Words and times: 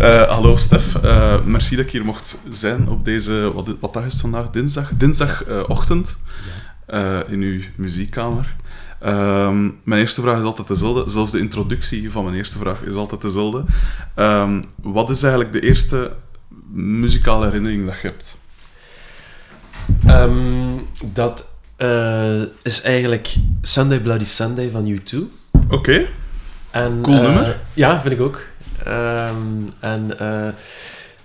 Eh, 0.00 0.28
hallo 0.28 0.56
Stef, 0.56 0.94
Eh, 0.94 1.42
merci 1.44 1.76
dat 1.76 1.84
ik 1.84 1.90
hier 1.90 2.04
mocht 2.04 2.38
zijn 2.50 2.88
op 2.88 3.04
deze, 3.04 3.52
wat, 3.54 3.76
wat 3.80 3.92
dag 3.92 4.04
is 4.04 4.12
het 4.12 4.20
vandaag? 4.20 4.50
Dinsdag? 4.50 4.90
Dinsdagochtend 4.94 6.18
eh, 6.86 7.18
in 7.28 7.40
uw 7.40 7.60
muziekkamer. 7.74 8.56
Ehm, 9.00 9.62
mijn 9.84 10.00
eerste 10.00 10.20
vraag 10.20 10.38
is 10.38 10.44
altijd 10.44 10.68
dezelfde, 10.68 11.10
zelfs 11.10 11.32
de 11.32 11.38
introductie 11.38 12.10
van 12.10 12.24
mijn 12.24 12.36
eerste 12.36 12.58
vraag 12.58 12.82
is 12.82 12.94
altijd 12.94 13.20
dezelfde. 13.20 13.64
Ehm, 14.14 14.62
wat 14.82 15.10
is 15.10 15.22
eigenlijk 15.22 15.52
de 15.52 15.60
eerste 15.60 16.12
muzikale 16.72 17.44
herinnering 17.44 17.86
dat 17.86 18.00
je 18.00 18.06
hebt? 18.06 18.38
Ehm, 20.06 20.76
dat 21.12 21.48
is 22.62 22.82
eigenlijk 22.82 23.34
Sunday 23.62 24.00
Bloody 24.00 24.24
Sunday 24.24 24.70
van 24.70 24.86
U2. 24.86 25.18
Oké, 25.68 26.06
En, 26.70 26.98
Cool 27.02 27.22
nummer. 27.22 27.60
Ja, 27.74 28.00
vind 28.00 28.14
ik 28.14 28.20
ook. 28.20 28.49
Ehm, 28.84 29.36
en 29.80 30.18
eh, 30.18 30.48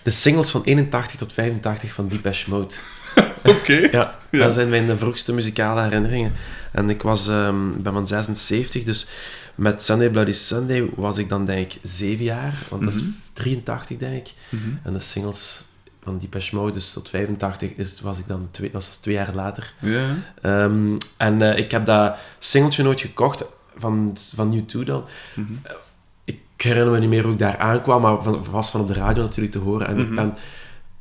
de 0.03 0.09
singles 0.09 0.51
van 0.51 0.63
81 0.63 1.17
tot 1.17 1.33
85 1.33 1.91
van 1.93 2.07
Depeche 2.07 2.49
Mode. 2.49 2.73
oké. 3.43 3.73
Ja, 3.91 4.19
Ja. 4.31 4.43
dat 4.43 4.53
zijn 4.53 4.69
mijn 4.69 4.97
vroegste 4.97 5.33
muzikale 5.33 5.81
herinneringen. 5.81 6.33
En 6.71 6.89
ik 6.89 7.01
was, 7.01 7.27
ehm, 7.27 7.71
ben 7.77 7.93
van 7.93 8.07
76, 8.07 8.83
dus 8.83 9.07
met 9.55 9.83
Sunday 9.83 10.09
Bloody 10.09 10.31
Sunday 10.31 10.89
was 10.95 11.17
ik 11.17 11.29
dan 11.29 11.45
denk 11.45 11.73
ik 11.73 11.79
7 11.81 12.23
jaar. 12.25 12.53
Want 12.69 12.83
dat 12.83 12.93
is 12.93 13.01
Mhm. 13.01 13.09
83 13.33 13.97
denk 13.97 14.15
ik. 14.27 14.33
Mhm. 14.49 14.61
En 14.83 14.93
de 14.93 14.99
singles 14.99 15.67
van 16.03 16.17
Depeche 16.17 16.55
Mode, 16.55 16.71
dus 16.71 16.93
tot 16.93 17.09
85, 17.09 17.71
is, 17.75 18.01
was 18.01 18.17
ik 18.17 18.27
dan 18.27 18.47
twee, 18.51 18.69
was 18.71 18.85
dat 18.89 19.01
twee 19.01 19.15
jaar 19.15 19.33
later. 19.33 19.73
Ja. 19.79 20.05
Ehm, 20.41 20.97
en 21.17 21.41
eh, 21.41 21.57
ik 21.57 21.71
heb 21.71 21.85
dat 21.85 22.15
singeltje 22.39 22.83
nooit 22.83 23.01
gekocht 23.01 23.43
van, 23.75 24.17
van 24.35 24.53
U2 24.53 24.83
dan. 24.85 25.05
Mhm. 25.35 25.53
Ik 26.55 26.61
herinner 26.61 26.91
me 26.93 26.99
niet 26.99 27.09
meer 27.09 27.23
hoe 27.23 27.31
ik 27.33 27.39
daar 27.39 27.57
aankwam, 27.57 28.01
maar 28.01 28.23
van, 28.23 28.43
was 28.51 28.69
van 28.71 28.81
op 28.81 28.87
de 28.87 28.93
radio 28.93 29.23
natuurlijk 29.23 29.53
te 29.53 29.59
horen. 29.59 29.87
En 29.87 29.97
ik 29.99 30.05
Mhm. 30.05 30.15
ben 30.15 30.33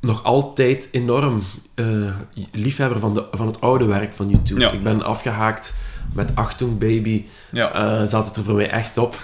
nog 0.01 0.23
altijd 0.23 0.87
enorm 0.91 1.43
eh, 1.73 2.15
liefhebber 2.51 2.99
van, 2.99 3.13
de, 3.13 3.25
van 3.31 3.47
het 3.47 3.61
oude 3.61 3.85
werk 3.85 4.13
van 4.13 4.31
U2. 4.35 4.57
Ja. 4.57 4.71
Ik 4.71 4.83
ben 4.83 5.03
afgehaakt 5.03 5.73
met 6.13 6.31
Achtung 6.35 6.77
Baby. 6.77 7.25
Ja. 7.51 7.71
eh, 7.73 8.07
zat 8.07 8.25
het 8.27 8.35
er 8.35 8.43
voor 8.43 8.55
mij 8.55 8.69
echt 8.69 8.97
op. 8.97 9.15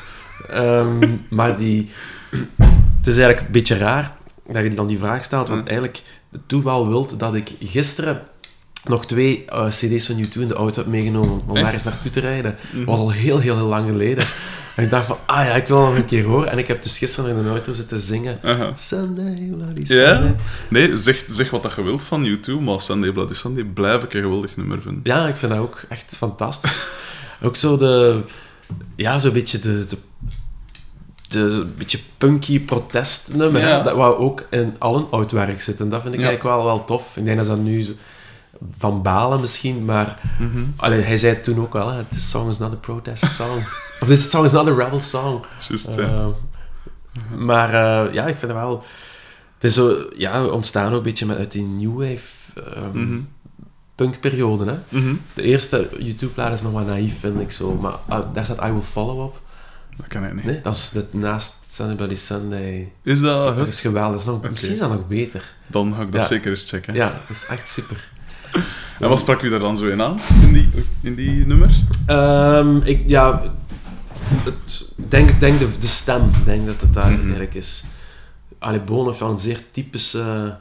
Ehm, 0.50 1.16
maar 1.30 1.58
die... 1.58 1.90
Het 2.98 3.08
is 3.08 3.16
eigenlijk 3.18 3.40
een 3.46 3.52
beetje 3.52 3.78
raar 3.78 4.16
dat 4.48 4.64
je 4.64 4.70
dan 4.70 4.88
die 4.88 4.98
vraag 5.00 5.24
stelt, 5.24 5.48
want 5.48 5.60
Mhm. 5.60 5.70
eigenlijk 5.70 6.02
het 6.32 6.42
toeval 6.46 6.88
wilt 6.88 7.20
dat 7.20 7.34
ik 7.34 7.52
gisteren 7.60 8.22
nog 8.90 9.06
twee 9.06 9.46
eh, 9.46 9.68
cd's 9.68 10.06
van 10.06 10.18
U2 10.26 10.42
in 10.42 10.48
de 10.48 10.54
auto 10.54 10.82
heb 10.82 10.92
meegenomen 10.92 11.42
om 11.48 11.54
daar 11.56 11.74
eens 11.74 11.84
naartoe 11.84 12.12
te 12.12 12.20
rijden. 12.20 12.56
Mhm. 12.70 12.78
Dat 12.78 12.86
was 12.88 13.00
al 13.00 13.12
heel, 13.12 13.40
heel, 13.40 13.56
heel 13.56 13.68
lang 13.68 13.90
geleden. 13.90 14.26
en 14.76 14.84
ik 14.84 14.90
dacht 14.90 15.06
van, 15.06 15.18
ah 15.26 15.46
ja, 15.46 15.54
ik 15.54 15.68
wil 15.68 15.80
nog 15.80 15.96
een 15.96 16.06
keer 16.06 16.24
horen. 16.26 16.52
En 16.52 16.58
ik 16.58 16.68
heb 16.68 16.84
dus 16.84 16.98
gisteren 16.98 17.38
in 17.38 17.44
de 17.44 17.50
auto 17.50 17.74
zitten 17.74 18.00
zingen. 18.00 18.40
Aha. 18.44 18.72
Sunday, 18.76 19.50
bloody 19.56 19.82
Ja? 19.94 20.14
Sunday. 20.14 20.36
Nee, 20.68 20.98
zeg, 20.98 21.24
zeg 21.28 21.50
wat 21.50 21.64
dat 21.64 21.74
je 21.76 21.82
wilt 21.84 22.04
van 22.04 22.26
U2, 22.28 22.54
maar 22.62 22.82
Sunday 22.82 23.12
Bloody 23.12 23.34
Sunday 23.34 23.64
blijf 23.64 24.04
ik 24.04 24.14
een 24.14 24.22
geweldig 24.22 24.58
nummer 24.58 24.82
vinden. 24.82 25.02
Ja, 25.04 25.28
ik 25.28 25.38
vind 25.38 25.52
dat 25.52 25.62
ook 25.62 25.82
echt 25.90 26.16
fantastisch. 26.18 26.86
ook 27.44 27.56
zo 27.56 27.78
de... 27.78 28.24
Ja, 28.96 29.20
zo'n 29.20 29.34
beetje 29.34 29.60
de... 29.60 29.86
de 31.28 31.66
beetje 31.78 32.00
punky 32.18 32.60
protestnummer, 32.60 33.62
Ja. 33.62 33.82
dat 33.84 33.96
wou 33.96 34.18
ook 34.18 34.46
in 34.50 34.76
al 34.80 34.96
een 34.98 35.08
oud 35.12 35.32
werk 35.32 35.62
zit. 35.62 35.80
En 35.80 35.90
dat 35.90 36.02
vind 36.02 36.14
ik 36.14 36.20
Ja. 36.20 36.26
eigenlijk 36.28 36.56
wel, 36.56 36.66
wel 36.66 36.86
tof. 36.86 37.18
Ik 37.18 37.26
denk 37.26 37.38
dat 37.38 37.46
dat 37.48 37.60
nu 37.60 37.82
zo- 37.82 37.92
van 38.78 39.02
balen 39.02 39.40
misschien, 39.40 39.86
maar 39.86 40.20
allee, 40.76 41.02
hij 41.02 41.18
zei 41.18 41.42
toen 41.42 41.60
ook 41.60 41.74
wel, 41.74 41.90
hè, 41.92 42.04
this 42.04 42.30
song 42.30 42.50
is 42.50 42.58
not 42.58 42.72
a 42.74 42.76
protest 42.76 43.34
song. 43.36 43.58
of 44.02 44.08
this 44.08 44.30
song 44.30 44.44
is 44.46 44.52
not 44.52 44.68
a 44.68 44.74
rebel 44.76 45.00
song. 45.00 45.44
Juist, 45.70 45.88
ja. 45.96 45.98
Eh, 45.98 46.28
Maar 47.38 47.68
eh, 47.74 48.14
ja, 48.14 48.22
ik 48.28 48.36
vind 48.38 48.52
het 48.52 48.62
wel... 48.62 48.84
Het 49.56 49.64
is 49.70 49.74
zo, 49.74 50.06
ja, 50.18 50.46
ontstaan 50.46 50.92
ook 50.92 50.98
een 50.98 51.04
beetje 51.04 51.26
met, 51.26 51.38
uit 51.38 51.52
die 51.52 51.64
new 51.64 51.98
wave 52.00 52.62
ehm, 52.76 53.00
Mhm. 53.04 53.20
punkperiode, 53.96 54.66
hè. 54.66 54.98
Mhm. 55.00 55.14
De 55.34 55.42
eerste 55.42 55.90
YouTube-plaat 56.00 56.54
is 56.54 56.62
nog 56.62 56.72
wat 56.72 56.86
naïef, 56.86 57.20
vind 57.20 57.40
ik 57.42 57.52
zo. 57.52 57.74
Maar 57.76 57.94
ah, 58.08 58.34
daar 58.34 58.46
staat 58.46 58.58
I 58.68 58.72
Will 58.72 58.82
Follow 58.82 59.20
op. 59.24 59.42
Dat 59.98 60.08
kan 60.08 60.26
ik 60.26 60.34
niet. 60.34 60.44
Nee, 60.44 60.62
dat 60.62 60.76
is 60.76 60.92
het 60.94 61.14
naast 61.14 61.74
Sunday 61.74 61.96
Bloody 61.96 62.16
Sunday. 62.16 62.92
Is 63.04 63.20
dat 63.22 63.58
Dat 63.58 63.68
is 63.68 63.82
geweldig. 63.82 64.12
Dat 64.12 64.20
is 64.20 64.26
nog. 64.42 64.50
Misschien 64.52 64.74
is 64.74 64.80
dat 64.80 64.90
nog 64.90 65.08
beter. 65.08 65.54
Dan 65.68 65.94
ga 65.96 66.02
ik 66.02 66.12
dat 66.12 66.22
Ja. 66.22 66.28
zeker 66.28 66.50
eens 66.50 66.70
checken. 66.70 66.94
Ja, 66.94 67.08
dat 67.28 67.30
is 67.38 67.46
echt 67.46 67.70
super. 67.70 68.10
En 69.00 69.10
wat 69.10 69.20
sprak 69.20 69.42
u 69.42 69.50
daar 69.50 69.60
dan 69.60 69.78
zo 69.78 69.86
in 69.88 70.02
aan, 70.02 70.20
in 70.44 70.54
die, 70.54 70.70
in 71.02 71.16
die 71.16 71.46
nummers? 71.48 71.84
Ehm, 72.06 72.78
ik, 72.78 73.04
ja, 73.10 73.42
het, 74.44 74.86
denk, 74.96 75.40
denk 75.40 75.60
de, 75.60 75.78
de 75.80 75.88
stem. 75.88 76.30
Ik 76.38 76.46
denk 76.46 76.66
dat 76.66 76.82
het 76.82 76.94
daar 76.94 77.10
Mhm. 77.12 77.20
eigenlijk 77.22 77.54
is. 77.54 77.84
Allee, 78.60 78.82
heeft 78.88 79.20
wel 79.20 79.30
een 79.30 79.40
zeer 79.40 79.64
typische, 79.72 80.58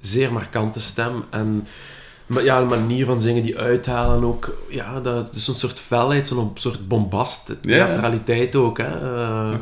zeer 0.00 0.32
markante 0.32 0.80
stem. 0.80 1.24
En 1.30 1.66
maar 2.26 2.44
ja, 2.44 2.60
de 2.60 2.66
manier 2.66 3.04
van 3.04 3.22
zingen, 3.22 3.42
die 3.42 3.58
uithalen 3.58 4.24
ook. 4.24 4.56
Ja, 4.70 5.00
dat 5.00 5.34
is 5.34 5.48
een 5.48 5.54
soort 5.54 5.80
felheid, 5.80 6.28
zo'n 6.28 6.50
soort 6.54 6.88
bombast, 6.88 7.56
theatraliteit 7.60 8.56
ook. 8.56 8.78
Hè. 8.78 8.84
Eh, 9.16 9.50
Mhm. 9.50 9.58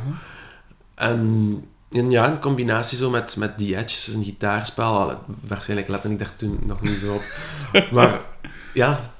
En, 0.95 1.65
en 1.91 2.11
ja, 2.11 2.33
in 2.33 2.39
combinatie 2.39 2.97
zo 2.99 3.11
met, 3.11 3.37
met 3.37 3.59
die 3.59 3.77
edges, 3.77 4.07
een 4.07 4.25
gitaarspel. 4.25 5.19
Waarschijnlijk 5.47 5.89
lette 5.89 6.09
ik 6.09 6.19
daar 6.19 6.35
toen 6.35 6.59
nog 6.63 6.81
niet 6.81 6.99
zo 6.99 7.15
op. 7.15 7.23
Maar 7.93 8.21
ja, 8.75 9.13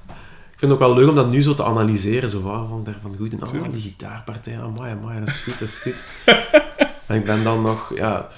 ik 0.53 0.59
vind 0.59 0.71
het 0.71 0.71
ook 0.71 0.79
wel 0.79 0.95
leuk 0.95 1.09
om 1.09 1.15
dat 1.15 1.31
nu 1.31 1.43
zo 1.43 1.55
te 1.55 1.65
analyseren. 1.65 2.29
Zo 2.29 2.41
van, 2.41 2.69
van 2.69 2.85
daarvan 2.85 3.17
goed. 3.17 3.33
En, 3.33 3.43
oh, 3.43 3.73
die 3.73 3.81
gitaarpartij, 3.81 4.61
amai, 4.61 4.93
amai, 4.93 5.19
dat 5.19 5.29
is 5.29 5.41
goed, 5.41 5.59
dat 5.59 5.69
is 5.69 5.79
goed. 5.79 6.05
en 7.07 7.17
ik 7.17 7.25
ben 7.25 7.45
dan 7.45 7.63
nog, 7.63 7.95
ja... 7.95 8.29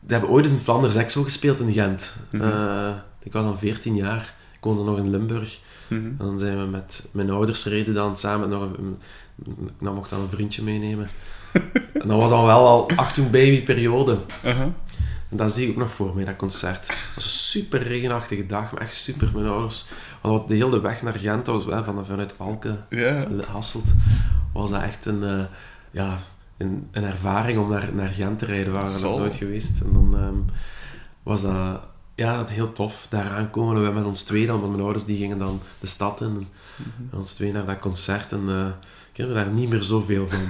We 0.00 0.12
hebben 0.12 0.30
ooit 0.30 0.44
eens 0.44 0.54
in 0.54 0.60
Flanders 0.60 0.94
Expo 0.94 1.22
gespeeld 1.22 1.60
in 1.60 1.72
Gent. 1.72 2.16
Mhm. 2.30 2.42
Eh, 2.42 2.94
ik 3.22 3.32
was 3.32 3.44
dan 3.44 3.58
14 3.58 3.94
jaar. 3.94 4.34
Ik 4.52 4.64
woonde 4.64 4.82
nog 4.82 4.98
in 4.98 5.10
Limburg. 5.10 5.60
Mhm. 5.88 6.04
En 6.04 6.16
dan 6.18 6.38
zijn 6.38 6.58
we 6.58 6.66
met 6.66 7.08
mijn 7.12 7.30
ouders 7.30 7.64
reden 7.64 7.94
dan 7.94 8.16
samen 8.16 8.48
nog 8.48 8.62
een, 8.62 8.98
ik 9.44 9.80
nam 9.80 9.94
mocht 9.94 10.10
dan 10.10 10.20
een 10.20 10.28
vriendje 10.28 10.62
meenemen. 10.62 11.08
En 11.92 12.08
dat 12.08 12.20
was 12.20 12.30
dan 12.30 12.44
wel 12.44 12.66
al 12.66 12.90
Achtung 12.96 13.30
Baby 13.30 13.62
periode. 13.62 14.18
Aha. 14.44 14.72
En 15.30 15.36
dat 15.36 15.52
zie 15.54 15.64
ik 15.64 15.70
ook 15.70 15.76
nog 15.76 15.90
voor 15.92 16.14
mij, 16.14 16.24
dat 16.24 16.36
concert. 16.36 16.86
Het 16.88 17.14
was 17.14 17.24
een 17.24 17.30
super 17.30 17.82
regenachtige 17.82 18.46
dag, 18.46 18.72
maar 18.72 18.80
echt 18.80 18.94
super. 18.94 19.30
Mijn 19.34 19.46
ouders, 19.46 19.86
want 20.22 20.48
de 20.48 20.54
hele 20.54 20.80
weg 20.80 21.02
naar 21.02 21.12
Gent, 21.18 21.44
dat 21.46 21.54
was 21.54 21.64
wel 21.64 21.84
van, 21.84 22.06
vanuit 22.06 22.34
Alken, 22.36 22.84
Ja. 22.90 23.26
Hasselt, 23.46 23.94
was 24.52 24.70
dat 24.70 24.82
echt 24.82 25.06
een, 25.06 25.22
eh, 25.24 25.44
ja, 25.90 26.18
een, 26.56 26.88
een 26.92 27.04
ervaring 27.04 27.58
om 27.58 27.68
naar, 27.70 27.88
naar 27.94 28.08
Gent 28.08 28.38
te 28.38 28.44
rijden. 28.44 28.66
We 28.66 28.72
waren 28.72 28.88
er 28.92 28.98
Zal. 28.98 29.10
nog 29.10 29.18
nooit 29.18 29.34
geweest. 29.34 29.80
En 29.80 29.92
dan 29.92 30.16
ehm, 30.16 30.56
was 31.22 31.42
dat, 31.42 31.80
ja, 32.14 32.36
dat 32.36 32.50
heel 32.50 32.72
tof. 32.72 33.06
Daar 33.10 33.30
aankomen, 33.30 33.82
we 33.84 33.90
met 33.90 34.04
ons 34.04 34.22
twee 34.22 34.46
dan, 34.46 34.58
want 34.60 34.70
mijn 34.72 34.82
ouders 34.84 35.04
die 35.04 35.16
gingen 35.18 35.38
dan 35.38 35.60
de 35.80 35.86
stad 35.86 36.20
in. 36.20 36.26
En 36.26 36.46
Mhm. 37.08 37.16
ons 37.18 37.32
twee 37.34 37.52
naar 37.52 37.64
dat 37.66 37.78
concert 37.78 38.32
en 38.32 38.42
eh, 38.48 38.66
ik 39.12 39.26
me 39.26 39.34
daar 39.34 39.48
niet 39.50 39.68
meer 39.68 39.82
zoveel 39.82 40.26
van. 40.26 40.40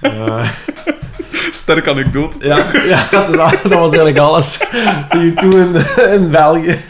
Eh, 0.00 0.48
Sterk 1.50 1.86
anekdote. 1.88 2.36
ja, 2.46 2.72
ja 2.86 3.06
dat, 3.10 3.28
is, 3.28 3.36
dat 3.36 3.72
was 3.72 3.94
eigenlijk 3.94 4.18
alles. 4.18 4.64
Die 5.10 5.34
toen 5.34 5.52
in, 5.52 5.74
in 6.12 6.30
België. 6.30 6.78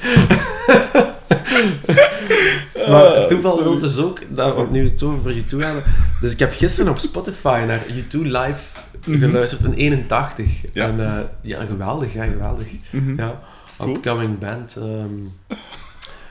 maar 2.91 3.15
het 3.15 3.29
toeval 3.29 3.63
wil 3.63 3.79
dus 3.79 3.99
ook, 3.99 4.19
dat, 4.29 4.55
want 4.55 4.71
nu 4.71 4.85
het 4.89 5.03
over 5.03 5.35
U2 5.35 5.57
hebben. 5.59 5.83
Dus 6.21 6.33
ik 6.33 6.39
heb 6.39 6.53
gisteren 6.53 6.91
op 6.91 6.99
Spotify 6.99 7.63
naar 7.67 7.81
U2 7.81 8.19
Live 8.21 8.63
geluisterd 9.11 9.63
in 9.65 9.73
81. 9.75 10.51
Ja. 10.73 10.85
En 10.87 11.01
eh, 11.07 11.13
ja, 11.41 11.65
geweldig, 11.65 12.13
ja, 12.13 12.25
geweldig. 12.25 12.67
Mhm. 12.91 13.17
Ja, 13.17 13.41
Cool. 13.79 13.95
upcoming 13.97 14.39
band. 14.39 14.77
ehm, 14.77 15.57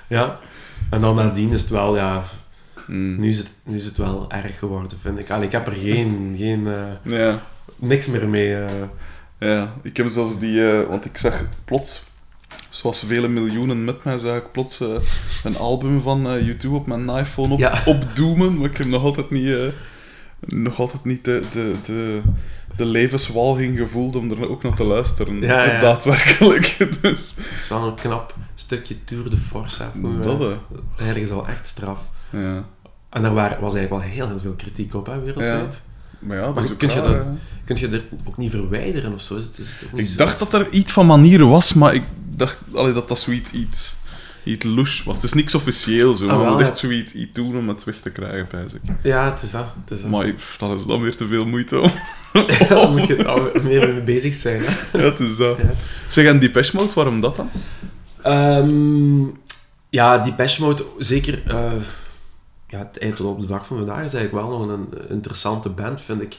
ja. 0.08 0.38
En 0.90 1.02
dan 1.02 1.16
nadien 1.16 1.52
is 1.52 1.62
het 1.62 1.70
wel, 1.70 1.96
ja, 1.96 2.24
Mm. 2.88 3.20
nu 3.20 3.30
is 3.30 3.38
het, 3.38 3.52
nu 3.64 3.76
is 3.76 3.86
het 3.86 3.98
wel 3.98 4.32
erg 4.32 4.60
geworden, 4.60 4.98
vind 5.02 5.20
ik. 5.20 5.30
Allee, 5.30 5.46
ik 5.46 5.52
heb 5.52 5.68
er 5.68 5.74
geen, 5.74 6.34
geen 6.38 6.68
eh, 6.68 6.84
Ja. 7.20 7.42
niks 7.76 8.08
meer 8.08 8.28
mee. 8.30 8.56
eh. 8.56 8.72
ja, 9.40 9.74
ik 9.82 9.98
heb 9.98 10.08
zelfs 10.08 10.40
die... 10.40 10.70
eh, 10.72 10.88
want 10.88 11.06
ik 11.06 11.18
zag 11.18 11.44
plots, 11.66 12.04
zoals 12.70 13.00
vele 13.00 13.28
miljoenen 13.28 13.84
met 13.84 14.04
mij, 14.04 14.18
zag 14.18 14.38
ik 14.38 14.52
plots 14.52 14.80
een 15.44 15.58
album 15.58 16.02
van 16.02 16.30
eh 16.30 16.48
U2 16.56 16.70
op 16.70 16.88
mijn 16.88 17.10
iPhone 17.10 17.54
op, 17.54 17.60
Ja. 17.60 17.82
opdoemen, 17.86 18.58
maar 18.58 18.70
ik 18.70 18.78
heb 18.78 18.88
nog 18.88 19.04
altijd 19.04 19.30
niet... 19.30 19.48
eh, 19.50 19.68
nog 20.40 20.80
altijd 20.80 21.04
niet 21.06 21.24
de, 21.26 21.44
de, 21.52 21.74
de, 21.86 22.22
de 22.78 22.86
levenswalging 22.86 23.78
gevoeld 23.78 24.16
om 24.16 24.32
er 24.32 24.50
ook 24.50 24.64
naar 24.64 24.74
te 24.76 24.84
luisteren. 24.84 25.42
Ja, 25.42 25.64
ja. 25.64 25.80
Daadwerkelijk. 25.80 26.76
Dus, 27.02 27.34
Het 27.38 27.60
is 27.60 27.68
wel 27.68 27.88
een 27.88 27.96
knap 27.96 28.36
stukje 28.56 29.04
Tour 29.04 29.30
de 29.30 29.38
Force. 29.38 29.84
Hè, 29.84 29.90
voor, 30.02 30.22
dat, 30.22 30.40
hè. 30.40 30.56
Eigenlijk 30.98 31.20
is 31.26 31.32
al 31.32 31.48
echt 31.48 31.68
straf. 31.68 32.00
Ja. 32.30 32.66
En 33.16 33.22
daar 33.22 33.34
waren, 33.34 33.60
was 33.62 33.76
eigenlijk 33.76 34.04
wel 34.06 34.14
heel, 34.14 34.28
heel 34.28 34.40
veel 34.40 34.54
kritiek 34.54 34.94
op, 34.94 35.06
hè, 35.06 35.20
wereldwijd. 35.20 35.84
Maar 36.20 36.38
ja, 36.38 36.44
dat 36.46 36.56
Maar 36.56 36.64
is 36.64 36.78
kun 36.78 36.90
je 36.90 37.02
dat-. 37.02 37.26
Kun 37.66 37.76
je 37.80 37.88
er 37.88 38.02
ook 38.24 38.38
niet 38.38 38.52
verwijderen 38.52 39.14
of 39.14 39.22
zo? 39.22 39.36
Is 39.36 39.44
het, 39.44 39.58
is 39.58 39.78
het 39.80 39.92
niet 39.92 40.02
Ik 40.02 40.08
zo? 40.08 40.18
dacht 40.18 40.40
dat 40.40 40.54
er 40.54 40.70
iets 40.70 40.92
van 40.92 41.06
manieren 41.06 41.50
was, 41.50 41.74
maar 41.74 41.94
ik 41.94 42.04
dacht 42.30 42.64
allee, 42.74 42.94
dat 42.94 43.08
dat 43.08 43.20
zoiets 43.20 43.52
iets, 43.52 43.96
iets 44.44 44.66
louche 44.66 45.04
was. 45.06 45.16
Het 45.16 45.24
is 45.26 45.34
niks 45.34 45.56
officieel 45.56 46.14
zo, 46.14 46.28
Ah, 46.28 46.36
maar 46.38 46.46
wel, 46.46 46.60
ja. 46.60 46.66
echt 46.66 46.78
zoiets 46.78 47.14
iets 47.14 47.34
doen 47.34 47.58
om 47.58 47.68
het 47.70 47.84
weg 47.84 47.96
te 48.00 48.10
krijgen, 48.10 48.48
ik. 48.74 48.82
Ja, 49.04 49.32
het 49.32 49.42
is 49.42 49.52
dat. 49.52 49.66
Het 49.80 49.92
is 49.92 50.02
dat. 50.02 50.12
Maar 50.12 50.26
ik- 50.28 50.40
dat 50.58 50.80
is 50.80 50.86
dan 50.86 51.02
weer 51.02 51.16
te 51.16 51.28
veel 51.28 51.46
moeite 51.46 51.80
om. 51.80 51.92
Daar 52.70 52.90
moet 52.90 53.08
je 53.08 53.24
meer 53.64 53.90
mee 53.94 54.02
bezig 54.04 54.34
zijn. 54.34 54.62
Hè. 54.64 54.74
Ja, 55.00 55.06
het 55.06 55.20
is 55.20 55.38
dat. 55.38 55.58
Ja. 55.58 55.72
Zeg, 56.08 56.26
en 56.26 56.40
Depeche 56.40 56.76
Mode, 56.76 56.94
waarom 56.94 57.22
dat 57.22 57.36
dan? 57.36 57.50
Ehm, 58.22 59.24
ja, 59.90 60.18
die 60.18 60.34
Mode, 60.60 60.86
zeker... 60.98 61.44
eh 61.48 61.72
ja, 62.68 62.78
het 62.80 62.98
eind 63.00 63.16
tot 63.16 63.28
op 63.28 63.40
de 63.40 63.46
dag 63.48 63.68
van 63.68 63.78
vandaag 63.78 64.04
is 64.04 64.14
eigenlijk 64.14 64.48
wel 64.48 64.58
nog 64.58 64.68
een 64.70 64.88
interessante 65.10 65.70
band, 65.70 66.02
vind 66.02 66.22
ik. 66.22 66.38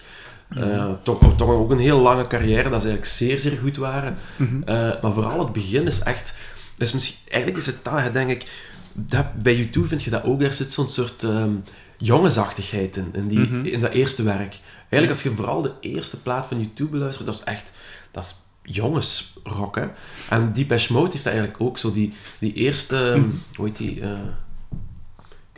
Eh, 0.49 0.90
toch, 1.02 1.37
toch 1.37 1.50
ook 1.50 1.70
een 1.70 1.78
heel 1.78 1.99
lange 2.00 2.26
carrière, 2.26 2.70
dat 2.70 2.82
ze 2.82 2.88
eigenlijk 2.88 3.06
zeer, 3.17 3.38
zeer 3.38 3.58
goed 3.58 3.76
waren. 3.76 4.17
Mhm. 4.37 4.62
Eh, 4.62 5.02
maar 5.02 5.12
vooral 5.12 5.38
het 5.38 5.52
begin 5.52 5.87
is 5.87 6.00
echt... 6.00 6.34
Dus 6.76 6.93
misschien, 6.93 7.17
eigenlijk 7.28 7.61
is 7.62 7.67
het 7.67 7.78
hè, 7.90 8.12
denk 8.12 8.31
ik... 8.31 8.64
Dat, 8.93 9.34
bij 9.43 9.56
YouTube 9.56 9.87
vind 9.87 10.02
je 10.02 10.11
dat 10.11 10.25
ook. 10.25 10.40
Daar 10.40 10.52
zit 10.52 10.73
zo'n 10.73 10.88
soort 10.88 11.23
ehm, 11.25 11.50
jongensachtigheid 11.96 12.96
in, 12.96 13.08
in, 13.12 13.29
die, 13.29 13.38
Mhm. 13.38 13.64
in 13.64 13.81
dat 13.81 13.93
eerste 13.93 14.22
werk. 14.22 14.61
Eigenlijk, 14.79 15.08
als 15.08 15.22
je 15.22 15.31
vooral 15.31 15.62
de 15.62 15.72
eerste 15.81 16.20
plaat 16.20 16.46
van 16.46 16.58
YouTube 16.61 16.90
beluistert, 16.90 17.26
dat 17.26 17.34
is 17.34 17.43
echt... 17.44 17.72
Dat 18.11 18.25
is 18.25 18.34
jongensrock, 18.75 19.75
hè. 19.76 19.87
En 20.29 20.52
Depeche 20.52 20.93
Mode 20.93 21.11
heeft 21.11 21.25
dat 21.25 21.32
eigenlijk 21.32 21.62
ook 21.62 21.79
zo. 21.79 21.93
Die, 21.93 22.12
die 22.38 22.52
eerste... 22.52 23.14
Mhm. 23.17 23.29
Hoe 23.56 23.67
heet 23.67 23.76
die? 23.76 24.00
eh, 24.00 24.19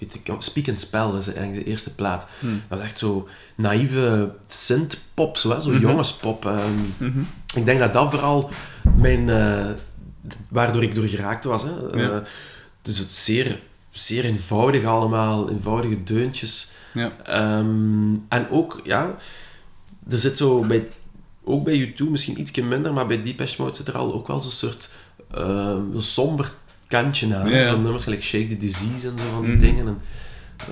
ik 0.00 0.08
weet 0.14 0.28
niet, 0.28 0.44
Speak 0.44 0.68
and 0.68 0.80
Spell 0.80 1.00
dat 1.00 1.16
is 1.16 1.26
eigenlijk 1.26 1.64
de 1.64 1.70
eerste 1.70 1.94
plaat. 1.94 2.26
Hmm. 2.40 2.62
Dat 2.68 2.78
is 2.78 2.84
echt 2.84 2.98
zo 2.98 3.28
naïeve 3.56 4.32
synth-pop, 4.46 5.36
zo, 5.36 5.50
hè? 5.50 5.60
zo 5.60 5.70
Mhm. 5.70 5.80
jongenspop. 5.80 6.46
ehm. 6.46 6.72
Mhm. 6.96 7.20
Ik 7.54 7.64
denk 7.64 7.78
dat 7.78 7.92
dat 7.92 8.10
vooral 8.10 8.50
mijn, 8.96 9.28
eh, 9.28 9.70
waardoor 10.48 10.82
ik 10.82 10.94
door 10.94 11.08
geraakt 11.08 11.44
was. 11.44 11.62
Hè. 11.62 12.00
Ja. 12.00 12.10
Eh, 12.10 12.18
dus 12.82 12.98
het 12.98 13.12
zeer, 13.12 13.60
zeer 13.90 14.24
eenvoudig 14.24 14.84
allemaal, 14.84 15.50
eenvoudige 15.50 16.02
deuntjes. 16.02 16.72
Ja. 16.94 17.12
Ehm, 17.24 18.14
en 18.28 18.50
ook, 18.50 18.80
ja, 18.84 19.14
er 20.08 20.18
zit 20.18 20.36
zo 20.36 20.60
bij, 20.60 20.88
ook 21.44 21.64
bij 21.64 21.76
YouTube 21.76 22.10
misschien 22.10 22.40
iets 22.40 22.50
minder, 22.50 22.92
maar 22.92 23.06
bij 23.06 23.22
Depeche 23.22 23.62
Mode 23.62 23.76
zit 23.76 23.88
er 23.88 23.96
al 23.96 24.14
ook 24.14 24.26
wel 24.26 24.40
zo'n 24.40 24.50
soort 24.50 24.90
zo'n 25.92 26.02
somber 26.02 26.52
kantje 26.88 27.34
aan. 27.34 27.48
Ja. 27.48 27.70
Zo'n 27.70 27.82
nummers 27.82 28.04
gelijk 28.04 28.22
Shake 28.22 28.46
the 28.46 28.56
Disease 28.56 29.08
en 29.08 29.18
zo 29.18 29.24
van 29.34 29.44
die 29.44 29.54
Mhm. 29.54 29.60
dingen. 29.64 29.86
En, 29.86 29.98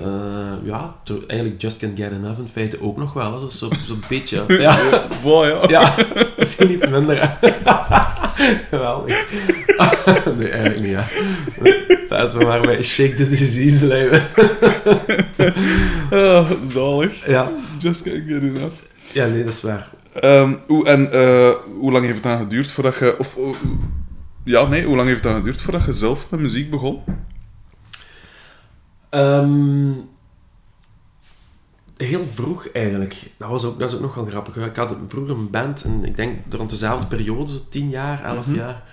eh, 0.03 0.67
ja, 0.67 0.95
eigenlijk 1.27 1.61
Just 1.61 1.77
Can't 1.77 1.99
Get 1.99 2.11
Enough 2.11 2.39
in 2.39 2.47
feite 2.51 2.81
ook 2.81 2.97
nog 2.97 3.13
wel. 3.13 3.33
hè. 3.33 3.39
Zo- 3.39 3.47
Zo'n 3.49 3.71
zo 3.87 3.95
beetje. 4.09 4.43
Ja. 4.61 4.77
Wow, 5.21 5.69
ja. 5.69 5.93
Misschien 6.37 6.71
iets 6.71 6.87
minder. 6.89 7.37
Geweldig. 8.69 9.25
nee, 10.37 10.49
eigenlijk 10.49 10.79
niet, 10.81 10.89
ja. 10.89 11.07
Laten 12.09 12.39
we 12.39 12.45
maar 12.45 12.61
bij 12.61 12.83
Shake 12.83 13.13
the 13.13 13.29
Disease 13.29 13.85
blijven. 13.85 14.23
Ah, 16.11 16.51
zalig. 16.65 17.27
Ja. 17.27 17.51
Just 17.77 18.03
can't 18.03 18.23
get 18.27 18.41
enough. 18.41 18.73
ja, 19.13 19.25
nee, 19.25 19.43
dat 19.43 19.53
is 19.53 19.61
waar. 19.61 19.89
Hoe, 20.67 20.87
en 20.87 21.11
eh, 21.11 21.49
hoe 21.79 21.91
lang 21.91 22.03
heeft 22.05 22.15
het 22.15 22.23
dan 22.23 22.37
geduurd 22.37 22.71
voordat 22.71 22.95
je... 22.95 23.15
Of, 23.19 23.37
eh, 23.37 23.43
ja, 24.47 24.67
nee, 24.67 24.85
hoe 24.85 24.95
lang 24.95 25.07
heeft 25.07 25.23
dan 25.23 25.35
geduurd 25.35 25.61
voordat 25.61 25.85
je 25.85 25.91
zelf 25.93 26.31
met 26.31 26.39
muziek 26.39 26.69
begon? 26.69 27.01
Ehm, 29.09 29.91
heel 31.97 32.27
vroeg 32.27 32.67
eigenlijk. 32.71 33.31
Dat, 33.37 33.49
was 33.49 33.63
ook, 33.65 33.79
dat 33.79 33.89
is 33.89 33.95
ook 33.95 34.01
nog 34.01 34.15
wel 34.15 34.25
grappig. 34.25 34.55
Ik 34.55 34.75
had 34.75 34.95
vroeger 35.07 35.35
een 35.35 35.49
band, 35.49 35.83
en 35.83 36.05
ik 36.05 36.15
denk 36.15 36.53
rond 36.53 36.69
dezelfde 36.69 37.07
periode, 37.07 37.51
zo 37.51 37.59
10 37.69 37.89
jaar, 37.89 38.23
11 38.23 38.47
Mhm. 38.47 38.55
jaar. 38.55 38.83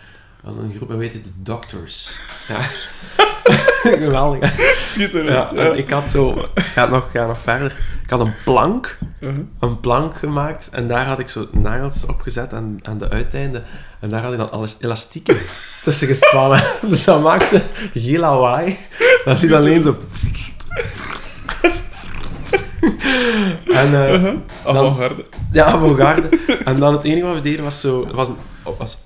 Aan 0.46 0.58
een 0.58 0.73
groep, 0.76 0.91
en 0.91 0.99
weet 0.99 1.12
het, 1.12 1.25
de 1.25 1.31
Doctors. 1.37 2.19
Ja. 2.49 2.58
Geweldig? 4.05 4.52
Schitterend. 4.82 5.50
Ja, 5.50 5.64
en 5.64 5.79
ik 5.79 5.91
had 5.91 6.11
zo... 6.11 6.49
Het 6.55 6.64
gaat 6.64 6.91
nog, 6.91 7.06
gaat 7.12 7.26
nog 7.29 7.38
verder. 7.38 7.76
Ik 8.02 8.11
had 8.11 8.20
een 8.20 8.35
plank, 8.44 8.99
Uh-huh. 9.20 9.38
een 9.61 9.81
plank 9.81 10.17
gemaakt, 10.17 10.69
en 10.73 10.88
daar 10.88 11.06
had 11.06 11.19
ik 11.19 11.29
zo 11.29 11.49
nagels 11.52 12.06
opgezet 12.06 12.52
aan, 12.52 12.79
aan 12.82 12.99
de 12.99 13.08
uiteinden. 13.11 13.64
En 14.00 14.08
daar 14.08 14.23
had 14.23 14.32
ik 14.32 14.38
dan 14.38 14.50
alles 14.50 14.76
elastieken 14.81 15.37
tussen 15.85 16.06
gespannen. 16.08 16.62
Dus 16.91 17.05
dat 17.05 17.23
maakte 17.23 17.62
heel 17.93 18.20
lawaai. 18.20 18.76
Dat 19.25 19.37
zit 19.38 19.52
alleen 19.52 19.82
zo... 19.82 19.96
En 23.73 23.94
eh, 24.06 24.12
Uh-huh. 24.14 24.35
Avant-garde. 24.64 25.25
ja, 25.52 25.64
avant-garde. 25.64 26.29
En 26.64 26.79
dan 26.79 26.93
het 26.93 27.05
enige 27.05 27.26
wat 27.26 27.35
we 27.35 27.41
deden 27.41 27.64
was 27.64 27.81
zo... 27.81 28.06
Was, 28.12 28.29
een- 28.29 28.37
was, 28.79 28.99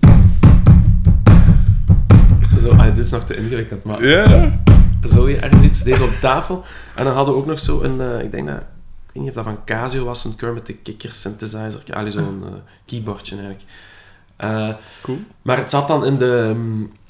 zo, 2.61 2.69
ah, 2.71 2.85
dit 2.95 3.05
is 3.05 3.11
nog 3.11 3.25
te 3.25 3.37
ingewikkeld, 3.37 3.85
maar 3.85 4.05
Ja. 4.07 4.61
zo 5.05 5.29
je 5.29 5.37
ergens 5.37 5.63
iets 5.63 5.83
deed 5.83 6.01
op 6.03 6.11
tafel. 6.21 6.65
En 6.95 7.05
dan 7.05 7.15
hadden 7.15 7.35
we 7.35 7.41
ook 7.41 7.47
nog 7.47 7.59
zo 7.59 7.81
een, 7.83 8.01
eh, 8.01 8.23
ik 8.25 8.31
denk 8.31 8.47
dat, 8.47 8.57
ik 8.57 8.63
weet 9.13 9.23
niet 9.23 9.29
of 9.29 9.35
dat 9.35 9.45
van 9.45 9.65
Casio 9.65 10.05
was, 10.05 10.25
een 10.25 10.37
Kermit 10.37 10.65
the 10.65 10.73
Kikker 10.73 11.13
synthesizer. 11.15 11.81
Ja, 11.85 12.11
zo'n 12.11 12.43
eh, 12.45 12.51
keyboardje 12.87 13.37
eigenlijk. 13.37 13.65
Eh, 14.37 14.69
Cool. 15.03 15.19
maar 15.43 15.57
het 15.57 15.71
zat 15.71 15.89
dan 15.89 16.05
in 16.05 16.19
de, 16.19 16.55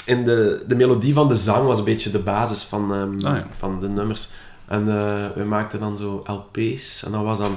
in 0.04 0.24
de, 0.24 0.64
de 0.66 0.74
melodie 0.74 1.14
van 1.14 1.28
de 1.28 1.34
zang 1.36 1.66
was 1.66 1.78
een 1.78 1.84
beetje 1.84 2.10
de 2.10 2.18
basis 2.18 2.62
van, 2.62 2.92
ehm, 2.94 3.12
Ah, 3.26 3.36
ja. 3.36 3.46
van 3.58 3.80
de 3.80 3.88
nummers. 3.88 4.28
En 4.66 4.84
we 5.34 5.44
maakten 5.46 5.80
dan 5.80 5.96
zo 5.96 6.22
LP's 6.26 7.02
en 7.04 7.12
dat 7.12 7.22
was 7.22 7.38
dan 7.38 7.56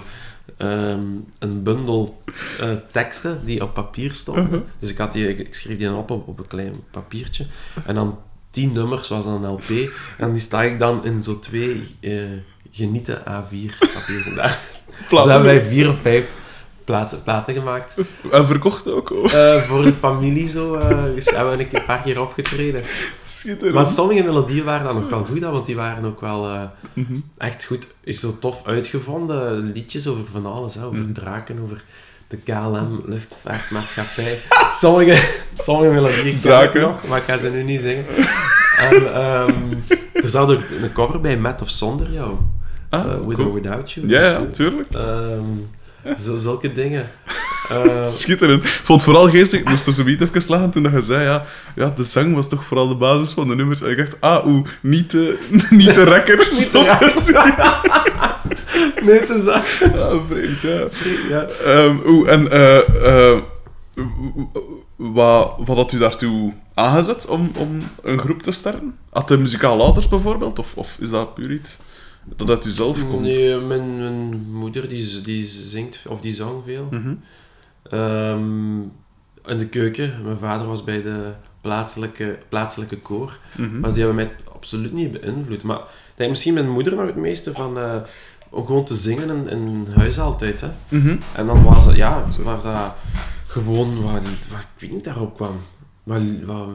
ehm, 0.58 1.06
een 1.40 1.64
bundel 1.64 2.24
eh, 2.60 2.72
teksten 2.92 3.46
die 3.46 3.64
op 3.64 3.74
papier 3.74 4.14
stonden. 4.14 4.44
Uh-huh. 4.44 4.62
Dus 4.80 4.90
ik, 4.90 4.98
had 4.98 5.14
die, 5.14 5.38
ik 5.38 5.54
schreef 5.54 5.78
die 5.78 5.88
dan 5.88 5.98
op, 5.98 6.12
op 6.12 6.28
op 6.28 6.40
een 6.40 6.48
klein 6.48 6.74
papiertje. 6.92 7.46
En 7.86 7.96
dan 7.96 8.20
tien 8.50 8.72
nummers 8.72 9.10
was 9.10 9.24
dan 9.24 9.44
een 9.44 9.52
LP. 9.52 9.92
En 10.18 10.32
die 10.32 10.42
sta 10.42 10.64
ik 10.64 10.80
dan 10.80 11.06
in 11.06 11.24
zo 11.24 11.40
twee 11.40 11.96
eh, 12.00 12.24
genieten 12.72 13.20
A4 13.20 13.94
papiers. 13.94 14.26
En 14.26 14.36
daar 14.36 14.60
dus 15.10 15.26
hebben 15.26 15.44
wij 15.44 15.64
vier 15.64 15.90
of 15.90 16.00
vijf 16.02 16.40
platen, 16.84 17.24
platen 17.24 17.54
gemaakt. 17.54 17.96
En 18.32 18.46
verkocht 18.46 18.88
ook. 18.92 19.12
Of? 19.12 19.34
Eh, 19.34 19.62
voor 19.62 19.82
de 19.84 19.94
familie 19.94 20.48
zo. 20.48 20.78
dus 21.16 21.30
hebben 21.30 21.58
we 21.58 21.68
een 21.76 21.86
paar 21.86 22.02
keer 22.02 22.22
opgetreden. 22.22 22.82
Schitterend. 23.20 23.76
Maar 23.76 23.88
sommige 23.88 24.24
melodieën 24.24 24.64
waren 24.64 24.86
dan 24.86 24.96
nog 24.96 25.10
wel 25.10 25.26
goed, 25.26 25.40
want 25.40 25.66
die 25.66 25.76
waren 25.76 26.06
ook 26.06 26.22
wel 26.22 26.50
eh, 26.50 26.62
Mhm. 26.94 27.20
echt 27.38 27.66
goed. 27.66 27.88
Is 28.04 28.20
zo 28.20 28.38
tof 28.40 28.66
uitgevonden. 28.66 29.72
Liedjes 29.72 30.08
over 30.08 30.24
van 30.32 30.46
alles, 30.46 30.76
hè, 30.76 30.86
over 30.86 31.00
Mhm. 31.00 31.12
draken, 31.14 31.60
over 31.64 31.84
de 32.28 32.38
KLM 32.38 33.02
luchtvaartmaatschappij. 33.06 34.38
Sommige, 34.72 35.24
sommige 35.56 35.92
melodieën 35.92 36.40
Draken. 36.40 36.82
nog, 36.82 37.08
maar 37.08 37.18
ik 37.18 37.24
ga 37.26 37.38
ze 37.38 37.50
nu 37.50 37.64
niet 37.64 37.82
zingen. 37.82 38.06
En 38.78 39.14
ehm, 39.14 39.54
er 40.14 40.30
zat 40.30 40.50
ook 40.52 40.62
een 40.82 40.92
cover 40.94 41.22
bij 41.22 41.38
Met 41.38 41.62
of 41.62 41.70
Zonder 41.70 42.12
jou. 42.12 42.38
Ah, 42.90 43.06
With 43.28 43.36
cool. 43.38 43.48
or 43.48 43.54
Without 43.54 43.92
You. 43.92 44.08
Ja, 44.08 44.20
natuurlijk. 44.40 44.54
tuurlijk. 44.54 44.90
Zo, 46.26 46.38
zulke 46.38 46.74
dingen. 46.74 47.10
Eh, 47.70 48.06
Schitterend. 48.06 48.64
Ik 48.64 48.70
vond 48.70 49.04
vooral 49.04 49.30
geestig. 49.30 49.60
Ik 49.60 49.70
moest 49.70 49.88
er 49.88 49.94
zo 49.94 50.04
niet 50.04 50.22
even 50.22 50.44
lachen 50.48 50.72
toen 50.72 50.84
dat 50.84 50.92
je 50.92 51.02
zei, 51.02 51.24
ja, 51.24 51.46
ja, 51.76 51.94
de 51.96 52.04
zang 52.04 52.36
was 52.36 52.50
toch 52.50 52.66
vooral 52.66 52.88
de 52.88 52.96
basis 52.96 53.32
van 53.32 53.48
de 53.48 53.56
nummers. 53.56 53.82
En 53.82 53.90
ik 53.90 53.98
dacht, 53.98 54.16
ah, 54.20 54.46
oeh, 54.46 54.68
niet 54.82 55.12
de, 55.12 55.40
niet 55.70 55.96
de 55.96 56.04
rekker. 56.04 56.38
Niet 56.38 56.50
de 56.50 56.56
Stop. 56.56 56.84
nee, 59.06 59.20
is 59.20 59.44
dat. 59.44 59.64
Ah, 59.96 60.16
vreemd, 60.28 60.62
ja. 60.62 60.88
Ja. 61.30 61.48
Ehm, 61.66 61.96
oeh, 62.06 62.30
en 62.30 62.52
eh, 62.52 62.78
eh, 63.06 63.38
wat, 64.96 65.54
wat 65.58 65.78
had 65.78 65.92
u 65.92 65.98
daartoe 65.98 66.54
aangezet 66.74 67.28
om, 67.28 67.52
om 67.58 67.80
een 68.04 68.20
groep 68.20 68.44
te 68.44 68.52
starten? 68.52 68.96
Had 69.10 69.28
de 69.28 69.38
muzikale 69.38 69.84
ouders 69.84 70.08
bijvoorbeeld? 70.08 70.60
Of, 70.60 70.74
of 70.76 70.98
is 71.00 71.10
dat 71.10 71.34
puur 71.34 71.52
iets 71.52 71.80
dat 72.24 72.50
uit 72.50 72.66
u 72.66 72.72
zelf 72.72 73.08
komt? 73.10 73.22
Nee, 73.22 73.58
mijn, 73.58 73.98
mijn 73.98 74.52
moeder 74.52 74.90
die, 74.90 75.22
die 75.22 75.46
zingt, 75.46 76.06
of 76.08 76.22
die 76.22 76.34
zong 76.34 76.64
veel. 76.66 76.88
Mhm. 76.92 77.14
Ehm, 77.84 78.80
in 79.46 79.58
de 79.58 79.68
keuken. 79.68 80.14
Mijn 80.24 80.38
vader 80.38 80.68
was 80.68 80.84
bij 80.84 81.02
de 81.02 81.34
plaatselijke, 81.62 82.38
plaatselijke 82.50 82.98
koor. 82.98 83.40
Mhm. 83.58 83.80
Maar 83.80 83.90
die 83.90 84.04
hebben 84.04 84.16
mij 84.16 84.32
absoluut 84.54 84.94
niet 84.94 85.22
beïnvloed. 85.22 85.64
Maar 85.64 85.78
ik 85.78 86.16
denk 86.16 86.30
misschien 86.30 86.54
mijn 86.54 86.70
moeder 86.70 86.96
nog 86.96 87.06
het 87.06 87.16
meeste 87.16 87.54
van... 87.54 87.78
om 88.50 88.66
gewoon 88.66 88.86
te 88.86 88.96
zingen 88.96 89.30
in, 89.30 89.50
in 89.50 89.88
huis 89.96 90.20
altijd. 90.20 90.62
Hè. 90.62 90.68
Mhm. 90.88 91.16
En 91.36 91.46
dan 91.46 91.64
was 91.64 91.86
het, 91.86 91.96
ja, 91.96 92.26
was 92.44 92.64
dat 92.64 92.94
gewoon 93.48 94.02
wat, 94.02 94.22
wat 94.24 94.60
ik 94.60 94.80
weet 94.80 94.92
niet 94.92 95.04
daarop 95.04 95.36
kwam. 95.36 95.60
Wat, 96.04 96.22
wat 96.46 96.68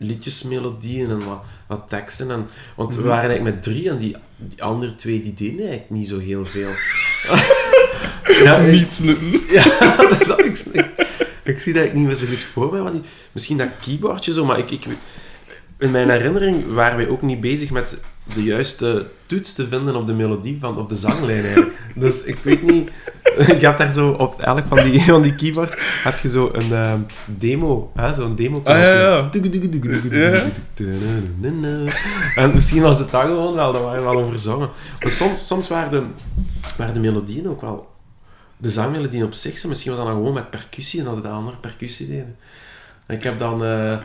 liedjesmelodieën 0.00 1.10
en 1.10 1.24
wat, 1.24 1.42
wat 1.66 1.88
teksten. 1.88 2.30
En, 2.30 2.48
want 2.76 2.96
we 2.96 3.02
waren 3.02 3.28
eigenlijk 3.28 3.54
met 3.54 3.62
drie 3.62 3.90
en 3.90 3.98
die, 3.98 4.16
die 4.48 4.62
andere 4.62 4.94
twee 4.94 5.20
die 5.20 5.34
deden 5.34 5.58
eigenlijk 5.58 5.90
niet 5.90 6.08
zo 6.08 6.18
heel 6.18 6.46
veel. 6.46 6.70
ja, 8.44 8.58
Niets 8.58 8.98
nutten. 8.98 9.40
ja, 9.56 9.96
dat 9.96 10.20
is 10.20 10.66
ik, 10.66 10.74
ik, 10.74 11.06
ik 11.42 11.60
zie 11.60 11.72
dat 11.72 11.84
ik 11.84 11.94
niet 11.94 12.06
meer 12.06 12.14
zo 12.14 12.26
goed 12.26 12.44
voor. 12.44 12.70
Want 12.70 12.92
die, 12.92 13.02
misschien 13.32 13.56
dat 13.56 13.68
keyboardje 13.84 14.32
zo, 14.32 14.44
maar 14.44 14.58
ik, 14.58 14.70
ik, 14.70 14.86
in 15.78 15.90
mijn 15.90 16.10
herinnering 16.10 16.72
waren 16.72 16.96
wij 16.96 17.08
ook 17.08 17.22
niet 17.22 17.40
bezig 17.40 17.70
met 17.70 18.00
de 18.34 18.42
juiste 18.42 19.06
toets 19.26 19.52
te 19.52 19.68
vinden 19.68 19.96
op 19.96 20.06
de 20.06 20.12
melodie 20.12 20.56
van 20.60 20.78
op 20.78 20.88
de 20.88 20.94
zanglijn 20.94 21.44
eigenlijk. 21.44 21.78
Dus 21.94 22.22
ik 22.22 22.38
weet 22.42 22.62
niet. 22.62 22.90
Je 23.38 23.66
hebt 23.66 23.78
daar 23.78 23.92
zo 23.92 24.10
op 24.10 24.40
elk 24.40 24.66
van 24.66 24.84
die, 24.84 25.02
van 25.02 25.22
die 25.22 25.34
keyboards 25.34 25.76
heb 26.02 26.18
je 26.18 26.30
zo 26.30 26.50
een 26.52 26.72
ehm, 26.72 26.98
demo, 27.24 27.90
hè, 27.94 28.14
zo'n 28.14 28.36
demo. 28.36 28.60
Ah, 28.64 28.78
ja, 28.78 28.92
ja. 29.00 29.28
En 32.34 32.54
misschien 32.54 32.82
was 32.82 32.98
het 32.98 33.10
dat 33.10 33.22
gewoon 33.22 33.54
wel, 33.54 33.72
dat 33.72 33.82
waren 33.82 33.98
we 33.98 34.10
wel 34.10 34.22
overzongen. 34.22 34.70
Maar 35.02 35.12
soms, 35.12 35.46
soms 35.46 35.68
waren, 35.68 35.90
de, 35.90 36.02
waren 36.76 36.94
de 36.94 37.00
melodieën 37.00 37.48
ook 37.48 37.60
wel 37.60 37.88
de 38.56 38.70
zangmelodie 38.70 39.24
op 39.24 39.32
zich, 39.32 39.64
misschien 39.64 39.90
was 39.90 40.00
dat 40.00 40.06
dan 40.06 40.16
gewoon 40.16 40.32
met 40.32 40.50
percussie 40.50 40.98
en 40.98 41.04
dat 41.04 41.22
de 41.22 41.28
andere 41.28 41.56
percussie 41.56 42.06
deden. 42.08 42.36
En 43.06 43.14
ik 43.14 43.22
heb 43.22 43.38
dan, 43.38 43.64
eh 43.64 43.96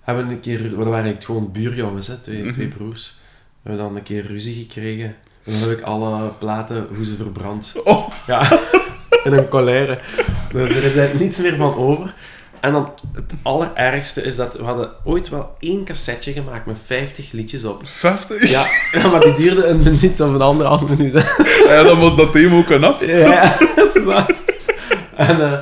hebben 0.00 0.28
een 0.28 0.40
keer, 0.40 0.62
we 0.62 0.76
waren 0.76 0.92
eigenlijk 0.92 1.24
gewoon 1.24 1.52
buurjongens, 1.52 2.06
hè, 2.06 2.16
twee, 2.16 2.42
Mhm. 2.42 2.52
twee 2.52 2.68
broers. 2.68 3.16
We 3.62 3.68
hebben 3.68 3.86
dan 3.86 3.96
een 3.96 4.02
keer 4.02 4.26
ruzie 4.26 4.54
gekregen. 4.54 5.14
En 5.48 5.60
dan 5.60 5.68
heb 5.68 5.78
ik 5.78 5.84
alle 5.84 6.32
platen 6.38 6.86
hoe 6.96 7.04
ze 7.04 7.16
verbrand. 7.16 7.74
Oh, 7.84 8.08
Ja, 8.26 8.60
in 9.24 9.32
een 9.32 9.48
colère. 9.48 9.98
Dus 10.52 10.70
er 10.70 10.76
is 10.84 10.96
eigenlijk 10.96 11.20
niets 11.20 11.40
meer 11.40 11.56
van 11.56 11.74
over. 11.74 12.14
En 12.60 12.72
dan 12.72 12.92
het 13.12 13.32
allerergste 13.42 14.22
is 14.22 14.36
dat 14.36 14.56
we 14.56 14.62
hadden 14.64 14.90
ooit 15.04 15.28
wel 15.28 15.54
één 15.58 15.84
cassetje 15.84 16.32
gemaakt 16.32 16.66
met 16.66 16.76
50 16.86 17.32
liedjes 17.32 17.64
op. 17.64 17.80
50? 17.84 18.48
Ja, 18.48 18.66
maar 19.10 19.20
die 19.20 19.34
duurde 19.34 19.66
een 19.66 19.78
minuut 19.82 20.20
of 20.20 20.32
een 20.32 20.42
anderhalf 20.42 20.88
minuut. 20.88 21.36
Ja, 21.66 21.82
dan 21.82 22.00
was 22.00 22.16
dat 22.16 22.32
thema 22.32 22.56
ook 22.56 22.70
een 22.70 22.84
af. 22.84 23.06
Ja, 23.06 23.56
het 23.84 23.94
is 23.94 24.04
waar. 24.04 24.34
En 25.26 25.40
eh, 25.40 25.60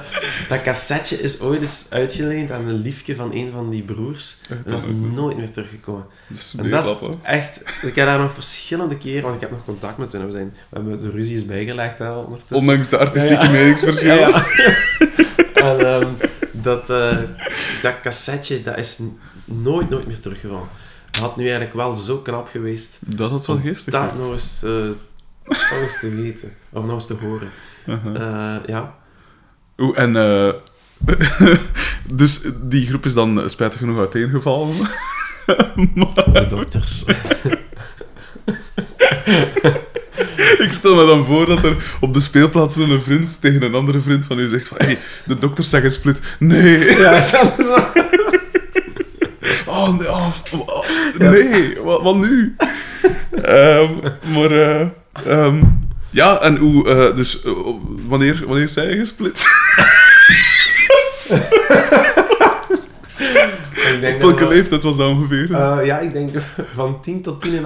dat 0.48 0.62
cassetje 0.62 1.20
is 1.20 1.40
ooit 1.40 1.60
eens 1.60 1.86
uitgeleend 1.90 2.50
aan 2.50 2.66
een 2.68 2.74
liefje 2.74 3.16
van 3.16 3.32
een 3.34 3.50
van 3.52 3.70
die 3.70 3.82
broers. 3.82 4.40
En 4.48 4.62
dat 4.66 4.82
is 4.82 4.88
nooit 5.14 5.36
meer 5.36 5.50
teruggekomen. 5.50 6.06
Dat 6.28 6.38
is 6.38 6.54
En 6.56 6.70
dat 6.70 6.84
is 6.84 7.08
echt... 7.22 7.62
Dus 7.80 7.90
ik 7.90 7.96
heb 7.96 8.06
daar 8.06 8.18
nog 8.18 8.34
verschillende 8.34 8.98
keren... 8.98 9.22
Want 9.22 9.34
ik 9.34 9.40
heb 9.40 9.50
nog 9.50 9.64
contact 9.64 9.98
met 9.98 10.12
hun. 10.12 10.24
We, 10.24 10.30
zijn, 10.30 10.54
we 10.68 10.78
hebben 10.78 11.00
de 11.00 11.10
ruzie 11.10 11.36
is 11.36 11.46
bijgelegd 11.46 11.98
wel 11.98 12.22
ondertussen. 12.22 12.56
Ondanks 12.56 12.88
de 12.88 12.98
artistieke 12.98 13.44
Ja, 13.44 13.44
ja. 13.44 13.50
meningsverschillen. 13.50 14.28
Ja, 14.28 14.46
ja. 14.56 14.74
en 15.74 15.80
ehm, 15.80 16.10
dat, 16.50 16.90
eh, 16.90 17.18
dat 17.82 18.00
cassetje, 18.00 18.62
dat 18.62 18.78
is 18.78 19.00
nooit, 19.44 19.90
nooit 19.90 20.06
meer 20.06 20.20
teruggevallen. 20.20 20.68
Dat 21.10 21.20
had 21.20 21.36
nu 21.36 21.42
eigenlijk 21.42 21.74
wel 21.74 21.96
zo 21.96 22.18
knap 22.18 22.48
geweest. 22.48 22.98
Dat 23.00 23.30
had 23.30 23.46
wel 23.46 23.60
geestig. 23.60 23.92
Dat 23.92 24.10
geweest. 24.10 24.22
nog 24.22 24.32
eens, 24.32 24.62
eh, 24.62 25.50
nog 25.70 25.82
eens 25.82 26.00
te 26.00 26.14
weten. 26.14 26.52
Of 26.72 26.82
nog 26.82 26.94
eens 26.94 27.06
te 27.06 27.14
horen. 27.14 27.48
Ja. 28.66 29.04
Oeh, 29.78 29.98
en... 29.98 30.16
eh, 30.16 30.52
dus 32.12 32.40
die 32.62 32.86
groep 32.86 33.04
is 33.04 33.14
dan 33.14 33.50
spijtig 33.50 33.78
genoeg 33.78 33.98
uiteengevallen. 33.98 34.76
De 36.32 36.46
dokters. 36.48 37.04
Ik 40.58 40.72
stel 40.72 40.94
me 40.94 41.06
dan 41.06 41.24
voor 41.24 41.46
dat 41.46 41.64
er 41.64 41.96
op 42.00 42.14
de 42.14 42.20
speelplaats 42.20 42.74
zo'n 42.74 43.00
vriend 43.00 43.40
tegen 43.40 43.62
een 43.62 43.74
andere 43.74 44.00
vriend 44.00 44.26
van 44.26 44.38
u 44.38 44.48
zegt 44.48 44.68
van 44.68 44.76
hey, 44.80 44.98
de 45.24 45.38
dokters 45.38 45.70
zeggen 45.70 45.92
split. 45.92 46.20
Nee. 46.38 46.96
ja. 46.96 47.20
Oh, 49.66 49.98
nee. 49.98 50.10
oh, 50.10 50.32
oh, 50.52 50.84
nee. 51.18 51.76
Wat, 51.82 52.02
wat 52.02 52.16
nu? 52.16 52.56
Ehm, 53.42 53.92
maar... 54.32 54.50
eh, 54.50 54.86
ehm, 55.26 55.62
ja, 56.16 56.40
en 56.40 56.56
hoe... 56.56 56.88
eh, 56.88 57.16
dus 57.16 57.42
eh, 57.42 57.52
wanneer, 58.06 58.42
wanneer 58.46 58.68
zijn 58.68 58.88
je 58.88 58.96
gesplit? 58.96 59.44
Ik 63.94 64.00
denk 64.00 64.14
Op 64.14 64.20
dat 64.20 64.30
welke 64.30 64.46
we- 64.48 64.54
leeftijd 64.54 64.82
was 64.82 64.96
dat 64.96 65.08
ongeveer? 65.08 65.54
Eh, 65.54 65.78
ja, 65.84 65.98
ik 65.98 66.12
denk 66.12 66.30
van 66.74 67.00
10 67.00 67.22
tot 67.22 67.46
10,5. 67.46 67.52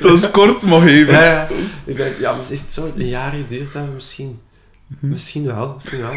dat 0.00 0.12
is 0.18 0.30
kort, 0.30 0.62
maar 0.66 0.86
even. 0.86 1.12
Ja, 1.12 1.22
ja. 1.24 1.48
Ik 1.84 1.96
denk, 1.96 2.18
ja, 2.18 2.30
maar 2.32 2.40
het 2.40 2.50
een 2.96 3.08
jaar 3.08 3.32
geduurd 3.32 3.72
hebben, 3.72 3.94
misschien. 3.94 4.40
Misschien 4.98 5.46
wel, 5.46 5.72
misschien 5.74 6.00
wel. 6.00 6.14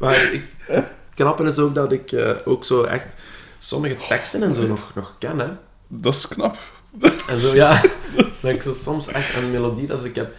Maar 0.00 0.32
ik, 0.32 0.42
het 0.66 0.84
knappe 1.14 1.44
is 1.44 1.58
ook 1.58 1.74
dat 1.74 1.92
ik 1.92 2.12
eh, 2.12 2.30
ook 2.44 2.64
zo 2.64 2.82
echt 2.82 3.16
sommige 3.58 3.96
teksten 4.08 4.42
en 4.42 4.54
zo 4.54 4.66
nog, 4.66 4.90
nog 4.94 5.14
ken, 5.18 5.38
hè. 5.38 5.48
Dat 5.88 6.14
is 6.14 6.28
knap. 6.28 6.56
En 7.28 7.36
zo, 7.36 7.54
ja, 7.54 7.80
dat 8.16 8.44
ik 8.44 8.62
zo 8.62 8.72
soms 8.72 9.08
echt 9.08 9.36
een 9.36 9.50
melodie, 9.50 9.86
dat 9.86 10.04
ik 10.04 10.14
heb... 10.14 10.34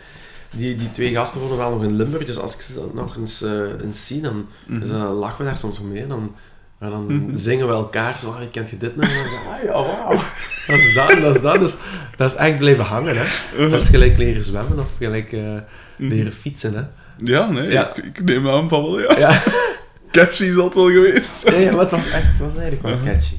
Die, 0.56 0.76
die 0.76 0.92
twee 0.92 1.14
gasten 1.14 1.42
wonen 1.42 1.58
wel 1.58 1.70
nog 1.72 1.84
in 1.84 1.96
Limburg, 1.96 2.26
dus 2.26 2.38
als 2.40 2.56
ik 2.56 2.62
ze 2.62 2.82
nog 2.94 3.18
eens, 3.18 3.42
eh, 3.42 3.52
eens 3.84 4.08
zie, 4.08 4.22
dan, 4.22 4.48
dus 4.68 4.90
dan 4.90 5.02
lachen 5.14 5.38
we 5.38 5.44
daar 5.44 5.58
soms 5.58 5.80
mee. 5.82 6.02
En 6.02 6.08
dan, 6.08 6.36
en 6.80 6.90
dan 6.90 7.06
Mhm. 7.06 7.36
zingen 7.38 7.68
we 7.68 7.74
elkaar 7.74 8.18
zo, 8.20 8.30
ah, 8.30 8.42
kent 8.52 8.70
je 8.70 8.78
dit 8.78 8.96
nummer? 8.96 9.16
En 9.18 9.24
dan 9.24 9.32
zeg 9.32 9.42
ik, 9.42 9.48
ah 9.48 9.64
ja, 9.64 9.72
wauw. 10.06 10.20
Dat 10.68 10.78
is 10.78 10.94
dat, 10.96 11.22
dat 11.22 11.36
is 11.36 11.42
dat. 11.42 11.60
Dus 11.60 11.76
dat 12.18 12.32
is 12.32 12.38
echt 12.38 12.58
blijven 12.58 12.86
hangen, 12.86 13.18
hè. 13.18 13.24
Uh-huh. 13.54 13.72
Dat 13.72 13.82
is 13.82 13.90
gelijk 13.90 14.18
leren 14.18 14.44
zwemmen 14.44 14.80
of 14.80 14.88
gelijk 14.98 15.32
eh, 15.32 15.40
Mhm. 15.42 15.62
leren 15.98 16.34
fietsen, 16.34 16.74
hè. 16.74 16.82
Ja, 17.24 17.50
nee, 17.52 17.72
Ja. 17.72 17.96
Ik, 17.96 18.06
ik 18.06 18.24
neem 18.24 18.50
aan 18.50 18.70
van 18.70 18.82
wel, 18.82 19.00
ja. 19.00 19.18
Ja, 19.18 19.42
Catchy 20.12 20.44
is 20.44 20.56
dat 20.56 20.76
wel 20.76 20.90
geweest. 20.90 21.50
ja, 21.50 21.54
ja 21.58 21.72
maar 21.72 21.80
het 21.82 21.92
was 21.92 22.10
echt, 22.10 22.28
het 22.28 22.40
was 22.40 22.56
eigenlijk 22.56 22.82
wel 22.82 23.14
catchy. 23.14 23.34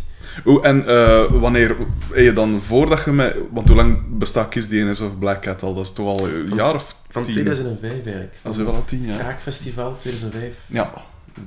Oeh, 0.44 0.66
en 0.66 0.86
eh, 0.86 1.24
wanneer 1.30 1.76
je 2.14 2.32
dan 2.32 2.62
voordat 2.62 3.04
je 3.04 3.10
mij... 3.10 3.36
Want 3.50 3.66
hoe 3.68 3.76
lang 3.76 3.98
bestaat 4.18 4.48
Kiss 4.48 4.68
Innocence 4.68 5.04
of 5.12 5.18
Black 5.18 5.42
Cat 5.42 5.62
al? 5.62 5.74
Dat 5.74 5.84
is 5.84 5.92
toch 5.92 6.06
al 6.18 6.28
een 6.28 6.48
Van- 6.48 6.56
jaar 6.56 6.74
of 6.74 6.96
Van 7.10 7.22
tien? 7.22 7.32
2005 7.32 7.90
eigenlijk. 7.92 8.32
Dat 8.32 8.40
Van 8.42 8.50
is 8.50 8.56
wel 8.56 8.74
al 8.74 8.84
tien 8.84 9.02
jaar. 9.04 9.18
Kraakfestival 9.18 9.96
2005, 10.00 10.54
Ja. 10.66 10.92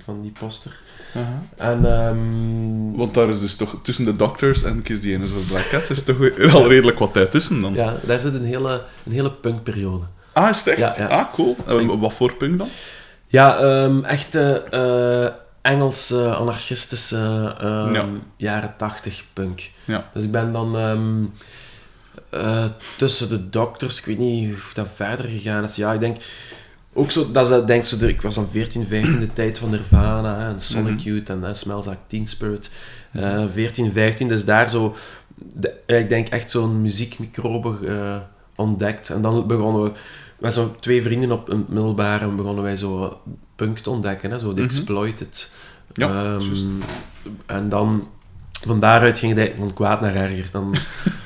van 0.04 0.22
die 0.22 0.32
poster. 0.40 0.80
Uh-huh. 1.16 1.72
En, 1.72 1.86
ehm 1.86 2.98
Want 2.98 3.14
daar 3.14 3.30
is 3.30 3.40
dus 3.40 3.56
toch 3.56 3.76
tussen 3.82 4.06
de 4.06 4.16
Doctors 4.16 4.64
en 4.64 4.82
Kiss 4.82 5.02
the 5.02 5.20
of 5.38 5.46
Black 5.46 5.68
Cat 5.70 5.90
is 5.90 6.04
toch 6.04 6.18
al 6.52 6.68
redelijk 6.68 7.00
wat 7.00 7.14
tijd 7.14 7.32
tussen 7.32 7.62
dan. 7.62 7.74
ja, 7.74 7.96
daar 8.06 8.22
zit 8.22 8.34
een 8.34 8.44
hele, 8.46 8.84
een 9.06 9.12
hele 9.12 9.32
punkperiode. 9.32 10.06
Ah, 10.34 10.50
is 10.50 10.58
het 10.58 10.68
echt? 10.68 10.78
Ja, 10.78 10.94
ja. 10.98 11.08
Ah, 11.08 11.34
cool. 11.34 11.56
En 11.68 12.00
wat 12.00 12.14
voor 12.14 12.34
punk 12.36 12.58
dan? 12.58 12.68
Ja, 13.28 13.58
ehm 13.58 14.04
echte 14.04 14.64
eh, 14.72 15.34
Engelse 15.68 16.36
anarchistische 16.36 17.56
ehm, 17.60 17.94
Ja. 17.94 18.08
jaren 18.38 18.74
80 18.78 19.24
punk. 19.34 19.72
Ja. 19.86 20.10
Dus 20.14 20.24
ik 20.24 20.32
ben 20.32 20.52
dan 20.54 20.78
ehm, 20.78 21.24
eh, 22.30 22.66
tussen 22.98 23.30
de 23.30 23.50
dokters, 23.50 24.00
ik 24.00 24.06
weet 24.06 24.18
niet 24.18 24.50
hoe 24.50 24.60
dat 24.74 24.88
verder 24.96 25.26
gegaan 25.26 25.64
is. 25.64 25.76
Ja, 25.76 25.94
ik 25.94 26.00
denk 26.00 26.18
ook 26.94 27.12
zo, 27.12 27.32
dat 27.32 27.44
is, 27.46 27.50
dat, 27.52 27.68
denk 27.68 27.82
ik, 27.82 27.88
zo 27.88 28.06
ik 28.06 28.22
was 28.22 28.36
dan 28.36 28.48
14, 28.52 28.86
15, 28.88 29.20
de 29.20 29.34
tijd 29.34 29.60
van 29.60 29.70
Nirvana 29.70 30.40
hè, 30.40 30.48
en 30.50 30.62
Sonic 30.62 30.94
Mhm. 30.94 31.04
Youth 31.10 31.30
en 31.30 31.40
uh, 31.44 31.50
Smells 31.54 31.86
Like 31.86 31.98
Teen 32.08 32.28
Spirit. 32.28 32.70
Eh 33.12 33.44
14, 33.54 33.92
15, 33.92 34.28
dus 34.28 34.46
daar 34.46 34.70
zo, 34.70 34.96
de, 35.36 35.74
ik 35.86 36.10
denk 36.10 36.28
echt 36.30 36.52
zo'n 36.52 36.82
muziekmicrobe 36.82 37.88
eh, 37.88 38.18
ontdekt. 38.56 39.10
En 39.10 39.22
dan 39.22 39.48
begonnen 39.48 39.84
we 39.84 39.92
met 40.40 40.54
zo'n 40.54 40.80
twee 40.80 41.02
vrienden 41.02 41.32
op 41.32 41.50
een 41.50 41.66
middelbare 41.70 42.24
en 42.26 42.36
begonnen 42.36 42.64
wij 42.64 42.76
zo 42.76 43.22
punk 43.58 43.78
te 43.78 43.90
ontdekken, 43.90 44.32
hè, 44.32 44.40
zo 44.40 44.48
de 44.48 44.62
Mhm. 44.62 44.64
Exploited. 44.70 45.54
Ja, 45.94 46.08
Ehm, 46.36 46.42
en 47.46 47.70
dan, 47.70 48.08
van 48.68 48.80
daaruit 48.80 49.20
ging 49.20 49.32
het 49.32 49.40
eigenlijk 49.40 49.68
van 49.70 49.78
kwaad 49.86 50.02
naar 50.02 50.16
erger. 50.16 50.50
Dan, 50.52 50.76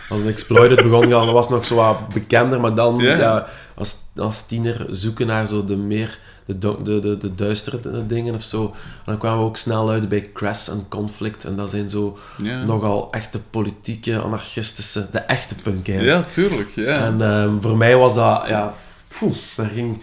als 0.09 0.21
een 0.21 0.27
Exploited 0.27 0.83
begon, 0.83 1.07
ja, 1.07 1.25
dat 1.25 1.33
was 1.33 1.49
nog 1.49 1.65
zo 1.65 1.75
wat 1.75 2.07
bekender, 2.13 2.59
maar 2.59 2.75
dan 2.75 2.97
ja, 2.97 3.47
als, 3.75 3.95
als 4.15 4.45
tiener 4.45 4.85
zoeken 4.89 5.27
naar 5.27 5.47
zo 5.47 5.65
de 5.65 5.77
meer 5.77 6.19
de, 6.45 6.57
de, 6.83 6.99
de, 6.99 7.17
de 7.17 7.35
duistere 7.35 8.05
dingen 8.07 8.35
of 8.35 8.43
zo. 8.43 8.63
En 8.65 8.71
dan 9.05 9.17
kwamen 9.17 9.39
we 9.39 9.45
ook 9.45 9.57
snel 9.57 9.89
uit 9.89 10.09
bij 10.09 10.29
Crash 10.33 10.67
en 10.69 10.85
Conflict. 10.89 11.43
En 11.45 11.55
dat 11.55 11.69
zijn 11.69 11.89
zo 11.89 12.17
nogal 12.65 13.07
echte 13.11 13.39
politieke, 13.49 14.21
anarchistische, 14.21 15.07
de 15.11 15.19
echte 15.19 15.55
punk 15.55 15.87
eigenlijk. 15.89 16.25
ja 16.25 16.31
tuurlijk. 16.33 16.69
Ja. 16.75 17.05
En 17.05 17.21
ehm, 17.21 17.59
voor 17.61 17.77
mij 17.77 17.95
was 17.95 18.15
dat, 18.15 18.43
ja, 18.47 18.73
poeh, 19.19 19.35
daar 19.55 19.69
ging, 19.69 20.01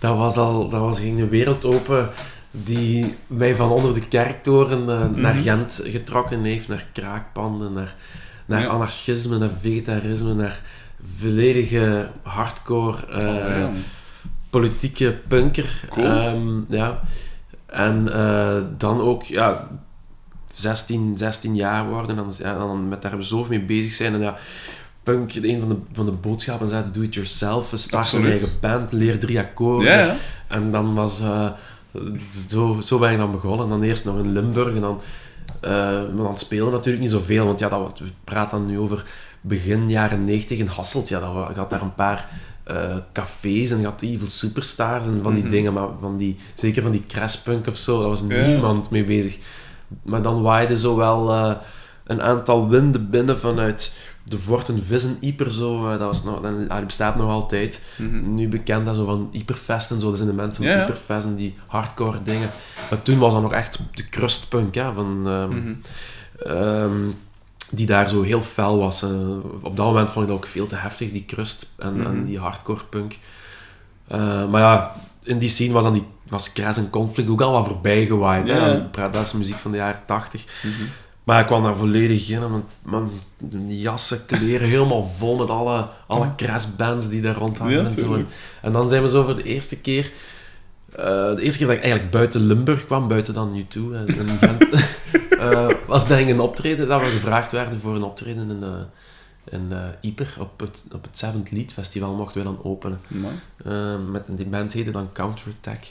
dat 0.00 0.16
was 0.16 0.36
al, 0.36 0.68
dat 0.68 0.80
was, 0.80 1.00
ging 1.00 1.20
een 1.20 1.28
wereld 1.28 1.64
open 1.64 2.08
die 2.50 3.14
mij 3.26 3.56
van 3.56 3.70
onder 3.70 3.94
de 3.94 4.08
kerktoren 4.08 4.80
eh, 4.80 5.08
naar 5.16 5.34
Mhm. 5.34 5.42
Gent 5.42 5.80
getrokken 5.84 6.42
heeft, 6.44 6.68
naar 6.68 6.86
kraakpanden, 6.92 7.72
naar, 7.72 7.94
naar 8.46 8.60
Ja. 8.60 8.68
anarchisme, 8.68 9.38
naar 9.38 9.50
vegetarisme, 9.60 10.34
naar 10.34 10.60
volledige 11.18 12.08
hardcore 12.22 13.06
eh, 13.06 13.18
Oh, 13.18 13.34
ja. 13.58 13.70
politieke 14.50 15.16
punker. 15.28 15.80
Cool. 15.90 16.06
Ehm, 16.06 16.58
ja. 16.68 17.00
En 17.66 18.12
eh, 18.12 18.62
dan 18.78 19.00
ook, 19.00 19.22
ja, 19.22 19.68
16, 20.52 21.12
16 21.16 21.54
jaar 21.56 21.88
worden 21.88 22.18
en 22.18 22.24
ja, 22.38 22.58
dan 22.58 22.88
met 22.88 23.02
daar 23.02 23.22
zo 23.24 23.46
mee 23.48 23.60
bezig 23.64 23.92
zijn. 23.92 24.14
En 24.14 24.20
ja, 24.20 24.36
punk, 25.10 25.34
een 25.34 25.60
van 25.60 25.68
de, 25.68 25.76
van 25.92 26.04
de 26.04 26.12
boodschappen 26.12 26.68
dat 26.68 26.94
do 26.94 27.00
it 27.02 27.14
yourself, 27.14 27.72
start 27.74 28.12
een 28.12 28.24
eigen 28.26 28.48
band, 28.60 28.92
leer 28.92 29.18
drie 29.18 29.38
akkoorden. 29.38 30.16
En 30.48 30.70
dan 30.70 30.94
was, 30.94 31.20
eh, 31.20 31.48
zo, 32.48 32.78
zo 32.82 32.98
ben 32.98 33.12
ik 33.12 33.18
dan 33.18 33.30
begonnen. 33.32 33.64
En 33.64 33.70
dan 33.70 33.82
eerst 33.82 34.04
nog 34.04 34.18
in 34.18 34.32
Limburg 34.32 34.74
en 34.74 34.80
dan, 34.80 35.00
eh 35.60 35.70
maar 36.14 36.24
dan 36.24 36.38
spelen 36.38 36.70
natuurlijk 36.72 37.02
niet 37.02 37.12
zoveel, 37.12 37.44
want 37.46 37.58
ja, 37.58 37.68
dat, 37.68 37.98
we 37.98 38.04
praten 38.24 38.58
dan 38.58 38.66
nu 38.66 38.78
over 38.78 39.04
begin 39.40 39.88
jaren 39.88 40.24
90 40.24 40.58
in 40.58 40.66
Hasselt. 40.66 41.08
Ja, 41.08 41.20
dat, 41.20 41.48
je 41.54 41.60
had 41.60 41.70
daar 41.70 41.82
een 41.82 41.94
paar 41.94 42.28
eh, 42.64 42.96
cafés 43.12 43.70
en 43.70 43.78
je 43.78 43.84
had 43.84 44.00
Evil 44.02 44.28
Superstars 44.30 45.06
en 45.06 45.20
van 45.22 45.32
die 45.34 45.42
Mhm. 45.42 45.50
dingen, 45.52 45.72
maar 45.72 45.88
van 46.00 46.16
die, 46.16 46.36
zeker 46.54 46.82
van 46.82 46.90
die 46.90 47.04
crashpunk 47.08 47.66
of 47.66 47.76
zo, 47.76 48.00
daar 48.00 48.08
was 48.08 48.22
niemand 48.22 48.90
mee 48.90 49.04
bezig. 49.04 49.38
Maar 50.02 50.22
dan 50.22 50.42
waaide 50.42 50.76
zo 50.76 50.96
wel 50.96 51.34
een 52.04 52.22
aantal 52.22 52.68
winden 52.68 53.10
binnen 53.10 53.38
vanuit 53.38 53.98
de 54.30 54.38
Vorten 54.38 54.84
Vissen 54.84 55.16
Hyper 55.20 55.52
zo. 55.52 55.84
eh, 55.84 55.90
dat, 55.90 56.00
was 56.00 56.24
nog, 56.24 56.40
dat 56.40 56.52
ah, 56.68 56.76
die 56.76 56.86
bestaat 56.86 57.16
nog 57.16 57.30
altijd. 57.30 57.82
Mhm. 57.96 58.34
Nu 58.34 58.48
bekend 58.48 58.88
als 58.88 58.96
zo 58.96 59.04
van 59.04 59.28
Hyperfest 59.32 59.90
en 59.90 60.00
zo. 60.00 60.08
Dat 60.08 60.16
zijn 60.16 60.30
de 60.30 60.34
mensen 60.36 60.64
van 60.64 60.72
Ja, 60.72 61.36
die 61.36 61.54
hardcore 61.66 62.22
dingen. 62.22 62.50
Maar 62.90 63.02
toen 63.02 63.18
was 63.18 63.32
dat 63.32 63.42
nog 63.42 63.52
echt 63.52 63.78
de 63.94 64.08
crustpunk, 64.08 64.74
hè, 64.74 64.92
van... 64.92 65.22
ehm, 65.28 65.48
Mhm. 65.48 65.72
ehm, 66.38 66.96
die 67.72 67.86
daar 67.86 68.08
zo 68.08 68.22
heel 68.22 68.40
fel 68.42 68.78
was. 68.78 69.02
Eh, 69.02 69.10
op 69.62 69.76
dat 69.76 69.86
moment 69.86 70.10
vond 70.10 70.24
ik 70.24 70.30
dat 70.30 70.40
ook 70.40 70.46
veel 70.50 70.66
te 70.66 70.74
heftig, 70.74 71.12
die 71.12 71.24
crust 71.24 71.70
en, 71.78 71.96
Mhm. 71.96 72.06
en 72.06 72.24
die 72.24 72.38
hardcore 72.38 72.84
punk. 72.90 73.18
Eh, 74.06 74.48
maar 74.48 74.60
ja, 74.60 74.94
in 75.22 75.38
die 75.38 75.48
scene 75.48 75.72
was 75.72 75.84
dan 75.84 75.92
die 75.92 76.04
was 76.28 76.52
Crash 76.52 76.76
en 76.76 76.90
Conflict 76.90 77.28
ook 77.28 77.40
al 77.40 77.52
wat 77.52 77.66
voorbij 77.66 78.06
gewaaid. 78.06 78.48
Ja. 78.48 78.88
hè. 78.92 79.10
Dat 79.10 79.26
is 79.26 79.32
muziek 79.32 79.56
van 79.56 79.70
de 79.70 79.76
jaren 79.76 80.00
80. 80.06 80.44
Maar 81.24 81.40
ik 81.40 81.46
kwam 81.46 81.62
daar 81.62 81.76
volledig 81.76 82.28
in, 82.28 82.42
en 82.42 82.64
mijn, 82.82 83.08
mijn 83.50 83.78
jassen, 83.78 84.26
kleren 84.26 84.68
helemaal 84.68 85.04
vol 85.04 85.36
met 85.36 85.48
alle, 85.48 85.86
alle 86.06 86.34
Crash-bands 86.36 87.08
die 87.08 87.20
daar 87.20 87.34
rondhangen 87.34 87.78
Ja, 87.78 87.84
en 87.84 87.92
zo. 87.92 88.24
En, 88.62 88.72
dan 88.72 88.88
zijn 88.88 89.02
we 89.02 89.08
zo 89.08 89.24
voor 89.24 89.36
de 89.36 89.42
eerste 89.42 89.80
keer... 89.80 90.12
eh, 90.92 91.04
de 91.34 91.42
eerste 91.42 91.58
keer 91.58 91.66
dat 91.66 91.76
ik 91.76 91.82
eigenlijk 91.82 92.12
buiten 92.12 92.46
Limburg 92.46 92.86
kwam, 92.86 93.08
buiten 93.08 93.34
dan 93.34 93.64
U2 93.64 93.76
en 93.94 94.06
in 94.06 94.38
Gent, 94.38 94.68
eh, 95.38 95.68
was 95.86 96.08
dat 96.08 96.18
ik 96.18 96.28
een 96.28 96.40
optreden, 96.40 96.88
dat 96.88 97.00
we 97.00 97.06
gevraagd 97.06 97.52
werden 97.52 97.80
voor 97.80 97.94
een 97.94 98.02
optreden 98.02 98.50
in, 98.50 98.62
eh 98.62 98.68
in 99.50 99.72
eh 99.72 99.78
Yper, 100.00 100.34
op 100.38 100.60
het, 100.60 100.84
op 100.94 101.02
het 101.02 101.18
Seventh 101.18 101.50
Lead 101.50 101.72
Festival 101.72 102.14
mochten 102.14 102.38
we 102.38 102.44
dan 102.44 102.58
openen. 102.62 103.00
Met, 104.10 104.22
die 104.28 104.46
band 104.46 104.72
heette 104.72 104.90
dan 104.90 105.12
Counterattack. 105.12 105.84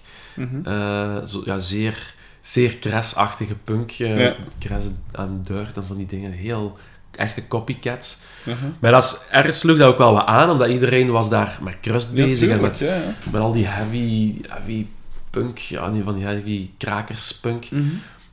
Eh, 0.63 1.25
zo, 1.25 1.41
ja, 1.45 1.59
zeer, 1.59 2.15
zeer 2.41 2.77
crash-achtige 2.79 3.55
punk. 3.63 3.91
eh 3.91 4.19
Ja. 4.19 4.35
Crash 4.59 4.85
en 5.11 5.41
Dirt 5.43 5.77
en 5.77 5.85
van 5.87 5.97
die 5.97 6.05
dingen. 6.05 6.31
Heel 6.31 6.77
echte 7.15 7.47
copycats. 7.47 8.17
Mhm. 8.43 8.55
Maar 8.79 8.91
dat 8.91 9.03
is, 9.03 9.17
ergens 9.31 9.59
sloeg 9.59 9.77
dat 9.77 9.87
ook 9.91 9.97
wel 9.97 10.13
wat 10.13 10.25
aan, 10.25 10.49
omdat 10.49 10.69
iedereen 10.69 11.11
was 11.11 11.29
daar 11.29 11.59
met 11.61 11.77
crust 11.81 12.09
Ja, 12.13 12.25
bezig. 12.25 12.49
en 12.49 12.61
met, 12.61 12.79
ja, 12.79 12.97
met 13.31 13.41
al 13.41 13.51
die 13.53 13.65
heavy, 13.67 14.35
heavy 14.47 14.85
punk, 15.29 15.57
ja, 15.57 15.91
van 16.03 16.13
die 16.15 16.23
heavy 16.23 16.69
krakerspunk. 16.77 17.71
Mhm. 17.71 17.83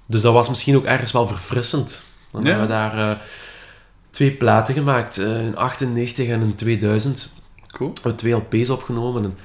Dus 0.06 0.22
dat 0.22 0.32
was 0.32 0.48
misschien 0.48 0.76
ook 0.76 0.84
ergens 0.84 1.12
wel 1.12 1.26
verfrissend. 1.26 2.02
Dan 2.30 2.44
hebben 2.44 2.62
we 2.62 2.68
daar 2.68 3.10
eh, 3.10 3.16
twee 4.10 4.30
platen 4.30 4.74
gemaakt, 4.74 5.18
eh, 5.18 5.46
in 5.46 5.56
98 5.56 6.28
en 6.28 6.40
in 6.40 6.54
2000. 6.54 7.32
Cool. 7.72 7.90
We 7.94 8.00
hebben 8.02 8.16
twee 8.16 8.32
LP's 8.32 8.68
opgenomen. 8.70 9.24
En, 9.24 9.36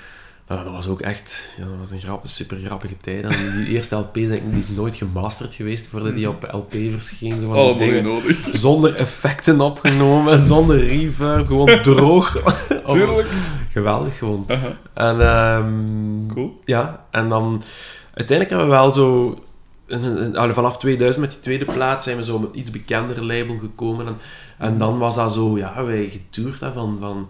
nou, 0.52 0.64
dat 0.64 0.74
was 0.74 0.88
ook 0.88 1.02
echt 1.02 1.54
ja, 1.58 1.64
dat 1.64 1.74
was 1.80 1.92
een 1.92 2.00
grap, 2.00 2.22
super 2.24 2.60
grappige 2.60 2.98
tijd. 2.98 3.24
En 3.24 3.54
die 3.56 3.68
eerste 3.68 3.96
LP 3.96 4.14
denk 4.14 4.32
ik, 4.32 4.50
die 4.50 4.60
is 4.60 4.68
nooit 4.68 4.96
gemasterd 4.96 5.54
geweest 5.54 5.88
voordat 5.88 6.16
die 6.16 6.30
op 6.30 6.48
LP 6.52 6.72
verscheen. 6.92 7.40
Zo 7.40 7.54
van 7.54 7.78
die 7.78 7.78
dingen. 7.78 8.04
nodig. 8.04 8.48
Zonder 8.52 8.96
effecten 8.96 9.62
opgenomen, 9.62 10.40
zonder 10.40 10.88
reverb, 10.88 11.48
gewoon 11.48 11.82
droog. 11.82 12.42
Tuurlijk. 12.88 13.28
Geweldig 13.70 14.18
gewoon. 14.18 14.46
En 14.94 15.22
ehm, 15.22 16.28
Cool. 16.28 16.60
ja, 16.66 17.06
en 17.12 17.30
dan 17.30 17.64
uiteindelijk 18.14 18.50
hebben 18.50 18.68
we 18.68 18.84
wel 18.84 18.94
zo. 18.94 19.40
allee, 20.38 20.54
vanaf 20.54 20.78
2000 20.78 21.26
met 21.26 21.34
die 21.34 21.44
tweede 21.44 21.66
plaat 21.66 22.04
zijn 22.04 22.18
we 22.18 22.24
zo 22.24 22.40
met 22.40 22.50
een 22.54 22.60
iets 22.60 22.72
bekender 22.72 23.26
label 23.26 23.58
gekomen. 23.58 24.08
En, 24.08 24.18
en 24.58 24.78
dan 24.78 24.98
was 24.98 25.16
dat 25.16 25.34
zo, 25.34 25.58
ja, 25.58 25.86
wij 25.86 26.10
getoerd 26.10 26.60
hè, 26.60 26.72
van, 26.72 26.98
van, 27.00 27.28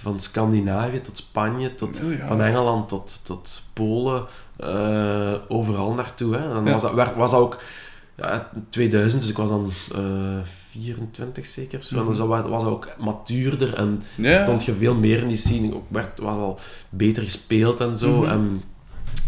van 0.00 0.20
Scandinavië 0.20 1.00
tot 1.00 1.16
Spanje, 1.16 1.74
tot, 1.74 2.00
Oh 2.04 2.12
ja. 2.12 2.26
van 2.26 2.40
Engeland 2.42 2.88
tot, 2.88 3.20
tot 3.24 3.62
Polen, 3.72 4.24
eh, 4.56 5.32
overal 5.48 5.92
naartoe. 5.94 6.34
Hè. 6.36 6.42
En 6.48 6.54
dan 6.54 6.64
Ja. 6.64 6.72
was, 6.72 6.82
dat, 6.82 7.14
was 7.14 7.30
dat 7.30 7.40
ook 7.40 7.60
ja, 8.16 8.50
2000, 8.70 9.20
dus 9.22 9.30
ik 9.30 9.36
was 9.36 9.48
dan 9.48 9.70
eh 9.94 10.02
24 10.70 11.46
zeker. 11.46 11.78
of 11.78 11.84
Zo. 11.84 11.98
En 12.00 12.06
dus 12.06 12.16
dat 12.16 12.28
wa- 12.28 12.48
was 12.48 12.62
dat 12.62 12.72
ook 12.72 12.88
matuurder 12.98 13.74
en. 13.74 14.02
Ja. 14.14 14.42
stond 14.42 14.64
je 14.64 14.74
veel 14.74 14.94
meer 14.94 15.18
in 15.18 15.28
die 15.28 15.36
scene. 15.36 15.74
Ook 15.74 15.84
werd, 15.88 16.18
was 16.18 16.36
al 16.36 16.58
beter 16.88 17.22
gespeeld 17.22 17.80
en 17.80 17.98
zo. 17.98 18.20
Mhm. 18.20 18.30
En 18.30 18.62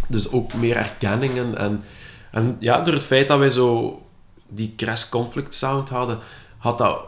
dus 0.08 0.32
ook 0.32 0.54
meer 0.54 0.76
erkenningen. 0.76 1.56
En, 1.56 1.82
en 2.30 2.56
ja, 2.58 2.80
door 2.80 2.94
het 2.94 3.04
feit 3.04 3.28
dat 3.28 3.38
wij 3.38 3.50
zo 3.50 4.00
die 4.48 4.72
crash 4.76 5.08
conflict 5.08 5.54
sound 5.54 5.88
hadden, 5.88 6.18
had 6.58 6.78
dat, 6.78 6.98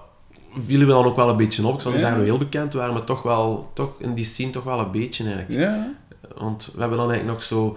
vielen 0.57 0.87
we 0.87 0.93
dan 0.93 1.05
ook 1.05 1.17
wel 1.17 1.29
een 1.29 1.37
beetje 1.37 1.67
op. 1.67 1.75
Ik 1.75 1.81
zou 1.81 1.95
niet 1.95 2.03
Ja. 2.03 2.09
zeggen 2.09 2.27
we 2.27 2.31
heel 2.31 2.39
bekend 2.45 2.73
waren, 2.73 2.93
maar 2.95 3.05
toch 3.05 3.23
wel, 3.23 3.71
toch 3.75 3.95
in 4.01 4.15
die 4.15 4.25
scene 4.25 4.51
toch 4.51 4.65
wel 4.65 4.79
een 4.79 4.91
beetje 4.91 5.25
eigenlijk. 5.25 5.61
Ja. 5.61 5.95
Want 6.37 6.71
we 6.75 6.81
hebben 6.81 6.99
dan 6.99 7.11
eigenlijk 7.11 7.39
nog 7.39 7.49
zo, 7.49 7.77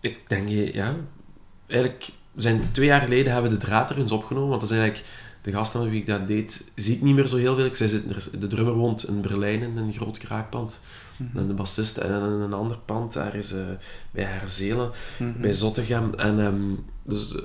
ik 0.00 0.22
denk, 0.28 0.48
ja, 0.48 0.94
eigenlijk, 1.66 2.08
zijn 2.36 2.62
twee 2.72 2.86
jaar 2.86 3.00
geleden 3.00 3.32
hebben 3.32 3.50
we 3.50 3.56
de 3.58 3.64
draad 3.64 3.90
er 3.90 3.98
eens 3.98 4.12
opgenomen, 4.12 4.48
want 4.48 4.60
dat 4.60 4.68
zijn 4.68 4.80
eigenlijk 4.80 5.10
de 5.42 5.52
gasten 5.52 5.80
met 5.80 5.90
wie 5.90 6.00
ik 6.00 6.06
dat 6.06 6.26
deed, 6.26 6.70
zie 6.74 6.94
ik 6.96 7.02
niet 7.02 7.14
meer 7.14 7.26
zo 7.26 7.36
heel 7.36 7.54
veel. 7.56 7.64
Ik 7.64 7.74
zei, 7.76 7.88
zit 7.88 8.30
de 8.40 8.46
drummer 8.46 8.74
woont 8.74 9.08
in 9.08 9.20
Berlijn 9.20 9.62
in 9.62 9.76
een 9.76 9.92
groot 9.92 10.18
kraakpand. 10.18 10.80
En 11.34 11.46
de 11.46 11.54
bassist 11.54 11.96
in 11.98 12.10
een 12.12 12.52
ander 12.52 12.78
pand, 12.84 13.12
daar 13.12 13.34
is 13.34 13.52
eh, 13.52 13.60
bij 14.10 14.24
Herzelen, 14.24 14.90
Mhm. 15.18 15.40
bij 15.40 15.52
Zottegem. 15.52 16.14
En 16.16 16.40
ehm, 16.40 16.60
dus, 17.02 17.36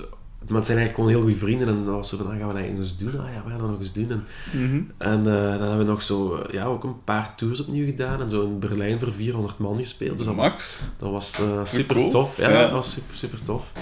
maar 0.48 0.56
het 0.56 0.66
zijn 0.66 0.78
eigenlijk 0.78 0.94
gewoon 0.94 1.08
heel 1.10 1.20
goede 1.20 1.36
vrienden. 1.46 1.68
En 1.68 1.84
dat 1.84 1.94
was 1.94 2.08
zo 2.08 2.16
van, 2.16 2.26
ah, 2.26 2.38
gaan 2.38 2.48
we 2.48 2.54
dat 2.54 2.62
eens 2.64 2.96
doen? 2.96 3.20
Ah 3.20 3.32
ja, 3.34 3.42
we 3.44 3.50
gaan 3.50 3.58
dat 3.58 3.70
nog 3.70 3.78
eens 3.80 3.92
doen. 3.92 4.10
En, 4.10 4.24
Mhm. 4.52 4.80
en 4.98 5.18
eh, 5.18 5.24
dan 5.50 5.60
hebben 5.60 5.78
we 5.78 5.84
nog 5.84 6.02
zo, 6.02 6.34
eh, 6.36 6.52
ja, 6.52 6.64
ook 6.64 6.84
een 6.84 7.04
paar 7.04 7.34
tours 7.36 7.60
opnieuw 7.60 7.84
gedaan. 7.86 8.20
En 8.20 8.30
zo 8.30 8.42
in 8.42 8.58
Berlijn 8.58 9.00
voor 9.00 9.12
400 9.12 9.58
man 9.58 9.76
gespeeld. 9.76 10.16
Dus 10.16 10.26
dat 10.26 10.34
was, 10.34 10.48
Max. 10.48 10.80
dat 10.98 11.10
was 11.10 11.40
eh, 11.40 11.60
super 11.64 11.94
cool. 11.96 12.10
tof. 12.10 12.36
Ja, 12.36 12.50
Ja. 12.50 12.60
dat 12.62 12.70
was 12.70 12.92
super, 12.92 13.16
super 13.16 13.42
tof. 13.42 13.72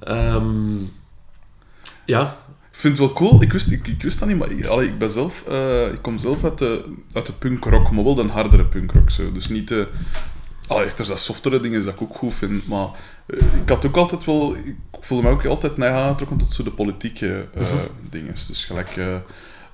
Ehm, 0.00 0.76
ja, 2.06 2.36
Ik 2.72 2.80
vind 2.80 2.98
het 2.98 3.06
wel 3.06 3.16
cool. 3.16 3.42
Ik 3.42 3.52
wist, 3.52 3.70
ik, 3.70 3.86
ik 3.86 4.02
wist 4.02 4.18
dat 4.18 4.28
niet, 4.28 4.38
maar 4.38 4.50
ik, 4.50 4.66
allee, 4.66 4.88
ik 4.88 4.98
ben 4.98 5.10
zelf... 5.10 5.40
ik 5.92 6.02
kom 6.02 6.18
zelf 6.18 6.44
uit 6.44 6.58
de, 6.58 6.84
uit 7.12 7.26
de 7.26 7.32
punkrock, 7.32 7.90
maar 7.90 8.04
wel 8.04 8.14
de 8.14 8.22
hardere 8.28 8.64
punkrock. 8.64 9.10
Zo. 9.10 9.32
Dus 9.32 9.48
niet 9.48 9.68
de... 9.68 9.88
Allee, 10.66 10.86
er 10.96 11.04
zijn 11.04 11.18
softere 11.18 11.60
dingen 11.60 11.84
dat 11.84 11.94
ik 11.94 12.02
ook 12.02 12.14
goed 12.16 12.34
vind, 12.34 12.66
maar 12.68 12.88
ik 13.62 13.68
had 13.68 13.86
ook 13.86 13.96
altijd 13.96 14.24
wel... 14.24 14.56
Ik 14.56 14.76
voelde 15.04 15.22
me 15.24 15.30
ook 15.30 15.44
altijd 15.44 15.76
naar 15.76 15.92
aangetrokken 15.94 16.36
tot 16.38 16.52
zo 16.52 16.62
de 16.62 16.70
politieke 16.70 17.48
eh 17.54 17.60
Mhm. 17.60 17.76
dingen. 18.10 18.34
Dus 18.48 18.64
gelijk... 18.64 18.96
eh 18.96 19.16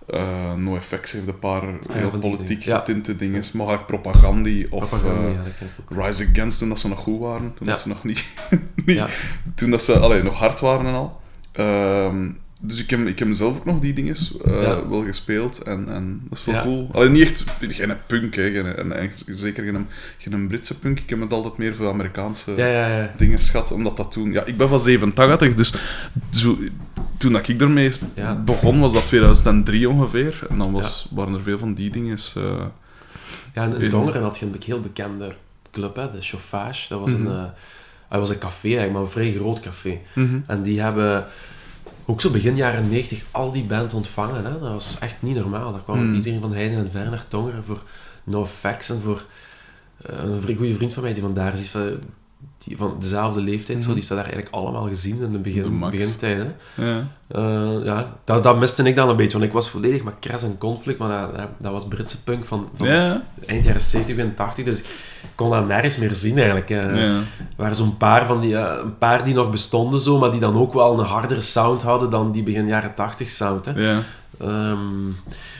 eh, 0.08 0.54
NoFX 0.54 1.12
heeft 1.12 1.28
een 1.28 1.38
paar 1.38 1.62
heel 1.92 2.10
van 2.10 2.20
die 2.20 2.30
politiek. 2.30 2.62
Ja. 2.62 2.76
getinte 2.78 3.16
dingen. 3.16 3.44
Maar 3.52 3.66
gelijk 3.66 3.86
Propagandie 3.86 4.72
of 4.72 5.02
ja, 5.02 5.08
ik. 5.88 5.98
Rise 6.04 6.26
Against, 6.32 6.58
toen 6.58 6.68
dat 6.68 6.78
ze 6.78 6.88
nog 6.88 6.98
goed 6.98 7.18
waren. 7.20 7.52
Toen 7.54 7.66
Ja. 7.66 7.72
dat 7.72 7.80
ze 7.80 7.88
nog 7.88 8.04
niet... 8.10 8.24
Toen 9.54 9.70
dat 9.70 9.82
ze 9.82 9.98
allee, 9.98 10.22
nog 10.22 10.38
hard 10.38 10.60
waren 10.60 10.86
en 10.86 10.94
al. 10.94 11.20
Ehm, 11.52 12.28
dus 12.62 12.83
ik 12.83 12.90
heb, 12.90 13.07
ik 13.07 13.18
heb 13.18 13.29
zelf 13.33 13.57
ook 13.57 13.64
nog 13.64 13.81
die 13.81 13.92
dingen 13.92 14.16
eh, 14.44 14.62
Ja. 14.62 14.88
wel 14.88 15.05
gespeeld. 15.05 15.59
En, 15.62 15.88
en 15.88 16.20
dat 16.29 16.38
is 16.38 16.44
wel 16.44 16.55
Ja. 16.55 16.62
cool. 16.62 16.88
Alleen 16.92 17.12
niet 17.12 17.23
echt... 17.23 17.44
Geen 17.61 17.92
punk, 18.07 18.35
hè. 18.35 18.51
Geen, 18.51 18.66
en, 18.77 18.92
en 18.96 19.11
zeker 19.27 19.64
geen, 19.64 19.87
geen 20.18 20.46
Britse 20.46 20.79
punk. 20.79 21.01
Ik 21.01 21.11
heb 21.11 21.20
het 21.20 21.33
altijd 21.33 21.57
meer 21.59 21.75
voor 21.77 21.88
Amerikaanse 21.88 22.53
Ja, 22.57 23.11
dingen 23.16 23.38
schat. 23.40 23.73
Omdat 23.73 23.96
dat 23.96 24.11
toen... 24.12 24.33
Ja, 24.33 24.44
ik 24.44 24.57
ben 24.57 24.68
van 24.68 24.81
87, 24.81 25.55
dus 25.55 25.73
zo, 26.31 26.57
toen 27.18 27.33
dat 27.33 27.49
ik 27.49 27.61
ermee 27.61 27.92
begon, 28.44 28.81
was 28.81 28.92
dat 28.92 29.07
2003 29.07 29.88
ongeveer. 29.88 30.46
En 30.51 30.59
dan 30.59 30.73
was, 30.73 31.09
waren 31.14 31.35
er 31.35 31.42
veel 31.42 31.59
van 31.59 31.75
die 31.75 31.90
dingen. 31.90 32.18
eh, 32.37 32.64
Ja, 33.55 33.62
en 33.62 33.75
in 33.75 33.81
In- 33.81 33.90
Tongeren 33.90 34.23
had 34.23 34.38
je 34.38 34.46
een 34.46 34.55
heel 34.66 34.81
bekende 34.81 35.35
club, 35.73 35.96
hè, 35.96 36.11
de 36.11 36.20
Chauffage. 36.20 36.88
Dat 36.88 37.01
was, 37.01 37.11
Mhm. 37.11 37.27
een, 37.27 37.51
dat 38.09 38.20
was 38.20 38.31
een 38.31 38.38
café 38.38 38.66
eigenlijk, 38.66 38.92
maar 38.92 39.03
een 39.03 39.09
vrij 39.11 39.33
groot 39.33 39.61
café. 39.61 39.99
mhm. 40.14 40.38
En 40.46 40.62
die 40.62 40.81
hebben 40.81 41.25
ook 42.06 42.20
zo 42.20 42.30
begin 42.30 42.56
jaren 42.56 42.88
90 42.88 43.24
al 43.30 43.52
die 43.52 43.64
bands 43.64 43.94
ontvangen. 43.94 44.44
Hè. 44.44 44.50
Dat 44.60 44.70
was 44.72 44.98
echt 44.98 45.16
niet 45.22 45.36
normaal. 45.36 45.72
Daar 45.72 45.82
kwam 45.82 45.98
Mm. 46.08 46.14
iedereen 46.14 46.40
van 46.40 46.52
heiden 46.54 46.78
en 46.78 46.90
ver 46.90 47.10
naar 47.10 47.28
Tongeren 47.28 47.64
voor 47.64 47.82
NoFX 48.24 48.90
en 48.90 49.00
voor 49.00 49.24
eh, 50.06 50.18
een 50.22 50.56
goede 50.56 50.74
vriend 50.74 50.94
van 50.94 51.02
mij 51.02 51.12
die 51.12 51.22
vandaar 51.22 51.52
is, 51.54 51.68
van, 51.68 51.98
die 52.66 52.77
van 52.77 52.96
dezelfde 52.99 53.40
leeftijd, 53.40 53.83
zo, 53.83 53.85
Mhm. 53.85 53.87
die 53.88 53.94
heeft 53.94 54.09
dat 54.09 54.18
daar 54.18 54.27
eigenlijk 54.27 54.55
allemaal 54.55 54.87
gezien 54.87 55.20
in 55.23 55.33
de, 55.33 55.38
begin, 55.38 55.73
Max. 55.75 55.96
begintijd. 55.96 56.42
Hè. 56.75 56.85
Ja. 56.90 57.07
Eh, 57.29 57.85
ja, 57.85 58.16
dat, 58.25 58.42
dat 58.42 58.59
miste 58.59 58.83
ik 58.83 58.94
dan 58.94 59.11
een 59.11 59.16
beetje, 59.16 59.33
want 59.38 59.44
ik 59.44 59.53
was 59.53 59.70
volledig 59.70 60.03
met 60.03 60.18
crash 60.20 60.42
en 60.42 60.59
conflict, 60.59 60.99
maar 60.99 61.33
dat, 61.37 61.49
dat, 61.59 61.73
was 61.73 61.85
Britse 61.88 62.23
punk 62.23 62.44
van, 62.44 62.68
van 62.77 62.88
Ja. 62.88 63.23
eind 63.46 63.64
jaren 63.64 63.81
70 63.81 64.16
en 64.16 64.35
80, 64.35 64.64
dus 64.64 64.79
ik 64.81 64.87
kon 65.35 65.51
dat 65.51 65.66
nergens 65.66 65.99
meer 65.99 66.14
zien 66.14 66.37
eigenlijk. 66.38 66.70
eh. 66.70 66.83
Ja. 66.83 66.90
Er 66.96 67.23
waren 67.57 67.77
zo'n 67.77 67.96
paar 67.96 68.27
van 68.27 68.40
die, 68.40 68.57
eh, 68.57 68.79
een 68.83 68.99
paar 68.99 69.25
die 69.25 69.35
nog 69.35 69.51
bestonden 69.51 70.01
zo, 70.01 70.18
maar 70.18 70.31
die 70.31 70.40
dan 70.40 70.57
ook 70.57 70.73
wel 70.73 70.99
een 70.99 71.05
hardere 71.07 71.40
sound 71.40 71.83
hadden 71.83 72.11
dan 72.11 72.33
die 72.33 72.42
begin 72.42 72.66
jaren 72.66 72.94
80 72.94 73.29
sound. 73.29 73.66
Hè. 73.66 73.99
Ehm, 74.40 75.07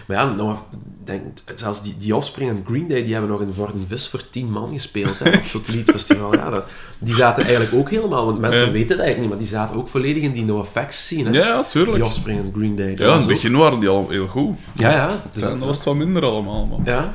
maar 0.07 0.17
ja, 0.17 0.31
nou, 0.33 0.57
denk, 1.05 1.23
zelfs 1.55 1.83
die, 1.83 1.95
die 1.99 2.17
Offspring 2.17 2.51
en 2.51 2.63
Green 2.67 2.89
Day, 2.89 3.03
die 3.05 3.13
hebben 3.13 3.31
nog 3.31 3.41
in 3.41 3.53
Vordenvis 3.53 4.09
voor 4.09 4.31
10 4.31 4.51
man 4.51 4.71
gespeeld 4.73 5.19
hè, 5.19 5.37
op 5.37 5.45
zo'n 5.45 5.63
liedfestival. 5.77 6.35
Ja, 6.35 6.51
dat, 6.51 6.67
die 6.99 7.15
zaten 7.15 7.43
eigenlijk 7.45 7.75
ook 7.75 7.91
helemaal, 7.91 8.25
want 8.27 8.39
mensen 8.39 8.67
Ja. 8.67 8.73
weten 8.73 8.89
het 8.97 8.99
eigenlijk 9.05 9.21
niet, 9.21 9.29
maar 9.29 9.39
die 9.39 9.47
zaten 9.47 9.77
ook 9.77 9.89
volledig 9.89 10.23
in 10.23 10.33
die 10.33 10.45
NoFX 10.45 11.07
scene. 11.07 11.31
Hè. 11.31 11.37
Ja, 11.39 11.63
tuurlijk. 11.63 11.95
Die 11.95 12.05
Offspring 12.05 12.41
en 12.41 12.53
Green 12.57 12.77
Day. 12.77 12.89
dat 12.89 12.99
Ja, 12.99 13.07
in 13.07 13.13
het 13.13 13.23
ook- 13.23 13.29
begin 13.29 13.57
waren 13.57 13.81
die 13.81 13.89
al 13.89 14.09
heel 14.09 14.27
goed. 14.27 14.59
Ja, 14.75 14.91
ja. 14.91 15.21
Dus 15.33 15.43
Ja, 15.43 15.49
dat, 15.49 15.59
dat 15.59 15.67
was 15.69 15.77
het 15.77 15.87
wat 15.87 15.95
minder 15.97 16.25
allemaal, 16.25 16.67
man. 16.67 16.81
ja, 16.85 17.13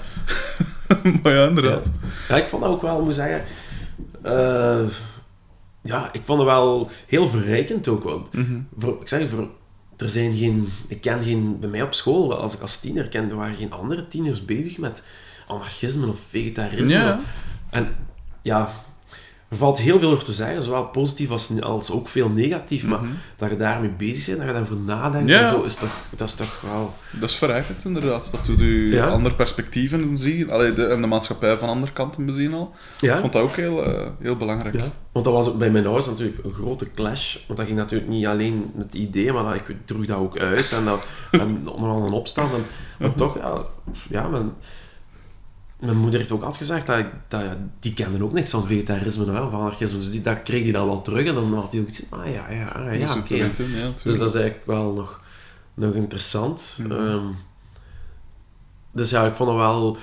maar 1.24 1.34
ja, 1.34 1.48
inderdaad. 1.48 1.88
Ja, 2.30 2.36
ik 2.36 2.48
vond 2.48 2.62
dat 2.64 2.72
ook 2.72 2.82
wel, 2.82 3.04
moet 3.04 3.16
zeggen... 3.16 3.42
eh, 4.22 4.80
ja, 5.82 6.10
ik 6.12 6.22
vond 6.26 6.40
het 6.40 6.48
wel 6.48 6.90
heel 7.08 7.28
verrijkend 7.28 7.88
ook. 7.88 8.04
Want 8.04 8.34
Mhm. 8.34 8.56
voor, 8.78 8.98
ik 9.02 9.08
zeg 9.08 9.30
voor, 9.30 9.48
er 9.98 10.10
zijn 10.10 10.36
geen... 10.36 10.70
Ik 10.88 11.02
ken 11.02 11.24
geen... 11.24 11.60
Bij 11.60 11.70
mij 11.70 11.82
op 11.82 11.94
school, 11.94 12.36
als 12.36 12.56
ik 12.56 12.62
als 12.62 12.80
tiener 12.80 13.08
kende, 13.08 13.36
waren 13.36 13.56
geen 13.56 13.72
andere 13.72 14.08
tieners 14.08 14.46
bezig 14.46 14.78
met 14.78 15.04
anarchisme 15.48 16.08
of 16.08 16.20
vegetarisme. 16.30 16.88
Ja. 16.88 17.10
Of, 17.10 17.24
en 17.70 17.96
ja... 18.42 18.85
er 19.56 19.62
valt 19.62 19.78
heel 19.78 20.00
veel 20.00 20.12
over 20.12 20.24
te 20.24 20.32
zeggen, 20.34 20.64
zowel 20.64 20.86
positief 20.86 21.30
als, 21.30 21.62
als 21.62 21.92
ook 21.92 22.08
veel 22.08 22.30
negatief. 22.30 22.86
Maar 22.86 23.02
Mhm. 23.02 23.12
dat 23.36 23.50
je 23.50 23.56
daarmee 23.56 23.90
bezig 23.90 24.26
bent, 24.26 24.38
dat 24.38 24.48
je 24.48 24.54
daarover 24.54 24.78
nadenkt 24.78 25.30
Ja. 25.30 25.42
en 25.42 25.48
zo, 25.48 25.62
is 25.64 25.76
toch, 25.76 25.98
dat 26.16 26.28
is 26.28 26.34
toch 26.34 26.62
wel... 26.62 26.94
Dat 27.12 27.30
is 27.30 27.36
verrijkend, 27.36 27.86
inderdaad. 27.86 28.32
Dat 28.32 28.46
doet 28.46 28.62
u 28.62 28.94
Ja. 28.94 29.08
andere 29.08 29.36
perspectieven 29.36 30.18
zien. 30.18 30.52
Allee, 30.52 30.74
de, 30.74 30.86
en 30.86 31.02
de 31.02 31.08
maatschappij 31.08 31.58
van 31.58 31.70
andere 31.70 31.92
kanten 31.94 32.26
bezien 32.26 32.54
al. 32.54 32.72
Ja. 32.98 33.14
Ik 33.14 33.20
vond 33.20 33.34
dat 33.34 33.42
ook 33.42 33.56
heel, 33.56 33.84
eh, 33.86 34.08
heel 34.20 34.36
belangrijk. 34.36 34.76
Want 35.12 35.26
dat 35.26 35.34
was 35.34 35.48
ook 35.50 35.58
bij 35.58 35.70
mijn 35.72 35.86
ouders 35.86 36.06
natuurlijk 36.08 36.44
een 36.44 36.54
grote 36.54 36.92
clash. 36.92 37.38
Want 37.48 37.58
dat 37.60 37.68
ging 37.68 37.80
natuurlijk 37.80 38.10
niet 38.10 38.26
alleen 38.26 38.72
met 38.76 38.86
het 38.86 38.96
idee, 38.96 39.32
maar 39.34 39.44
dat, 39.44 39.54
ik 39.56 39.76
droeg 39.86 40.06
dat 40.06 40.20
ook 40.20 40.38
uit. 40.38 40.72
En, 40.72 40.86
dat, 40.86 41.06
en 41.32 41.64
nogal 41.64 42.06
een 42.06 42.12
opstand. 42.14 42.54
En, 42.54 42.66
maar 43.00 43.16
toch, 43.16 43.36
ja, 43.38 43.62
ja 44.10 44.30
mijn 45.86 45.98
moeder 45.98 46.20
heeft 46.20 46.32
ook 46.32 46.42
altijd 46.42 46.58
gezegd 46.58 46.88
dat, 46.88 47.06
dat 47.28 47.42
ja, 47.42 47.58
die 47.80 47.94
kenden 47.94 48.22
ook 48.22 48.34
niks 48.34 48.50
van 48.50 48.68
vegetarisme 48.68 49.32
hè, 49.32 49.42
of 49.42 49.54
anarchisme. 49.54 49.98
Dus 50.00 50.12
die, 50.12 50.22
dat 50.22 50.44
kreeg 50.44 50.64
hij 50.64 50.72
dan 50.72 50.86
wel 50.88 51.02
terug. 51.02 51.26
En 51.26 51.34
dan 51.36 51.54
had 51.54 51.72
hij 51.72 51.82
ook 51.82 51.88
gezien, 51.88 52.06
ah 52.10 52.26
ja, 52.32 52.52
ja, 52.52 52.68
ah, 52.68 53.00
ja, 53.00 53.16
oké. 53.18 53.36
ja, 53.36 53.48
Dus 54.04 54.18
dat 54.18 54.30
is 54.30 54.36
eigenlijk 54.36 54.66
wel 54.66 54.92
nog, 54.94 55.22
nog 55.74 55.94
interessant. 55.94 56.78
Mhm. 56.82 56.92
Ehm, 56.92 57.26
dus 58.92 59.10
ja, 59.10 59.26
ik 59.26 59.36
vond 59.36 59.50
het 59.50 59.58
wel... 59.60 59.98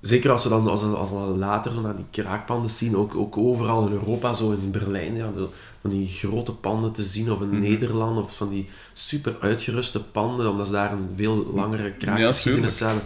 Zeker 0.00 0.30
als 0.30 0.42
we 0.42 0.48
dan 0.48 0.68
als 0.68 0.80
we 1.10 1.16
later 1.16 1.72
zo 1.72 1.80
naar 1.80 1.96
die 1.96 2.04
kraakpanden 2.10 2.70
zien, 2.70 2.96
ook, 2.96 3.14
ook 3.14 3.36
overal 3.36 3.86
in 3.86 3.92
Europa, 3.92 4.32
zo 4.32 4.50
in 4.50 4.70
Berlijn, 4.70 5.16
ja, 5.16 5.32
zo 5.34 5.50
van 5.80 5.90
die 5.90 6.08
grote 6.08 6.52
panden 6.52 6.92
te 6.92 7.02
zien, 7.02 7.32
of 7.32 7.40
in 7.40 7.48
Mhm. 7.48 7.60
Nederland, 7.60 8.18
of 8.18 8.36
van 8.36 8.48
die 8.48 8.68
super 8.92 9.36
uitgeruste 9.40 10.02
panden, 10.04 10.50
omdat 10.50 10.66
ze 10.66 10.72
daar 10.72 10.92
een 10.92 11.08
veel 11.16 11.50
langere 11.54 11.90
kraakgeschiedenis 11.90 12.78
hebben. 12.80 13.02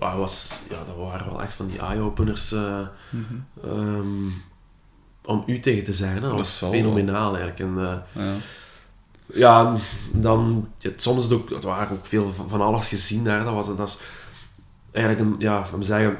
Ja, 0.00 0.10
dat 0.10 0.18
was, 0.18 0.60
ja, 0.70 0.76
dat 0.86 0.96
waren 0.96 1.26
wel 1.26 1.42
echt 1.42 1.54
van 1.54 1.66
die 1.66 1.78
eye-openers 1.78 2.52
eh, 2.52 2.78
Mhm. 3.10 3.68
ehm, 3.70 4.28
om 5.24 5.42
u 5.46 5.60
tegen 5.60 5.84
te 5.84 5.92
zijn. 5.92 6.14
Hè. 6.14 6.20
Dat, 6.20 6.30
Dat 6.30 6.38
was 6.38 6.62
fenomenaal 6.70 7.36
eigenlijk. 7.36 7.58
En, 7.58 7.74
eh, 7.78 8.24
Ja. 8.24 8.32
ja, 9.34 9.74
dan, 10.12 10.66
ja, 10.78 10.90
soms 10.96 11.22
het 11.24 11.32
ook, 11.32 11.50
het 11.50 11.64
waren 11.64 11.96
ook 11.96 12.06
veel 12.06 12.30
van, 12.32 12.48
van 12.48 12.60
alles 12.60 12.88
gezien 12.88 13.24
daar. 13.24 13.44
Dat 13.44 13.54
was 13.54 13.76
dat 13.76 13.88
is 13.88 13.98
eigenlijk 14.92 15.26
een, 15.30 15.34
ja, 15.38 15.64
we 15.76 15.82
zeggen, 15.82 16.16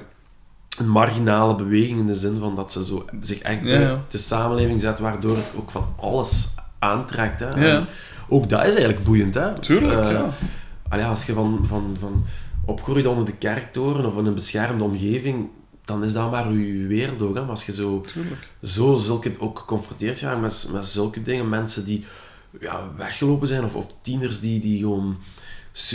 een 0.79 0.89
marginale 0.89 1.55
beweging 1.55 1.99
in 1.99 2.07
de 2.07 2.15
zin 2.15 2.39
van 2.39 2.55
dat 2.55 2.73
ze 2.73 2.85
zo 2.85 3.05
zich 3.21 3.39
echt 3.39 3.65
Ja, 3.65 3.77
uit 3.89 3.99
de 4.09 4.19
samenleving 4.19 4.81
zet, 4.81 4.99
waardoor 4.99 5.37
het 5.37 5.53
ook 5.57 5.71
van 5.71 5.95
alles 6.01 6.55
aantrekt. 6.79 7.41
Hè. 7.41 7.81
Ook 8.29 8.49
dat 8.49 8.61
is 8.61 8.75
eigenlijk 8.75 9.05
boeiend. 9.05 9.35
Hè. 9.35 9.55
Tuurlijk, 9.59 10.09
Eh, 10.11 10.23
allee, 10.89 11.05
als 11.05 11.25
je 11.25 11.33
van, 11.33 11.61
van, 11.67 11.97
van 12.01 12.25
opgroeit 12.69 13.07
onder 13.07 13.25
de 13.25 13.37
kerktoren 13.37 14.07
of 14.07 14.19
in 14.19 14.27
een 14.27 14.35
beschermde 14.35 14.85
omgeving, 14.85 15.49
dan 15.85 16.05
is 16.05 16.13
dat 16.13 16.31
maar 16.31 16.53
je 16.53 16.87
wereld 16.87 17.23
ook. 17.23 17.35
Hè. 17.35 17.41
Maar 17.41 17.51
als 17.51 17.67
je 17.67 17.73
zo 17.73 18.01
Tuurlijk. 18.01 18.49
zo 18.63 18.97
zulke, 18.97 19.33
ook 19.39 19.59
geconfronteerd 19.59 20.19
gaan 20.19 20.41
met, 20.41 20.69
met 20.73 20.87
zulke 20.87 21.23
dingen. 21.23 21.49
Mensen 21.49 21.85
die 21.85 22.05
ja, 22.61 22.81
weggelopen 22.97 23.49
zijn 23.49 23.65
of, 23.65 23.75
of 23.75 23.87
tieners 24.03 24.41
die, 24.41 24.61
die 24.61 24.81
gewoon 24.81 25.17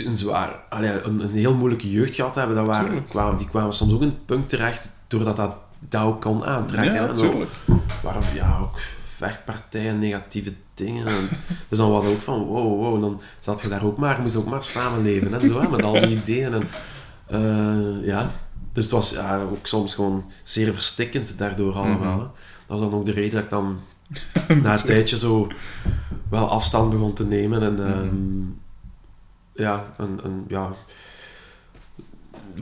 een, 0.06 0.18
zwaar, 0.18 0.62
allee, 0.68 1.02
een, 1.02 1.20
een 1.20 1.30
heel 1.30 1.54
moeilijke 1.54 1.90
jeugd 1.90 2.14
gehad 2.14 2.34
hebben. 2.34 2.56
Dat 2.56 2.66
waren, 2.66 3.06
kwamen, 3.06 3.36
die 3.36 3.48
kwamen 3.48 3.72
soms 3.74 3.92
ook 3.92 4.02
in 4.02 4.08
het 4.08 4.26
punt 4.26 4.48
terecht 4.48 4.96
doordat 5.06 5.36
dat 5.36 5.56
dat 5.88 6.02
ook 6.02 6.20
kon 6.20 6.44
aantrekken. 6.44 6.94
Ja, 6.94 7.06
hè. 7.06 7.14
Zo 7.14 7.30
tuurlijk. 7.30 7.50
waren 8.02 8.34
ja, 8.34 8.58
ook 8.60 8.78
vechtpartijen, 9.04 9.98
negatieve 9.98 10.52
dingen. 10.74 11.06
En, 11.06 11.28
dus 11.68 11.78
dan 11.78 11.90
was 11.90 12.04
het 12.04 12.12
ook 12.12 12.22
van 12.22 12.44
wow, 12.44 12.78
wow. 12.80 12.94
En 12.94 13.00
dan 13.00 13.20
zat 13.38 13.60
je 13.60 13.68
daar 13.68 13.84
ook 13.84 13.96
maar, 13.96 14.20
moest 14.22 14.36
ook 14.36 14.46
maar 14.46 14.64
samenleven. 14.64 15.32
Hè, 15.32 15.46
zo, 15.46 15.60
hè, 15.60 15.68
met 15.68 15.82
al 15.84 15.92
die 15.92 16.16
ideeën. 16.20 16.52
En, 16.54 16.68
eh, 17.26 18.06
ja. 18.06 18.30
Dus 18.72 18.84
het 18.84 18.92
was 18.92 19.10
ja, 19.10 19.42
ook 19.42 19.66
soms 19.66 19.94
gewoon 19.94 20.24
zeer 20.42 20.72
verstikkend 20.72 21.38
daardoor 21.38 21.74
allemaal. 21.74 22.18
hè. 22.18 22.26
Dat 22.66 22.78
was 22.78 22.80
dan 22.80 22.94
ook 22.94 23.06
de 23.06 23.12
reden 23.12 23.34
dat 23.34 23.42
ik 23.42 23.50
dan 23.50 23.78
na 24.62 24.72
een 24.72 24.84
tijdje 24.84 25.16
zo 25.16 25.48
wel 26.30 26.48
afstand 26.48 26.90
begon 26.90 27.12
te 27.12 27.26
nemen. 27.26 27.62
En 27.62 27.86
ehm, 27.86 28.42
ja, 29.64 29.94
en, 29.98 30.20
en, 30.24 30.44
ja, 30.48 30.72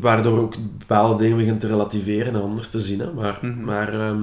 waardoor 0.01 0.39
ook 0.39 0.55
bepaalde 0.79 1.23
dingen 1.23 1.37
begint 1.37 1.61
te 1.61 1.67
relativeren 1.67 2.35
en 2.35 2.43
anders 2.43 2.71
te 2.71 2.81
zien. 2.81 2.99
Hè. 3.01 3.13
Maar, 3.13 3.39
Mhm. 3.43 3.65
maar 3.65 4.01
ehm, 4.01 4.21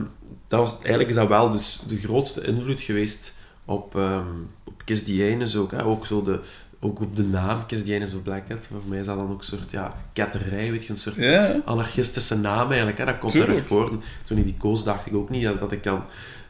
dat 0.47 0.59
was, 0.59 0.77
eigenlijk 0.79 1.09
is 1.09 1.15
dat 1.15 1.27
wel 1.27 1.49
dus 1.49 1.79
de 1.87 1.97
grootste 1.97 2.47
invloed 2.47 2.81
geweest 2.81 3.35
op, 3.69 3.95
ehm 3.95 4.25
op 4.63 4.81
Kiss 4.85 5.03
the 5.03 5.31
Anus 5.35 5.55
ook. 5.55 5.71
Hè. 5.71 5.83
Ook, 5.83 6.05
zo 6.05 6.21
de, 6.21 6.39
ook 6.79 7.01
op 7.01 7.15
de 7.15 7.23
naam 7.23 7.65
Kiss 7.65 7.83
the 7.83 7.95
Anus 7.95 8.13
of 8.15 8.21
Black. 8.23 8.43
Voor 8.47 8.81
mij 8.87 8.99
is 8.99 9.05
dat 9.05 9.19
dan 9.19 9.29
ook 9.31 9.37
een 9.39 9.43
soort 9.45 9.71
ja, 9.71 9.93
ketterij, 10.13 10.71
weet 10.71 10.85
je, 10.85 10.91
een 10.91 10.97
soort 10.97 11.65
anarchistische 11.65 12.37
naam 12.37 12.67
eigenlijk. 12.67 12.97
Hè. 12.97 13.05
Dat 13.05 13.17
komt 13.17 13.31
Tuurlijk. 13.31 13.51
eruit 13.51 13.67
voor. 13.67 13.89
En 13.91 14.01
Toen 14.25 14.37
ik 14.37 14.43
die 14.43 14.57
koos, 14.57 14.83
dacht 14.83 15.05
ik 15.05 15.15
ook 15.15 15.29
niet 15.29 15.43
dat, 15.43 15.59
dat 15.59 15.71
ik 15.71 15.83
dan 15.83 16.03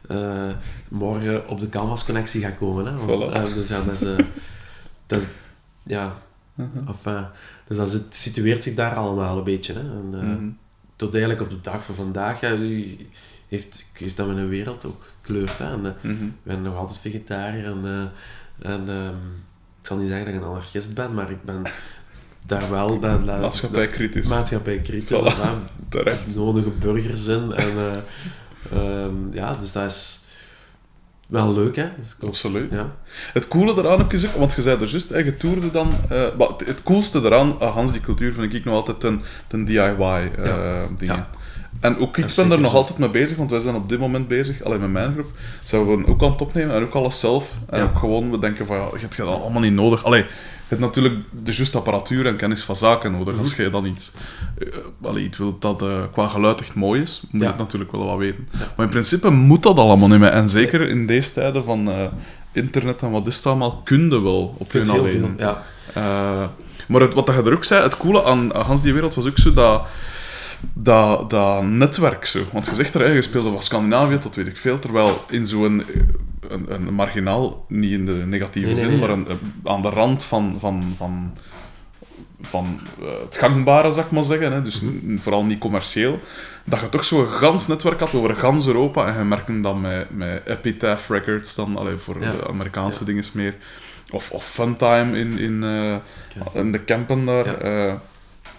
eh, 0.08 0.50
morgen 0.88 1.48
op 1.50 1.60
de 1.60 1.70
Canvas-connectie 1.70 2.42
ga 2.42 2.50
komen. 2.50 2.86
Hè. 2.86 3.06
Want, 3.06 3.32
Voilà. 3.32 3.34
eh, 3.36 3.54
dus 3.54 3.68
ja, 3.68 3.82
dat 3.82 3.94
is... 3.96 4.02
eh, 4.04 4.18
dat 5.08 5.22
is 5.22 5.28
ja, 5.84 6.14
enfin, 6.88 7.26
dus 7.68 7.78
dat 7.78 7.90
zit- 7.90 8.16
situeert 8.16 8.64
zich 8.64 8.76
daar 8.76 8.96
allemaal 8.96 9.38
een 9.38 9.44
beetje. 9.44 9.74
Hè. 9.74 9.80
En, 9.80 10.10
Mhm. 10.10 10.50
Tot 10.96 11.12
eigenlijk 11.14 11.42
op 11.44 11.50
de 11.50 11.62
dag 11.62 11.86
van 11.86 11.96
vandaag 11.96 12.40
ja, 12.42 12.58
heeft, 13.50 13.86
heeft 13.94 14.18
dat 14.18 14.28
mijn 14.28 14.50
wereld 14.50 14.86
ook. 14.86 15.04
En, 15.60 15.86
eh, 15.86 15.92
Mhm. 16.12 16.24
ik 16.26 16.32
ben 16.44 16.62
nog 16.62 16.76
altijd 16.78 17.00
vegetariër 17.00 17.66
en, 17.66 17.82
eh, 17.84 18.72
en 18.72 18.90
ehm, 18.90 19.16
ik 19.82 19.88
zal 19.88 19.98
niet 19.98 20.08
zeggen 20.08 20.26
dat 20.26 20.36
ik 20.36 20.42
een 20.42 20.48
anarchist 20.48 20.94
ben, 20.94 21.14
maar 21.14 21.32
ik 21.32 21.44
ben 21.44 21.62
daar 22.46 22.70
wel 22.70 23.00
dat, 23.00 23.26
kritisch. 23.88 24.28
maatschappij 24.28 24.80
kritisch. 24.80 25.22
Voilà. 25.24 25.36
hè, 25.42 25.52
Terecht. 25.90 26.36
nodige 26.36 26.70
burgerzin. 26.70 27.54
En, 27.54 27.70
eh, 27.78 27.98
ehm, 28.72 29.14
ja, 29.34 29.54
dus 29.56 29.72
dat 29.72 29.86
is 29.92 30.22
wel 31.28 31.54
leuk, 31.54 31.76
hè? 31.76 31.88
Dus 31.98 32.16
hoop- 32.20 32.30
Absoluut. 32.30 32.74
ja. 32.74 32.96
Het 33.34 33.48
coole 33.48 33.74
eraan 33.78 34.02
ook 34.02 34.14
is 34.14 34.28
ook, 34.28 34.36
want 34.36 34.54
je 34.54 34.62
zei 34.62 34.82
er 34.82 34.88
juist, 34.88 35.10
je 35.10 35.38
toerde 35.38 35.72
dan... 35.72 35.94
maar 36.38 36.48
het, 36.66 36.84
coolste 36.84 37.20
eraan, 37.20 37.52
Hans, 37.60 37.92
die 37.92 38.02
cultuur, 38.02 38.34
vind 38.34 38.54
ik 38.54 38.66
nog 38.66 38.74
altijd 38.76 39.00
ten, 39.00 39.22
ten 39.48 39.66
DIY-dingen. 39.66 40.98
Ja. 41.16 41.30
En 41.80 41.98
ook 41.98 42.18
ik 42.18 42.34
ben 42.36 42.52
er 42.52 42.60
nog 42.60 42.70
zo. 42.70 42.76
altijd 42.76 42.98
mee 42.98 43.10
bezig, 43.10 43.38
want 43.38 43.50
wij 43.52 43.60
zijn 43.60 43.76
op 43.76 43.90
dit 43.90 44.00
moment 44.00 44.28
bezig, 44.28 44.64
alleen 44.64 44.80
met 44.80 44.92
mijn 44.92 45.14
groep, 45.14 45.28
zijn 45.64 45.86
we 45.86 46.08
ook 46.08 46.24
aan 46.24 46.32
het 46.32 46.42
opnemen 46.42 46.76
en 46.76 46.84
ook 46.84 46.94
alles 46.94 47.20
zelf. 47.20 47.54
En 47.70 47.80
Ja. 47.80 47.84
ook 47.86 47.98
gewoon, 47.98 48.32
we 48.32 48.40
denken 48.40 48.66
van, 48.66 48.78
ja, 48.78 48.88
je 48.94 49.00
hebt 49.00 49.18
dat 49.18 49.28
allemaal 49.42 49.62
niet 49.62 49.74
nodig. 49.74 50.04
Allee, 50.04 50.20
je 50.22 50.76
hebt 50.76 50.82
natuurlijk 50.82 51.16
de 51.44 51.54
juiste 51.54 51.78
apparatuur 51.78 52.26
en 52.26 52.36
kennis 52.36 52.64
van 52.64 52.76
zaken 52.76 53.12
nodig. 53.12 53.30
Mhm. 53.34 53.40
Als 53.44 53.56
je 53.56 53.70
dan 53.70 53.86
iets, 53.86 54.12
allee, 55.02 55.24
iets 55.24 55.38
wilt 55.38 55.62
dat 55.62 55.82
eh, 55.82 55.88
qua 56.12 56.28
geluid 56.28 56.62
echt 56.62 56.76
mooi 56.76 57.02
is, 57.02 57.22
moet 57.22 57.42
je 57.42 57.48
Ja. 57.48 57.52
het 57.54 57.58
natuurlijk 57.60 57.92
wel 57.92 58.06
wat 58.06 58.18
weten. 58.18 58.48
Maar 58.76 58.86
in 58.86 58.92
principe 58.92 59.30
moet 59.30 59.64
dat 59.64 59.78
allemaal 59.78 60.08
niet 60.08 60.20
meer. 60.20 60.30
En 60.32 60.50
zeker 60.50 60.82
in 60.88 61.06
deze 61.08 61.32
tijden 61.34 61.64
van 61.64 61.90
eh, 61.92 62.06
internet 62.52 63.02
en 63.02 63.12
wat 63.12 63.28
is 63.28 63.36
het 63.36 63.46
allemaal, 63.46 63.82
kun 63.84 64.10
je 64.10 64.22
wel 64.22 64.56
op 64.58 64.72
je 64.72 64.92
alleen. 64.92 65.36
ja. 65.38 65.64
Maar 66.88 67.02
het, 67.02 67.14
wat 67.14 67.26
dat 67.26 67.36
je 67.36 67.42
er 67.44 67.54
ook 67.54 67.64
zei, 67.64 67.84
het 67.84 67.98
coole 67.98 68.24
aan 68.24 68.52
Hans 68.56 68.82
die 68.82 68.94
wereld 68.94 69.14
was 69.14 69.26
ook 69.28 69.38
zo 69.38 69.52
dat, 69.54 69.86
dat, 70.74 71.30
dat 71.30 71.64
netwerk 71.64 72.26
zo. 72.26 72.44
Want 72.52 72.66
je 72.66 72.76
zegt 72.76 72.94
er, 72.94 73.02
hè, 73.02 73.08
je 73.08 73.22
speelde 73.22 73.50
van 73.52 73.64
Scandinavië 73.64 74.18
tot 74.18 74.36
weet 74.36 74.48
ik 74.48 74.58
veel, 74.58 74.80
terwijl 74.80 75.26
in 75.30 75.46
zo'n 75.46 75.84
eh, 75.84 75.96
een, 76.50 76.66
een 76.88 76.94
marginaal, 76.94 77.66
niet 77.68 77.92
in 77.92 78.06
de 78.06 78.12
negatieve 78.12 78.68
Nee, 78.72 78.76
nee, 78.76 78.84
zin, 78.84 79.00
nee, 79.00 79.00
maar 79.00 79.10
een, 79.10 79.28
aan 79.64 79.82
de 79.82 79.90
rand 79.90 80.24
van, 80.24 80.56
van, 80.60 80.94
van, 80.98 81.34
van 82.42 82.80
eh, 83.00 83.06
het 83.24 83.36
gangbare, 83.38 83.92
zou 83.92 84.06
ik 84.06 84.12
maar 84.12 84.24
zeggen, 84.24 84.52
hè, 84.52 84.62
dus 84.62 84.82
vooral 85.18 85.44
niet 85.46 85.60
commercieel, 85.60 86.20
dat 86.64 86.80
je 86.80 86.90
toch 86.90 87.04
zo'n 87.06 87.28
gans 87.28 87.68
netwerk 87.68 88.00
had 88.00 88.14
over 88.14 88.36
gans 88.36 88.68
Europa 88.68 89.06
en 89.08 89.18
je 89.18 89.24
merkte 89.24 89.62
dat 89.62 89.80
met, 89.80 90.08
met 90.18 90.42
Epitaph 90.46 91.10
Records 91.10 91.56
dan, 91.56 91.78
allee, 91.78 91.98
voor 91.98 92.22
Ja. 92.22 92.32
de 92.32 92.48
Amerikaanse 92.48 93.00
Ja. 93.00 93.06
dingen 93.06 93.24
meer, 93.34 93.56
of, 94.12 94.32
of 94.32 94.46
Funtime 94.46 95.18
in, 95.18 95.38
in, 95.38 95.64
eh, 95.64 95.96
in 96.54 96.72
de 96.72 96.86
campen 96.86 97.26
daar. 97.26 97.46
Ja. 97.46 97.54
eh, 97.88 97.94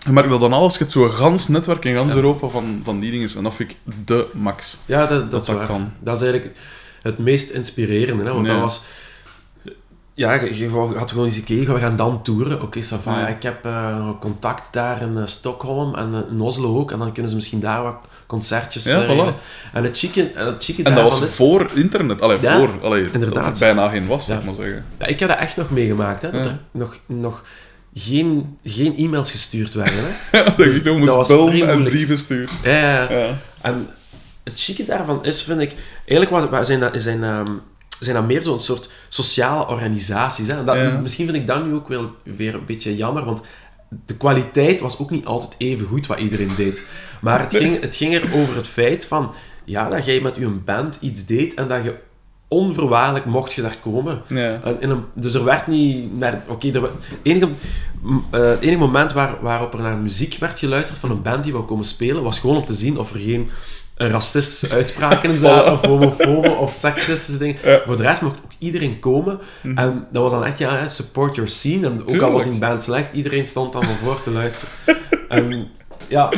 je 0.07 0.13
merkt 0.13 0.31
dat 0.31 0.41
dan 0.41 0.53
alles, 0.53 0.73
je 0.73 0.79
hebt 0.79 0.91
zo'n 0.91 1.11
gans 1.11 1.49
netwerk 1.49 1.85
in 1.85 1.95
gans 1.95 2.11
Ja. 2.11 2.17
Europa 2.17 2.47
van, 2.49 2.81
van 2.85 3.01
die 3.01 3.11
dingen, 3.11 3.29
en 3.37 3.43
dat 3.43 3.55
vind 3.55 3.71
ik 3.71 3.77
de 4.07 4.29
max. 4.33 4.79
Ja, 4.87 5.07
dat, 5.07 5.21
dat, 5.21 5.31
Dat 5.31 5.47
dat 5.47 5.67
kan. 5.67 5.93
Dat 5.99 6.17
is 6.17 6.23
eigenlijk 6.23 6.55
het, 6.55 6.63
het 7.03 7.19
meest 7.19 7.51
inspirerende. 7.51 8.25
Hè? 8.25 8.33
Want 8.33 8.47
dat 8.47 8.61
was... 8.61 8.83
Ja, 10.15 10.33
je, 10.33 10.59
je 10.59 10.69
had 10.97 11.11
gewoon 11.11 11.27
eens 11.27 11.35
gekeken, 11.35 11.75
we 11.75 11.81
gaan 11.81 11.97
dan 11.97 12.23
toeren. 12.23 12.63
Oké, 12.63 12.81
ja, 13.05 13.27
ik 13.29 13.43
heb 13.43 13.65
eh, 13.65 14.09
contact 14.21 14.73
daar 14.73 15.03
in 15.03 15.17
eh, 15.17 15.27
Stockholm 15.27 15.95
en 15.95 16.15
eh, 16.15 16.33
in 16.33 16.41
Oslo 16.41 16.79
ook. 16.79 16.93
En 16.93 16.99
dan 16.99 17.13
kunnen 17.13 17.31
ze 17.31 17.37
misschien 17.37 17.61
daar 17.61 17.83
wat 17.83 17.97
concertjes 18.27 18.85
Ja, 18.85 19.05
voilà. 19.07 19.35
En 19.73 19.85
het 19.85 19.99
chique, 19.99 20.33
en 20.33 20.47
het 20.47 20.65
chique 20.65 20.83
En 20.85 20.95
dat 20.95 21.03
was 21.05 21.23
is... 21.23 21.35
voor 21.35 21.71
internet, 21.75 22.21
allee, 22.21 22.39
Ja, 22.41 22.57
voor, 22.59 22.71
allee, 22.83 23.11
inderdaad. 23.13 23.45
dat 23.45 23.61
er 23.61 23.75
bijna 23.75 23.89
geen 23.89 24.07
was, 24.07 24.27
Ja. 24.27 24.39
ik 24.39 24.45
maar 24.45 24.55
zeggen. 24.55 24.85
Ja, 24.99 25.07
ik 25.07 25.19
heb 25.21 25.29
dat 25.29 25.39
echt 25.39 25.57
nog 25.57 25.71
meegemaakt, 25.71 26.23
hè. 26.23 26.31
Dat 26.31 26.45
er 26.47 26.59
nog, 26.71 26.99
nog 27.07 27.43
geen, 27.95 28.59
geen 28.65 28.97
e-mails 28.97 29.31
gestuurd 29.31 29.75
werden, 29.75 30.05
hè. 30.05 30.11
dat 30.45 30.57
Dus 30.57 30.77
je 30.77 30.83
nog 30.83 30.85
dat 30.85 30.99
moest 30.99 31.13
was 31.13 31.29
bellen 31.29 31.69
en 31.69 31.83
brieven 31.85 32.19
sturen. 32.19 32.55
Ja, 32.63 32.81
ja, 32.81 33.13
ja. 33.13 33.39
En 33.61 33.89
het 34.45 34.61
chique 34.61 34.85
daarvan 34.85 35.25
is, 35.25 35.43
vind 35.43 35.61
ik... 35.61 35.75
Eigenlijk 36.07 36.51
was, 36.51 36.67
zijn, 36.67 36.81
dat, 36.81 36.93
zijn, 36.97 37.25
ehm, 37.25 37.53
zijn 38.01 38.17
dat 38.17 38.27
meer 38.27 38.43
zo'n 38.43 38.61
soort 38.61 38.91
sociale 39.09 39.67
organisaties. 39.67 40.49
Hè? 40.49 40.65
Dat, 40.65 40.75
Ja. 40.75 40.99
Misschien 40.99 41.27
vind 41.27 41.39
ik 41.39 41.47
dat 41.47 41.65
nu 41.65 41.75
ook 41.75 41.89
wel 41.89 42.15
weer 42.23 42.55
een 42.55 42.67
beetje 42.67 42.97
jammer, 42.97 43.25
want 43.25 43.43
de 44.07 44.17
kwaliteit 44.17 44.81
was 44.81 44.99
ook 44.99 45.11
niet 45.11 45.25
altijd 45.25 45.55
even 45.59 45.87
goed 45.87 46.07
wat 46.07 46.19
iedereen 46.19 46.53
deed. 46.57 46.85
Maar 47.21 47.41
het 47.41 47.57
ging, 47.57 47.81
het 47.81 47.97
ging 47.97 48.15
er 48.15 48.35
over 48.35 48.57
het 48.57 48.69
feit 48.69 49.07
van... 49.07 49.35
ja, 49.65 49.89
dat 49.89 50.05
jij 50.05 50.21
met 50.21 50.37
je 50.37 50.49
band 50.49 50.99
iets 51.01 51.27
deed 51.27 51.55
en 51.55 51.69
dat 51.69 51.85
je 51.85 51.99
onverwaardelijk 52.55 53.25
mocht 53.25 53.53
je 53.53 53.63
daar 53.63 53.77
komen. 53.83 54.23
Ja. 54.27 54.61
En 54.65 54.77
in 54.81 54.91
een, 54.91 55.05
dus 55.15 55.35
er 55.35 55.45
werd 55.45 55.67
niet 55.67 56.19
naar... 56.19 56.43
Oké, 56.49 56.81
wa- 56.81 56.89
enige, 57.23 57.49
eh, 58.31 58.41
het 58.41 58.61
enige 58.61 58.79
moment 58.79 59.13
waar, 59.13 59.35
waarop 59.41 59.75
er 59.75 59.81
naar 59.81 59.97
muziek 59.97 60.37
werd 60.41 60.59
geluisterd 60.59 60.99
van 60.99 61.11
een 61.11 61.23
band 61.23 61.43
die 61.45 61.53
wou 61.53 61.65
komen 61.65 61.85
spelen, 61.85 62.23
was 62.23 62.39
gewoon 62.39 62.57
om 62.57 62.65
te 62.65 62.75
zien 62.75 62.99
of 62.99 63.13
er 63.15 63.21
geen 63.21 63.51
eh, 63.97 64.09
racistische 64.11 64.75
uitspraken 64.75 65.31
in 65.31 65.39
zaten, 65.49 65.73
of 65.73 65.81
homofobe 65.81 66.51
of 66.51 66.73
seksistische 66.75 67.39
dingen. 67.39 67.57
Ja. 67.65 67.83
Voor 67.87 67.97
de 67.97 68.03
rest 68.03 68.23
mocht 68.23 68.39
ook 68.45 68.51
iedereen 68.59 68.99
komen. 68.99 69.39
En 69.75 70.07
dat 70.13 70.23
was 70.23 70.33
dan 70.33 70.45
echt, 70.45 70.59
ja, 70.59 70.89
support 70.89 71.35
your 71.35 71.51
scene. 71.51 71.87
En 71.87 72.03
ook 72.07 72.21
al 72.23 72.33
was 72.33 72.45
die 72.45 72.59
band 72.59 72.83
slecht, 72.83 73.09
iedereen 73.13 73.47
stond 73.47 73.73
dan 73.73 73.85
voor 73.85 74.21
te 74.21 74.31
luisteren. 74.31 74.75
en 75.29 75.69
ja, 76.09 76.31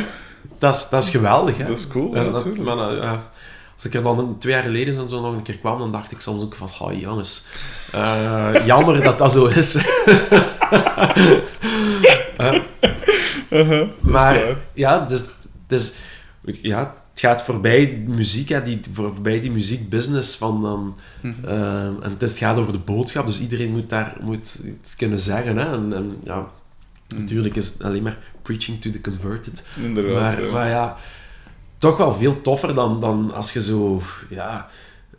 dat 0.59 0.75
is, 0.75 0.89
dat 0.89 1.03
is 1.03 1.09
geweldig, 1.09 1.57
hè. 1.57 1.65
Dat 1.65 1.77
is 1.77 1.87
cool, 1.87 2.09
Dat 2.11 2.19
is 2.19 2.25
ja, 2.25 2.31
dat- 2.31 2.45
natuurlijk. 2.45 2.75
maar, 2.75 2.85
nou, 2.85 3.01
ja, 3.01 3.29
als 3.75 3.85
ik 3.85 3.93
er 3.93 4.03
dan 4.03 4.35
twee 4.39 4.53
jaar 4.53 4.63
geleden 4.63 4.93
zo, 4.93 5.05
zo 5.05 5.21
nog 5.21 5.33
een 5.33 5.41
keer 5.41 5.57
kwam, 5.57 5.79
dan 5.79 5.91
dacht 5.91 6.11
ik 6.11 6.19
soms 6.19 6.43
ook 6.43 6.55
van, 6.55 6.69
oh 6.79 6.99
jongens, 6.99 7.45
eh, 7.91 8.51
jammer 8.65 9.01
dat 9.01 9.17
dat 9.17 9.33
zo 9.33 9.45
is. 9.45 9.75
Eh, 12.37 12.61
Uh-huh, 13.49 13.81
is 13.81 13.87
maar 13.99 14.57
ja, 14.73 14.99
dus, 14.99 15.25
dus, 15.67 15.93
ja, 16.61 16.93
het 17.11 17.19
gaat 17.19 17.41
voorbij 17.41 18.03
muziek, 18.07 18.49
hè, 18.49 18.63
die, 18.63 18.79
voorbij 18.93 19.41
die 19.41 19.51
muziekbusiness 19.51 20.35
van 20.37 20.95
eh, 21.43 21.85
en 21.85 21.97
het, 22.01 22.21
is, 22.21 22.29
het 22.29 22.39
gaat 22.39 22.57
over 22.57 22.71
de 22.73 22.79
boodschap, 22.79 23.25
dus 23.25 23.39
iedereen 23.41 23.71
moet 23.71 23.89
daar 23.89 24.17
moet 24.21 24.63
iets 24.65 24.95
kunnen 24.95 25.19
zeggen. 25.19 25.57
Hè, 25.57 25.73
en, 25.73 25.93
en 25.93 26.17
ja, 26.23 26.47
Mhm. 27.13 27.21
natuurlijk 27.21 27.55
is 27.55 27.67
het 27.67 27.83
alleen 27.83 28.03
maar 28.03 28.17
preaching 28.41 28.81
to 28.81 28.89
the 28.89 29.01
converted. 29.01 29.65
Inderdaad. 29.83 30.37
Maar, 30.37 30.43
ja. 30.45 30.51
maar 30.51 30.69
ja, 30.69 30.97
toch 31.89 31.97
wel 31.97 32.13
veel 32.13 32.41
toffer 32.41 32.73
dan, 32.73 32.99
dan 32.99 33.33
als 33.33 33.53
je 33.53 33.63
zo... 33.63 34.01
Ja, 34.29 34.67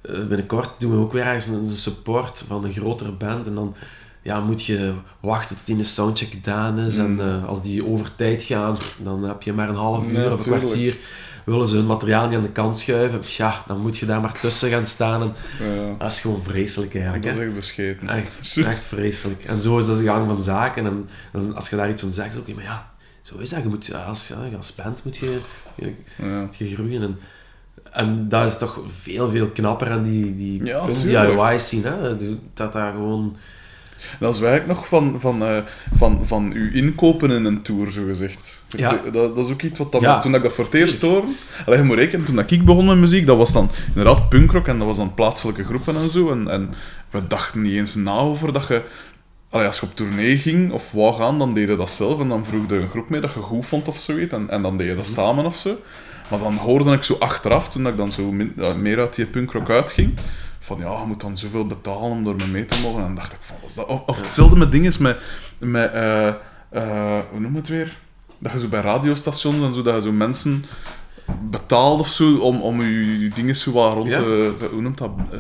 eh, 0.02 0.26
binnenkort 0.26 0.70
doen 0.78 0.90
we 0.90 0.96
ook 0.96 1.12
weer 1.12 1.24
ergens 1.24 1.46
een 1.46 1.68
support 1.68 2.44
van 2.48 2.64
een 2.64 2.72
grotere 2.72 3.12
band. 3.12 3.46
En 3.46 3.54
dan 3.54 3.74
ja, 4.22 4.40
moet 4.40 4.64
je 4.64 4.92
wachten 5.20 5.56
tot 5.56 5.66
die 5.66 5.76
een 5.76 5.84
soundcheck 5.84 6.30
gedaan 6.30 6.78
is. 6.78 6.96
En 6.96 7.20
eh, 7.20 7.44
als 7.48 7.62
die 7.62 7.86
over 7.86 8.14
tijd 8.14 8.42
gaan, 8.42 8.76
dan 8.98 9.22
heb 9.22 9.42
je 9.42 9.52
maar 9.52 9.68
een 9.68 9.74
half 9.74 10.06
uur 10.10 10.18
Mm. 10.18 10.24
Of 10.24 10.30
een 10.32 10.36
tuurlijk. 10.38 10.62
kwartier. 10.64 10.96
Willen 11.44 11.68
ze 11.68 11.76
hun 11.76 11.86
materiaal 11.86 12.26
niet 12.26 12.36
aan 12.36 12.42
de 12.42 12.48
kant 12.50 12.78
schuiven, 12.78 13.20
ja, 13.24 13.62
dan 13.66 13.80
moet 13.80 13.96
je 13.98 14.06
daar 14.06 14.20
maar 14.20 14.40
tussen 14.40 14.70
gaan 14.70 14.86
staan. 14.86 15.22
En 15.22 15.32
Ja. 15.76 15.94
dat 15.98 16.10
is 16.10 16.20
gewoon 16.20 16.42
vreselijk 16.42 16.94
eigenlijk. 16.94 17.24
Dat 17.24 17.34
is 17.34 17.40
echt 17.40 17.54
bescheten. 17.54 18.08
Echt, 18.08 18.56
echt 18.66 18.84
vreselijk. 18.84 19.44
En 19.44 19.62
zo 19.62 19.78
is 19.78 19.86
dat 19.86 19.96
de 19.98 20.04
gang 20.04 20.28
van 20.28 20.42
zaken. 20.42 20.86
En, 20.86 21.08
en 21.32 21.54
als 21.54 21.68
je 21.70 21.76
daar 21.76 21.90
iets 21.90 22.00
van 22.02 22.12
zegt, 22.12 22.32
is 22.34 22.38
oké, 22.40 22.52
maar 22.54 22.64
ja, 22.64 22.92
zo 23.24 23.36
is 23.38 23.50
dat. 23.50 23.62
Je 23.62 23.68
moet, 23.68 23.94
als, 24.06 24.28
ja, 24.28 24.56
als 24.56 24.74
band 24.74 25.04
moet 25.04 25.16
je, 25.16 25.38
je, 25.76 25.92
Ja. 26.22 26.40
moet 26.40 26.56
je 26.56 26.74
groeien. 26.74 27.02
En, 27.02 27.18
en 27.92 28.28
dat 28.28 28.44
is 28.46 28.58
toch 28.58 28.80
veel, 29.02 29.30
veel 29.30 29.46
knapper 29.48 29.90
aan 29.90 30.02
die, 30.02 30.34
die 30.36 30.64
Ja, 30.64 30.84
punk 30.84 30.96
tuurlijk. 30.96 31.36
DIY 31.36 31.58
scene. 31.58 31.88
Hè? 31.88 32.16
Dat 32.54 32.72
daar 32.72 32.92
gewoon... 32.92 33.36
En 34.20 34.26
als 34.26 34.40
wij 34.40 34.60
ook 34.60 34.66
nog 34.66 34.88
van, 34.88 35.20
van, 35.20 35.42
eh, 35.42 35.58
van, 35.94 36.26
van 36.26 36.52
uw 36.52 36.70
inkopen 36.72 37.30
in 37.30 37.44
een 37.44 37.62
tour, 37.62 37.92
zo 37.92 38.04
gezegd. 38.06 38.64
Ja. 38.68 39.00
Dat, 39.12 39.36
dat 39.36 39.46
is 39.46 39.52
ook 39.52 39.62
iets 39.62 39.78
wat 39.78 39.92
dat, 39.92 40.00
Ja, 40.00 40.18
toen 40.18 40.34
ik 40.34 40.42
dat 40.42 40.52
voor 40.52 40.64
het 40.64 40.74
eerst 40.74 41.00
hoorde. 41.00 41.26
Allee, 41.66 41.78
je 41.78 41.84
moet 41.84 41.96
rekenen, 41.96 42.24
toen 42.26 42.38
ik 42.46 42.64
begon 42.64 42.86
met 42.86 42.96
muziek, 42.96 43.26
dat 43.26 43.36
was 43.36 43.52
dan 43.52 43.70
inderdaad 43.88 44.28
punkrock 44.28 44.68
en 44.68 44.78
dat 44.78 44.86
was 44.86 44.96
dan 44.96 45.14
plaatselijke 45.14 45.64
groepen 45.64 45.96
en 45.96 46.08
zo. 46.08 46.30
En, 46.30 46.48
en 46.48 46.74
we 47.10 47.26
dachten 47.26 47.60
niet 47.60 47.72
eens 47.72 47.94
na 47.94 48.12
over 48.18 48.52
dat 48.52 48.66
je. 48.68 48.82
Allee, 49.54 49.66
als 49.66 49.80
je 49.80 49.86
op 49.86 49.94
tournee 49.96 50.38
ging 50.38 50.72
of 50.72 50.90
wou 50.92 51.14
gaan, 51.14 51.38
dan 51.38 51.54
deed 51.54 51.68
je 51.68 51.76
dat 51.76 51.90
zelf 51.92 52.20
en 52.20 52.28
dan 52.28 52.44
vroeg 52.44 52.68
je 52.68 52.74
een 52.76 52.88
groep 52.88 53.08
mee 53.08 53.20
dat 53.20 53.32
je 53.32 53.40
goed 53.40 53.66
vond 53.66 53.88
of 53.88 53.96
zoiets. 53.96 54.32
En, 54.32 54.48
en 54.50 54.62
dan 54.62 54.76
deed 54.76 54.86
je 54.88 54.94
dat 54.94 55.08
samen 55.08 55.44
of 55.46 55.56
zo. 55.56 55.76
Maar 56.30 56.38
dan 56.38 56.54
hoorde 56.56 56.92
ik 56.92 57.02
zo 57.02 57.16
achteraf, 57.18 57.68
toen 57.68 57.86
ik 57.86 57.96
dan 57.96 58.12
zo 58.12 58.32
min- 58.32 58.54
meer 58.80 58.98
uit 58.98 59.14
die 59.14 59.26
punkrock 59.26 59.70
uitging, 59.70 60.14
van 60.58 60.78
ja, 60.78 61.00
je 61.00 61.06
moet 61.06 61.20
dan 61.20 61.36
zoveel 61.36 61.66
betalen 61.66 62.10
om 62.10 62.24
door 62.24 62.36
me 62.36 62.46
mee 62.46 62.64
te 62.66 62.80
mogen. 62.82 62.98
En 62.98 63.04
dan 63.06 63.14
dacht 63.14 63.32
ik 63.32 63.38
van, 63.40 63.56
wat 63.60 63.68
is 63.70 63.74
dat? 63.76 63.86
Of, 63.86 64.02
of 64.06 64.22
hetzelfde 64.22 64.56
met 64.56 64.72
dingen 64.72 64.92
met, 64.98 65.20
met 65.58 65.92
eh, 65.92 66.28
eh, 66.70 67.20
hoe 67.30 67.40
noem 67.40 67.54
het 67.54 67.68
weer? 67.68 67.96
Dat 68.38 68.52
je 68.52 68.58
zo 68.58 68.68
bij 68.68 68.80
radiostations 68.80 69.56
en 69.64 69.72
zo, 69.72 69.82
dat 69.82 69.94
je 69.94 70.00
zo 70.00 70.12
mensen 70.12 70.64
betaalt 71.50 72.00
of 72.00 72.08
zo, 72.08 72.36
om, 72.36 72.60
om 72.60 72.82
je, 72.82 73.28
dingen 73.34 73.56
zo 73.56 73.72
wat 73.72 73.92
rond 73.92 74.08
Ja. 74.08 74.18
te, 74.18 74.68
hoe 74.72 74.82
noemt 74.82 74.98
dat? 74.98 75.10
Eh, 75.30 75.38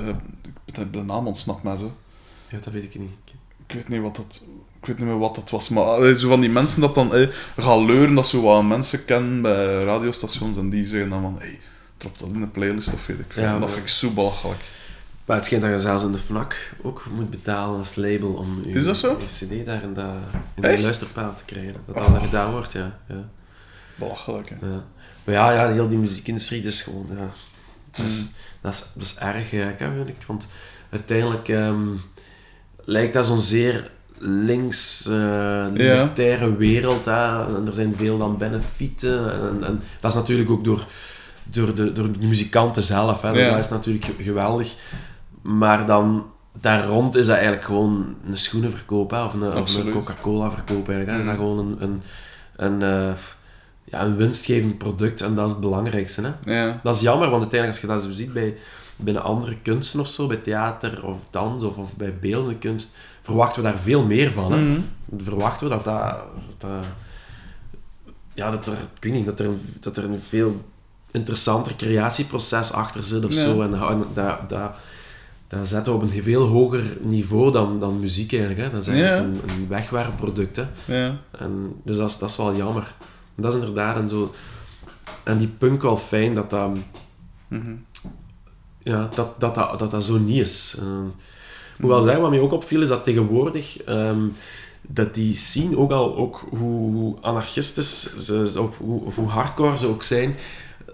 heb 0.72 0.92
de 0.92 1.02
naam 1.02 1.26
ontsnapt 1.26 1.62
mij 1.62 1.76
zo. 1.76 1.92
Ja, 2.48 2.58
dat 2.58 2.72
weet 2.72 2.84
ik 2.94 3.00
niet. 3.00 3.10
Ik 3.66 3.74
weet 3.74 3.88
niet 3.88 4.00
wat 4.00 4.16
dat... 4.16 4.42
Ik 4.80 4.86
weet 4.90 4.98
niet 4.98 5.06
meer 5.08 5.18
wat 5.18 5.34
dat 5.34 5.50
was, 5.50 5.68
maar 5.68 5.84
allee, 5.84 6.16
zo 6.18 6.28
van 6.28 6.40
die 6.40 6.50
mensen 6.50 6.80
dat 6.80 6.94
dan 6.94 7.14
eh, 7.14 7.28
gaan 7.58 7.84
leuren, 7.84 8.14
dat 8.14 8.26
ze 8.26 8.40
wat 8.40 8.62
mensen 8.64 9.04
kennen 9.04 9.42
bij 9.42 9.84
radiostations 9.84 10.56
en 10.56 10.70
die 10.70 10.84
zeggen 10.84 11.10
dan 11.10 11.22
van, 11.22 11.36
hey, 11.38 11.60
drop 11.96 12.18
dat 12.18 12.28
in 12.28 12.40
de 12.40 12.46
playlist 12.46 12.92
of 12.92 13.06
weet 13.06 13.18
ik 13.18 13.24
veel. 13.32 13.42
Ja, 13.42 13.50
dat 13.50 13.60
maar- 13.60 13.68
vind 13.68 13.80
ik 13.82 13.88
zo 13.88 14.10
belachelijk. 14.10 14.60
Maar 15.24 15.36
het 15.36 15.44
schijnt 15.44 15.64
dat 15.64 15.72
je 15.72 15.80
zelfs 15.80 16.04
in 16.04 16.12
de 16.12 16.18
FNAC 16.18 16.74
ook 16.82 17.06
moet 17.14 17.30
betalen 17.30 17.78
als 17.78 17.94
label 17.94 18.32
om 18.32 18.62
je, 18.66 18.72
Is 18.72 18.84
dat 18.84 18.96
zo? 18.96 19.16
je 19.20 19.46
cd 19.46 19.66
daar 19.66 19.82
in, 19.82 19.94
de 19.94 20.80
luisterpaal 20.80 21.34
te 21.34 21.44
krijgen. 21.44 21.72
Dat 21.86 21.94
dat 21.94 22.04
Oh. 22.06 22.12
dan 22.12 22.22
gedaan 22.22 22.50
wordt, 22.52 22.72
ja. 22.72 22.98
ja. 23.08 23.28
Belachelijk, 23.94 24.48
hè. 24.48 24.66
Ja. 24.66 24.84
Maar 25.24 25.34
ja, 25.34 25.52
ja, 25.52 25.68
heel 25.72 25.88
die 25.88 25.98
muziekindustrie, 25.98 26.62
dat 26.62 26.72
is 26.72 26.82
gewoon... 26.82 27.06
Ja, 27.08 27.30
dat, 27.96 28.06
is, 28.06 28.18
Mm. 28.20 28.28
dat, 28.60 28.72
is, 28.74 28.84
dat 28.94 29.02
is 29.02 29.16
erg, 29.16 29.50
hè, 29.50 29.74
vind 29.94 30.08
ik. 30.08 30.16
Want 30.26 30.48
uiteindelijk 30.90 31.48
ehm, 31.48 31.86
lijkt 32.84 33.12
dat 33.12 33.26
zo'n 33.26 33.40
zeer 33.40 33.90
links, 34.18 35.06
eh 35.06 35.64
libertaire 35.72 36.56
wereld. 36.56 37.04
Hè. 37.04 37.56
En 37.56 37.62
er 37.66 37.74
zijn 37.74 37.96
veel 37.96 38.18
dan 38.18 38.36
benefieten. 38.38 39.32
En, 39.32 39.64
en 39.66 39.80
dat 40.00 40.10
is 40.10 40.16
natuurlijk 40.16 40.50
ook 40.50 40.64
door, 40.64 40.84
door, 41.44 41.74
de, 41.74 41.92
door 41.92 42.12
de 42.12 42.26
muzikanten 42.26 42.82
zelf. 42.82 43.22
Hè. 43.22 43.32
Dus 43.32 43.46
Ja. 43.46 43.50
dat 43.50 43.64
is 43.64 43.68
natuurlijk 43.70 44.04
ge- 44.04 44.22
geweldig. 44.22 44.74
Maar 45.42 45.86
dan... 45.86 46.26
Daar 46.60 46.84
rond 46.86 47.14
is 47.16 47.26
dat 47.26 47.34
eigenlijk 47.34 47.64
gewoon 47.64 48.14
een 48.28 48.36
schoenenverkoop 48.36 49.10
hè, 49.10 49.24
of 49.24 49.34
een, 49.34 49.52
of 49.56 49.74
een. 49.76 49.90
Coca-Cola 49.90 50.50
verkoop. 50.50 50.88
Eigenlijk, 50.88 51.06
hè. 51.06 51.12
Dat 51.12 51.18
is 51.20 51.26
dat 51.26 51.34
Mhm. 51.34 51.42
gewoon 51.44 51.58
een, 51.58 51.82
een, 51.82 52.02
een, 52.56 52.82
eh, 53.08 53.12
ja, 53.84 54.02
een 54.02 54.16
winstgevend 54.16 54.78
product 54.78 55.20
en 55.22 55.34
dat 55.34 55.44
is 55.46 55.50
het 55.50 55.60
belangrijkste. 55.60 56.22
Hè? 56.44 56.54
Ja. 56.64 56.80
Dat 56.82 56.94
is 56.94 57.00
jammer, 57.00 57.28
want 57.30 57.40
uiteindelijk 57.42 57.82
als 57.82 57.90
je 57.90 57.96
dat 57.98 58.12
zo 58.12 58.22
ziet 58.22 58.32
bij, 58.32 58.54
binnen 58.96 59.22
andere 59.22 59.56
kunsten 59.62 60.00
of 60.00 60.08
zo, 60.08 60.26
bij 60.26 60.36
theater 60.36 61.04
of 61.04 61.20
dans 61.30 61.62
of, 61.64 61.76
of 61.76 61.96
bij 61.96 62.18
beeldende 62.18 62.56
kunst, 62.58 62.96
verwachten 63.22 63.62
we 63.62 63.68
daar 63.70 63.78
veel 63.78 64.02
meer 64.02 64.32
van. 64.32 64.52
Hè? 64.52 64.60
Mhm. 64.60 64.80
Verwachten 65.16 65.68
we 65.68 65.74
dat 65.74 65.84
dat... 65.84 66.00
dat, 66.00 66.54
dat- 66.58 66.84
ja, 68.34 68.50
dat 68.50 68.66
er, 68.66 68.72
ik 68.72 69.02
weet 69.04 69.12
niet, 69.12 69.26
dat 69.26 69.40
er, 69.40 69.46
een- 69.46 69.74
dat 69.80 69.96
er 69.96 70.04
een 70.04 70.18
veel 70.18 70.64
interessanter 71.10 71.76
creatieproces 71.76 72.72
achter 72.72 73.04
zit 73.04 73.24
of 73.24 73.30
Ja. 73.32 73.40
zo. 73.42 73.62
En, 73.62 73.70
dat, 74.14 74.48
dat, 74.48 74.70
dat 75.48 75.68
zetten 75.68 75.92
we 75.92 75.98
op 76.04 76.10
een 76.10 76.22
veel 76.22 76.46
hoger 76.46 76.96
niveau 77.00 77.52
dan, 77.52 77.80
dan 77.80 78.00
muziek 78.00 78.32
eigenlijk. 78.32 78.60
Hè? 78.60 78.70
Dat 78.70 78.80
is 78.82 78.88
eigenlijk 78.88 79.34
Ja. 79.34 79.50
een, 79.52 79.60
een 79.60 79.68
wegwerpproduct. 79.68 80.56
Hè? 80.56 80.64
Ja. 80.86 81.16
En, 81.30 81.72
dus 81.84 81.96
dat 81.96 82.10
is, 82.10 82.18
dat 82.18 82.30
is 82.30 82.36
wel 82.36 82.56
jammer. 82.56 82.94
Dat 83.34 83.54
is 83.54 83.58
inderdaad 83.58 83.96
en 83.96 84.08
zo... 84.08 84.34
En 85.22 85.38
die 85.38 85.48
punk 85.48 85.82
wel 85.82 85.96
fijn 85.96 86.34
dat 86.34 86.50
dat, 86.50 86.70
Mhm. 87.48 87.72
Ja, 88.84 89.08
dat, 89.14 89.40
dat, 89.40 89.54
dat, 89.54 89.78
dat, 89.78 89.90
dat 89.90 90.04
zo 90.04 90.18
niet 90.18 90.40
is. 90.40 90.76
Hoewel 91.80 92.02
zeggen, 92.02 92.20
wat 92.22 92.30
mij 92.30 92.40
ook 92.40 92.52
opviel, 92.52 92.82
is 92.82 92.88
dat 92.88 93.04
tegenwoordig... 93.04 93.82
ehm, 93.82 94.26
dat 94.86 95.14
die 95.14 95.34
scene 95.34 95.78
ook 95.78 95.90
al, 95.90 96.16
ook 96.16 96.46
hoe, 96.50 96.92
hoe 96.92 97.16
anarchistisch 97.20 98.16
ze, 98.16 98.60
of, 98.60 98.78
hoe, 98.78 99.04
of 99.04 99.16
hoe 99.16 99.28
hardcore 99.28 99.78
ze 99.78 99.86
ook 99.86 100.02
zijn, 100.02 100.36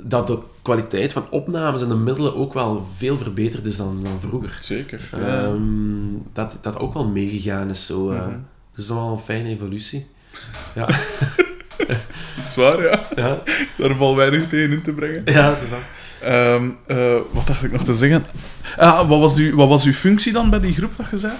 dat 0.03 0.27
de 0.27 0.39
kwaliteit 0.63 1.13
van 1.13 1.27
opnames 1.31 1.83
en 1.83 1.89
de 1.89 1.95
middelen 1.95 2.35
ook 2.35 2.55
wel 2.55 2.87
veel 2.97 3.17
verbeterd 3.19 3.67
is 3.67 3.77
dan, 3.77 4.01
dan 4.03 4.21
vroeger. 4.21 4.57
Zeker. 4.61 5.09
Ja. 5.13 5.45
Ehm, 5.45 5.59
dat 6.33 6.59
dat 6.61 6.79
ook 6.79 6.95
wel 6.95 7.07
meegegaan 7.09 7.71
is. 7.71 7.87
Zo, 7.87 8.11
eh. 8.11 8.21
Mhm. 8.21 8.39
Dat 8.71 8.85
is 8.85 8.89
wel 8.89 9.11
een 9.11 9.19
fijne 9.19 9.49
evolutie. 9.49 10.07
Ja, 10.75 10.87
Dat 12.37 12.45
is 12.45 12.55
waar, 12.57 12.83
ja. 12.83 13.07
ja, 13.17 13.43
Daar 13.77 13.97
valt 13.97 14.17
weinig 14.17 14.49
tegen 14.49 14.73
in 14.73 14.83
te 14.83 14.93
brengen. 14.93 15.23
ja 15.25 15.55
het 15.55 15.63
is 15.63 15.71
dat. 15.71 15.79
Ehm, 16.23 16.69
eh, 16.87 17.17
wat 17.33 17.47
dacht 17.47 17.63
ik 17.63 17.73
nog 17.73 17.85
te 17.85 17.95
zeggen? 17.95 18.25
Ah, 18.77 19.09
wat, 19.09 19.19
was 19.21 19.37
uw, 19.39 19.57
wat 19.57 19.69
was 19.69 19.85
uw 19.85 19.93
functie 19.93 20.33
dan 20.33 20.51
bij 20.51 20.61
die 20.61 20.75
groep 20.75 20.97
dat 20.97 21.07
je 21.11 21.17
zei? 21.19 21.33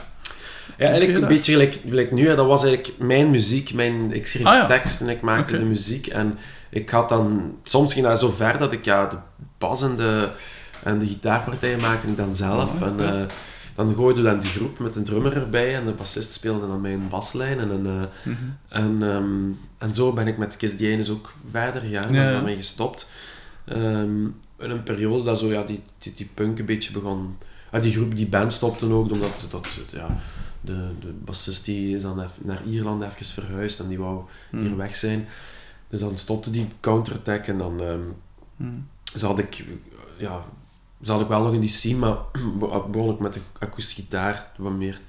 Ja, 0.79 0.87
eigenlijk 0.89 1.19
een 1.23 1.29
beetje 1.29 1.53
gelijk, 1.53 1.79
gelijk 1.89 2.13
nu. 2.13 2.29
Hè. 2.29 2.35
Dat 2.37 2.47
was 2.47 2.65
eigenlijk 2.65 2.99
mijn 2.99 3.31
muziek. 3.31 3.73
Mijn, 3.75 4.13
ik 4.13 4.27
schreef 4.27 4.47
Ah, 4.47 4.55
ja. 4.55 4.67
tekst 4.67 5.01
en 5.01 5.09
ik 5.09 5.21
maakte 5.21 5.59
de 5.59 5.65
muziek. 5.65 6.07
En 6.07 6.39
ik 6.71 6.91
had 6.91 7.09
dan... 7.09 7.55
Soms 7.63 7.93
ging 7.93 8.07
dat 8.07 8.19
zo 8.19 8.31
ver 8.31 8.59
dat 8.59 8.73
ik 8.73 8.85
ja, 8.85 9.07
de 9.07 9.17
bas 9.59 9.83
en 9.83 9.97
de, 9.97 10.29
en 10.83 10.99
de 10.99 11.07
gitaarpartijen 11.07 11.81
maakte 11.81 12.07
ik 12.07 12.17
dan 12.17 12.37
zelf. 12.37 12.71
Oh, 12.81 12.87
en 12.87 12.95
eh, 13.21 13.27
dan 13.75 13.95
gooide 13.95 14.23
we 14.23 14.29
dan 14.29 14.41
die 14.41 14.51
groep 14.51 14.79
met 14.79 14.97
een 14.97 15.05
drummer 15.05 15.37
erbij. 15.37 15.75
En 15.75 15.85
de 15.85 15.93
bassist 15.93 16.33
speelde 16.33 16.67
dan 16.67 16.81
mijn 16.81 17.09
baslijn. 17.09 17.59
En, 17.59 17.71
een, 17.71 17.87
eh, 17.87 18.07
Mhm. 18.33 18.37
en, 18.69 18.97
ehm, 19.03 19.89
en 19.89 19.95
zo 19.95 20.13
ben 20.13 20.27
ik 20.27 20.39
met 20.39 20.57
Kiss 20.57 20.77
Dianes 20.77 21.11
ook 21.11 21.33
verder 21.51 21.81
gegaan. 21.83 22.13
Ja, 22.13 22.27
en 22.27 22.33
daarmee 22.33 22.57
gestopt. 22.57 23.11
Ehm, 23.65 24.27
in 24.61 24.71
een 24.71 24.83
periode 24.83 25.25
dat 25.25 25.39
zo, 25.39 25.47
ja, 25.53 25.63
die, 25.63 25.81
die, 25.99 26.13
die 26.17 26.29
punk 26.35 26.59
een 26.59 26.65
beetje 26.67 26.93
begon... 26.93 27.37
Ah, 27.71 27.83
die 27.83 27.93
groep, 27.93 28.17
die 28.17 28.27
band 28.27 28.53
stopte 28.53 28.93
ook, 28.93 29.11
omdat 29.11 29.47
dat, 29.51 29.69
ja, 29.93 30.17
de, 30.61 30.89
de 31.01 31.13
bassist 31.13 31.65
die 31.65 31.97
is 31.97 32.03
dan 32.03 32.21
even 32.23 32.43
naar 32.47 32.65
Ierland 32.67 33.03
even 33.03 33.27
verhuisd 33.27 33.81
en 33.81 33.89
die 33.89 33.99
wou 33.99 34.23
hier 34.51 34.61
Mhm. 34.61 34.77
weg 34.77 34.97
zijn. 34.97 35.27
Dus 35.89 36.01
dan 36.01 36.19
stopte 36.19 36.51
die 36.51 36.67
counterattack 36.81 37.47
en 37.47 37.59
dan... 37.59 37.75
Mhm. 38.57 38.71
zat 39.15 39.39
ik, 39.39 39.65
ja, 40.19 40.45
zat 41.01 41.21
ik 41.21 41.29
wel 41.29 41.43
nog 41.43 41.55
in 41.55 41.61
die 41.61 41.69
scene, 41.69 41.99
maar 41.99 42.17
begon 42.91 43.15
ik 43.15 43.19
met 43.21 43.33
de 43.33 43.41
akoestische 43.59 44.03
gitaar 44.03 44.51
wat 44.57 44.73
meer 44.73 44.95
te 44.95 45.01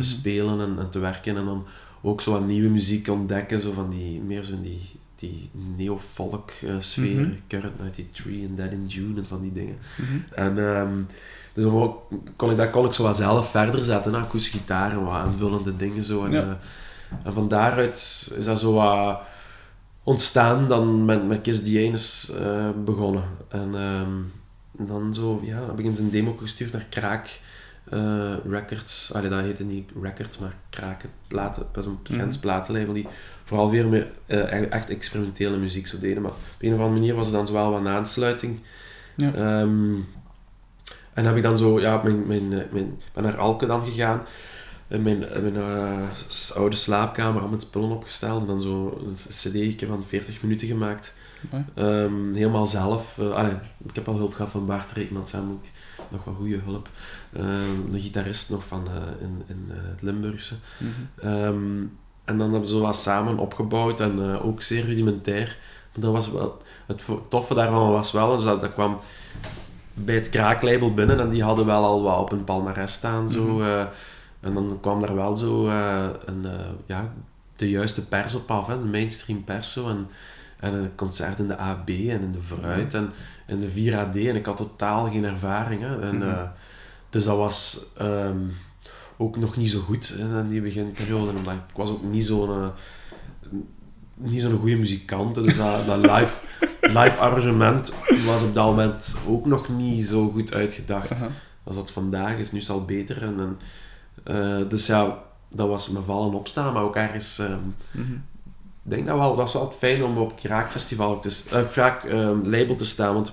Mhm. 0.00 0.02
spelen 0.08 0.60
en, 0.60 0.78
en 0.78 0.90
te 0.90 0.98
werken. 0.98 1.36
En 1.36 1.44
dan 1.44 1.66
ook 2.02 2.20
zo 2.20 2.32
wat 2.32 2.46
nieuwe 2.46 2.68
muziek 2.68 3.08
ontdekken, 3.08 3.60
zo 3.60 3.72
van 3.72 3.90
die, 3.90 4.20
meer 4.20 4.42
zo 4.42 4.52
in 4.52 4.62
die, 4.62 4.80
die 5.20 5.50
neo-folk 5.76 6.50
eh, 6.62 6.74
sfeer, 6.78 7.20
Mhm. 7.20 7.32
Current 7.48 7.76
93 7.76 8.26
en 8.26 8.54
Dead 8.54 8.72
in 8.72 8.86
June 8.86 9.18
en 9.20 9.26
van 9.26 9.40
die 9.40 9.52
dingen. 9.52 9.78
Mhm. 9.96 10.18
En 10.34 10.58
ehm, 10.74 10.92
dus 11.52 11.64
dan 11.64 11.72
ook, 11.82 12.02
kon 12.36 12.50
ik, 12.50 12.56
dat 12.56 12.70
kon 12.70 12.86
ik 12.86 12.92
zo 12.92 13.02
wat 13.02 13.16
zelf 13.16 13.50
verder 13.50 13.84
zetten, 13.84 14.14
akoestische 14.14 14.58
gitaar 14.58 14.90
en 14.90 15.04
wat 15.04 15.12
aanvullende 15.14 15.76
dingen 15.76 16.04
zo. 16.04 16.24
En, 16.24 16.30
Ja. 16.32 16.40
eh, 16.40 17.16
en 17.26 17.32
van 17.34 17.48
daaruit 17.48 17.96
is 18.36 18.44
dat 18.44 18.60
zo 18.60 18.72
wat 18.72 19.20
ontstaan 20.02 20.68
dan 20.68 21.04
met, 21.04 21.26
met 21.28 21.40
Kiss 21.40 21.62
the 21.62 21.84
Anus 21.88 22.30
eh, 22.32 22.68
begonnen. 22.84 23.24
En 23.48 23.74
ehm, 23.74 24.12
dan 24.88 25.14
zo, 25.14 25.40
ja, 25.44 25.60
heb 25.66 25.78
ik 25.78 25.84
eens 25.84 25.98
een 25.98 26.10
demo 26.10 26.32
gestuurd 26.40 26.72
naar 26.72 26.86
Kraak 26.90 27.40
Records. 28.48 29.12
Allee, 29.14 29.30
dat 29.30 29.40
heette 29.40 29.64
niet 29.64 29.90
Records, 30.02 30.38
maar 30.38 30.54
Kraak 30.70 31.04
platen, 31.26 31.66
Mhm. 31.74 31.94
Gens 32.20 32.38
platenlabel 32.38 32.92
die 32.94 33.06
vooral 33.50 33.70
weer 33.70 33.86
met 33.86 34.06
eh, 34.26 34.72
echt 34.72 34.90
experimentele 34.90 35.56
muziek 35.56 35.86
zo 35.86 35.98
deden. 35.98 36.22
Maar 36.22 36.30
op 36.30 36.38
een 36.58 36.72
of 36.72 36.78
andere 36.78 36.98
manier 36.98 37.14
was 37.14 37.26
het 37.26 37.34
dan 37.34 37.46
zo 37.46 37.52
wel 37.52 37.70
wat 37.70 37.80
een 37.80 37.88
aansluiting. 37.88 38.60
Ja. 39.16 39.32
Ehm, 39.34 39.94
en 41.14 41.24
heb 41.24 41.36
ik 41.36 41.42
dan 41.42 41.58
zo, 41.58 41.80
ja, 41.80 42.02
mijn, 42.02 42.26
mijn, 42.26 42.52
eh, 42.52 42.72
mijn, 42.72 43.00
ben 43.12 43.22
naar 43.22 43.36
Alke 43.36 43.66
dan 43.66 43.84
gegaan. 43.84 44.22
In 44.88 45.02
mijn, 45.02 45.18
mijn 45.18 45.56
eh, 45.56 46.08
oude 46.54 46.76
slaapkamer, 46.76 47.42
al 47.42 47.48
met 47.48 47.62
spullen 47.62 47.90
opgesteld. 47.90 48.40
En 48.40 48.46
dan 48.46 48.62
zo 48.62 49.02
een 49.06 49.14
cd 49.14 49.86
van 49.86 50.04
40 50.04 50.42
minuten 50.42 50.68
gemaakt. 50.68 51.16
Ehm, 51.74 52.34
helemaal 52.34 52.66
zelf. 52.66 53.18
allee, 53.18 53.54
ik 53.84 53.94
heb 53.94 54.08
al 54.08 54.16
hulp 54.16 54.34
gehad 54.34 54.50
van 54.50 54.66
Bart 54.66 54.92
Reekman, 54.92 55.26
samen 55.26 55.52
ook 55.52 55.64
nog 56.08 56.24
wat 56.24 56.34
goede 56.34 56.58
hulp. 56.58 56.88
Ehm, 57.32 57.92
een 57.92 58.00
gitarist 58.00 58.50
nog 58.50 58.64
van 58.64 58.88
in, 59.20 59.42
in 59.46 59.68
het 59.70 60.02
Limburgse. 60.02 60.54
Mhm. 60.78 61.86
En 62.30 62.38
dan 62.38 62.50
hebben 62.50 62.68
zo 62.68 62.80
wat 62.80 62.96
samen 62.96 63.38
opgebouwd 63.38 64.00
en 64.00 64.32
eh, 64.34 64.46
ook 64.46 64.62
zeer 64.62 64.84
rudimentair. 64.84 65.56
Maar 65.92 66.02
dat 66.02 66.12
was 66.12 66.30
wel, 66.30 66.56
het 66.86 67.04
toffe 67.28 67.54
daarvan 67.54 67.90
was 67.90 68.12
wel, 68.12 68.36
dus 68.36 68.44
dat, 68.44 68.60
dat 68.60 68.72
kwam 68.72 69.00
bij 69.94 70.14
het 70.14 70.28
kraaklabel 70.30 70.94
binnen 70.94 71.20
en 71.20 71.28
die 71.28 71.42
hadden 71.42 71.66
wel 71.66 71.84
al 71.84 72.02
wat 72.02 72.18
op 72.18 72.32
een 72.32 72.44
palmares 72.44 72.92
staan. 72.92 73.30
Zo, 73.30 73.44
Mhm. 73.44 73.62
eh, 73.62 73.84
en 74.40 74.54
dan 74.54 74.78
kwam 74.80 75.00
daar 75.00 75.14
wel 75.14 75.36
zo 75.36 75.68
eh, 75.68 76.04
een, 76.24 76.46
ja, 76.86 77.12
de 77.56 77.70
juiste 77.70 78.06
pers 78.06 78.34
op 78.34 78.50
af, 78.50 78.66
hè, 78.66 78.78
de 78.78 78.84
mainstream 78.88 79.44
pers. 79.44 79.72
Zo, 79.72 79.88
en, 79.88 80.08
en 80.60 80.72
een 80.74 80.94
concert 80.94 81.38
in 81.38 81.48
de 81.48 81.56
AB 81.58 81.88
en 81.88 82.20
in 82.20 82.32
de 82.32 82.42
Vooruit 82.42 82.94
en 82.94 83.12
in 83.46 83.60
de 83.60 83.68
4AD. 83.68 84.16
En 84.16 84.36
ik 84.36 84.46
had 84.46 84.56
totaal 84.56 85.08
geen 85.10 85.24
ervaring. 85.24 85.80
Hè, 85.82 86.00
en, 86.00 86.16
Mhm. 86.18 86.46
dus 87.10 87.24
dat 87.24 87.36
was 87.36 87.86
ehm, 87.98 88.38
ook 89.20 89.36
nog 89.36 89.56
niet 89.56 89.70
zo 89.70 89.80
goed 89.80 90.14
hè, 90.18 90.40
in 90.40 90.48
die 90.48 90.60
beginperiode. 90.60 91.30
Omdat 91.38 91.54
ik 91.54 91.60
was 91.76 91.90
ook 91.90 92.02
niet 92.02 92.24
zo'n 92.24 92.50
eh, 92.50 92.68
niet 94.14 94.40
zo'n 94.40 94.58
goede 94.58 94.76
muzikant. 94.76 95.34
Dus 95.34 95.56
dat, 95.56 95.86
dat 95.86 95.98
live, 95.98 96.34
live 96.80 97.16
arrangement 97.16 97.92
was 98.24 98.42
op 98.42 98.54
dat 98.54 98.64
moment 98.64 99.16
ook 99.26 99.46
nog 99.46 99.68
niet 99.68 100.06
zo 100.06 100.28
goed 100.30 100.52
uitgedacht 100.54 101.10
als 101.64 101.76
dat 101.76 101.90
vandaag 101.90 102.36
is. 102.38 102.52
Nu 102.52 102.58
is 102.58 102.68
het 102.68 102.76
al 102.76 102.84
beter. 102.84 103.22
En, 103.22 103.40
en, 103.40 103.58
eh, 104.62 104.68
dus 104.68 104.86
ja, 104.86 105.18
dat 105.48 105.68
was 105.68 105.88
me 105.90 106.00
vallen 106.02 106.34
opstaan, 106.34 106.72
maar 106.72 106.82
ook 106.82 106.96
ergens... 106.96 107.38
ehm, 107.38 107.58
Mhm. 107.90 108.12
ik 108.84 108.90
denk 108.96 109.06
dat 109.06 109.18
wel, 109.18 109.36
dat 109.36 109.48
is 109.48 109.54
wel 109.54 109.74
fijn 109.78 110.02
om 110.04 110.18
op 110.18 110.30
het 110.30 110.40
Kraakfestival 110.40 111.10
ook 111.10 111.22
te, 111.22 111.30
s- 111.30 111.46
eh, 111.46 111.68
Kraak 111.68 112.04
ehm, 112.04 112.38
label 112.48 112.74
te 112.76 112.84
staan, 112.84 113.14
want 113.14 113.32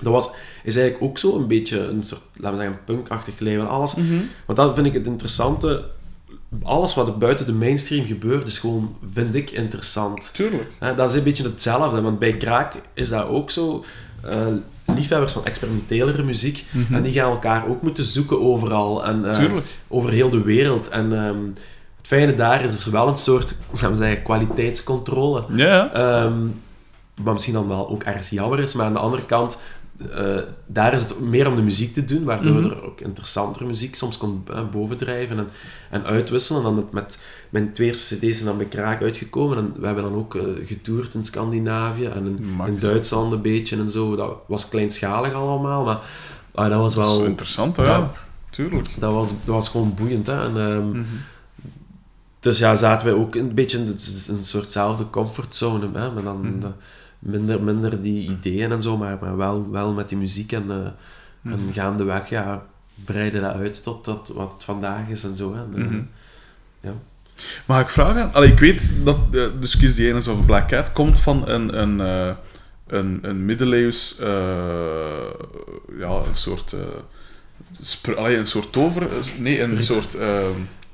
dat 0.00 0.12
was, 0.12 0.30
is 0.64 0.76
eigenlijk 0.76 1.04
ook 1.10 1.18
zo 1.18 1.36
een 1.36 1.46
beetje 1.46 1.78
een 1.80 2.02
soort, 2.02 2.20
laten 2.36 2.58
we 2.58 2.64
zeggen, 2.64 2.84
punkachtig 2.84 3.38
label. 3.40 3.66
Alles, 3.66 3.94
Mhm. 3.94 4.14
want 4.46 4.58
dat 4.58 4.74
vind 4.74 4.86
ik 4.86 4.92
het 4.92 5.06
interessante. 5.06 5.84
Alles 6.62 6.94
wat 6.94 7.06
er 7.06 7.18
buiten 7.18 7.46
de 7.46 7.52
mainstream 7.52 8.06
gebeurt, 8.06 8.46
is 8.46 8.58
gewoon, 8.58 8.96
vind 9.12 9.34
ik, 9.34 9.50
interessant. 9.50 10.30
Tuurlijk. 10.34 10.66
Dat 10.96 11.10
is 11.10 11.16
een 11.16 11.22
beetje 11.22 11.42
hetzelfde, 11.42 12.00
want 12.00 12.18
bij 12.18 12.36
Kraak 12.36 12.74
is 12.94 13.08
dat 13.08 13.26
ook 13.28 13.50
zo. 13.50 13.84
eh, 14.30 14.46
liefhebbers 14.94 15.32
van 15.32 15.44
experimentelere 15.44 16.22
muziek, 16.22 16.64
Mhm. 16.70 16.94
en 16.94 17.02
die 17.02 17.12
gaan 17.12 17.30
elkaar 17.30 17.66
ook 17.68 17.82
moeten 17.82 18.04
zoeken 18.04 18.40
overal. 18.40 19.04
En, 19.04 19.30
eh, 19.30 19.38
Tuurlijk. 19.38 19.66
over 19.88 20.10
heel 20.10 20.30
de 20.30 20.42
wereld. 20.42 20.88
En 20.88 21.12
ehm, 21.12 21.38
het 21.96 22.06
fijne 22.06 22.34
daar 22.34 22.64
is, 22.64 22.70
is 22.70 22.84
er 22.86 22.92
wel 22.92 23.08
een 23.08 23.16
soort, 23.16 23.54
gaan 23.74 23.90
we 23.90 23.96
zeggen, 23.96 24.22
kwaliteitscontrole. 24.22 25.44
Ja, 25.54 25.66
ja. 25.66 25.92
Ehm, 25.92 26.38
wat 27.22 27.32
misschien 27.32 27.54
dan 27.54 27.68
wel 27.68 27.88
ook 27.88 28.02
ergens 28.02 28.30
jammer 28.30 28.60
is, 28.60 28.74
maar 28.74 28.86
aan 28.86 28.92
de 28.92 28.98
andere 28.98 29.24
kant, 29.24 29.58
eh, 30.14 30.36
daar 30.66 30.94
is 30.94 31.02
het 31.02 31.20
meer 31.20 31.46
om 31.48 31.54
de 31.56 31.62
muziek 31.62 31.94
te 31.94 32.04
doen, 32.04 32.24
waardoor 32.24 32.54
Mhm. 32.60 32.64
er 32.70 32.84
ook 32.84 33.00
interessantere 33.00 33.64
muziek 33.64 33.94
soms 33.94 34.16
kon 34.16 34.42
eh, 34.52 34.60
bovendrijven 34.70 35.38
en, 35.38 35.48
en 35.90 36.04
uitwisselen. 36.04 36.58
En 36.60 36.66
dan 36.66 36.74
met, 36.74 36.92
met 36.92 37.18
mijn 37.50 37.72
twee 37.72 37.90
cd's 37.90 38.06
zijn 38.20 38.44
dan 38.44 38.56
bij 38.56 38.66
Kraak 38.66 39.02
uitgekomen 39.02 39.56
en 39.58 39.72
we 39.80 39.86
hebben 39.86 40.04
dan 40.04 40.14
ook 40.14 40.34
eh, 40.34 40.42
getoerd 40.64 41.14
in 41.14 41.24
Scandinavië 41.24 42.04
en 42.06 42.26
in, 42.66 42.78
Duitsland 42.80 43.32
een 43.32 43.42
beetje 43.42 43.76
en 43.76 43.88
zo. 43.88 44.16
Dat 44.16 44.36
was 44.46 44.68
kleinschalig 44.68 45.32
allemaal, 45.32 45.84
maar 45.84 46.00
ah, 46.54 46.70
dat 46.70 46.80
was 46.80 46.94
Dat 46.94 47.06
is 47.06 47.16
wel... 47.16 47.24
interessant, 47.26 47.76
hè? 47.76 47.84
Ja. 47.84 48.12
Tuurlijk. 48.50 48.88
Dat 48.98 49.12
was, 49.12 49.28
dat 49.28 49.54
was 49.54 49.68
gewoon 49.68 49.94
boeiend. 49.94 50.26
Hè? 50.26 50.44
En, 50.44 50.56
ehm, 50.56 50.88
Mhm. 50.88 51.02
dus 52.40 52.58
ja, 52.58 52.74
zaten 52.74 53.06
wij 53.06 53.16
ook 53.16 53.34
een 53.34 53.54
beetje 53.54 53.78
in 53.78 53.86
de- 53.86 54.24
een 54.32 54.44
soortzelfde 54.44 55.10
comfortzone. 55.10 55.88
Hè? 55.92 56.10
Maar 56.10 56.22
dan 56.22 56.40
Mhm. 56.40 56.58
de- 56.60 56.72
minder, 57.24 57.62
minder 57.62 58.02
die 58.02 58.28
ideeën 58.30 58.72
en 58.72 58.82
zo, 58.82 58.96
maar, 58.96 59.18
maar 59.20 59.36
wel, 59.36 59.70
wel 59.70 59.92
met 59.92 60.08
die 60.08 60.18
muziek. 60.18 60.52
En, 60.52 60.64
eh 60.70 60.76
Mhm. 61.40 61.54
en 61.54 61.72
gaandeweg 61.72 62.28
ja, 62.28 62.66
breidde 63.04 63.40
dat 63.40 63.54
uit 63.54 63.82
tot, 63.82 64.04
tot 64.04 64.28
wat 64.34 64.52
het 64.52 64.64
vandaag 64.64 65.08
is 65.08 65.24
en 65.24 65.36
zo. 65.36 65.52
En, 65.54 65.68
eh, 65.76 65.82
Mhm. 65.84 66.00
ja. 66.80 66.92
Mag 67.64 67.80
ik 67.80 67.88
vragen? 67.88 68.32
Allee, 68.32 68.50
ik 68.52 68.58
weet 68.58 68.90
dat 69.04 69.16
uh, 69.32 69.46
Kiss 69.60 69.94
the 69.94 70.08
Anus 70.10 70.28
of 70.28 70.44
Black 70.46 70.68
Cat 70.68 70.92
komt 70.92 71.20
van 71.20 71.48
een, 71.48 71.80
een, 71.80 72.00
eh, 72.00 72.34
een, 72.86 73.18
een 73.22 73.44
middeleeuws... 73.44 74.16
ja, 75.98 76.08
een 76.28 76.34
soort... 76.34 76.74
spr- 77.80 78.14
allee, 78.14 78.36
een 78.36 78.46
soort 78.46 78.72
tover... 78.72 79.08
Nee, 79.38 79.62
een 79.62 79.80
soort... 79.80 80.16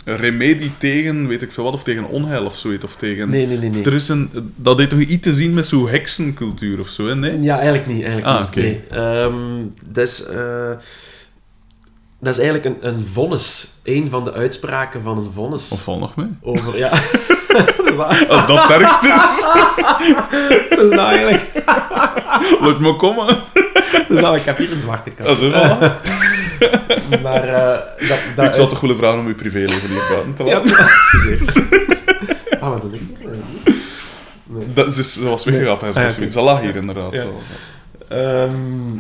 remedie 0.05 0.73
tegen, 0.79 1.27
weet 1.27 1.43
ik 1.43 1.53
veel 1.53 1.65
wat, 1.65 1.73
of 1.73 1.83
tegen 1.83 2.09
onheil 2.09 2.45
of 2.45 2.57
zoiets. 2.57 2.85
Of 2.85 2.97
tegen... 2.97 3.31
Nee, 3.31 3.47
nee, 3.47 3.59
nee. 3.59 3.71
nee. 3.71 3.85
Er 3.85 3.95
is 3.95 4.09
een... 4.09 4.53
Dat 4.57 4.79
heeft 4.79 4.91
toch 4.91 4.99
iets 4.99 5.23
te 5.23 5.35
zien 5.35 5.55
met 5.55 5.67
zo'n 5.67 5.89
heksencultuur 5.89 6.81
of 6.81 6.89
zo, 6.89 7.07
hè? 7.07 7.15
Nee? 7.15 7.41
Ja, 7.41 7.55
eigenlijk 7.55 7.87
niet. 7.87 8.03
Eigenlijk 8.03 8.27
Ah, 8.27 8.47
oké. 8.47 8.61
Nee. 8.61 8.81
Ehm, 8.91 9.35
dat, 9.87 10.07
is, 10.07 10.25
eh, 10.25 10.71
dat 12.21 12.35
is 12.35 12.41
eigenlijk 12.41 12.65
een, 12.65 12.89
een 12.89 13.07
vonnis. 13.07 13.69
Een 13.85 14.09
van 14.09 14.25
de 14.25 14.33
uitspraken 14.33 15.03
van 15.03 15.19
een 15.19 15.31
vonnis. 15.33 15.71
Of 15.71 15.83
val 15.83 15.99
nog 15.99 16.17
mee? 16.17 16.29
Over, 16.43 16.77
ja. 16.79 16.91
dat. 17.97 18.29
Als 18.29 18.47
dat 18.47 18.63
het 18.63 18.71
ergste 18.71 19.09
is, 19.09 19.45
Dat 20.77 20.85
is 20.85 20.91
nou 20.91 21.09
eigenlijk... 21.09 21.47
laat 22.61 22.81
me 22.81 22.97
komen. 22.97 23.27
Dat 23.27 24.05
is 24.09 24.21
nou, 24.21 24.37
ik 24.37 24.45
heb 24.45 24.57
hier 24.57 24.73
een 24.73 24.81
zwarte 24.81 25.11
kant. 25.11 25.29
Dat 25.29 25.39
is 25.39 25.49
wel. 25.49 25.79
Maar 27.23 27.45
eh, 27.49 28.09
dat, 28.09 28.19
dat, 28.37 28.45
Ik 28.47 28.55
zou 28.55 28.69
toch 28.69 28.81
willen 28.81 28.97
vragen 28.97 29.19
om 29.19 29.27
uw 29.27 29.35
privéleven 29.35 29.89
hier 29.89 30.07
buiten 30.09 30.35
te 30.35 30.45
Ja, 30.45 30.55
laten. 30.63 30.77
excuseer. 31.33 31.99
Ah, 32.61 32.69
wat 32.71 32.85
is 32.85 32.91
dat? 32.91 33.01
Nee. 34.47 34.73
Dat 34.73 34.97
is, 34.97 35.13
ze 35.13 35.29
was 35.29 35.45
weggegaan, 35.45 35.79
ja, 35.81 35.93
zei 35.93 36.11
zoiets. 36.11 36.35
Dat 36.35 36.45
lag 36.45 36.61
hier 36.61 36.77
inderdaad. 36.77 37.13
Ja. 37.13 37.19
Zo. 37.23 37.41
Ehm, 38.09 38.95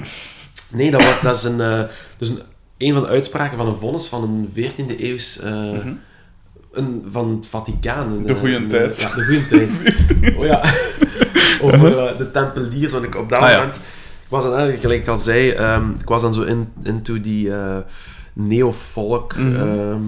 nee, 0.72 0.90
dat, 0.90 1.04
was, 1.04 1.20
dat 1.22 1.36
is 1.36 1.42
een, 1.44 1.60
eh, 1.60 1.82
dus 2.18 2.28
een, 2.30 2.40
een 2.78 2.92
van 2.92 3.02
de 3.02 3.08
uitspraken 3.08 3.56
van 3.56 3.66
een 3.66 3.76
vonnis 3.76 4.08
van 4.08 4.22
een 4.22 4.48
14e 4.54 5.00
eeuws... 5.00 5.38
eh, 5.40 5.52
Mhm. 5.52 5.92
een, 6.72 7.04
van 7.10 7.36
het 7.36 7.46
Vaticaan. 7.46 8.12
Een, 8.12 8.26
De 8.26 8.34
goeie 8.34 8.56
een- 8.56 8.68
tijd. 8.68 9.00
Ja, 9.00 9.14
de 9.14 9.22
goede 9.24 9.46
tijd. 9.46 9.70
oh 10.38 10.44
ja. 10.44 10.62
Over 11.60 12.18
de 12.18 12.30
tempeliers. 12.30 12.92
Want 12.92 13.04
ik 13.04 13.14
op 13.16 13.28
dat 13.28 13.38
Ah, 13.38 13.50
ja. 13.50 13.56
moment... 13.56 13.80
was 14.30 14.42
dan, 14.42 14.52
eigenlijk, 14.52 14.82
gelijk 14.82 15.00
ik 15.02 15.08
al 15.08 15.18
zei, 15.18 15.50
ehm, 15.50 15.90
ik 16.00 16.08
was 16.08 16.22
dan 16.22 16.34
zo 16.34 16.42
in, 16.42 16.68
into 16.82 17.20
die 17.20 17.54
eh 17.54 17.76
neofolk. 18.32 19.36
Mhm. 19.36 19.54
ehm, 19.56 20.00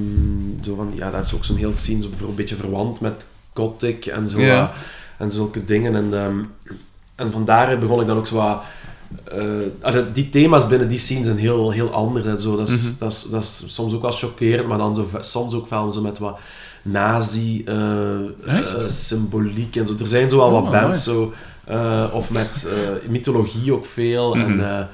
zo 0.64 0.74
van, 0.74 0.90
ja, 0.94 1.11
dat 1.11 1.24
is 1.24 1.34
ook 1.34 1.44
zo'n 1.44 1.57
heel 1.57 1.74
scene, 1.74 2.03
zo 2.03 2.09
een 2.28 2.34
beetje 2.34 2.57
verwant 2.57 3.01
met 3.01 3.26
gothic 3.55 4.07
en 4.07 4.28
zo. 4.28 4.38
Eh, 4.38 4.68
en 5.18 5.32
zulke 5.32 5.64
dingen. 5.64 5.94
En, 5.94 6.14
ehm, 6.14 6.38
en 7.14 7.32
van 7.32 7.44
daaruit 7.44 7.80
begon 7.80 8.01
ik 8.01 8.07
dan 8.07 8.16
ook 8.16 8.26
zo 8.26 8.34
wat... 8.36 8.62
eh, 9.82 9.96
die 10.12 10.28
thema's 10.30 10.66
binnen 10.66 10.88
die 10.88 10.99
scene 10.99 11.24
zijn 11.24 11.36
heel, 11.38 11.70
heel 11.70 11.90
anders. 11.90 12.26
En 12.26 12.40
zo. 12.40 12.57
Dat, 12.57 12.68
is, 12.68 12.82
Mhm. 12.90 12.99
dat, 12.99 13.12
is, 13.12 13.22
dat 13.30 13.42
is 13.42 13.62
soms 13.66 13.94
ook 13.94 14.03
wel 14.03 14.11
chockerend, 14.11 14.68
maar 14.68 14.78
dan 14.78 14.94
zo, 14.94 15.09
soms 15.18 15.55
ook 15.55 15.68
wel 15.70 15.92
zo 15.92 16.01
met 16.01 16.18
wat 16.18 16.38
nazi 16.82 17.62
eh, 17.64 17.74
en 19.76 19.86
zo. 19.86 19.94
Er 19.99 20.07
zijn 20.07 20.30
zo 20.30 20.36
wel 20.36 20.51
wat 20.51 20.62
Oh, 20.62 20.70
bands 20.70 21.05
zo, 21.05 21.32
eh, 21.64 22.04
of 22.12 22.30
met 22.30 22.68
eh, 22.68 23.08
mythologie 23.10 23.72
ook 23.72 23.84
veel. 23.86 24.34
Mhm. 24.34 24.50
en, 24.50 24.70
eh, 24.78 24.84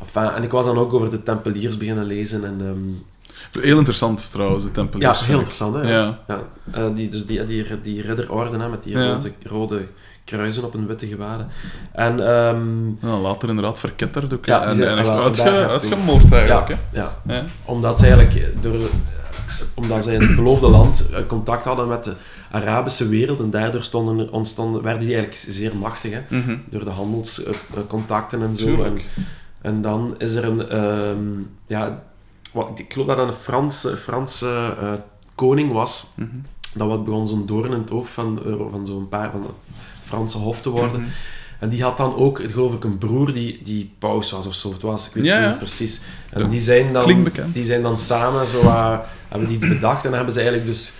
enfin, 0.00 0.22
en 0.36 0.42
ik 0.42 0.50
was 0.50 0.64
dan 0.66 0.78
ook 0.78 0.92
over 0.92 1.10
de 1.10 1.22
Tempeliers 1.22 1.76
beginnen 1.76 2.04
lezen. 2.04 2.44
En, 2.44 2.56
ehm, 2.60 3.06
Heel 3.62 3.76
interessant 3.78 4.30
trouwens, 4.30 4.64
de 4.64 4.70
Tempeliers. 4.70 5.20
Ja, 5.20 5.26
heel 5.26 5.36
interessant, 5.38 5.74
hè? 5.74 5.80
Ja. 5.92 6.18
Ja, 6.72 6.88
die, 6.88 7.08
dus 7.08 7.26
die, 7.26 7.44
die, 7.44 7.80
die 7.80 8.02
ridderorde 8.02 8.58
hè, 8.58 8.68
met 8.68 8.82
die 8.82 8.98
Ja. 8.98 9.12
rode, 9.12 9.32
rode 9.42 9.86
kruisen 10.24 10.64
op 10.64 10.74
een 10.74 10.86
witte 10.86 11.06
gewaden. 11.06 11.48
En 11.92 12.20
ehm, 12.20 12.86
Ja, 12.88 13.18
later 13.18 13.48
inderdaad 13.48 13.78
verketterd 13.80 14.34
ook. 14.34 14.44
Ja, 14.46 14.62
en, 14.64 14.88
en 14.88 14.98
echt 14.98 15.10
uitge, 15.10 15.50
uitgemoord 15.68 16.32
eigenlijk. 16.32 16.68
ja, 16.68 16.76
Hè? 16.92 16.98
ja, 17.00 17.12
Ja. 17.26 17.44
omdat 17.64 18.00
ze 18.00 18.06
eigenlijk 18.06 18.62
door, 18.62 18.76
omdat 19.74 20.04
zij 20.04 20.14
in 20.14 20.20
het 20.20 20.36
beloofde 20.36 20.68
land 20.68 21.10
contact 21.26 21.64
hadden 21.64 21.88
met 21.88 22.04
de 22.04 22.12
Arabische 22.50 23.08
wereld 23.08 23.40
en 23.40 23.50
daardoor 23.50 23.82
stonden, 23.82 24.32
ontstonden, 24.32 24.82
werden 24.82 25.06
die 25.06 25.14
eigenlijk 25.16 25.44
zeer 25.48 25.76
machtig, 25.76 26.12
hè, 26.12 26.20
Mhm. 26.36 26.56
door 26.70 26.84
de 26.84 26.90
handelscontacten 26.90 28.42
en 28.42 28.56
zo. 28.56 28.82
En, 28.82 28.98
en 29.60 29.82
dan 29.82 30.14
is 30.18 30.34
er 30.34 30.44
een, 30.44 30.68
ehm, 30.68 31.18
ja, 31.66 32.02
wat, 32.52 32.70
ik 32.78 32.92
geloof 32.92 33.06
dat 33.08 33.16
dat 33.16 33.26
een 33.26 33.32
Franse, 33.32 33.96
Franse 33.96 34.74
eh, 34.80 34.92
koning 35.34 35.72
was, 35.72 36.12
Mhm. 36.16 36.28
dat 36.74 36.88
wat 36.88 37.04
begon 37.04 37.28
zo'n 37.28 37.46
doorn 37.46 37.72
in 37.72 37.78
het 37.78 37.90
oog 37.90 38.08
van, 38.08 38.40
van 38.70 38.86
zo'n 38.86 39.08
paar 39.08 39.30
van 39.30 39.40
de 39.42 39.48
Franse 40.02 40.38
hof 40.38 40.60
te 40.60 40.70
worden. 40.70 41.00
Mhm. 41.00 41.10
En 41.58 41.68
die 41.68 41.82
had 41.82 41.96
dan 41.96 42.14
ook, 42.16 42.40
geloof 42.46 42.74
ik, 42.74 42.84
een 42.84 42.98
broer 42.98 43.32
die, 43.32 43.60
die 43.62 43.92
paus 43.98 44.30
was 44.30 44.46
of 44.46 44.54
zo. 44.54 44.72
Het 44.72 44.82
was, 44.82 45.06
ik 45.08 45.14
weet 45.14 45.24
Ja, 45.24 45.34
het 45.34 45.42
ja. 45.42 45.48
niet 45.48 45.58
precies. 45.58 46.00
En 46.30 46.42
Ja. 46.42 46.48
die 46.48 46.60
zijn 46.60 46.92
dan, 46.92 47.28
die 47.52 47.64
zijn 47.64 47.82
dan 47.82 47.98
samen 47.98 48.46
zo, 48.46 48.62
wat- 48.62 49.04
hebben 49.28 49.48
die 49.48 49.56
iets 49.56 49.68
bedacht 49.68 49.96
en 50.04 50.08
dan 50.08 50.14
hebben 50.14 50.32
ze 50.34 50.40
eigenlijk 50.40 50.70
dus 50.70 50.92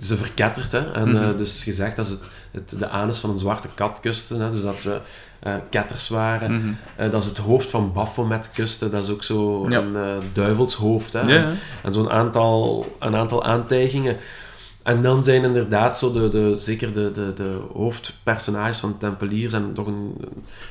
ze 0.00 0.16
verketterd. 0.16 0.72
Hè? 0.72 0.90
En 0.92 1.08
Mhm. 1.08 1.22
eh, 1.30 1.36
dus 1.36 1.62
gezegd 1.64 1.96
dat 1.96 2.06
ze 2.06 2.16
het, 2.50 2.70
het, 2.70 2.78
de 2.80 2.88
anus 2.88 3.18
van 3.18 3.30
een 3.30 3.38
zwarte 3.38 3.68
kat 3.74 4.00
kusten. 4.00 4.40
Hè? 4.40 4.50
Dus 4.50 4.62
dat 4.62 4.80
ze 4.80 5.00
eh, 5.40 5.54
ketters 5.70 6.08
waren. 6.08 6.54
Mhm. 6.56 6.72
Eh, 6.96 7.10
dat 7.10 7.22
ze 7.22 7.28
het 7.28 7.38
hoofd 7.38 7.70
van 7.70 7.92
Baphomet 7.92 8.50
kusten. 8.54 8.90
Dat 8.90 9.04
is 9.04 9.10
ook 9.10 9.22
zo 9.22 9.66
Ja. 9.68 9.78
een 9.80 10.20
duivelshoofd. 10.32 11.12
Hè? 11.12 11.20
Ja, 11.20 11.34
ja. 11.34 11.50
En 11.82 11.92
zo'n 11.92 12.10
aantal, 12.10 12.86
een 12.98 13.16
aantal 13.16 13.44
aantijgingen. 13.44 14.16
En 14.82 15.02
dan 15.02 15.24
zijn 15.24 15.44
inderdaad 15.44 15.98
zo 15.98 16.12
de, 16.12 16.28
de, 16.28 16.54
zeker 16.58 16.92
de, 16.92 17.10
de, 17.12 17.32
de 17.34 17.58
hoofdpersonages 17.72 18.78
van 18.78 18.90
de 18.90 18.96
Tempeliers 18.98 19.52
en 19.52 19.72
nog 19.74 19.86
een, 19.86 20.14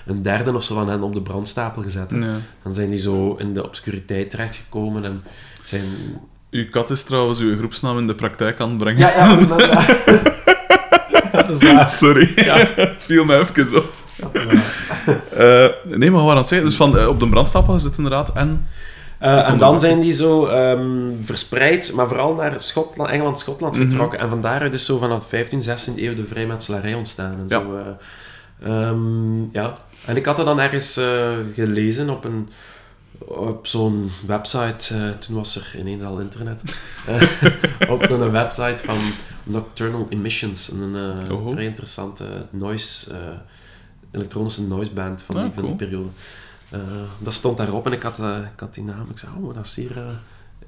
een 0.05 0.21
derde 0.21 0.53
of 0.53 0.63
zo 0.63 0.73
van 0.75 0.89
hen 0.89 1.03
op 1.03 1.13
de 1.13 1.21
brandstapel 1.21 1.81
gezet. 1.81 2.09
Dan 2.63 2.73
zijn 2.73 2.89
die 2.89 2.99
zo 2.99 3.35
in 3.35 3.53
de 3.53 3.63
obscuriteit 3.63 4.29
terechtgekomen 4.29 5.05
en 5.05 5.23
zijn... 5.63 5.85
Uw 6.51 6.69
kat 6.69 6.89
is 6.89 7.03
trouwens 7.03 7.39
uw 7.39 7.57
groepsnaam 7.57 7.97
in 7.97 8.07
de 8.07 8.15
praktijk 8.15 8.59
aan 8.59 8.69
het 8.69 8.77
brengen. 8.77 8.99
Ja, 8.99 9.09
ja, 9.09 9.31
inderdaad. 9.37 9.87
dat 11.31 11.49
is 11.61 11.71
waar. 11.71 11.89
Sorry, 11.89 12.31
het 12.75 13.05
viel 13.05 13.25
me 13.25 13.37
even 13.39 13.77
op. 13.77 13.93
Eh, 15.33 15.65
nee, 15.83 16.11
maar 16.11 16.21
wat 16.23 16.31
aan 16.31 16.37
het 16.37 16.47
zeggen? 16.47 16.67
Dus 16.67 16.77
van, 16.77 16.97
eh, 16.97 17.07
op 17.07 17.19
de 17.19 17.29
brandstapel 17.29 17.73
gezet 17.73 17.95
inderdaad. 17.97 18.31
En 18.33 18.67
Eh, 19.19 19.49
en 19.49 19.57
dan 19.57 19.79
zijn 19.79 19.99
die 19.99 20.11
zo 20.11 20.45
ehm, 20.45 21.11
verspreid, 21.23 21.93
maar 21.95 22.07
vooral 22.07 22.33
naar 22.33 22.53
Schotland, 22.57 23.09
Engeland, 23.09 23.39
Schotland 23.39 23.77
Mhm. 23.77 23.89
getrokken. 23.89 24.19
En 24.19 24.29
vandaaruit 24.29 24.73
is 24.73 24.85
zo 24.85 24.97
vanaf 24.97 25.27
15, 25.29 25.61
16e 25.61 26.03
eeuw 26.07 26.13
de 26.15 26.25
vrijmetselarij 26.25 26.93
ontstaan. 26.93 27.31
En 27.37 27.43
Ja. 27.47 27.59
zo, 27.59 27.77
eh, 28.63 28.71
ehm, 28.87 29.41
ja. 29.51 29.77
En 30.05 30.15
ik 30.17 30.25
had 30.25 30.37
dat 30.37 30.45
dan 30.45 30.59
ergens 30.59 30.99
gelezen 31.55 32.09
op, 32.09 32.23
een, 32.25 32.49
op 33.27 33.67
zo'n 33.67 34.09
website. 34.27 34.95
eh, 34.95 35.09
toen 35.09 35.35
was 35.35 35.55
er 35.55 35.75
ineens 35.79 36.03
al 36.03 36.19
internet. 36.19 36.63
Eh, 37.07 37.89
op 37.91 38.03
zo'n 38.03 38.31
website 38.31 38.77
van 38.77 38.97
Nocturnal 39.43 40.05
Emissions. 40.09 40.71
Een 40.71 40.95
eh, 41.25 41.31
Oho. 41.31 41.51
vrij 41.51 41.65
interessante 41.65 42.45
noise, 42.49 43.15
elektronische 44.11 44.61
noise 44.63 44.91
band 44.91 45.21
van, 45.21 45.35
Ah, 45.35 45.43
die, 45.43 45.51
van 45.53 45.65
die 45.65 45.75
periode. 45.75 46.07
Dat 47.19 47.33
stond 47.33 47.57
daarop 47.57 47.85
en 47.85 47.91
ik 47.91 48.03
had, 48.03 48.19
ik 48.53 48.59
had 48.59 48.73
die 48.73 48.83
naam. 48.83 49.09
Ik 49.09 49.17
zei, 49.17 49.31
oh, 49.41 49.53
dat 49.53 49.65
is 49.65 49.75
hier 49.75 49.97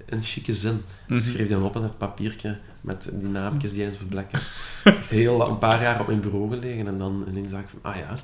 een 0.06 0.22
chique 0.22 0.54
zin. 0.54 0.74
Ik 0.76 1.10
Mhm. 1.16 1.20
schreef 1.22 1.47
die 1.47 1.56
dan 1.56 1.64
op 1.64 1.76
in 1.76 1.82
het 1.84 1.97
papiertje 1.97 2.58
met 2.82 3.10
die 3.14 3.30
naamjes 3.30 3.72
die 3.74 3.82
hij 3.82 3.91
zo 3.91 3.97
verblekt 3.97 4.32
had. 4.32 4.41
Het 4.84 4.93
heeft 4.95 5.10
heel 5.10 5.47
een 5.47 5.58
paar 5.58 5.82
jaar 5.82 5.99
op 5.99 6.08
mijn 6.08 6.20
bureau 6.22 6.49
gelegen 6.49 6.88
en 6.88 6.97
dan 6.97 7.26
ineens 7.28 7.52
dacht 7.52 7.64
ik 7.64 7.70
van, 7.82 7.91
ah 7.91 7.97
ja, 7.97 8.18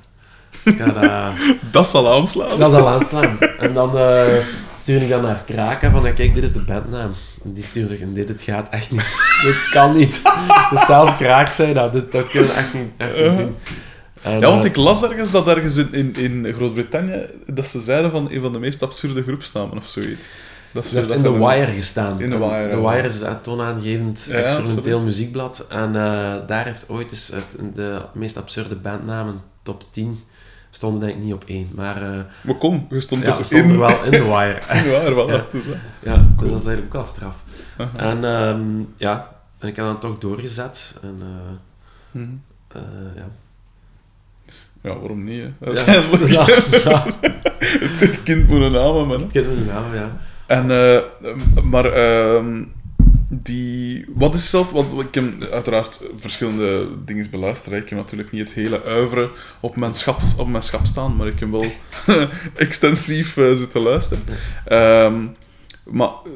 ga 0.64 0.84
dat, 0.84 1.32
dat 1.72 1.88
zal 1.88 2.12
aanslaan. 2.12 2.58
dat 2.58 2.70
zal 2.70 2.88
aanslaan. 2.88 3.38
En 3.58 3.72
dan 3.72 3.98
eh, 3.98 4.36
stuurde 4.80 5.04
ik 5.04 5.10
dan 5.10 5.22
naar 5.22 5.42
Kraken 5.46 5.90
van, 5.90 6.02
kijk, 6.02 6.34
dit 6.34 6.42
is 6.42 6.52
de 6.52 6.60
bandnaam. 6.60 7.12
En 7.44 7.52
die 7.52 7.64
stuurde 7.64 7.94
ik, 7.94 8.00
en 8.00 8.14
dit, 8.14 8.28
het 8.28 8.42
gaat 8.42 8.68
echt 8.68 8.90
niet. 8.90 9.16
dit 9.44 9.68
kan 9.70 9.96
niet. 9.96 10.22
Dus 10.70 10.86
zelfs 10.86 11.16
Kraak 11.16 11.52
zei 11.52 11.72
dat, 11.74 11.92
dit, 11.92 12.12
dat 12.12 12.28
kunnen 12.28 12.48
we 12.48 12.54
echt 12.54 12.74
niet, 12.74 12.90
echt 12.96 13.16
niet 13.16 13.36
doen. 13.36 13.56
En, 14.22 14.40
Ja, 14.40 14.48
want 14.48 14.64
eh, 14.64 14.70
ik 14.70 14.76
las 14.76 15.02
ergens 15.02 15.30
dat 15.30 15.48
ergens 15.48 15.76
in, 15.76 15.92
in, 15.92 16.14
in 16.16 16.52
Groot-Brittannië 16.56 17.26
dat 17.46 17.66
ze 17.66 17.80
zeiden 17.80 18.10
van 18.10 18.30
een 18.30 18.40
van 18.40 18.52
de 18.52 18.58
meest 18.58 18.82
absurde 18.82 19.22
groepsnamen 19.22 19.76
of 19.76 19.86
zoiets. 19.86 20.22
Dat 20.72 20.86
Ze 20.86 20.96
heeft 20.96 21.08
dat 21.08 21.16
in 21.16 21.22
The 21.22 21.38
Wire 21.38 21.72
gestaan. 21.72 22.20
In 22.20 22.30
The 22.30 22.38
Wire, 22.38 22.68
The 22.68 22.76
ja. 22.76 22.90
Wire 22.90 23.06
is 23.06 23.20
een 23.20 23.40
toonaangevend 23.40 24.26
Ja, 24.28 24.34
experimenteel 24.34 25.00
muziekblad. 25.00 25.66
En 25.68 25.96
eh, 25.96 26.34
daar 26.46 26.64
heeft 26.64 26.84
ooit 26.88 27.10
eens 27.10 27.28
het, 27.28 27.74
de 27.74 27.98
meest 28.14 28.36
absurde 28.36 28.76
bandnamen, 28.76 29.42
top 29.62 29.84
10, 29.90 30.20
stonden 30.70 31.00
denk 31.00 31.12
ik 31.12 31.24
niet 31.24 31.32
op 31.34 31.44
één. 31.46 31.68
Maar 31.74 32.02
eh 32.02 32.20
Maar 32.42 32.54
kom, 32.54 32.86
je 32.90 33.00
stond 33.00 33.24
ja, 33.24 33.32
toch 33.36 33.44
stond 33.44 33.62
in? 33.62 33.70
er 33.70 33.78
wel 33.78 34.04
in 34.04 34.10
The 34.10 34.24
Wire. 34.24 34.58
Ja, 34.90 35.14
wel. 35.14 35.30
Ja. 35.30 35.44
Dus, 35.52 35.64
ja, 36.02 36.26
dus 36.38 36.50
dat 36.50 36.60
is 36.60 36.66
eigenlijk 36.66 36.86
ook 36.86 36.92
wel 36.92 37.04
straf. 37.04 37.44
Aha. 37.76 37.98
En 37.98 38.24
ehm, 38.24 38.82
ja, 38.96 39.30
en 39.58 39.68
ik 39.68 39.76
heb 39.76 39.84
dat 39.84 40.00
toch 40.00 40.18
doorgezet. 40.18 40.96
En 41.02 41.22
eh, 42.68 42.80
ja. 43.16 43.28
Ja, 44.80 44.98
waarom 44.98 45.24
niet? 45.24 45.42
Hè? 45.42 45.70
Ja, 45.70 45.76
Uiteindelijk. 45.76 46.26
ja. 46.84 47.04
Het 47.78 48.22
kind 48.22 48.48
moet 48.48 48.60
een 48.60 48.72
naam 48.72 48.96
hebben. 48.96 49.18
Hè. 49.18 49.24
Ik 49.24 49.30
ken 49.30 49.42
de 49.42 49.64
naam, 49.64 49.94
ja. 49.94 50.16
En, 50.46 50.70
eh, 50.70 51.02
maar, 51.62 51.84
ehm, 51.84 52.62
die, 53.28 54.04
wat 54.14 54.34
is 54.34 54.50
zelf, 54.50 54.72
ik 54.98 55.14
heb 55.14 55.42
uiteraard 55.52 56.00
verschillende 56.16 56.88
dingen 57.04 57.30
beluisterd. 57.30 57.82
Ik 57.82 57.88
heb 57.88 57.98
natuurlijk 57.98 58.30
niet 58.30 58.40
het 58.40 58.52
hele 58.52 58.82
uiveren 58.82 59.30
op 59.60 59.76
mijn 59.76 59.94
schap, 59.94 60.20
op 60.38 60.48
mijn 60.48 60.62
schap 60.62 60.86
staan, 60.86 61.16
maar 61.16 61.26
ik 61.26 61.40
heb 61.40 61.50
wel 61.50 61.72
extensief 62.54 63.36
eh, 63.36 63.52
zitten 63.52 63.82
luisteren. 63.82 64.24
Ehm, 64.64 65.26
maar 65.84 66.08
eh, 66.08 66.30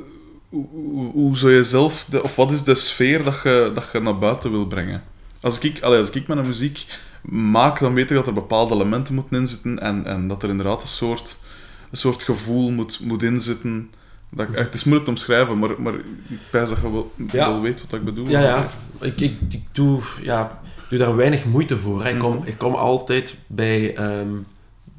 hoe, 0.48 1.10
hoe, 1.12 1.50
je 1.50 1.62
zelf, 1.62 2.04
de, 2.08 2.22
of 2.22 2.36
wat 2.36 2.52
is 2.52 2.62
de 2.62 2.74
sfeer 2.74 3.22
dat 3.22 3.40
je, 3.42 3.70
dat 3.74 3.88
je 3.92 4.00
naar 4.00 4.18
buiten 4.18 4.50
wil 4.50 4.66
brengen? 4.66 5.02
Als 5.40 5.58
ik, 5.58 5.80
allee, 5.80 5.98
als 5.98 6.10
ik 6.10 6.26
mijn 6.26 6.46
muziek 6.46 6.86
maak, 7.22 7.78
dan 7.78 7.94
weet 7.94 8.10
ik 8.10 8.16
dat 8.16 8.26
er 8.26 8.32
bepaalde 8.32 8.74
elementen 8.74 9.14
moeten 9.14 9.36
inzitten 9.36 9.78
en, 9.78 10.06
en 10.06 10.28
dat 10.28 10.42
er 10.42 10.48
inderdaad 10.48 10.82
een 10.82 10.88
soort, 10.88 11.38
een 11.90 11.98
soort 11.98 12.22
gevoel 12.22 12.70
moet, 12.70 13.00
moet 13.00 13.22
inzitten. 13.22 13.90
Dat, 14.34 14.48
ik- 14.48 14.56
het 14.56 14.74
is 14.74 14.84
moeilijk 14.84 15.04
te 15.04 15.10
omschrijven, 15.14 15.58
maar, 15.58 15.82
maar 15.82 15.94
ik 15.94 16.38
pijs 16.50 16.68
dat 16.68 16.78
je 16.82 16.90
wel, 16.92 17.12
Ja. 17.32 17.50
wel 17.50 17.60
weet 17.60 17.80
wat 17.80 17.92
ik 17.92 18.04
bedoel. 18.04 18.28
Ja, 18.28 18.40
ja. 18.40 18.68
Ik, 19.00 19.20
ik, 19.20 19.36
ik, 19.48 19.62
doe, 19.72 20.00
ja, 20.22 20.60
doe 20.88 20.98
daar 20.98 21.16
weinig 21.16 21.44
moeite 21.44 21.78
voor. 21.78 22.04
hè. 22.04 22.10
Ik, 22.10 22.18
kom, 22.18 22.36
Mhm. 22.36 22.46
ik 22.46 22.58
kom 22.58 22.74
altijd 22.74 23.38
bij, 23.46 23.96
ehm, 23.96 24.28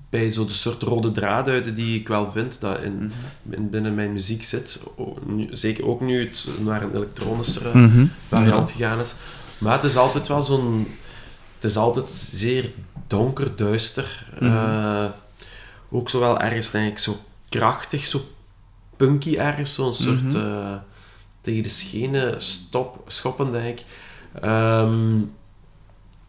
bij 0.09 0.31
zo 0.31 0.45
de 0.45 0.51
soort 0.53 0.81
rode 0.81 1.11
draad 1.11 1.47
uit 1.47 1.75
die 1.75 1.99
ik 1.99 2.07
wel 2.07 2.31
vind 2.31 2.59
dat 2.61 2.81
in, 2.81 2.93
Mhm. 2.95 3.53
in- 3.53 3.69
binnen 3.69 3.95
mijn 3.95 4.13
muziek 4.13 4.43
zit. 4.43 4.83
O- 4.95 5.17
nu- 5.25 5.47
zeker 5.51 5.87
ook 5.87 6.01
nu 6.01 6.19
het 6.19 6.47
naar 6.59 6.81
een 6.81 6.95
elektronischere 6.95 7.77
Mhm. 7.77 8.05
variant 8.27 8.71
gegaan 8.71 8.99
is. 8.99 9.15
Maar 9.57 9.73
het 9.73 9.83
is 9.83 9.95
altijd 9.97 10.27
wel 10.27 10.41
zo'n... 10.41 10.87
Het 11.55 11.71
is 11.71 11.77
altijd 11.77 12.09
zeer 12.15 12.71
donker, 13.07 13.55
duister. 13.55 14.25
Eh, 14.39 15.05
ook 15.89 16.09
zo 16.09 16.19
wel 16.19 16.39
ergens, 16.39 16.71
denk 16.71 16.91
ik, 16.91 16.97
zo 16.97 17.17
krachtig, 17.49 18.05
zo 18.05 18.25
punky 18.97 19.35
ergens. 19.37 19.73
Zo'n 19.73 19.93
soort... 19.93 20.23
Mhm. 20.23 20.37
eh, 20.37 20.75
tegen 21.41 21.63
de 21.63 21.69
schenen 21.69 22.41
stop, 22.41 23.03
schoppen, 23.07 23.51
denk 23.51 23.79
ik. 23.79 23.85
Ehm, 24.41 25.17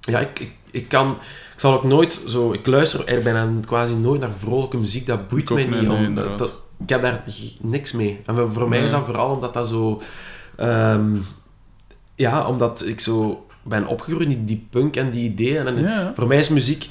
ja, 0.01 0.19
ik, 0.19 0.39
ik, 0.39 0.53
ik 0.71 0.89
kan... 0.89 1.11
Ik 1.55 1.61
zal 1.61 1.73
ook 1.73 1.85
nooit 1.85 2.25
zo... 2.29 2.53
Ik 2.53 2.67
luister 2.67 3.07
er 3.07 3.23
bijna 3.23 3.49
quasi 3.67 3.95
nooit 3.95 4.21
naar 4.21 4.33
vrolijke 4.33 4.77
muziek. 4.77 5.07
Dat 5.07 5.29
boeit 5.29 5.51
mij 5.51 5.65
niet, 5.65 5.89
nee, 5.89 6.07
om, 6.07 6.15
dat, 6.15 6.62
ik 6.81 6.89
heb 6.89 7.03
daar 7.03 7.25
niks 7.61 7.93
mee. 7.93 8.21
En 8.27 8.53
voor 8.53 8.69
mij 8.69 8.85
is 8.85 8.91
dat 8.91 9.05
vooral 9.05 9.31
omdat 9.31 9.55
dat 9.55 9.69
zo... 9.69 10.03
ehm, 10.57 11.17
ja, 12.15 12.47
omdat 12.47 12.87
ik 12.87 13.01
zo 13.01 13.47
ben 13.62 13.87
opgegroeid 13.87 14.29
in 14.29 14.45
die 14.45 14.67
punk 14.71 14.97
en 14.97 15.11
die 15.11 15.31
ideeën. 15.31 15.67
En 15.67 15.81
ja. 15.81 16.12
Voor 16.15 16.27
mij 16.27 16.39
is 16.39 16.49
muziek 16.49 16.89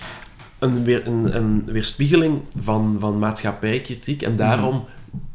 een, 0.60 0.84
weer, 0.84 1.08
een, 1.08 1.36
een 1.36 1.64
weerspiegeling 1.66 2.42
van, 2.64 2.96
van 3.00 3.20
maatschappijkritiek. 3.20 4.22
En 4.22 4.36
daarom 4.36 4.86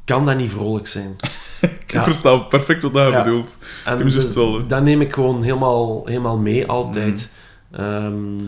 kan 0.09 0.27
dat 0.27 0.37
niet 0.37 0.51
vrolijk 0.51 0.87
zijn. 0.87 1.17
Ik 1.61 1.93
Ja. 1.93 2.03
versta 2.03 2.37
perfect 2.37 2.83
wat 2.83 2.93
hij 2.95 3.11
Ja. 3.11 3.23
bedoelt. 3.23 3.57
En 3.85 3.99
dus 4.09 4.35
dat 4.67 4.83
neem 4.83 5.01
ik 5.01 5.13
gewoon 5.13 5.43
helemaal, 5.43 6.03
helemaal 6.07 6.39
mee, 6.39 6.67
altijd. 6.67 7.31
Mhm. 7.71 7.81
Ehm, 7.81 8.39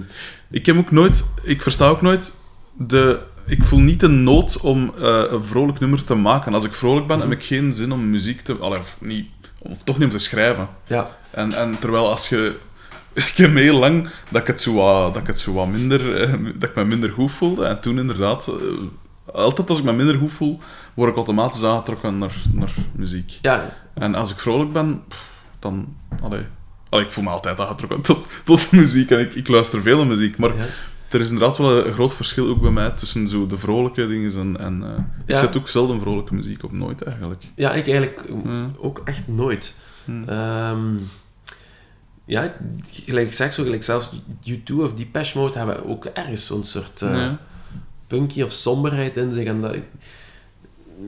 Ik 0.50 0.66
heb 0.66 0.76
ook 0.78 0.90
nooit, 0.90 1.24
ik 1.42 1.62
versta 1.62 1.88
ook 1.88 2.02
nooit 2.02 2.34
de. 2.72 3.18
Ik 3.46 3.64
voel 3.64 3.78
niet 3.80 4.00
de 4.00 4.08
nood 4.08 4.60
om 4.60 4.92
eh, 4.98 5.22
een 5.28 5.42
vrolijk 5.42 5.78
nummer 5.80 6.04
te 6.04 6.14
maken. 6.14 6.54
Als 6.54 6.64
ik 6.64 6.74
vrolijk 6.74 7.06
ben, 7.06 7.20
heb 7.20 7.30
ik 7.30 7.42
geen 7.42 7.72
zin 7.72 7.92
om 7.92 8.10
muziek 8.10 8.40
te. 8.40 8.56
Allee, 8.56 8.78
of 8.78 8.96
niet, 9.00 9.26
om, 9.58 9.76
toch 9.84 9.96
niet 9.98 10.04
om 10.06 10.10
te 10.12 10.18
schrijven. 10.18 10.68
ja, 10.86 11.10
En, 11.30 11.52
en 11.52 11.78
terwijl 11.78 12.10
als 12.10 12.28
je. 12.28 12.56
Ik 13.14 13.32
heb 13.36 13.54
heel 13.54 13.78
lang 13.78 14.08
dat 14.28 14.40
ik 14.40 14.46
het 14.46 14.60
zo 14.60 14.74
wat, 14.74 15.12
dat 15.14 15.22
ik 15.22 15.26
het 15.28 15.38
zo 15.38 15.52
wat 15.52 15.66
minder. 15.68 16.14
eh, 16.22 16.32
dat 16.58 16.70
ik 16.70 16.76
me 16.76 16.84
minder 16.84 17.10
goed 17.10 17.30
voelde. 17.30 17.64
En 17.64 17.80
toen 17.80 17.98
inderdaad. 17.98 18.50
Altijd 19.32 19.68
als 19.68 19.78
ik 19.78 19.84
me 19.84 19.92
minder 19.92 20.18
goed 20.18 20.32
voel, 20.32 20.58
word 20.94 21.10
ik 21.10 21.16
automatisch 21.16 21.64
aangetrokken 21.64 22.18
naar, 22.18 22.34
naar 22.52 22.74
muziek. 22.92 23.38
Ja, 23.42 23.76
En 23.94 24.14
als 24.14 24.30
ik 24.32 24.38
vrolijk 24.38 24.72
ben, 24.72 25.02
pff, 25.08 25.42
dan... 25.58 25.96
Allee, 26.22 26.42
allee, 26.88 27.04
ik 27.04 27.10
voel 27.10 27.24
me 27.24 27.30
altijd 27.30 27.60
aangetrokken 27.60 28.00
tot, 28.00 28.26
tot 28.44 28.72
muziek. 28.80 29.10
En 29.10 29.20
ik, 29.20 29.34
ik 29.34 29.48
luister 29.48 29.82
veel 29.82 29.96
naar 29.96 30.06
muziek. 30.06 30.36
Maar 30.38 30.56
ja. 30.56 30.64
er 31.10 31.20
is 31.20 31.30
inderdaad 31.30 31.56
wel 31.58 31.86
een 31.86 31.92
groot 31.92 32.14
verschil 32.14 32.48
ook 32.48 32.60
bij 32.60 32.70
mij 32.70 32.90
tussen 32.90 33.28
zo 33.28 33.46
de 33.46 33.58
vrolijke 33.58 34.06
dingen 34.06 34.32
en... 34.32 34.60
en 34.60 34.82
eh, 34.82 35.04
ik 35.26 35.30
Ja. 35.30 35.36
zet 35.36 35.56
ook 35.56 35.68
zelden 35.68 36.00
vrolijke 36.00 36.34
muziek 36.34 36.62
op, 36.64 36.72
nooit 36.72 37.02
eigenlijk. 37.02 37.42
ja, 37.54 37.72
ik 37.72 37.86
eigenlijk 37.88 38.24
Ja. 38.44 38.70
ook 38.78 39.00
echt 39.04 39.28
nooit. 39.28 39.76
Hm. 40.04 40.22
Ehm, 40.28 40.96
ja, 42.24 42.54
gelijk 42.90 43.26
ik 43.26 43.32
zeg 43.32 43.54
zo, 43.54 43.62
gelijk 43.62 43.82
zelfs 43.82 44.12
U2 44.50 44.74
of 44.74 44.92
Depeche 44.92 45.38
Mode 45.38 45.58
hebben 45.58 45.86
ook 45.86 46.04
ergens 46.04 46.46
zo'n 46.46 46.64
soort 46.64 47.02
eh. 47.02 47.28
Punky 48.10 48.42
of 48.42 48.52
somberheid 48.52 49.16
in 49.16 49.32
zich. 49.32 49.44
En 49.44 49.60
dat, 49.60 49.76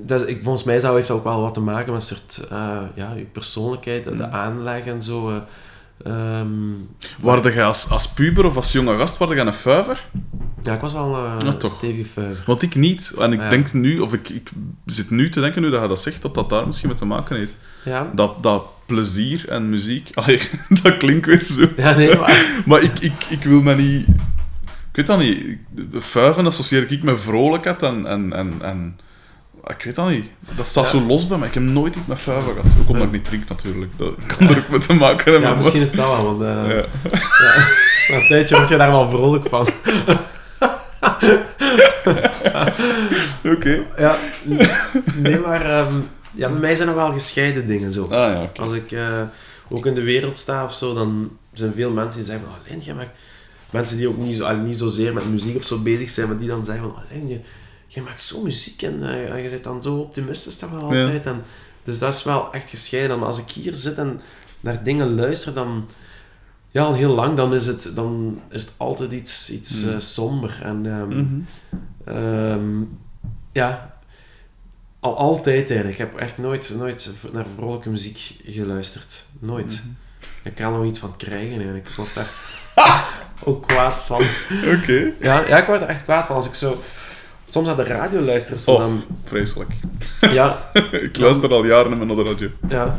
dat 0.04 0.20
is, 0.22 0.26
ik, 0.26 0.40
volgens 0.42 0.64
mij 0.64 0.78
zou, 0.80 0.96
heeft 0.96 1.08
dat 1.08 1.16
ook 1.16 1.24
wel 1.24 1.40
wat 1.40 1.54
te 1.54 1.60
maken 1.60 1.92
met 1.92 2.00
een 2.02 2.06
soort, 2.16 2.46
eh, 2.50 2.78
ja, 2.94 3.12
je 3.16 3.24
persoonlijkheid, 3.32 4.04
de 4.04 4.10
Mm. 4.10 4.20
aanleg 4.22 4.84
en 4.86 5.02
zo. 5.02 5.28
eh. 5.30 5.36
Ehm, 6.04 6.48
Waarde 7.20 7.52
jij 7.52 7.64
als, 7.64 7.90
als 7.90 8.08
puber 8.08 8.44
of 8.44 8.56
als 8.56 8.72
jonge 8.72 8.98
gast, 8.98 9.16
waarde 9.18 9.36
een 9.36 9.52
fuiver? 9.52 10.06
ja, 10.62 10.74
ik 10.74 10.80
was 10.80 10.92
wel 10.92 11.16
eh 11.16 11.34
Ja, 11.44 11.52
toch. 11.52 11.74
stevig 11.76 12.06
vuiger. 12.06 12.42
Want 12.46 12.62
ik 12.62 12.74
niet. 12.74 13.12
En 13.18 13.32
ik 13.32 13.40
Ja. 13.40 13.48
denk 13.48 13.72
nu, 13.72 13.98
of 13.98 14.12
ik, 14.12 14.28
ik 14.28 14.50
zit 14.86 15.10
nu 15.10 15.28
te 15.28 15.40
denken, 15.40 15.62
nu 15.62 15.70
dat 15.70 15.82
je 15.82 15.88
dat 15.88 16.00
zegt, 16.00 16.22
dat 16.22 16.34
dat 16.34 16.50
daar 16.50 16.66
misschien 16.66 16.88
mee 16.88 16.98
te 16.98 17.04
maken 17.04 17.36
heeft. 17.36 17.56
Ja, 17.84 18.10
Dat, 18.14 18.42
dat 18.42 18.64
plezier 18.86 19.48
en 19.48 19.68
muziek... 19.70 20.10
Allee, 20.18 20.40
dat 20.82 20.96
klinkt 20.96 21.26
weer 21.26 21.44
zo. 21.44 21.68
ja 21.76 21.96
nee, 21.96 22.16
maar... 22.16 22.46
Maar 22.66 22.82
ik, 22.82 22.98
ik, 22.98 23.12
ik 23.28 23.44
wil 23.44 23.62
me 23.62 23.74
niet... 23.74 24.06
Ik 24.92 24.98
weet 24.98 25.06
dat 25.06 25.18
niet. 25.18 25.56
Fuiven 26.00 26.46
associeer 26.46 26.90
ik 26.92 27.02
met 27.02 27.20
vrolijkheid 27.20 27.82
en... 27.82 28.06
en, 28.06 28.32
en, 28.32 28.54
en 28.62 28.98
ik 29.66 29.82
weet 29.84 29.94
dat 29.94 30.08
niet. 30.10 30.24
Dat 30.56 30.66
staat 30.66 30.84
Ja. 30.84 30.90
zo 30.98 31.06
los 31.06 31.26
bij 31.26 31.38
me. 31.38 31.46
Ik 31.46 31.54
heb 31.54 31.62
nooit 31.62 31.96
iets 31.96 32.06
met 32.06 32.18
fuiven 32.18 32.52
gehad. 32.54 32.76
Ook 32.80 32.88
omdat 32.88 33.06
ik 33.06 33.12
niet 33.12 33.24
drink, 33.24 33.48
natuurlijk. 33.48 33.98
Dat 33.98 34.14
kan 34.26 34.48
er 34.48 34.58
ook 34.58 34.68
mee 34.68 34.78
te 34.80 34.92
maken 34.92 35.24
hebben. 35.24 35.40
Ja, 35.40 35.46
maar- 35.48 35.56
misschien 35.56 35.80
is 35.80 35.92
dat 35.92 36.06
wel, 36.06 36.24
want... 36.24 36.42
eh, 36.42 36.48
Ja. 36.48 36.74
ja. 36.74 36.86
Na 38.08 38.14
een 38.16 38.26
tijdje 38.28 38.56
word 38.56 38.68
je 38.68 38.76
daar 38.76 38.90
wel 38.90 39.08
vrolijk 39.08 39.48
van. 39.48 39.68
Oké. 43.44 43.82
Ja, 43.98 44.18
nee, 45.14 45.38
maar 45.38 45.64
ehm, 45.78 45.94
ja, 46.34 46.48
bij 46.50 46.60
mij 46.60 46.74
zijn 46.74 46.88
er 46.88 46.94
wel 46.94 47.12
gescheiden 47.12 47.66
dingen 47.66 47.92
zo. 47.92 48.02
Ah 48.02 48.10
ja. 48.10 48.50
Als 48.62 48.72
ik 48.72 48.92
eh, 48.92 49.20
ook 49.68 49.86
in 49.86 49.94
de 49.94 50.02
wereld 50.02 50.38
sta 50.38 50.64
of 50.64 50.72
zo, 50.74 50.94
dan 50.94 51.30
zijn 51.52 51.74
veel 51.74 51.90
mensen 51.90 52.20
die 52.22 52.30
zeggen 52.30 52.46
alleen 52.66 52.80
jij 52.80 52.94
maakt... 52.94 53.10
Mensen 53.72 53.96
die 53.96 54.08
ook 54.08 54.16
niet, 54.18 54.36
zo, 54.36 54.56
niet 54.56 54.78
zozeer 54.78 55.14
met 55.14 55.30
muziek 55.30 55.56
of 55.56 55.66
zo 55.66 55.78
bezig 55.78 56.10
zijn, 56.10 56.28
maar 56.28 56.38
die 56.38 56.48
dan 56.48 56.64
zeggen 56.64 56.84
van, 56.84 57.02
alleen 57.10 57.28
je, 57.28 57.40
je 57.86 58.02
maakt 58.02 58.22
zo 58.22 58.42
muziek 58.42 58.82
en 58.82 59.02
eh, 59.32 59.42
je 59.44 59.50
bent 59.50 59.64
dan 59.64 59.82
zo 59.82 59.94
optimistisch 59.96 60.56
toch 60.56 60.70
wel 60.70 60.94
Ja. 60.94 61.02
altijd. 61.02 61.26
En, 61.26 61.42
dus 61.84 61.98
dat 61.98 62.14
is 62.14 62.22
wel 62.24 62.52
echt 62.52 62.70
gescheiden. 62.70 63.18
Maar 63.18 63.26
als 63.26 63.38
ik 63.38 63.50
hier 63.50 63.74
zit 63.74 63.94
en 63.98 64.20
naar 64.60 64.82
dingen 64.82 65.14
luister, 65.14 65.54
dan... 65.54 65.88
Ja, 66.70 66.82
al 66.84 66.94
heel 66.94 67.14
lang, 67.14 67.36
dan 67.36 67.54
is 67.54 67.66
het, 67.66 67.92
dan 67.94 68.40
is 68.50 68.62
het 68.62 68.72
altijd 68.76 69.12
iets, 69.12 69.50
iets 69.50 69.82
Mm. 69.84 69.88
eh, 69.90 69.98
somber. 69.98 70.60
En 70.62 70.86
ehm, 70.86 71.08
Mhm. 71.18 71.40
Ehm, 72.04 72.82
ja, 73.52 73.96
al 75.00 75.16
altijd 75.16 75.68
eigenlijk. 75.70 75.90
Ik 75.92 75.98
heb 75.98 76.16
echt 76.16 76.38
nooit, 76.38 76.72
nooit 76.76 77.10
naar 77.32 77.46
vrolijke 77.56 77.90
muziek 77.90 78.36
geluisterd. 78.44 79.26
Nooit. 79.38 79.82
Mhm. 79.84 79.92
Ik 80.48 80.54
kan 80.54 80.72
er 80.72 80.78
nog 80.78 80.88
iets 80.88 80.98
van 80.98 81.16
krijgen 81.16 81.54
eigenlijk. 81.56 81.88
Ik 81.88 81.94
word 81.94 82.14
daar 82.14 82.30
ook 83.44 83.66
kwaad 83.66 83.94
van. 83.98 84.22
Oké. 84.78 85.12
Ja, 85.20 85.46
ja, 85.46 85.58
ik 85.58 85.66
word 85.66 85.80
er 85.80 85.88
echt 85.88 86.04
kwaad 86.04 86.26
van. 86.26 86.36
Als 86.36 86.46
ik 86.46 86.54
zo 86.54 86.80
soms 87.48 87.66
naar 87.66 87.76
de 87.76 87.82
radio 87.84 88.20
luister, 88.20 88.58
zo 88.58 88.70
Oh. 88.72 88.78
dan... 88.78 89.02
Vreselijk. 89.24 89.70
Ja, 90.20 90.70
ik 91.06 91.18
luister 91.18 91.50
al 91.52 91.64
jaren 91.64 92.06
naar 92.06 92.16
de 92.16 92.22
radio. 92.22 92.48
ja 92.68 92.98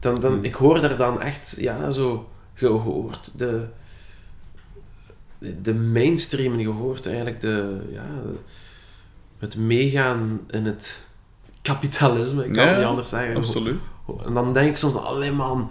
dan, 0.00 0.20
dan, 0.20 0.44
ik 0.44 0.54
hoor 0.54 0.80
daar 0.80 0.96
dan 0.96 1.22
echt, 1.22 1.56
ja, 1.58 1.90
zo 1.90 2.28
gehoord. 2.54 3.30
De, 3.38 3.64
de 5.38 5.74
mainstream, 5.74 6.60
gehoord 6.60 7.06
eigenlijk 7.06 7.40
de, 7.40 7.80
ja, 7.92 8.06
het 9.38 9.56
meegaan 9.56 10.40
in 10.50 10.64
het 10.64 11.02
kapitalisme, 11.62 12.44
ik 12.44 12.52
kan 12.52 12.62
Ja, 12.64 12.68
het 12.68 12.78
niet 12.78 12.86
anders 12.86 13.08
zeggen. 13.08 13.36
Absoluut. 13.36 13.82
En 14.24 14.34
dan 14.34 14.52
denk 14.52 14.70
ik 14.70 14.76
soms, 14.76 14.96
alleen 14.96 15.34
man, 15.34 15.70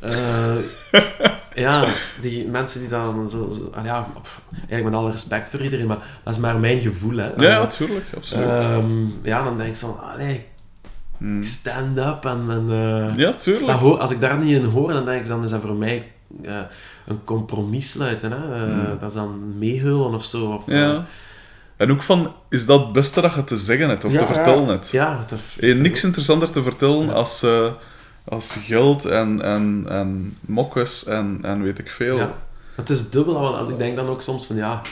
eh, 0.00 0.56
ja, 1.54 1.84
die 2.20 2.46
mensen 2.48 2.80
die 2.80 2.88
dan 2.88 3.28
zo, 3.30 3.50
zo 3.50 3.70
ah 3.74 3.84
ja, 3.84 4.06
eigenlijk 4.56 4.84
met 4.84 4.94
alle 4.94 5.10
respect 5.10 5.50
voor 5.50 5.60
iedereen, 5.60 5.86
maar 5.86 5.98
dat 6.24 6.34
is 6.34 6.40
maar 6.40 6.58
mijn 6.60 6.80
gevoel, 6.80 7.16
hè. 7.16 7.26
Ja, 7.36 7.54
Eh, 7.54 7.58
natuurlijk. 7.58 8.04
Absoluut. 8.16 8.48
ehm, 8.48 8.86
ja, 9.22 9.42
dan 9.44 9.56
denk 9.56 9.68
ik 9.68 9.76
zo, 9.76 10.00
allee, 10.12 10.46
Hmm. 11.18 11.42
stand 11.42 11.98
up 11.98 12.24
en, 12.24 12.44
en 12.48 12.66
eh, 12.70 13.16
Ja, 13.18 13.32
tuurlijk. 13.32 13.66
dat 13.80 13.98
als 14.00 14.10
ik 14.10 14.20
daar 14.20 14.38
niet 14.38 14.56
in 14.56 14.64
hoor, 14.64 14.92
dan 14.92 15.04
denk 15.04 15.20
ik, 15.22 15.28
dan 15.28 15.44
is 15.44 15.50
dat 15.50 15.60
voor 15.60 15.74
mij 15.74 16.12
eh, 16.42 16.58
een 17.06 17.24
compromis 17.24 17.90
sluiten, 17.90 18.30
hè. 18.32 18.54
Eh, 18.54 18.60
Hmm. 18.62 18.98
Dat 19.00 19.08
is 19.08 19.14
dan 19.16 19.58
meehullen 19.58 20.14
of 20.14 20.24
zo. 20.24 20.46
Of, 20.52 20.62
Ja. 20.66 21.04
En 21.76 21.90
ook 21.90 22.02
van, 22.02 22.32
is 22.48 22.66
dat 22.66 22.80
het 22.80 22.92
beste 22.92 23.20
dat 23.20 23.34
je 23.34 23.44
te 23.44 23.56
zeggen 23.56 23.88
hebt 23.88 24.04
of 24.04 24.12
ja, 24.12 24.18
te 24.18 24.26
vertellen 24.34 24.66
hebt? 24.68 24.90
Ja, 24.90 25.24
hebt 25.56 25.78
niks 25.80 26.04
interessanter 26.04 26.50
te 26.50 26.62
vertellen 26.62 27.06
Ja. 27.06 27.12
als, 27.12 27.42
als 28.24 28.56
geld 28.62 29.04
en, 29.04 29.42
en, 29.42 29.84
en 29.88 30.36
mokkes 30.40 31.04
en, 31.04 31.38
en 31.42 31.62
weet 31.62 31.78
ik 31.78 31.90
veel. 31.90 32.16
Ja. 32.16 32.38
Het 32.76 32.90
is 32.90 33.10
dubbel, 33.10 33.40
want 33.40 33.68
ik 33.70 33.78
denk 33.78 33.96
dan 33.96 34.06
ook 34.08 34.22
soms 34.22 34.46
van 34.46 34.56
ja. 34.56 34.82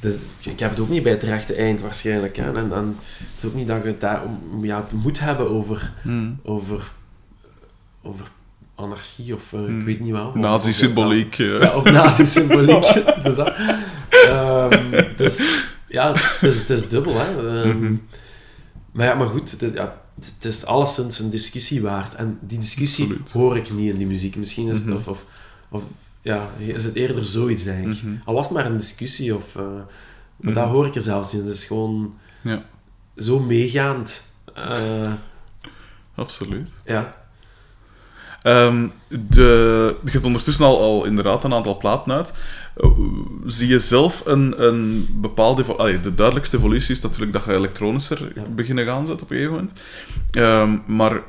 Dus, 0.00 0.16
ik 0.40 0.60
heb 0.60 0.70
het 0.70 0.80
ook 0.80 0.88
niet 0.88 1.02
bij 1.02 1.12
het 1.12 1.22
rechte 1.22 1.54
eind 1.54 1.80
waarschijnlijk. 1.80 2.36
Hè. 2.36 2.44
En, 2.52 2.72
en 2.72 2.96
het 3.18 3.38
is 3.38 3.44
ook 3.44 3.54
niet 3.54 3.66
dat 3.68 3.82
je 3.82 3.88
het 3.88 4.00
daar 4.00 4.22
om, 4.24 4.64
ja, 4.64 4.76
het 4.82 4.92
moet 4.92 5.20
hebben 5.20 5.50
over, 5.50 5.92
Hmm. 6.02 6.38
over, 6.42 6.82
over 8.02 8.26
anarchie 8.74 9.34
of 9.34 9.52
eh, 9.52 9.60
ik 9.60 9.66
Hmm. 9.66 9.84
weet 9.84 10.00
niet 10.00 10.12
wel. 10.12 10.30
Nazi-symboliek. 10.34 11.34
Ja, 11.34 11.74
of 11.74 11.90
nazi-symboliek. 11.90 12.92
dus, 13.24 13.34
dat, 13.36 13.52
Ehm, 14.08 15.02
dus 15.16 15.62
ja, 15.88 16.12
het 16.12 16.42
is, 16.42 16.58
het 16.58 16.70
is 16.70 16.88
dubbel. 16.88 17.14
Hè. 17.18 17.60
Ehm, 17.62 17.68
Mhm. 17.78 17.94
Maar 18.92 19.06
ja, 19.06 19.14
maar 19.14 19.26
goed, 19.28 19.60
het, 19.60 19.72
ja, 19.74 20.00
het 20.20 20.44
is 20.44 20.64
alleszins 20.66 21.18
een 21.18 21.30
discussie 21.30 21.82
waard. 21.82 22.14
En 22.14 22.38
die 22.40 22.58
discussie 22.58 23.04
Absoluut. 23.04 23.32
hoor 23.32 23.56
ik 23.56 23.72
niet 23.72 23.90
in 23.92 23.98
die 23.98 24.06
muziek. 24.06 24.36
Misschien 24.36 24.68
is 24.68 24.76
het, 24.76 24.86
Mhm. 24.86 24.96
of, 24.96 25.08
of, 25.08 25.24
of 25.68 25.82
ja, 26.22 26.48
is 26.58 26.84
het 26.84 26.94
eerder 26.94 27.24
zoiets, 27.24 27.64
denk 27.64 27.94
ik. 27.94 28.02
Mhm. 28.02 28.14
Al 28.24 28.34
was 28.34 28.46
het 28.46 28.56
maar 28.56 28.66
een 28.66 28.76
discussie, 28.76 29.34
of, 29.34 29.56
eh, 29.56 29.62
maar 29.62 29.84
Mhm. 30.36 30.52
daar 30.54 30.66
hoor 30.68 30.86
ik 30.86 30.94
er 30.94 31.02
zelfs 31.02 31.32
niet. 31.32 31.42
Het 31.44 31.54
is 31.54 31.64
gewoon 31.64 32.14
Ja, 32.42 32.62
zo 33.16 33.38
meegaand. 33.40 34.22
Eh, 34.54 35.12
absoluut. 36.14 36.70
ja. 36.84 37.14
Ehm, 38.42 38.88
de, 39.08 39.96
je 40.04 40.10
hebt 40.10 40.24
ondertussen 40.24 40.64
al, 40.64 40.80
al 40.80 41.04
inderdaad 41.04 41.44
een 41.44 41.54
aantal 41.54 41.76
platen 41.78 42.12
uit. 42.12 42.34
Zie 43.46 43.68
je 43.68 43.78
zelf 43.78 44.22
een, 44.26 44.64
een 44.66 45.08
bepaalde... 45.20 45.64
allee, 45.64 46.00
de 46.00 46.14
duidelijkste 46.14 46.56
evolutie 46.56 46.94
is 46.94 47.00
natuurlijk 47.00 47.32
dat 47.32 47.44
je 47.44 47.52
elektronischer 47.52 48.32
Ja. 48.34 48.42
beginnen 48.42 48.86
gaan 48.86 49.06
zetten 49.06 49.26
op 49.26 49.30
een 49.30 49.36
gegeven 49.36 49.56
moment. 49.56 49.80
Ehm, 50.30 50.96
maar 50.96 51.22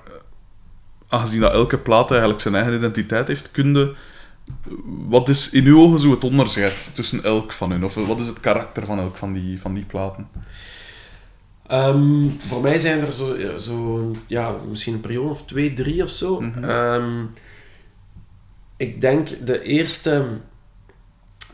aangezien 1.08 1.41
dat 1.41 1.54
elke 1.54 1.78
plaat 1.78 2.10
eigenlijk 2.12 2.41
zijn 2.41 2.56
eigen 2.56 2.74
identiteit 2.74 3.28
heeft, 3.28 3.52
kunde... 3.52 3.93
Wat 5.08 5.30
is 5.30 5.50
in 5.50 5.66
uw 5.66 5.80
ogen 5.80 6.00
zo 6.00 6.12
het 6.12 6.24
onderscheid 6.24 6.96
tussen 6.96 7.24
elk 7.24 7.52
van 7.52 7.72
hun? 7.72 7.84
Of 7.84 7.96
wat 7.96 8.22
is 8.22 8.28
het 8.28 8.39
karakter 8.39 8.86
van 8.86 9.00
elk 9.00 9.16
van 9.16 9.34
die, 9.34 9.62
van 9.62 9.74
die 9.74 9.86
platen? 9.86 10.28
Ehm, 11.68 12.30
voor 12.48 12.62
mij 12.62 12.78
zijn 12.78 13.02
er 13.02 13.12
zo, 13.12 13.38
ja, 13.38 13.58
zo 13.58 14.12
ja, 14.28 14.56
misschien 14.70 14.93
een 14.93 15.00
periode 15.00 15.30
of 15.30 15.46
twee, 15.46 15.74
drie 15.74 16.04
of 16.04 16.10
zo. 16.10 16.41
Mhm. 16.41 16.64
Ehm, 16.64 17.26
ik 18.78 19.02
denk 19.02 19.46
de 19.46 19.62
eerste, 19.62 20.26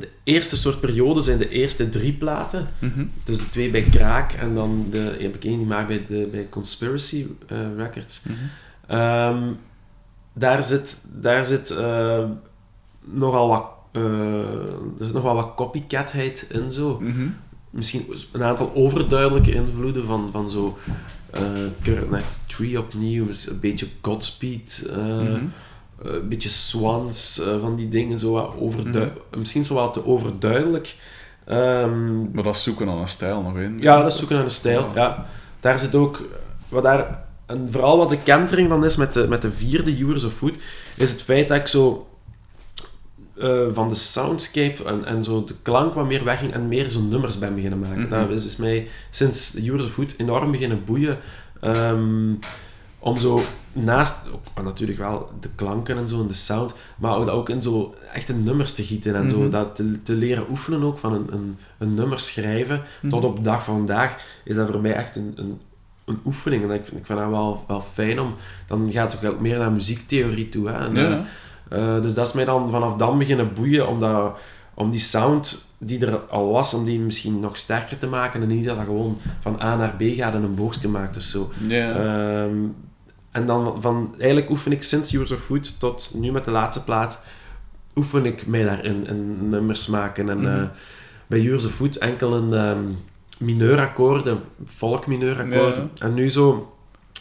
de 0.02 0.10
eerste 0.24 0.58
soort 0.58 0.80
periode 0.80 1.22
zijn 1.22 1.38
de 1.38 1.50
eerste 1.50 1.90
drie 1.90 2.14
platen. 2.14 2.68
Mhm. 2.80 3.06
Dus 3.24 3.38
de 3.38 3.50
twee 3.50 3.70
bij 3.70 3.82
Kraak 3.82 4.32
en 4.32 4.56
dan 4.56 4.88
de, 4.90 5.16
heb 5.20 5.36
ik 5.36 5.44
één 5.44 5.60
gemaakt 5.60 5.88
bij, 5.88 6.06
de, 6.08 6.28
bij 6.32 6.50
Conspiracy 6.50 7.28
eh, 7.48 7.58
Records. 7.78 8.24
Mhm. 8.24 8.36
Ehm, 8.88 9.52
daar 10.34 10.64
zit, 10.64 11.06
daar 11.14 11.46
zit 11.46 11.70
eh, 11.70 12.24
nogal 13.02 13.48
wat, 13.48 13.66
eh, 13.92 14.02
er 15.00 15.06
zit 15.06 15.14
nog 15.14 15.24
wel 15.24 15.36
wat 15.36 15.56
copycatheid 15.56 16.48
in 16.52 16.72
zo. 16.72 17.00
Mhm. 17.00 17.28
Misschien 17.70 18.06
een 18.32 18.44
aantal 18.44 18.76
overduidelijke 18.76 19.54
invloeden 19.54 20.06
van, 20.06 20.30
van 20.32 20.50
zo 20.50 20.78
eh 21.30 21.42
Current 21.82 22.12
Night 22.12 22.40
Tree 22.46 22.80
opnieuw, 22.80 23.28
een 23.28 23.60
beetje 23.60 23.88
Godspeed, 24.02 24.90
een 26.04 26.30
beetje 26.30 26.50
Swans, 26.50 27.40
eh, 27.40 27.60
van 27.60 27.76
die 27.76 27.88
dingen, 27.90 28.18
zo 28.20 28.32
wat 28.32 28.54
overdui- 28.60 29.12
misschien 29.38 29.66
zo 29.66 29.74
wat 29.74 29.94
te 29.94 30.06
overduidelijk. 30.06 30.96
Ehm, 31.46 32.32
Maar 32.32 32.44
dat 32.44 32.56
is 32.56 32.64
zoeken 32.64 32.90
aan 32.90 32.98
een 32.98 33.08
stijl 33.08 33.42
nog 33.42 33.58
in. 33.58 33.78
ja, 33.80 34.02
dat 34.02 34.12
is 34.12 34.18
zoeken 34.18 34.36
naar 34.36 34.46
een 34.46 34.52
stijl. 34.52 34.80
Ja. 34.96 35.02
Ja. 35.02 35.26
Daar 35.60 35.80
zit 35.80 35.96
ook, 35.96 36.22
wat 36.70 36.84
daar, 36.84 37.24
en 37.46 37.68
vooral 37.72 37.98
wat 37.98 38.10
de 38.10 38.18
kentering 38.24 38.70
dan 38.70 38.86
is 38.86 38.96
met 38.96 39.14
de, 39.14 39.28
met 39.28 39.42
de 39.42 39.52
vierde 39.52 39.98
Yours 39.98 40.24
of 40.24 40.34
Food, 40.34 40.56
is 40.96 41.12
het 41.12 41.22
feit 41.24 41.48
dat 41.48 41.58
ik 41.58 41.68
zo 41.68 42.06
eh, 43.38 43.62
van 43.70 43.88
de 43.88 43.94
soundscape 43.96 44.84
en, 44.84 45.06
en 45.06 45.24
zo 45.24 45.44
de 45.44 45.56
klank 45.62 45.94
wat 45.94 46.06
meer 46.06 46.24
wegging 46.24 46.54
en 46.54 46.68
meer 46.68 46.90
zo'n 46.90 47.10
nummers 47.10 47.40
ben 47.40 47.56
beginnen 47.56 47.80
maken. 47.80 48.00
Mhm. 48.02 48.10
Dat 48.10 48.30
is, 48.30 48.46
is 48.46 48.56
mij 48.56 48.88
sinds 49.10 49.54
Years 49.60 49.84
of 49.86 49.92
Food 49.92 50.14
enorm 50.18 50.52
beginnen 50.52 50.86
boeien. 50.86 51.18
ehm, 51.62 52.34
om 53.00 53.18
zo 53.20 53.42
naast, 53.74 54.16
ook, 54.34 54.64
natuurlijk 54.64 55.00
wel 55.00 55.30
de 55.40 55.50
klanken 55.56 55.98
en 55.98 56.08
zo 56.08 56.22
en 56.22 56.28
de 56.28 56.34
sound, 56.34 56.74
maar 56.98 57.16
ook, 57.16 57.28
ook 57.28 57.50
in 57.50 57.62
zo 57.62 57.96
echte 58.14 58.34
nummers 58.34 58.74
te 58.74 58.84
gieten 58.84 59.16
en 59.16 59.30
zo. 59.30 59.40
Mhm. 59.40 59.50
Dat 59.50 59.76
te, 59.76 60.02
te 60.02 60.14
leren 60.14 60.46
oefenen 60.50 60.84
ook 60.84 60.98
van 60.98 61.14
een, 61.14 61.28
een, 61.34 61.58
een 61.78 61.94
nummer 61.94 62.20
schrijven. 62.20 62.82
Mhm. 63.02 63.10
Tot 63.10 63.24
op 63.24 63.36
de 63.36 63.42
dag 63.42 63.64
van 63.64 63.76
vandaag 63.76 64.18
is 64.44 64.56
dat 64.56 64.70
voor 64.70 64.82
mij 64.82 64.94
echt 64.94 65.16
een, 65.16 65.34
een, 65.36 65.60
een 66.06 66.20
oefening. 66.26 66.64
En 66.64 66.72
ik 66.72 66.86
vind, 66.86 67.00
ik 67.00 67.06
vind 67.06 67.20
dat 67.20 67.30
wel, 67.30 67.64
wel 67.68 67.82
fijn 67.82 68.20
om... 68.20 68.34
Dan 68.68 68.92
gaat 68.92 69.12
het 69.12 69.26
ook 69.26 69.40
meer 69.40 69.58
naar 69.58 69.72
muziektheorie 69.72 70.50
toe. 70.50 70.70
Hè? 70.70 70.78
En, 70.88 70.96
Ja. 70.96 71.24
eh, 71.70 71.96
eh, 71.96 72.02
dus 72.02 72.14
dat 72.14 72.28
is 72.28 72.34
mij 72.34 72.46
dan 72.46 72.70
vanaf 72.70 72.96
dan 72.96 73.18
beginnen 73.18 73.54
boeien, 73.54 73.88
omdat, 73.88 74.38
om 74.74 74.90
die 74.90 75.00
sound 75.00 75.66
die 75.78 76.06
er 76.06 76.18
al 76.18 76.52
was, 76.52 76.74
om 76.74 76.86
die 76.86 77.00
misschien 77.00 77.40
nog 77.40 77.58
sterker 77.58 77.98
te 77.98 78.08
maken. 78.08 78.42
En 78.42 78.48
niet 78.48 78.66
dat 78.66 78.76
dat 78.76 78.86
gewoon 78.86 79.18
van 79.40 79.62
A 79.62 79.76
naar 79.76 79.96
B 79.96 80.02
gaat 80.02 80.34
en 80.34 80.44
een 80.44 80.56
boogstje 80.56 80.88
maakt 80.88 81.18
of 81.18 81.24
zo. 81.24 81.52
Ja. 81.68 81.92
Ehm, 81.92 82.58
en 83.32 83.46
dan 83.46 83.82
van, 83.82 84.14
eigenlijk 84.18 84.50
oefen 84.50 84.72
ik 84.72 84.84
sinds 84.84 85.12
Years 85.12 85.32
of 85.32 85.40
Food 85.44 85.80
tot 85.80 86.12
nu 86.14 86.32
met 86.32 86.46
de 86.46 86.52
laatste 86.52 86.84
plaat, 86.84 87.22
oefen 87.96 88.26
ik 88.26 88.48
mij 88.48 88.64
daarin, 88.64 89.08
in 89.08 89.50
nummers 89.50 89.88
maken. 89.88 90.30
En 90.30 90.38
Mhm. 90.40 90.48
eh, 90.62 90.64
bij 91.28 91.40
Years 91.40 91.66
of 91.66 91.72
Food 91.72 91.96
enkel 91.96 92.34
een 92.36 92.54
ehm 92.54 92.84
mineurakkoorden, 93.38 94.40
volkmineurakkoorden. 94.66 95.92
En 95.98 96.14
nu 96.14 96.30
zo 96.30 96.74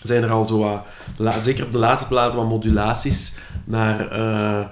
zijn 0.02 0.22
er 0.22 0.30
al 0.30 0.46
zo 0.46 0.58
wat, 0.58 0.82
de 1.16 1.22
zeker 1.44 1.64
op 1.64 1.72
de 1.72 1.78
laatste 1.78 2.08
plaat, 2.08 2.34
wat 2.34 2.48
modulaties 2.48 3.38
naar 3.64 4.08
eh 4.10 4.66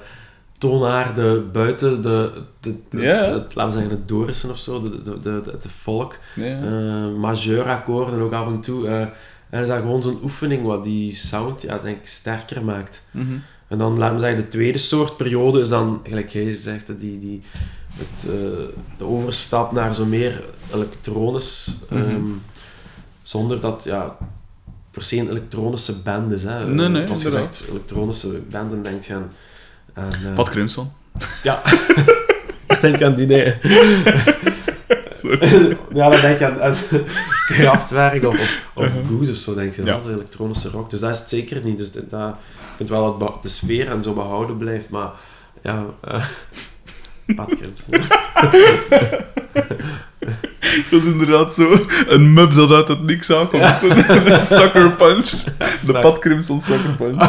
toonaarden 0.58 1.52
buiten 1.52 2.02
de, 2.02 2.32
de, 2.60 2.74
de- 2.88 2.96
de- 2.96 3.02
het, 3.06 3.54
laten 3.54 3.64
we 3.66 3.70
zeggen, 3.80 3.90
het 3.98 4.08
Dorissen 4.08 4.50
of 4.50 4.58
zo, 4.58 4.82
de, 4.82 5.02
de, 5.02 5.20
de, 5.20 5.40
volk 5.68 6.16
ja. 6.34 6.44
eh 6.60 7.14
majeurakkoorden 7.18 8.20
ook 8.20 8.32
af 8.32 8.46
en 8.46 8.60
toe. 8.60 8.88
eh, 8.88 9.06
en 9.50 9.62
is 9.62 9.68
dat 9.68 9.80
gewoon 9.80 10.02
zo'n 10.02 10.18
oefening 10.22 10.64
wat 10.64 10.84
die 10.84 11.14
sound, 11.14 11.62
ja, 11.62 11.78
denk 11.78 11.96
ik, 11.98 12.06
sterker 12.06 12.64
maakt. 12.64 13.02
Mhm. 13.10 13.32
En 13.68 13.78
dan, 13.78 13.98
laten 13.98 14.14
we 14.14 14.20
zeggen, 14.20 14.40
de 14.40 14.48
tweede 14.48 14.78
soort 14.78 15.16
periode 15.16 15.60
is 15.60 15.68
dan, 15.68 16.00
gelijk 16.02 16.28
jij 16.30 16.52
zegt, 16.52 16.86
die, 17.00 17.18
die, 17.20 17.42
het, 17.96 18.24
eh, 18.24 18.30
de 18.98 19.04
overstap 19.04 19.72
naar 19.72 19.94
zo 19.94 20.04
meer 20.04 20.44
elektronisch, 20.74 21.76
Mhm. 21.90 22.02
ehm, 22.02 22.22
zonder 23.22 23.60
dat, 23.60 23.84
ja, 23.84 24.16
per 24.90 25.02
se 25.02 25.16
een 25.18 25.30
elektronische 25.30 25.98
band 26.02 26.30
is. 26.30 26.42
Hè. 26.42 26.66
Nee, 26.66 26.88
nee, 26.88 27.08
Als 27.08 27.22
je 27.22 27.30
zegt 27.30 27.64
elektronische 27.70 28.28
banden, 28.50 28.82
denk 28.82 29.02
je 29.04 29.14
aan... 29.14 29.30
aan 29.94 30.12
eh, 30.12 30.34
Pat 30.34 30.48
Crimson. 30.48 30.90
Ja. 31.42 31.62
denk 32.80 32.98
je 32.98 33.04
aan 33.04 33.14
die 33.14 33.26
nee. 33.26 33.54
Sorry. 35.22 35.76
ja, 35.94 36.08
dan 36.10 36.20
denk 36.20 36.38
je 36.38 36.46
aan, 36.46 36.62
aan 36.62 36.74
Kraftwerk 37.58 38.24
of, 38.24 38.34
of, 38.34 38.60
of 38.74 38.84
Uh-huh. 38.84 39.06
Goose 39.08 39.30
of 39.30 39.36
zo, 39.36 39.54
denk 39.54 39.74
je. 39.74 39.84
Ja. 39.84 39.92
dan, 39.92 40.00
Zo 40.02 40.08
elektronische 40.08 40.68
rock. 40.70 40.90
Dus 40.90 41.00
dat 41.00 41.10
is 41.14 41.18
het 41.18 41.28
zeker 41.28 41.60
niet. 41.64 41.78
Dus 41.78 41.92
dat, 41.92 42.10
dat- 42.10 42.34
ik 42.60 42.76
vind 42.86 42.88
wel 42.88 43.18
dat 43.18 43.42
de 43.42 43.48
sfeer 43.48 43.88
en 43.90 44.02
zo 44.02 44.12
behouden 44.12 44.56
blijft, 44.56 44.90
maar 44.90 45.08
ja... 45.62 45.84
eh 46.00 46.24
Crimson. 47.58 47.94
Dat 50.90 51.00
is 51.00 51.04
inderdaad 51.04 51.54
zo 51.54 51.80
een 52.08 52.32
mub 52.32 52.54
dat 52.54 52.70
uit 52.70 52.88
het 52.88 53.02
niks 53.02 53.32
aankomt. 53.32 53.76
Zo'n 53.80 53.92
sucker 54.40 54.92
punch. 54.92 55.30
De 55.86 55.98
Pat 56.02 56.18
Crimson 56.18 56.60
sucker 56.60 56.94
punch. 56.96 57.22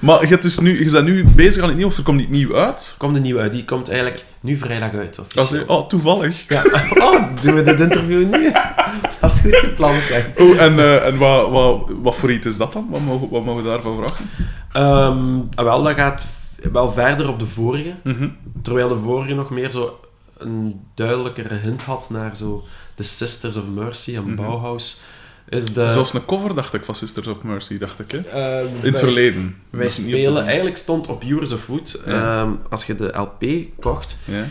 Maar 0.00 0.20
je, 0.20 0.26
hebt 0.26 0.42
dus 0.42 0.58
nu, 0.58 0.84
je 0.84 0.90
bent 0.90 1.06
nu 1.06 1.24
bezig 1.34 1.62
aan 1.62 1.68
het 1.68 1.76
nieuw, 1.76 1.86
of 1.86 1.96
er 1.96 2.02
komt 2.02 2.18
niet 2.18 2.30
nieuw 2.30 2.56
uit? 2.56 2.94
Komt 2.98 3.14
de 3.14 3.20
nieuwe 3.20 3.40
uit. 3.40 3.52
Die 3.52 3.64
komt 3.64 3.88
eigenlijk 3.88 4.24
nu 4.40 4.56
vrijdag 4.56 4.92
uit. 4.92 5.18
Officieel. 5.18 5.64
oh, 5.66 5.88
toevallig. 5.88 6.44
Ja. 6.48 6.64
Oh, 7.06 7.40
doen 7.40 7.54
we 7.54 7.62
dit 7.62 7.80
interview 7.80 8.34
nu? 8.34 8.52
Dat 9.20 9.30
is 9.30 9.40
goed 9.40 9.56
gepland, 9.56 10.02
zeg. 10.02 10.26
Oh, 10.38 10.60
en, 10.60 10.78
eh, 10.78 11.06
en 11.06 11.16
wat, 11.18 11.50
wat, 11.50 11.90
wat 12.02 12.16
voor 12.16 12.32
iets 12.32 12.46
is 12.46 12.56
dat 12.56 12.72
dan? 12.72 12.86
Wat 12.90 13.00
mogen, 13.00 13.28
wat 13.30 13.44
mogen 13.44 13.62
we 13.62 13.68
daarvan 13.68 13.96
vragen? 13.96 14.30
Ehm, 14.72 15.38
ah, 15.54 15.64
wel, 15.64 15.82
dat 15.82 15.94
gaat 15.94 16.26
wel 16.72 16.90
verder 16.90 17.28
op 17.28 17.38
de 17.38 17.46
vorige. 17.46 17.94
Mhm. 18.02 18.28
Terwijl 18.62 18.88
de 18.88 18.98
vorige 19.04 19.34
nog 19.34 19.50
meer 19.50 19.70
zo 19.70 20.00
een 20.38 20.80
duidelijkere 20.94 21.54
hint 21.54 21.82
had 21.82 22.10
naar 22.10 22.36
zo 22.36 22.64
The 22.94 23.02
Sisters 23.02 23.56
of 23.56 23.64
Mercy 23.74 24.16
en 24.16 24.24
Mhm. 24.24 24.34
Bauhaus. 24.36 25.00
Is 25.48 25.72
de, 25.72 25.88
Zelfs 25.88 26.12
een 26.14 26.24
cover, 26.24 26.54
dacht 26.54 26.74
ik, 26.74 26.84
van 26.84 26.94
Sisters 26.94 27.26
of 27.28 27.42
Mercy, 27.42 27.78
dacht 27.78 28.00
ik. 28.00 28.10
Hè? 28.10 28.18
Ehm, 28.18 28.66
In 28.82 28.90
het 28.90 28.98
verleden. 28.98 29.56
Wij 29.70 29.88
spelen, 29.88 30.44
eigenlijk 30.46 30.76
stond 30.76 31.06
op 31.08 31.22
Years 31.22 31.52
of 31.52 31.66
Wood, 31.66 32.02
Ja. 32.06 32.40
ehm, 32.42 32.50
als 32.70 32.84
je 32.86 32.94
de 32.96 33.18
LP 33.18 33.44
kocht, 33.80 34.18
Ja. 34.24 34.44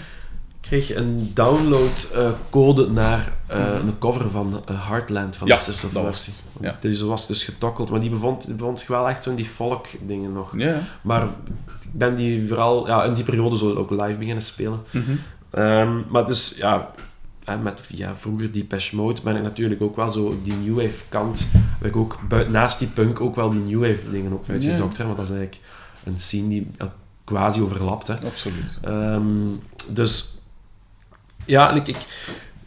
kreeg 0.61 0.87
je 0.87 0.95
een 0.95 1.31
downloadcode 1.33 2.89
naar 2.89 3.33
eh, 3.47 3.73
een 3.85 3.97
cover 3.99 4.29
van 4.29 4.61
eh, 4.65 4.87
Heartland 4.89 5.35
van 5.35 5.47
Ja, 5.47 5.55
Sisters 5.55 5.93
of 5.95 6.03
Mercy. 6.03 6.31
ja. 6.61 6.77
Die 6.81 7.05
was 7.05 7.27
dus 7.27 7.43
getokkeld, 7.43 7.89
maar 7.89 7.99
die 7.99 8.09
bevond, 8.09 8.45
die 8.45 8.55
bevond 8.55 8.79
zich 8.79 8.87
wel 8.87 9.09
echt 9.09 9.23
zo 9.23 9.29
in 9.29 9.35
die 9.35 9.45
folk 9.45 9.87
dingen 10.01 10.33
nog. 10.33 10.53
Ja. 10.57 10.81
Maar 11.01 11.23
ik 11.23 11.29
ben 11.91 12.15
die 12.15 12.47
vooral 12.47 12.87
ja, 12.87 13.03
in 13.03 13.13
die 13.13 13.23
periode 13.23 13.57
zo 13.57 13.73
ook 13.75 13.89
live 13.89 14.17
beginnen 14.17 14.43
spelen. 14.43 14.79
Mhm. 14.91 15.03
Ehm, 15.51 16.01
maar 16.09 16.25
dus 16.25 16.53
ja, 16.57 16.91
met 17.63 17.81
via 17.81 18.15
vroeger 18.15 18.51
Depeche 18.51 18.95
Mode 18.95 19.21
ben 19.21 19.35
ik 19.35 19.41
natuurlijk 19.41 19.81
ook 19.81 19.95
wel 19.95 20.09
zo 20.09 20.39
die 20.43 20.53
new 20.53 20.75
wave 20.75 21.03
kant. 21.09 21.47
Heb 21.53 21.87
ik 21.87 21.95
ook 21.95 22.17
naast 22.49 22.79
die 22.79 22.87
punk 22.87 23.21
ook 23.21 23.35
wel 23.35 23.49
die 23.49 23.59
new 23.59 23.79
wave 23.79 24.11
dingen 24.11 24.33
ook 24.33 24.49
uitgedokt. 24.49 24.97
hè, 24.97 25.05
Want 25.05 25.17
dat 25.17 25.29
is 25.29 25.35
eigenlijk 25.35 25.63
een 26.03 26.19
scene 26.19 26.47
die 26.47 26.67
quasi 27.23 27.61
overlapt. 27.61 28.07
Hè. 28.07 28.13
Absoluut. 28.25 28.77
Ehm, 28.81 29.25
dus 29.89 30.41
ja, 31.45 31.69
en 31.69 31.75
ik, 31.75 31.87
ik, 31.87 31.97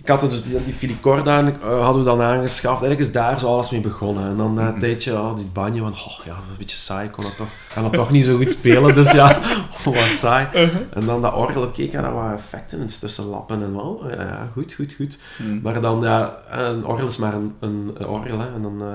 ik 0.09 0.21
had 0.21 0.31
dus 0.31 0.43
die, 0.43 0.65
die 0.65 0.73
filicorda 0.73 1.39
eh, 1.41 1.83
hadden 1.83 2.03
we 2.05 2.09
dan 2.09 2.23
aangeschaft. 2.23 2.83
Eigenlijk 2.83 3.01
is 3.01 3.13
daar 3.13 3.39
zo 3.39 3.47
alles 3.47 3.71
mee 3.71 3.81
begonnen. 3.81 4.29
En 4.29 4.37
dan 4.37 4.55
na 4.55 4.63
een 4.63 4.69
Mhm. 4.71 4.79
tijdje, 4.79 5.13
oh, 5.13 5.37
die 5.37 5.45
banjo, 5.53 5.83
van, 5.83 5.93
oh, 5.93 6.25
ja, 6.25 6.33
een 6.33 6.57
beetje 6.59 6.77
saai, 6.77 7.07
ik 7.07 7.13
kon 7.13 7.25
dat 7.25 7.37
toch, 7.37 7.49
kan 7.75 7.83
dat 7.83 7.93
toch 7.93 8.11
niet 8.11 8.25
zo 8.25 8.37
goed 8.37 8.51
spelen. 8.51 8.95
Dus 8.95 9.13
ja, 9.13 9.39
wat 9.85 9.95
saai. 9.97 10.47
En 10.93 11.07
dan 11.07 11.21
dat 11.23 11.35
orgel, 11.35 11.63
oké, 11.63 11.83
ik 11.83 11.93
had 11.93 12.03
daar 12.03 12.15
wat 12.15 12.33
effecten 12.35 12.81
in 12.81 12.87
tussen 12.87 13.25
lappen 13.25 13.63
en 13.63 13.75
wel. 13.75 14.05
Ja, 14.11 14.49
goed, 14.53 14.73
goed, 14.73 14.95
goed. 14.95 15.19
Mhm. 15.39 15.61
Maar 15.63 15.81
dan, 15.81 16.01
ja, 16.01 16.37
een 16.51 16.87
orgel 16.87 17.07
is 17.07 17.17
maar 17.17 17.35
een, 17.35 17.55
een, 17.61 17.91
een 17.95 18.07
orgel. 18.07 18.39
Hè. 18.39 18.47
En 18.55 18.63
dan, 18.63 18.81
eh, 18.83 18.87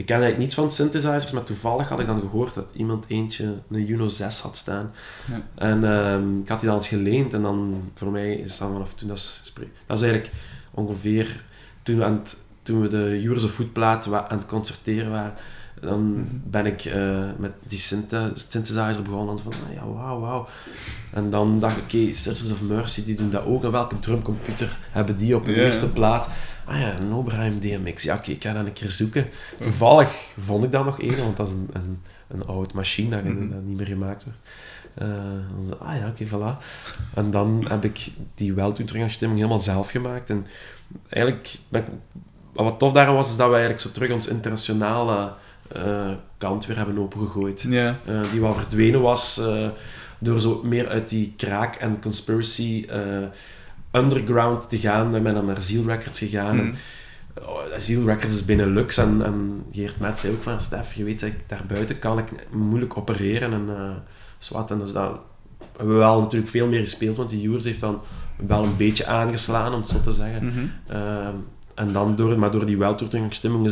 ik 0.00 0.06
ken 0.06 0.14
eigenlijk 0.20 0.38
niets 0.38 0.54
van 0.54 0.70
synthesizers, 0.70 1.30
maar 1.30 1.44
toevallig 1.44 1.88
had 1.88 2.00
ik 2.00 2.06
dan 2.06 2.20
gehoord 2.20 2.54
dat 2.54 2.70
iemand 2.74 3.04
eentje 3.08 3.54
een 3.70 3.84
Juno 3.84 4.08
6 4.08 4.40
had 4.40 4.56
staan. 4.56 4.90
Ja. 5.30 5.42
En 5.54 5.84
ehm, 5.84 6.38
ik 6.40 6.48
had 6.48 6.58
die 6.60 6.68
dan 6.68 6.76
eens 6.78 6.88
geleend 6.88 7.34
en 7.34 7.42
dan, 7.42 7.82
voor 7.94 8.10
mij 8.10 8.34
is 8.34 8.58
dat 8.58 8.70
vanaf 8.72 8.94
toen, 8.94 9.08
dat 9.08 9.16
is, 9.16 9.52
dat 9.86 9.96
is 9.98 10.02
eigenlijk 10.04 10.32
ongeveer 10.70 11.44
toen 11.82 11.96
we, 11.98 12.04
aan 12.04 12.12
het, 12.18 12.36
toen 12.62 12.80
we 12.80 12.88
de 12.88 13.18
Years 13.22 13.44
of 13.44 13.50
Food 13.52 13.72
plaat 13.72 14.06
wa- 14.06 14.28
aan 14.28 14.38
het 14.38 14.46
concerteren 14.46 15.10
waren. 15.10 15.34
Dan 15.80 16.10
Mhm. 16.12 16.24
ben 16.44 16.66
ik 16.66 16.84
eh, 16.84 17.24
met 17.38 17.52
die 17.66 17.78
synth- 17.78 18.30
synthesizer 18.50 19.02
begonnen 19.02 19.36
en 19.36 19.42
van, 19.42 19.52
ah, 19.68 19.74
ja, 19.74 19.86
wauw, 19.92 20.20
wauw. 20.20 20.48
En 21.12 21.30
dan 21.30 21.60
dacht 21.60 21.76
ik, 21.76 21.82
oké, 21.82 22.12
Sisters 22.12 22.52
of 22.52 22.62
Mercy, 22.62 23.04
die 23.04 23.14
doen 23.16 23.30
dat 23.30 23.44
ook. 23.44 23.64
En 23.64 23.70
welke 23.70 23.98
drumcomputer 23.98 24.76
hebben 24.90 25.16
die 25.16 25.36
op 25.36 25.44
de 25.44 25.54
eerste 25.54 25.88
plaat? 25.92 26.28
Ah 26.70 26.80
ja, 26.80 26.98
een 26.98 27.12
Oberheim 27.12 27.60
DMX. 27.60 28.02
Ja, 28.02 28.14
oké, 28.14 28.30
ik 28.30 28.42
ga 28.42 28.52
dat 28.52 28.66
een 28.66 28.72
keer 28.72 28.90
zoeken. 28.90 29.26
Toevallig 29.60 30.34
vond 30.40 30.64
ik 30.64 30.72
dat 30.72 30.84
nog 30.84 31.00
één, 31.00 31.16
want 31.18 31.36
dat 31.36 31.48
is 31.48 31.54
een, 31.54 31.68
een, 31.72 31.98
een 32.28 32.46
oud 32.46 32.72
machine 32.72 33.10
dat, 33.10 33.24
Mhm. 33.24 33.48
dat 33.50 33.62
niet 33.62 33.76
meer 33.76 33.86
gemaakt 33.86 34.24
wordt. 34.24 34.38
Eh, 34.94 35.08
dan 35.68 35.80
ah 35.80 35.96
ja, 35.96 36.06
oké, 36.08 36.26
voilà. 36.26 36.64
En 37.14 37.30
dan 37.30 37.64
heb 37.68 37.84
ik 37.84 38.10
die 38.34 38.52
weltoetredingsstemming 38.52 39.40
helemaal 39.40 39.60
zelf 39.62 39.90
gemaakt. 39.90 40.30
En 40.30 40.46
eigenlijk, 41.08 41.54
wat 42.52 42.78
tof 42.78 42.92
daaraan 42.92 43.14
was, 43.14 43.30
is 43.30 43.36
dat 43.36 43.46
we 43.46 43.52
eigenlijk 43.52 43.82
zo 43.82 43.90
terug 43.90 44.10
ons 44.10 44.26
internationale 44.28 45.32
eh, 45.72 46.10
kant 46.38 46.66
weer 46.66 46.76
hebben 46.76 46.98
opengegooid. 46.98 47.64
Eh, 47.70 47.94
die 48.30 48.40
wel 48.40 48.54
verdwenen 48.54 49.00
was 49.00 49.40
door 50.18 50.40
zo 50.40 50.60
meer 50.64 50.88
uit 50.88 51.08
die 51.08 51.32
kraak- 51.36 51.74
en 51.76 52.00
conspiracy 52.00 52.86
underground 53.92 54.70
te 54.70 54.78
gaan. 54.78 55.16
Ik 55.16 55.22
ben 55.22 55.34
dan 55.34 55.46
naar 55.46 55.62
Zeal 55.62 55.84
Records 55.84 56.18
gegaan. 56.18 56.58
En, 56.58 56.66
Mhm. 56.66 56.74
oh, 57.48 58.06
Records 58.06 58.34
is 58.34 58.44
Benelux 58.44 58.96
en, 58.96 59.22
en 59.24 59.62
Geert 59.72 60.00
Met 60.00 60.18
zei 60.18 60.32
ook 60.32 60.42
van 60.42 60.60
Stef, 60.60 60.92
je 60.94 61.04
weet 61.04 61.20
dat 61.20 61.28
ik 61.28 61.38
daar 61.46 61.64
buiten 61.66 61.98
kan 61.98 62.18
ik 62.18 62.28
moeilijk 62.50 62.96
opereren 62.96 63.52
en 63.52 63.66
uh, 63.70 63.90
zwart. 64.38 64.70
En 64.70 64.78
dus 64.78 64.92
dat 64.92 65.18
hebben 65.76 65.94
we 65.94 66.00
wel 66.00 66.20
natuurlijk 66.20 66.50
veel 66.50 66.66
meer 66.66 66.80
gespeeld, 66.80 67.16
want 67.16 67.30
die 67.30 67.40
Joers 67.40 67.64
heeft 67.64 67.80
dan 67.80 68.00
wel 68.46 68.64
een 68.64 68.76
beetje 68.76 69.06
aangeslaan, 69.06 69.72
om 69.72 69.80
het 69.80 69.88
zo 69.88 70.00
te 70.00 70.12
zeggen. 70.12 70.46
Mhm. 70.46 70.58
Ehm, 70.86 71.34
en 71.74 71.92
dan 71.92 72.16
door, 72.16 72.38
maar 72.38 72.50
door 72.50 72.66
die 72.66 72.78
weltoertingsstemming 72.78 73.64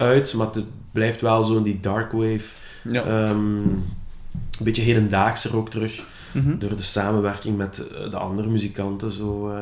uit, 0.00 0.34
maar 0.34 0.46
het 0.52 0.64
blijft 0.92 1.20
wel 1.20 1.44
zo 1.44 1.56
in 1.56 1.62
die 1.62 1.80
dark 1.80 2.12
wave. 2.12 2.40
Ja. 2.84 3.02
Ehm, 3.04 3.36
een 3.56 4.64
beetje 4.64 4.82
hedendaagser 4.82 5.56
ook 5.56 5.70
terug. 5.70 6.02
Mhm. 6.32 6.58
door 6.58 6.76
de 6.76 6.82
samenwerking 6.82 7.56
met 7.56 7.86
eh, 7.88 8.10
de 8.10 8.16
andere 8.16 8.48
muzikanten. 8.48 9.10
Zo, 9.12 9.48
eh, 9.48 9.60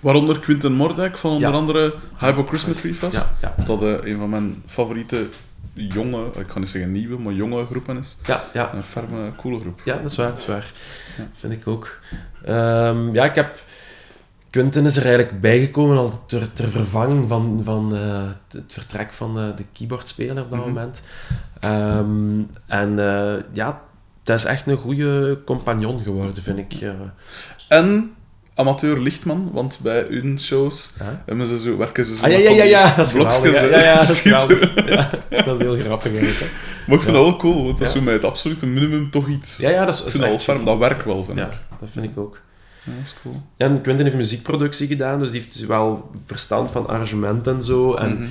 Waaronder 0.00 0.38
Quinten 0.40 0.72
Mordek 0.72 1.16
van 1.18 1.30
onder 1.30 1.48
Ja. 1.48 1.54
andere 1.54 1.94
Hypo 2.18 2.44
Christmas 2.44 2.84
Eve 2.84 3.06
was. 3.10 3.24
ja, 3.40 3.54
Dat 3.66 3.82
eh, 3.82 3.94
een 4.00 4.18
van 4.18 4.30
mijn 4.30 4.62
favoriete 4.66 5.26
jonge, 5.74 6.24
ik 6.38 6.46
kan 6.46 6.60
niet 6.60 6.68
zeggen 6.70 6.92
nieuwe, 6.92 7.18
maar 7.18 7.32
jonge 7.32 7.66
groepen 7.66 7.98
is. 7.98 8.16
ja, 8.26 8.44
ja, 8.52 8.74
Een 8.74 8.82
ferme, 8.82 9.32
coole 9.36 9.60
groep. 9.60 9.80
ja, 9.84 9.96
dat 9.96 10.10
is 10.10 10.16
waar. 10.16 10.28
Dat 10.28 10.38
is 10.38 10.46
waar. 10.46 10.72
Vind 11.32 11.52
ik 11.52 11.66
ook. 11.66 11.98
Ehm, 12.44 13.14
ja, 13.14 13.24
ik 13.24 13.34
heb... 13.34 13.64
Quentin 14.50 14.86
is 14.86 14.96
er 14.96 15.04
eigenlijk 15.04 15.40
bijgekomen 15.40 15.96
al 15.96 16.22
ter, 16.26 16.52
ter 16.52 16.68
vervanging 16.68 17.28
van, 17.28 17.60
van 17.64 17.94
eh, 17.96 18.22
het 18.50 18.72
vertrek 18.72 19.12
van 19.12 19.38
eh, 19.38 19.44
de 19.56 19.64
keyboardspeler 19.72 20.42
op 20.42 20.50
dat 20.50 20.58
Mhm. 20.58 20.68
moment. 20.68 21.02
Ehm, 21.60 22.40
en 22.66 22.98
eh, 22.98 23.42
ja, 23.52 23.80
dat 24.22 24.38
is 24.38 24.44
echt 24.44 24.66
een 24.66 24.76
goede 24.76 25.38
compagnon 25.44 26.02
geworden, 26.02 26.42
vind 26.42 26.58
ik. 26.58 26.90
En 27.68 28.12
amateur 28.54 29.00
lichtman, 29.00 29.50
want 29.52 29.78
bij 29.82 30.06
hun 30.08 30.38
shows 30.38 30.92
Ja. 30.98 31.22
hebben 31.26 31.46
ze 31.46 31.58
zo, 31.58 31.76
werken 31.76 32.04
ze 32.04 32.16
zo 32.16 32.24
Ah 32.24 32.30
ja, 32.30 32.38
ja, 32.38 32.50
ja, 32.50 32.64
ja, 32.64 32.94
dat 32.96 33.06
is 33.06 33.12
blokjes. 33.12 33.54
Ja, 33.54 33.64
ja, 33.64 33.78
ja, 33.82 33.96
dat 34.00 34.08
is. 34.10 34.22
Ja, 34.22 35.42
dat 35.44 35.60
is 35.60 35.66
heel 35.66 35.76
grappig 35.76 36.12
eigenlijk. 36.12 36.50
Maar 36.86 36.96
ik 36.96 37.02
vind 37.02 37.16
Ja. 37.16 37.22
dat 37.22 37.30
wel 37.30 37.36
cool, 37.36 37.64
want 37.64 37.78
dat 37.78 37.86
is 37.88 37.92
Ja. 37.94 37.98
zo 37.98 38.04
met 38.04 38.14
het 38.14 38.24
absolute 38.24 38.66
minimum 38.66 39.10
toch 39.10 39.28
iets. 39.28 39.56
Ja, 39.56 39.70
ja, 39.70 39.84
dat 39.84 39.94
is, 40.06 40.18
dat 40.64 40.78
werkt 40.78 41.04
wel, 41.04 41.24
vind 41.24 41.38
Ja, 41.38 41.46
ik. 41.46 41.52
dat 41.80 41.88
vind 41.92 42.04
ik 42.04 42.18
ook. 42.18 42.38
Ja, 42.84 42.92
dat 42.96 43.04
is 43.04 43.14
cool. 43.22 43.42
En 43.56 43.80
Quentin 43.80 44.04
heeft 44.04 44.16
muziekproductie 44.16 44.86
gedaan, 44.86 45.18
dus 45.18 45.30
die 45.30 45.40
heeft 45.40 45.66
wel 45.66 46.10
verstand 46.26 46.70
van 46.70 46.86
arrangement 46.88 47.46
en 47.46 47.62
zo. 47.64 47.94
En 47.94 48.12
Mhm. 48.14 48.22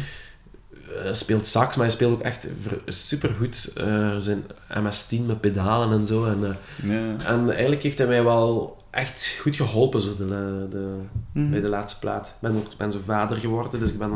eh, 1.06 1.14
speelt 1.14 1.48
sax, 1.48 1.76
maar 1.76 1.86
hij 1.86 1.96
speelt 1.96 2.14
ook 2.14 2.22
echt 2.22 2.48
supergoed. 2.86 3.72
eh 3.76 4.18
zijn 4.20 4.44
MS-10 4.84 5.26
met 5.26 5.42
pedalen 5.42 6.00
en 6.00 6.06
zo. 6.08 6.26
En, 6.26 6.58
eh, 6.90 7.30
en 7.30 7.50
eigenlijk 7.52 7.84
heeft 7.84 7.98
hij 7.98 8.08
mij 8.08 8.24
wel 8.24 8.78
echt 8.92 9.38
goed 9.42 9.56
geholpen 9.56 10.02
zo 10.02 10.16
de, 10.18 10.26
de, 10.70 10.96
Mhm. 11.34 11.50
bij 11.50 11.62
de 11.62 11.70
laatste 11.70 12.00
plaat. 12.00 12.28
Ik 12.28 12.34
ben 12.40 12.56
ook 12.56 12.78
ben 12.78 12.92
zo 12.92 13.00
vader 13.06 13.38
geworden, 13.38 13.80
dus 13.80 13.90
ik 13.90 13.98
ben 13.98 14.12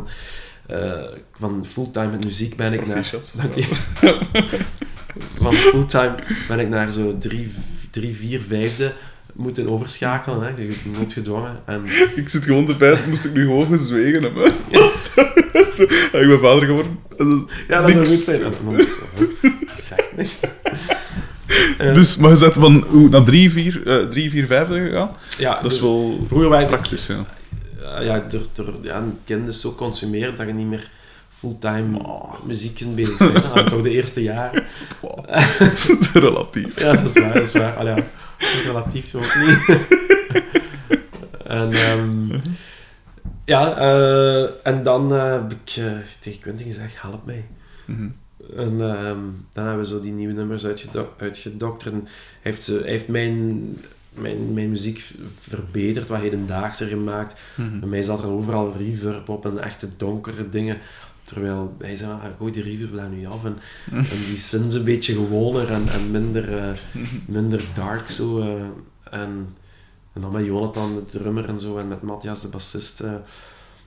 van 1.39 1.65
fulltime 1.65 2.07
met 2.07 2.23
muziek 2.23 2.55
ben 2.55 2.73
ik 2.73 2.87
naar... 2.87 3.11
Dank 3.35 3.55
je. 3.55 3.67
van 5.43 5.53
fulltime 5.53 6.15
ben 6.47 6.59
ik 6.59 6.69
naar 6.69 6.91
zo 6.91 7.17
drie, 7.17 7.51
drie 7.91 8.15
vier 8.15 8.41
vijfde 8.41 8.93
moeten 9.33 9.69
overschakelen. 9.69 10.41
Hè. 10.41 10.47
Je 10.47 10.75
nooit 10.97 11.13
gedwongen. 11.13 11.59
En, 11.65 11.83
Ik 12.15 12.29
zit 12.29 12.43
gewoon 12.43 12.65
te 12.65 12.75
pijn, 12.75 12.97
moest 13.09 13.25
ik 13.25 13.33
nu 13.33 13.41
gewoon 13.41 13.67
gezwegen 13.67 14.23
hebben. 14.23 14.51
Zo, 15.73 15.85
ja, 16.11 16.19
ik 16.19 16.27
ben 16.27 16.39
vader 16.39 16.65
geworden. 16.65 16.99
En 17.17 17.29
dat- 17.29 17.49
ja, 17.67 17.81
dat 17.81 17.91
zou 17.91 18.05
goed 18.05 18.17
zijn. 18.17 18.41
Dan 18.41 18.53
moet 18.63 18.81
ik 18.81 18.99
zegt 19.77 20.15
niks. 20.15 20.39
Eh, 21.77 21.93
Dus, 21.93 22.17
maar 22.17 22.29
je 22.29 22.35
zet 22.35 22.53
van 22.53 22.83
hoe, 22.87 23.09
naar 23.09 23.23
3, 23.23 23.51
4, 23.51 23.87
eh 23.87 24.07
3, 24.07 24.29
4, 24.29 24.45
5 24.45 24.67
gegaan. 24.67 25.11
ja, 25.37 25.61
Dat 25.61 25.71
is 25.71 25.81
wel 25.81 26.23
Vroeger 26.27 26.49
waren 26.49 26.67
praktisch, 26.67 27.07
ja. 27.07 27.25
ja, 27.81 27.99
ja, 28.01 28.19
door, 28.29 28.41
door, 28.53 28.73
ja, 28.81 29.03
is 29.47 29.61
zo 29.61 29.73
consumerend 29.75 30.37
dat 30.37 30.47
je 30.47 30.53
niet 30.53 30.67
meer 30.67 30.89
fulltime 31.29 32.01
muziek 32.45 32.75
kunt 32.75 32.95
bezig 32.95 33.17
zijn. 33.17 33.33
Dat 33.33 33.69
toch 33.69 33.81
de 33.81 33.89
eerste 33.89 34.23
jaren. 34.23 34.63
Wow. 35.01 35.27
Dat 35.99 36.09
relatief. 36.13 36.79
Ja, 36.81 36.95
dat 36.95 37.07
is 37.15 37.21
waar, 37.21 37.33
dat 37.33 37.43
is 37.47 37.53
waar. 37.53 37.75
Allee, 37.77 37.95
ja, 37.95 38.05
relatief 38.37 39.15
ook 39.15 39.35
niet. 39.35 39.79
en 41.43 41.71
ehm, 41.71 42.39
ja, 43.45 43.77
eh, 43.77 44.43
en 44.63 44.83
dan 44.83 45.13
eh, 45.13 45.31
heb 45.31 45.51
ik 45.51 45.75
eh, 45.75 45.91
tegen 46.21 46.39
Quentin 46.39 46.65
gezegd, 46.65 47.01
help 47.01 47.25
mij. 47.25 47.45
Mhm. 47.85 48.07
En 48.57 48.81
ehm, 48.81 49.19
dan 49.53 49.65
hebben 49.65 49.77
we 49.77 49.85
zo 49.85 49.99
die 49.99 50.11
nieuwe 50.11 50.33
nummers 50.33 50.65
uitgedo- 50.65 51.13
uitgedokterd. 51.17 51.93
En 51.93 51.99
hij 52.03 52.11
heeft, 52.51 52.63
ze, 52.63 52.79
hij 52.81 52.91
heeft 52.91 53.07
mijn, 53.07 53.61
mijn, 54.09 54.53
mijn 54.53 54.69
muziek 54.69 55.13
verbeterd, 55.39 56.07
wat 56.07 56.19
hedendaagser 56.19 56.87
gemaakt. 56.87 57.35
Mhm. 57.55 57.79
Bij 57.79 57.89
mij 57.89 58.01
zat 58.01 58.19
er 58.19 58.27
overal 58.27 58.73
reverb 58.77 59.29
op 59.29 59.45
en 59.45 59.59
echte 59.59 59.87
donkere 59.97 60.49
dingen. 60.49 60.77
Terwijl 61.33 61.75
hij 61.79 61.95
zei, 61.95 62.11
ah, 62.11 62.23
gooi 62.37 62.51
die 62.51 62.63
reverb 62.63 62.95
daar 62.95 63.09
nu 63.09 63.25
af. 63.27 63.45
En, 63.45 63.57
en 63.91 64.05
die 64.29 64.37
synths 64.37 64.75
een 64.75 64.83
beetje 64.83 65.13
gewoner 65.13 65.71
en, 65.71 65.87
en 65.89 66.11
minder, 66.11 66.57
eh, 66.57 66.69
minder 67.27 67.63
dark 67.73 68.09
zo. 68.09 68.39
eh. 68.39 68.47
en, 69.19 69.47
en 70.13 70.21
dan 70.21 70.31
met 70.31 70.45
Jonathan, 70.45 70.93
de 70.95 71.17
drummer 71.17 71.49
en 71.49 71.59
zo, 71.59 71.77
en 71.77 71.87
met 71.87 72.01
Matthias, 72.01 72.41
de 72.41 72.47
bassist, 72.47 72.99
eh, 72.99 73.11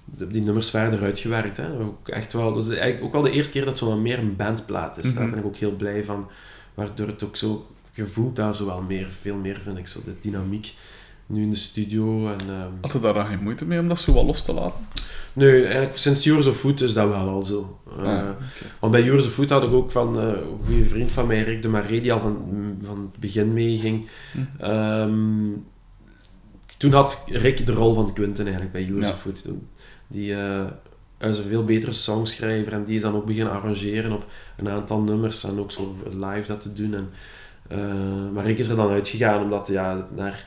de- 0.05 0.27
die 0.29 0.43
nummers 0.43 0.71
verder 0.71 1.03
uitgewerkt. 1.03 1.57
Hè. 1.57 1.79
Ook 1.81 2.09
echt 2.09 2.33
wel, 2.33 2.53
dus 2.53 2.69
eigenlijk 2.69 3.05
ook 3.05 3.13
wel 3.13 3.23
de 3.23 3.31
eerste 3.31 3.53
keer 3.53 3.65
dat 3.65 3.79
zo 3.79 3.89
wat 3.89 3.99
meer 3.99 4.19
een 4.19 4.37
bandplaat 4.37 4.99
is. 4.99 5.15
Daar 5.15 5.23
Mhm. 5.23 5.31
ben 5.31 5.41
ik 5.41 5.47
ook 5.47 5.57
heel 5.57 5.77
blij 5.77 6.05
van. 6.05 6.29
Waardoor 6.75 7.07
het 7.07 7.25
ook 7.25 7.37
zo 7.37 7.67
gevoeld 7.93 8.37
daar 8.37 8.55
zo 8.55 8.67
wel 8.67 8.83
meer, 8.83 9.07
veel 9.21 9.37
meer 9.37 9.61
vind 9.63 9.79
ik, 9.79 9.87
zo 9.87 10.01
de 10.05 10.15
dynamiek. 10.21 10.75
Nu 11.27 11.43
in 11.43 11.51
de 11.51 11.57
studio 11.57 12.27
en... 12.33 12.41
ehm, 12.49 12.71
Had 12.81 12.93
je 12.93 13.01
daar 13.01 13.15
dan 13.15 13.27
geen 13.27 13.43
moeite 13.43 13.65
mee 13.65 13.79
om 13.81 13.89
dat 13.89 14.01
zo 14.01 14.13
wat 14.13 14.25
los 14.25 14.43
te 14.45 14.53
laten? 14.53 14.87
Nee, 15.37 15.65
eigenlijk 15.65 15.97
sinds 15.97 16.25
Yours 16.25 16.47
of 16.47 16.57
Food 16.57 16.81
is 16.81 16.93
dat 16.95 17.09
wel 17.09 17.29
al 17.29 17.43
zo. 17.43 17.79
Ah, 17.99 18.03
oké. 18.05 18.37
Want 18.81 18.93
bij 18.93 19.03
Yours 19.03 19.27
of 19.27 19.33
Food 19.33 19.51
had 19.51 19.63
ik 19.63 19.73
ook 19.73 19.93
van 19.93 20.19
eh, 20.19 20.25
een 20.25 20.59
goede 20.65 20.85
vriend 20.85 21.11
van 21.13 21.27
mij, 21.27 21.43
Rick 21.43 21.63
de 21.63 21.69
Marais, 21.69 22.03
die 22.03 22.13
al 22.13 22.21
van, 22.21 22.37
van 22.83 22.99
het 23.01 23.21
begin 23.21 23.53
meeging. 23.53 24.09
Hm. 24.33 24.63
Ehm, 24.65 25.49
toen 26.77 26.93
had 26.93 27.25
Rick 27.27 27.67
de 27.67 27.73
rol 27.73 27.95
van 27.95 28.13
Quentin 28.13 28.45
eigenlijk 28.45 28.73
bij 28.73 28.85
Ja. 28.85 29.09
of 29.11 29.21
Food. 29.21 29.45
Die 30.07 30.35
eh, 30.35 30.65
is 31.19 31.39
een 31.39 31.49
veel 31.49 31.65
betere 31.65 31.93
songschrijver 31.93 32.73
en 32.73 32.85
die 32.85 32.95
is 32.95 33.03
dan 33.03 33.15
ook 33.15 33.27
beginnen 33.27 33.53
arrangeren 33.53 34.13
op 34.13 34.27
een 34.57 34.69
aantal 34.69 35.01
nummers 35.01 35.45
en 35.45 35.59
ook 35.59 35.73
zo 35.73 35.97
live 36.11 36.47
dat 36.47 36.61
te 36.61 36.73
doen. 36.73 36.95
En, 36.95 37.11
maar 38.33 38.45
Rick 38.45 38.59
is 38.59 38.69
er 38.69 38.77
dan 38.77 38.91
uitgegaan 38.91 39.43
omdat 39.43 39.69
ja, 39.69 40.09
naar, 40.15 40.47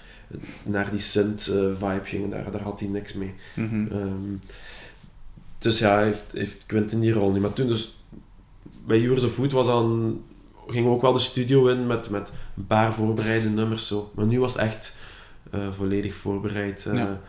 naar 0.64 0.90
die 0.90 1.00
synth-vibe 1.00 2.02
ging. 2.04 2.32
Daar, 2.32 2.52
daar 2.52 2.62
had 2.62 2.80
hij 2.80 2.90
niks 2.90 3.14
mee. 3.14 3.34
Mhm. 3.56 3.88
Ehm, 3.92 4.34
dus 5.60 5.80
ja, 5.80 6.00
heeft, 6.00 6.24
heeft 6.32 6.66
Quentin 6.66 7.00
die 7.00 7.12
rol 7.14 7.32
niet. 7.32 7.42
Maar 7.42 7.54
toen 7.54 7.68
dus 7.68 7.96
bij 8.86 9.00
Yours 9.00 9.24
of 9.24 9.34
Food 9.34 9.52
was 9.52 9.66
dan, 9.66 10.22
gingen 10.68 10.90
we 10.90 10.96
ook 10.96 11.02
wel 11.02 11.14
de 11.14 11.20
studio 11.20 11.68
in 11.68 11.88
met, 11.88 12.10
met 12.10 12.34
een 12.58 12.66
paar 12.68 12.94
voorbereide 12.94 13.50
nummers. 13.50 13.88
Zo. 13.88 14.12
Maar 14.16 14.26
nu 14.26 14.40
was 14.40 14.54
het 14.54 14.62
echt 14.62 14.96
eh, 15.52 15.72
volledig 15.72 16.16
voorbereid. 16.16 16.86
Eh, 16.86 16.94
Ja. 16.94 17.20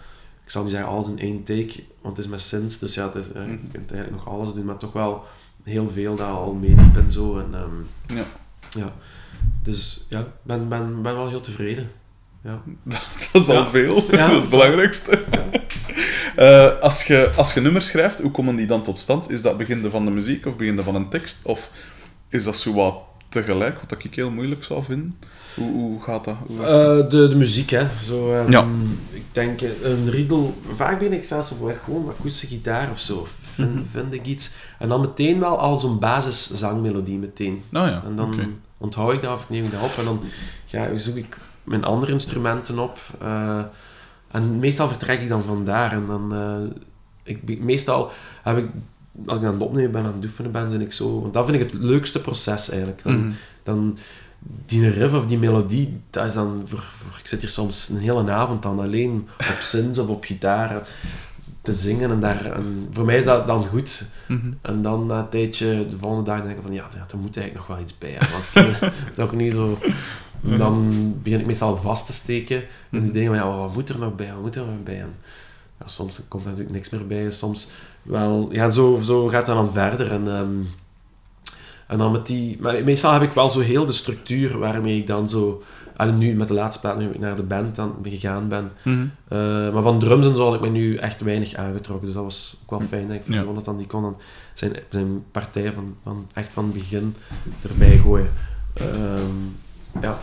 Ik 0.44 0.50
zal 0.56 0.62
niet 0.64 0.72
zeggen 0.74 0.90
alles 0.90 1.08
in 1.08 1.18
één 1.18 1.42
take, 1.44 1.82
want 2.00 2.16
het 2.16 2.24
is 2.24 2.30
met 2.30 2.40
synths. 2.40 2.78
Dus 2.78 2.94
ja, 2.94 3.12
het 3.12 3.14
is, 3.24 3.32
eh, 3.32 3.42
Mhm. 3.42 3.50
je 3.50 3.68
kunt 3.72 3.92
eigenlijk 3.92 4.24
nog 4.24 4.34
alles 4.34 4.52
doen, 4.52 4.64
maar 4.64 4.76
toch 4.76 4.92
wel 4.92 5.24
heel 5.62 5.88
veel 5.90 6.14
dat 6.16 6.28
al 6.28 6.52
meeliep 6.54 6.96
en 6.96 7.10
zo. 7.10 7.38
En, 7.38 7.48
ehm, 7.54 8.16
Ja. 8.18 8.24
ja. 8.70 8.92
Dus 9.62 10.06
ja, 10.08 10.20
ik 10.20 10.26
ben, 10.42 10.68
ben, 10.68 11.02
ben 11.02 11.14
wel 11.14 11.28
heel 11.28 11.40
tevreden. 11.40 11.90
Ja. 12.44 12.62
Dat 13.32 13.42
is 13.42 13.48
al 13.48 13.54
Ja. 13.54 13.70
veel. 13.70 14.04
Ja, 14.10 14.26
dat 14.26 14.36
is 14.36 14.40
het 14.40 14.50
belangrijkste. 14.50 15.22
Eh, 16.40 16.78
als, 16.80 17.04
je, 17.04 17.30
als 17.36 17.54
je 17.54 17.60
nummers 17.60 17.86
schrijft, 17.86 18.20
hoe 18.20 18.30
komen 18.30 18.56
die 18.56 18.66
dan 18.66 18.82
tot 18.82 18.98
stand? 18.98 19.30
Is 19.30 19.42
dat 19.42 19.56
beginde 19.58 19.90
van 19.90 20.04
de 20.04 20.10
muziek 20.10 20.46
of 20.46 20.56
beginde 20.56 20.82
van 20.82 20.94
een 20.94 21.08
tekst? 21.08 21.38
Of 21.42 21.70
is 22.28 22.44
dat 22.44 22.56
zo 22.56 22.72
wat 22.74 22.94
tegelijk, 23.28 23.80
wat 23.88 24.04
ik 24.04 24.14
heel 24.14 24.30
moeilijk 24.30 24.64
zou 24.64 24.84
vinden? 24.84 25.18
Hoe, 25.54 25.72
hoe 25.72 26.02
gaat 26.02 26.24
dat? 26.24 26.36
Hoe 26.46 26.58
gaat- 26.58 26.66
Eh, 27.04 27.10
de, 27.10 27.28
de 27.28 27.36
muziek, 27.36 27.70
hè. 27.70 27.86
Zo, 28.04 28.32
ehm, 28.32 28.50
Ja. 28.50 28.64
Ik 29.12 29.24
denk, 29.32 29.60
eh, 29.60 29.70
een 29.82 30.10
riedel... 30.10 30.54
Vaak 30.74 30.98
ben 30.98 31.12
ik 31.12 31.24
zelfs 31.24 31.52
op 31.52 31.60
weg 31.66 31.76
gewoon 31.84 32.08
akoestische 32.08 32.46
gitaar 32.46 32.90
of 32.90 32.98
zo. 33.00 33.26
Vind, 33.54 33.74
Mhm. 33.74 33.82
vind 33.92 34.14
ik 34.14 34.26
iets. 34.26 34.50
En 34.78 34.88
dan 34.88 35.00
meteen 35.00 35.40
wel 35.40 35.58
al 35.58 35.78
zo'n 35.78 35.98
basiszangmelodie 35.98 37.18
meteen. 37.18 37.62
nou 37.68 37.88
ja, 37.88 38.02
En 38.06 38.16
dan 38.16 38.34
onthoud 38.78 39.12
ik 39.12 39.22
dat 39.22 39.34
of 39.34 39.42
ik 39.42 39.48
neem 39.50 39.64
ik 39.64 39.70
dat 39.72 39.82
op. 39.82 39.96
En 39.98 40.04
dan 40.04 40.20
ja, 40.66 40.96
zoek 40.96 41.16
ik 41.16 41.36
mijn 41.64 41.84
andere 41.84 42.12
instrumenten 42.12 42.78
op. 42.78 42.98
en 44.30 44.58
meestal 44.58 44.88
vertrek 44.88 45.20
ik 45.20 45.28
dan 45.28 45.42
vandaar. 45.44 45.92
En 45.92 46.06
dan... 46.06 46.34
eh, 46.34 46.76
ik, 47.22 47.60
meestal 47.60 48.10
heb 48.42 48.56
ik... 48.56 48.66
Als 49.26 49.38
ik 49.38 49.44
aan 49.44 49.52
het 49.52 49.62
opnemen 49.62 49.90
ben, 49.92 50.04
aan 50.04 50.14
het 50.14 50.24
oefenen 50.24 50.52
ben, 50.52 50.68
ben 50.68 50.80
ik 50.80 50.92
zo... 50.92 51.20
Want 51.20 51.34
dat 51.34 51.46
vind 51.48 51.60
ik 51.62 51.70
het 51.70 51.80
leukste 51.80 52.20
proces 52.20 52.70
eigenlijk. 52.70 53.02
Dan, 53.02 53.16
Mhm. 53.18 53.30
dan 53.62 53.98
die 54.66 54.88
riff 54.90 55.14
of 55.14 55.26
die 55.26 55.38
melodie, 55.38 56.00
dat 56.10 56.24
is 56.24 56.32
dan 56.32 56.62
voor, 56.64 56.78
voor- 56.98 57.18
ik 57.20 57.26
zit 57.28 57.40
hier 57.40 57.48
soms 57.50 57.88
een 57.88 57.96
hele 57.98 58.30
avond 58.30 58.62
dan 58.62 58.80
alleen 58.80 59.28
op 59.38 59.56
synths 59.72 59.98
of 59.98 60.08
op 60.08 60.24
gitaar 60.24 60.88
te 61.62 61.72
zingen 61.72 62.10
en 62.10 62.20
daar, 62.20 62.44
en 62.46 62.88
voor 62.90 63.04
mij 63.04 63.16
is 63.18 63.24
dat 63.24 63.46
dan 63.46 63.64
goed. 63.66 64.08
Mhm. 64.28 64.52
En 64.62 64.82
dan 64.82 65.06
na 65.06 65.18
een 65.18 65.28
tijdje, 65.28 65.86
de 65.90 65.98
volgende 65.98 66.24
dag 66.30 66.42
denk 66.42 66.56
ik 66.56 66.62
van 66.62 66.72
ja, 66.72 66.84
er 67.10 67.18
moet 67.18 67.36
eigenlijk 67.36 67.54
nog 67.54 67.66
wel 67.66 67.84
iets 67.86 67.98
bij. 67.98 68.16
hè, 68.18 68.30
Want 68.32 68.44
ik 68.44 68.50
kan 68.80 68.90
het 69.10 69.20
ook 69.20 69.32
niet 69.32 69.52
zo... 69.52 69.78
Dan 70.40 71.14
begin 71.22 71.40
ik 71.40 71.46
meestal 71.46 71.76
vast 71.76 72.06
te 72.06 72.12
steken 72.12 72.56
in 72.56 72.64
die 72.90 73.00
Mhm. 73.00 73.12
dingen 73.12 73.38
van 73.38 73.48
ja, 73.50 73.56
wat 73.58 73.74
moet 73.74 73.88
er 73.88 73.98
nog 73.98 74.14
bij, 74.16 74.32
wat 74.32 74.42
moet 74.42 74.56
er 74.56 74.66
nog 74.66 74.82
bij? 74.84 75.00
En 75.00 75.14
ja, 75.80 75.86
soms 75.86 76.20
komt 76.28 76.42
er 76.44 76.48
natuurlijk 76.50 76.74
niks 76.76 76.90
meer 76.90 77.06
bij, 77.06 77.30
soms 77.30 77.70
wel... 78.02 78.48
Ja, 78.52 78.70
zo, 78.70 78.98
zo 79.02 79.28
gaat 79.28 79.46
dat 79.46 79.58
dan 79.58 79.70
verder 79.72 80.10
en... 80.12 80.28
ehm, 80.28 80.48
en 81.86 81.98
dan 81.98 82.12
met 82.12 82.26
die... 82.26 82.56
Maar 82.60 82.84
meestal 82.84 83.12
heb 83.12 83.22
ik 83.22 83.32
wel 83.32 83.50
zo 83.50 83.60
heel 83.60 83.86
de 83.86 83.92
structuur 83.92 84.58
waarmee 84.58 84.98
ik 84.98 85.06
dan 85.06 85.28
zo... 85.28 85.62
Allee, 85.96 86.14
nu 86.14 86.34
met 86.34 86.48
de 86.48 86.54
laatste 86.54 86.80
plaat, 86.80 87.00
ik 87.00 87.18
naar 87.18 87.36
de 87.36 87.42
band 87.42 87.74
dan 87.76 87.94
gegaan 88.02 88.48
ben. 88.48 88.72
Mhm. 88.84 89.06
Eh, 89.28 89.72
maar 89.72 89.82
van 89.82 89.98
drums 89.98 90.26
en 90.26 90.36
zo 90.36 90.44
had 90.44 90.54
ik 90.54 90.60
me 90.60 90.68
nu 90.68 90.96
echt 90.96 91.20
weinig 91.20 91.54
aangetrokken. 91.54 92.06
Dus 92.06 92.14
dat 92.14 92.24
was 92.24 92.58
ook 92.62 92.70
wel 92.78 92.88
fijn. 92.88 93.08
denk 93.08 93.24
Ik 93.24 93.34
Ja. 93.34 93.42
vond 93.42 93.54
dat 93.54 93.64
dan 93.64 93.76
die 93.76 93.86
kon 93.86 94.02
dan 94.02 94.16
zijn, 94.54 94.72
zijn 94.88 95.24
partij 95.30 95.72
van, 95.72 95.94
van 96.04 96.26
echt 96.34 96.52
van 96.52 96.64
het 96.64 96.72
begin 96.72 97.14
erbij 97.62 97.98
gooien. 97.98 98.28
Ehm, 98.74 99.34
ja. 100.00 100.18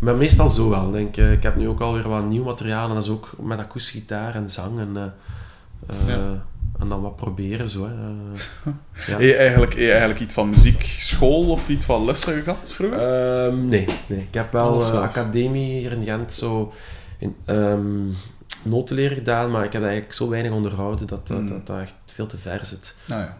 Maar 0.00 0.16
meestal 0.16 0.48
zo 0.48 0.70
wel, 0.70 0.90
denk 0.90 1.16
ik. 1.16 1.30
Ik 1.32 1.42
heb 1.42 1.56
nu 1.56 1.68
ook 1.68 1.80
alweer 1.80 2.08
wat 2.08 2.24
nieuw 2.28 2.44
materiaal 2.44 2.88
en 2.88 2.94
dat 2.94 3.02
is 3.02 3.08
ook 3.10 3.30
met 3.42 3.58
akoestische 3.58 3.98
gitaar 3.98 4.34
en 4.34 4.50
zang 4.50 4.78
en, 4.78 4.96
eh, 4.96 5.02
eh, 5.86 6.08
Ja. 6.08 6.42
en 6.78 6.88
dan 6.88 7.00
wat 7.00 7.16
proberen 7.16 7.68
zo. 7.68 7.84
Hè. 7.86 7.92
Ja. 9.06 9.12
Heb 9.12 9.20
je 9.20 9.34
eigenlijk, 9.34 9.72
heb 9.72 9.80
je 9.80 9.90
eigenlijk 9.90 10.20
iets 10.20 10.34
van 10.34 10.50
muziekschool 10.50 11.50
of 11.50 11.68
iets 11.68 11.84
van 11.86 12.04
lessen 12.04 12.42
gehad 12.42 12.72
vroeger? 12.72 12.98
Ehm, 12.98 13.64
nee, 13.64 13.86
nee, 14.06 14.18
ik 14.18 14.34
heb 14.34 14.52
wel 14.52 14.80
eh, 14.82 15.00
academie 15.00 15.78
hier 15.80 15.92
in 15.92 16.04
Gent 16.04 16.32
zo 16.32 16.72
in, 17.18 17.34
notenleer 18.64 19.10
gedaan, 19.10 19.50
maar 19.50 19.64
ik 19.64 19.72
heb 19.72 19.82
eigenlijk 19.82 20.12
zo 20.12 20.28
weinig 20.28 20.52
onderhouden 20.52 21.06
dat 21.06 21.26
dat, 21.28 21.40
Mm. 21.40 21.48
dat, 21.48 21.66
dat 21.66 21.80
echt 21.80 21.94
veel 22.06 22.26
te 22.26 22.36
ver 22.36 22.66
zit. 22.66 22.94
nou 23.06 23.22
ja, 23.22 23.36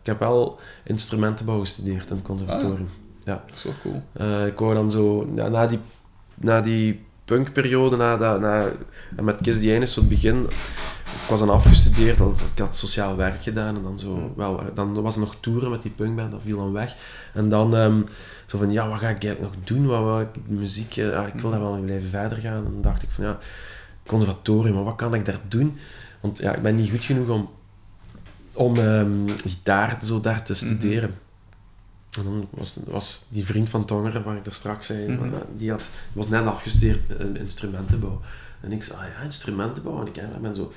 ik 0.00 0.06
heb 0.06 0.18
wel 0.18 0.58
instrumentenbouw 0.84 1.60
gestudeerd 1.60 2.10
in 2.10 2.16
het 2.16 2.24
conservatorium. 2.24 2.88
Dat 3.24 3.40
is 3.54 3.62
wel 3.62 3.72
cool. 3.82 4.02
Eh, 4.12 4.46
ik 4.46 4.58
wou 4.58 4.74
dan 4.74 4.90
zo, 4.90 5.30
ja, 5.34 5.48
na 5.48 5.66
die, 5.66 5.78
na 6.34 6.60
die 6.60 7.00
punkperiode, 7.24 7.96
na, 7.96 8.16
dat- 8.16 8.40
na, 8.40 8.68
en 9.16 9.24
met 9.24 9.40
Kiss 9.42 9.60
the 9.60 9.74
Ines, 9.74 9.92
zo 9.92 10.00
het 10.00 10.08
begin, 10.08 10.42
ik 11.04 11.28
was 11.28 11.38
dan 11.38 11.50
afgestudeerd, 11.50 12.18
want 12.18 12.40
ik 12.40 12.58
had 12.58 12.76
sociaal 12.76 13.16
werk 13.16 13.42
gedaan 13.42 13.76
en 13.76 13.82
dan 13.82 13.98
zo, 13.98 14.14
Hmm. 14.14 14.32
wel, 14.36 14.62
dan 14.74 15.02
was 15.02 15.14
er 15.14 15.20
nog 15.20 15.36
toeren 15.40 15.70
met 15.70 15.82
die 15.82 15.90
punkband, 15.90 16.30
dat 16.30 16.40
viel 16.42 16.56
dan 16.56 16.72
weg. 16.72 16.94
En 17.34 17.48
dan 17.48 17.76
ehm, 17.76 18.00
zo 18.46 18.58
van, 18.58 18.70
ja, 18.70 18.88
wat 18.88 18.98
ga 18.98 19.08
ik 19.08 19.24
eigenlijk 19.24 19.40
nog 19.54 19.64
doen? 19.64 19.86
Wat, 19.86 20.02
wat, 20.04 20.26
muziek, 20.46 20.96
eh, 20.96 21.10
ja, 21.10 21.26
ik 21.26 21.40
wil 21.40 21.50
daar 21.50 21.60
wel 21.60 21.78
blijven 21.80 22.08
verder 22.08 22.38
gaan. 22.38 22.56
En 22.56 22.62
dan 22.72 22.82
dacht 22.82 23.02
ik 23.02 23.10
van, 23.10 23.24
ja, 23.24 23.38
conservatorium, 24.06 24.74
maar 24.74 24.84
wat 24.84 24.96
kan 24.96 25.14
ik 25.14 25.24
daar 25.24 25.40
doen? 25.48 25.76
Want 26.20 26.38
ja, 26.38 26.54
ik 26.54 26.62
ben 26.62 26.76
niet 26.76 26.90
goed 26.90 27.04
genoeg 27.04 27.28
om, 27.28 27.48
om 28.52 28.76
ehm, 28.76 29.28
gitaar 29.46 29.98
zo 30.02 30.20
daar 30.20 30.42
te 30.44 30.54
studeren. 30.54 31.14
En 32.18 32.24
dan 32.24 32.48
was, 32.50 32.76
was 32.86 33.24
die 33.28 33.44
vriend 33.44 33.68
van 33.68 33.84
Tongeren, 33.84 34.22
waar 34.24 34.36
ik 34.36 34.44
daar 34.44 34.54
straks 34.54 34.86
zei, 34.86 35.08
Mhm. 35.12 35.24
eh, 35.24 35.30
die 35.56 35.70
had, 35.70 35.88
was 36.12 36.28
net 36.28 36.46
afgestudeerd 36.46 37.00
in 37.18 37.36
instrumentenbouw. 37.36 38.20
En 38.60 38.72
ik 38.72 38.82
zei, 38.82 38.98
ah 38.98 39.04
ja, 39.18 39.24
instrumentenbouw. 39.24 40.00
En 40.00 40.06
ik, 40.06 40.16
ik 40.16 40.40
ben 40.40 40.54
zo... 40.54 40.72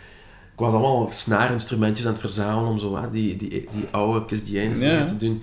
Ik 0.53 0.59
was 0.59 0.73
allemaal 0.73 1.07
snaarinstrumentjes 1.11 2.05
aan 2.05 2.11
het 2.11 2.21
verzamelen 2.21 2.69
om 2.71 2.79
zo, 2.79 2.95
ah, 2.95 3.11
die, 3.11 3.36
die, 3.38 3.49
die 3.49 3.86
oude 3.91 4.36
Ja. 4.45 4.73
dingen 4.73 5.05
te 5.05 5.17
doen. 5.17 5.41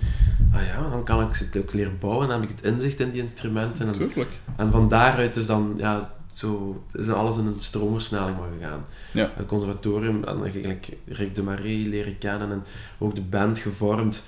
Ah 0.53 0.65
ja, 0.65 0.89
dan 0.89 1.03
kan 1.03 1.21
ik 1.27 1.35
ze 1.35 1.49
ook 1.57 1.73
leren 1.73 1.97
bouwen. 1.99 2.27
Dan 2.27 2.41
heb 2.41 2.49
ik 2.49 2.55
het 2.55 2.65
inzicht 2.73 2.99
in 2.99 3.11
die 3.11 3.21
instrumenten. 3.23 3.87
En, 3.87 3.93
Tuurlijk. 3.93 4.39
en 4.55 4.71
van 4.71 4.87
daaruit 4.87 5.35
is 5.35 5.45
dan, 5.45 5.73
ja, 5.77 6.13
zo, 6.33 6.83
is 6.93 7.09
alles 7.09 7.37
in 7.37 7.45
een 7.45 7.55
stroomversnelling 7.59 8.37
maar 8.37 8.47
gegaan. 8.59 8.85
Ja. 9.11 9.31
Het 9.35 9.45
conservatorium, 9.45 10.15
en 10.15 10.21
dan 10.21 10.43
eigenlijk 10.43 10.89
Rick 11.05 11.35
de 11.35 11.43
Marais 11.43 11.87
leren 11.87 12.17
kennen 12.17 12.51
en 12.51 12.63
ook 12.97 13.15
de 13.15 13.21
band 13.21 13.59
gevormd. 13.59 14.23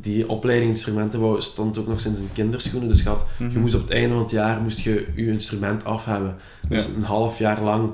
Die 0.00 0.28
opleiding 0.28 0.70
instrumentenbouw 0.70 1.40
stond 1.40 1.78
ook 1.78 1.86
nog 1.86 2.00
sinds 2.00 2.18
een 2.18 2.30
kinderschoenen. 2.32 2.88
Dus 2.88 3.02
je, 3.02 3.08
had, 3.08 3.26
je 3.38 3.44
Mhm. 3.44 3.60
moest 3.60 3.74
op 3.74 3.80
het 3.80 3.90
einde 3.90 4.08
van 4.14 4.22
het 4.22 4.30
jaar 4.30 4.60
moest 4.60 4.80
je, 4.80 5.06
je 5.16 5.26
instrument 5.26 5.84
af 5.84 6.04
hebben. 6.04 6.36
Dus 6.68 6.86
Ja. 6.86 6.94
een 6.96 7.02
half 7.02 7.38
jaar 7.38 7.62
lang 7.62 7.90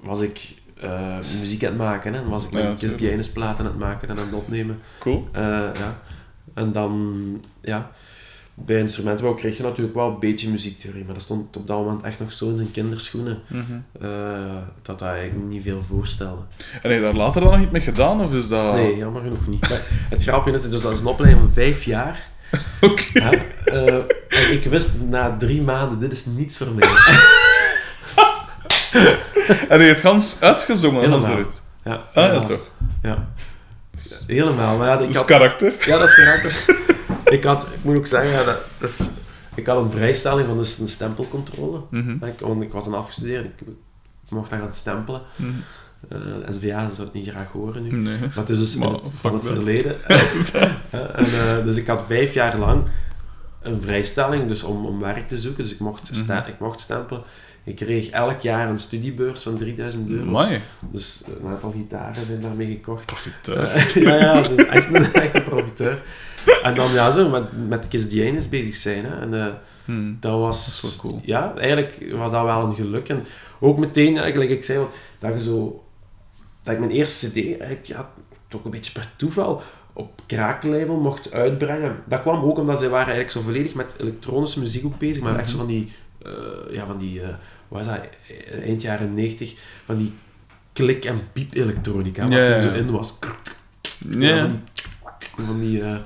was 0.00 0.20
ik 0.20 0.56
eh, 0.80 1.18
muziek 1.40 1.62
aan 1.64 1.68
het 1.68 1.78
maken. 1.78 2.12
Hè. 2.14 2.20
En 2.20 2.28
was 2.28 2.44
ik 2.46 2.52
Ja, 2.52 2.74
tuurlijk. 2.74 3.00
Ines 3.00 3.30
platen 3.32 3.64
aan 3.64 3.70
het 3.70 3.80
maken 3.80 4.08
en 4.08 4.18
aan 4.18 4.24
het 4.26 4.34
opnemen. 4.34 4.78
Cool. 4.98 5.28
Eh, 5.32 5.42
ja. 5.74 5.98
En 6.54 6.72
dan, 6.72 7.14
ja, 7.62 7.90
bij 8.64 8.78
instrumentenbouw 8.80 9.34
kreeg 9.34 9.56
je 9.56 9.62
natuurlijk 9.62 9.94
wel 9.96 10.08
een 10.08 10.18
beetje 10.18 10.48
muziektheorie, 10.50 11.04
maar 11.04 11.14
dat 11.14 11.22
stond 11.22 11.56
op 11.56 11.66
dat 11.66 11.76
moment 11.76 12.02
echt 12.02 12.18
nog 12.20 12.32
zo 12.32 12.48
in 12.50 12.56
zijn 12.56 12.70
kinderschoenen, 12.70 13.38
Mhm. 13.48 13.62
eh, 14.00 14.08
dat 14.82 14.98
dat 14.98 15.08
eigenlijk 15.08 15.48
niet 15.48 15.62
veel 15.62 15.82
voorstelde. 15.88 16.42
En 16.82 16.90
heb 16.90 16.98
je 17.00 17.00
daar 17.00 17.14
later 17.14 17.40
dan 17.40 17.50
nog 17.50 17.60
niet 17.60 17.70
mee 17.72 17.82
gedaan, 17.82 18.20
of 18.20 18.34
is 18.34 18.48
dat... 18.48 18.72
Nee, 18.74 18.96
jammer 18.96 19.22
genoeg 19.22 19.46
niet. 19.46 19.68
Maar 19.68 19.80
het 20.10 20.22
grapje 20.22 20.52
is, 20.52 20.70
dus 20.70 20.82
dat 20.82 20.92
is 20.94 21.00
een 21.00 21.06
opleiding 21.06 21.44
van 21.44 21.52
vijf 21.54 21.84
jaar. 21.84 22.28
Oké. 22.80 23.20
Hè? 23.20 23.36
Eh, 23.64 24.52
ik 24.52 24.64
wist 24.64 25.00
na 25.08 25.36
drie 25.36 25.62
maanden, 25.62 25.98
dit 25.98 26.12
is 26.12 26.24
niets 26.26 26.58
voor 26.58 26.68
mij. 26.74 26.88
En 29.68 29.80
je 29.80 29.84
het 29.88 30.00
gans 30.00 30.36
uitgezongen 30.40 31.12
als 31.12 31.24
Helemaal. 31.24 31.30
eruit? 31.30 31.62
Ja, 31.84 32.22
Ah, 32.22 32.32
ja, 32.32 32.40
toch. 32.42 32.70
Ja, 33.02 33.22
helemaal. 34.26 34.76
Maar 34.76 34.86
ja, 34.86 34.92
ik 34.92 34.98
Dat 34.98 35.08
is 35.08 35.16
had, 35.16 35.24
karakter. 35.24 35.72
Ja, 35.86 35.98
dat 35.98 36.08
is 36.08 36.14
karakter. 36.14 36.52
ik, 37.30 37.44
had, 37.44 37.62
ik 37.62 37.84
moet 37.84 37.96
ook 37.96 38.06
zeggen, 38.06 38.30
ja, 38.30 38.44
dat, 38.44 39.10
ik 39.54 39.66
had 39.66 39.84
een 39.84 39.90
vrijstelling 39.90 40.46
van 40.46 40.62
de, 40.62 40.76
een 40.80 40.88
stempelcontrole. 40.88 41.80
Mhm. 41.90 42.24
Ik, 42.24 42.40
want 42.40 42.62
ik 42.62 42.72
was 42.72 42.84
dan 42.84 42.94
afgestudeerd, 42.94 43.44
ik, 43.44 43.52
ik 44.24 44.30
mocht 44.30 44.50
dan 44.50 44.58
gaan 44.58 44.72
stempelen. 44.72 45.22
Mhm. 45.36 45.50
Eh 46.08 46.18
NVA 46.54 46.90
zou 46.90 47.06
het 47.06 47.12
niet 47.12 47.28
graag 47.28 47.52
horen 47.52 47.82
nu. 47.82 47.90
Nee. 47.90 48.18
Maar 48.18 48.30
het 48.34 48.48
is 48.50 48.58
dus 48.58 48.76
Maar 48.76 48.90
het, 48.90 49.00
van 49.20 49.34
het 49.34 49.46
verleden. 49.46 49.96
En, 50.90 51.24
eh, 51.24 51.64
dus 51.64 51.76
ik 51.76 51.86
had 51.86 52.06
vijf 52.06 52.34
jaar 52.34 52.58
lang 52.58 52.84
een 53.62 53.80
vrijstelling 53.80 54.48
dus 54.48 54.62
om, 54.62 54.86
om 54.86 55.00
werk 55.00 55.28
te 55.28 55.38
zoeken. 55.38 55.62
Dus 55.62 55.72
ik 55.72 55.78
mocht, 55.80 56.26
Mhm. 56.26 56.48
ik 56.48 56.58
mocht 56.58 56.80
stempelen. 56.80 57.22
Ik 57.68 57.76
kreeg 57.76 58.08
elk 58.08 58.40
jaar 58.40 58.68
een 58.68 58.78
studiebeurs 58.78 59.42
van 59.42 59.58
3000 59.58 60.08
euro. 60.10 60.22
Amai. 60.28 60.60
Dus 60.90 61.22
een 61.42 61.50
aantal 61.50 61.70
gitaren 61.70 62.26
zijn 62.26 62.40
daarmee 62.40 62.66
gekocht. 62.66 63.06
Profiteur. 63.06 63.64
Eh, 63.64 63.94
ja, 64.06 64.14
ja, 64.14 64.42
dus 64.42 64.66
echt 64.66 64.94
een, 64.94 65.12
echt 65.12 65.34
een 65.34 65.44
profiteur. 65.44 66.02
En 66.62 66.74
dan 66.74 66.92
ja, 66.92 67.10
zo 67.10 67.28
met, 67.28 67.68
met 67.68 67.88
bezig 68.50 68.74
zijn. 68.74 69.04
Hè. 69.04 69.20
En 69.20 69.34
eh, 69.46 69.52
Hmm. 69.88 70.16
dat 70.20 70.38
was... 70.38 70.80
Dat 70.80 70.96
cool. 70.96 71.20
Ja, 71.24 71.54
eigenlijk 71.56 72.12
was 72.12 72.30
dat 72.30 72.44
wel 72.44 72.62
een 72.64 72.74
geluk. 72.74 73.08
En 73.08 73.24
ook 73.60 73.78
meteen, 73.78 74.16
eigenlijk, 74.18 74.50
ik 74.50 74.64
zei, 74.64 74.86
dat 75.18 75.32
je 75.32 75.40
zo... 75.40 75.84
Dat 76.62 76.72
ik 76.74 76.78
mijn 76.80 76.90
eerste 76.92 77.28
cd, 77.28 77.36
eigenlijk, 77.36 77.86
ja, 77.86 78.10
toch 78.48 78.64
een 78.64 78.70
beetje 78.70 78.92
per 78.92 79.10
toeval, 79.16 79.62
op 79.92 80.20
Kraaklabel 80.26 81.00
mocht 81.00 81.32
uitbrengen. 81.32 81.96
Dat 82.06 82.22
kwam 82.22 82.44
ook 82.44 82.58
omdat 82.58 82.78
zij 82.78 82.88
waren 82.88 83.14
eigenlijk 83.14 83.36
zo 83.36 83.40
volledig 83.40 83.74
met 83.74 83.94
elektronische 84.00 84.60
muziek 84.60 84.84
ook 84.84 84.98
bezig, 84.98 85.22
maar 85.22 85.38
echt 85.38 85.50
zo 85.50 85.56
van 85.56 85.66
die... 85.66 85.92
eh, 86.22 86.32
ja, 86.70 86.86
van 86.86 86.98
die... 86.98 87.22
eh 87.22 87.28
wat 87.68 87.80
is 87.80 87.86
dat? 87.86 87.98
eh, 88.28 88.62
Eind 88.64 88.82
jaren 88.82 89.14
90, 89.14 89.54
van 89.84 89.96
die 89.98 90.12
klik- 90.72 91.04
en 91.04 91.20
piep-elektronica, 91.32 92.22
wat 92.22 92.30
toen 92.46 92.62
zo 92.62 92.72
in 92.72 92.90
was. 92.90 93.18
Ja. 94.08 94.38
Van 94.48 94.48
die, 94.48 95.46
van 95.46 95.58
die 95.60 95.82
eh 95.82 95.96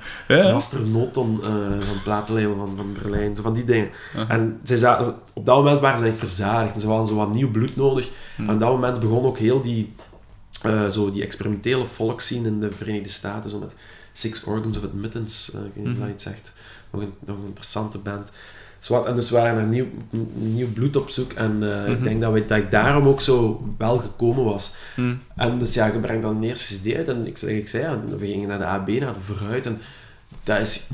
eh, 1.44 1.86
van 1.86 2.02
platenlabel 2.02 2.54
van, 2.56 2.76
van 2.76 2.92
Berlijn, 2.92 3.36
zo 3.36 3.42
van 3.42 3.52
die 3.54 3.64
dingen. 3.64 3.90
En 4.28 4.60
zij 4.62 4.76
zaten, 4.76 5.14
op 5.32 5.46
dat 5.46 5.56
moment 5.56 5.80
waren 5.80 5.98
ze 5.98 6.04
eigenlijk 6.04 6.32
verzadigd 6.32 6.74
en 6.74 6.80
ze 6.80 6.86
hadden 6.86 7.06
zo 7.06 7.14
wat 7.14 7.34
nieuw 7.34 7.50
bloed 7.50 7.76
nodig. 7.76 8.10
Hmm. 8.36 8.48
En 8.48 8.54
op 8.54 8.60
dat 8.60 8.68
moment 8.70 9.00
begon 9.00 9.24
ook 9.24 9.38
heel 9.38 9.60
die, 9.60 9.92
zo 10.90 11.10
die 11.10 11.22
experimentele 11.22 11.86
volkszien 11.86 12.44
in 12.46 12.60
de 12.60 12.72
Verenigde 12.72 13.08
Staten, 13.08 13.50
zo 13.50 13.58
met 13.58 13.74
Six 14.12 14.44
Organs 14.44 14.78
of 14.78 14.84
Admittance, 14.84 15.52
ik 15.52 15.58
weet 15.74 15.84
niet 15.84 15.92
of 15.92 15.98
dat 15.98 16.06
je 16.06 16.12
het 16.12 16.22
zegt. 16.22 16.52
Nog 16.90 17.02
een, 17.02 17.12
nog 17.26 17.36
een 17.36 17.46
interessante 17.46 17.98
band. 17.98 18.32
Zwart, 18.82 19.06
en 19.06 19.14
dus 19.14 19.30
we 19.30 19.36
waren 19.36 19.54
naar 19.56 19.66
nieuw, 19.66 19.86
nieuw 20.34 20.72
bloed 20.72 20.96
op 20.96 21.08
zoek 21.10 21.32
en 21.32 21.62
eh, 21.62 21.88
ik 21.90 21.94
Mhm. 21.96 22.02
denk 22.02 22.20
dat, 22.20 22.32
we, 22.32 22.44
dat 22.44 22.58
ik 22.58 22.70
daarom 22.70 23.06
ook 23.08 23.20
zo 23.20 23.64
wel 23.78 23.98
gekomen 23.98 24.44
was. 24.44 24.74
Hmm. 24.94 25.18
En 25.36 25.58
dus 25.58 25.74
ja, 25.74 25.86
je 25.86 25.98
brengt 25.98 26.22
dan 26.22 26.36
een 26.36 26.42
eerste 26.42 26.74
CD 26.90 26.94
uit 26.96 27.08
en 27.08 27.26
ik, 27.26 27.38
ik 27.40 27.68
zei, 27.68 27.82
ja, 27.82 28.00
we 28.18 28.26
gingen 28.26 28.48
naar 28.48 28.58
de 28.58 28.64
AB, 28.66 28.88
naar 28.88 29.12
de 29.14 29.20
Vooruit 29.20 29.66
en 29.66 29.78
dat 30.44 30.60
is, 30.60 30.88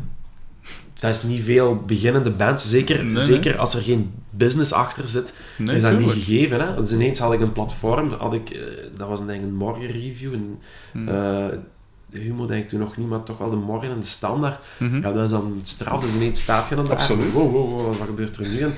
dat 1.00 1.10
is 1.10 1.22
niet 1.22 1.42
veel 1.42 1.76
beginnende 1.86 2.30
bands, 2.30 2.68
zeker, 2.70 3.04
Nee, 3.04 3.12
nee. 3.12 3.22
zeker 3.24 3.58
als 3.58 3.74
er 3.74 3.82
geen 3.82 4.12
business 4.30 4.72
achter 4.72 5.08
zit, 5.08 5.34
Nee, 5.58 5.76
is 5.76 5.82
dat 5.82 5.98
niet 5.98 6.10
gegeven. 6.10 6.60
Hè? 6.66 6.74
Dus 6.76 6.92
ineens 6.92 7.18
had 7.18 7.32
ik 7.32 7.40
een 7.40 7.52
platform, 7.52 8.10
had 8.10 8.32
ik, 8.32 8.50
eh, 8.50 8.60
dat 8.96 9.08
was 9.08 9.20
een, 9.20 9.26
denk 9.26 9.40
ik, 9.42 9.46
een 9.48 9.54
morgenreview, 9.56 10.32
en 10.32 10.58
Hmm. 10.92 11.08
eh, 11.08 11.46
de 12.10 12.18
Humo 12.18 12.46
denk 12.46 12.62
ik 12.62 12.68
toen 12.68 12.80
nog 12.80 12.96
niet, 12.96 13.08
maar 13.08 13.22
toch 13.22 13.38
wel 13.38 13.50
de 13.50 13.56
morgen 13.56 13.90
en 13.90 14.00
de 14.00 14.06
standaard. 14.06 14.64
Mhm. 14.78 14.96
Ja, 15.00 15.12
dat 15.12 15.24
is 15.24 15.30
dan 15.30 15.58
straf, 15.62 16.00
dus 16.00 16.14
ineens 16.14 16.40
staat 16.40 16.68
je 16.68 16.74
dan 16.74 16.86
daar. 16.86 16.96
Absoluut. 16.96 17.32
Wow, 17.32 17.52
wow, 17.52 17.70
wow, 17.70 17.96
wat 17.98 18.06
gebeurt 18.06 18.36
er 18.36 18.48
nu? 18.48 18.60
En, 18.60 18.74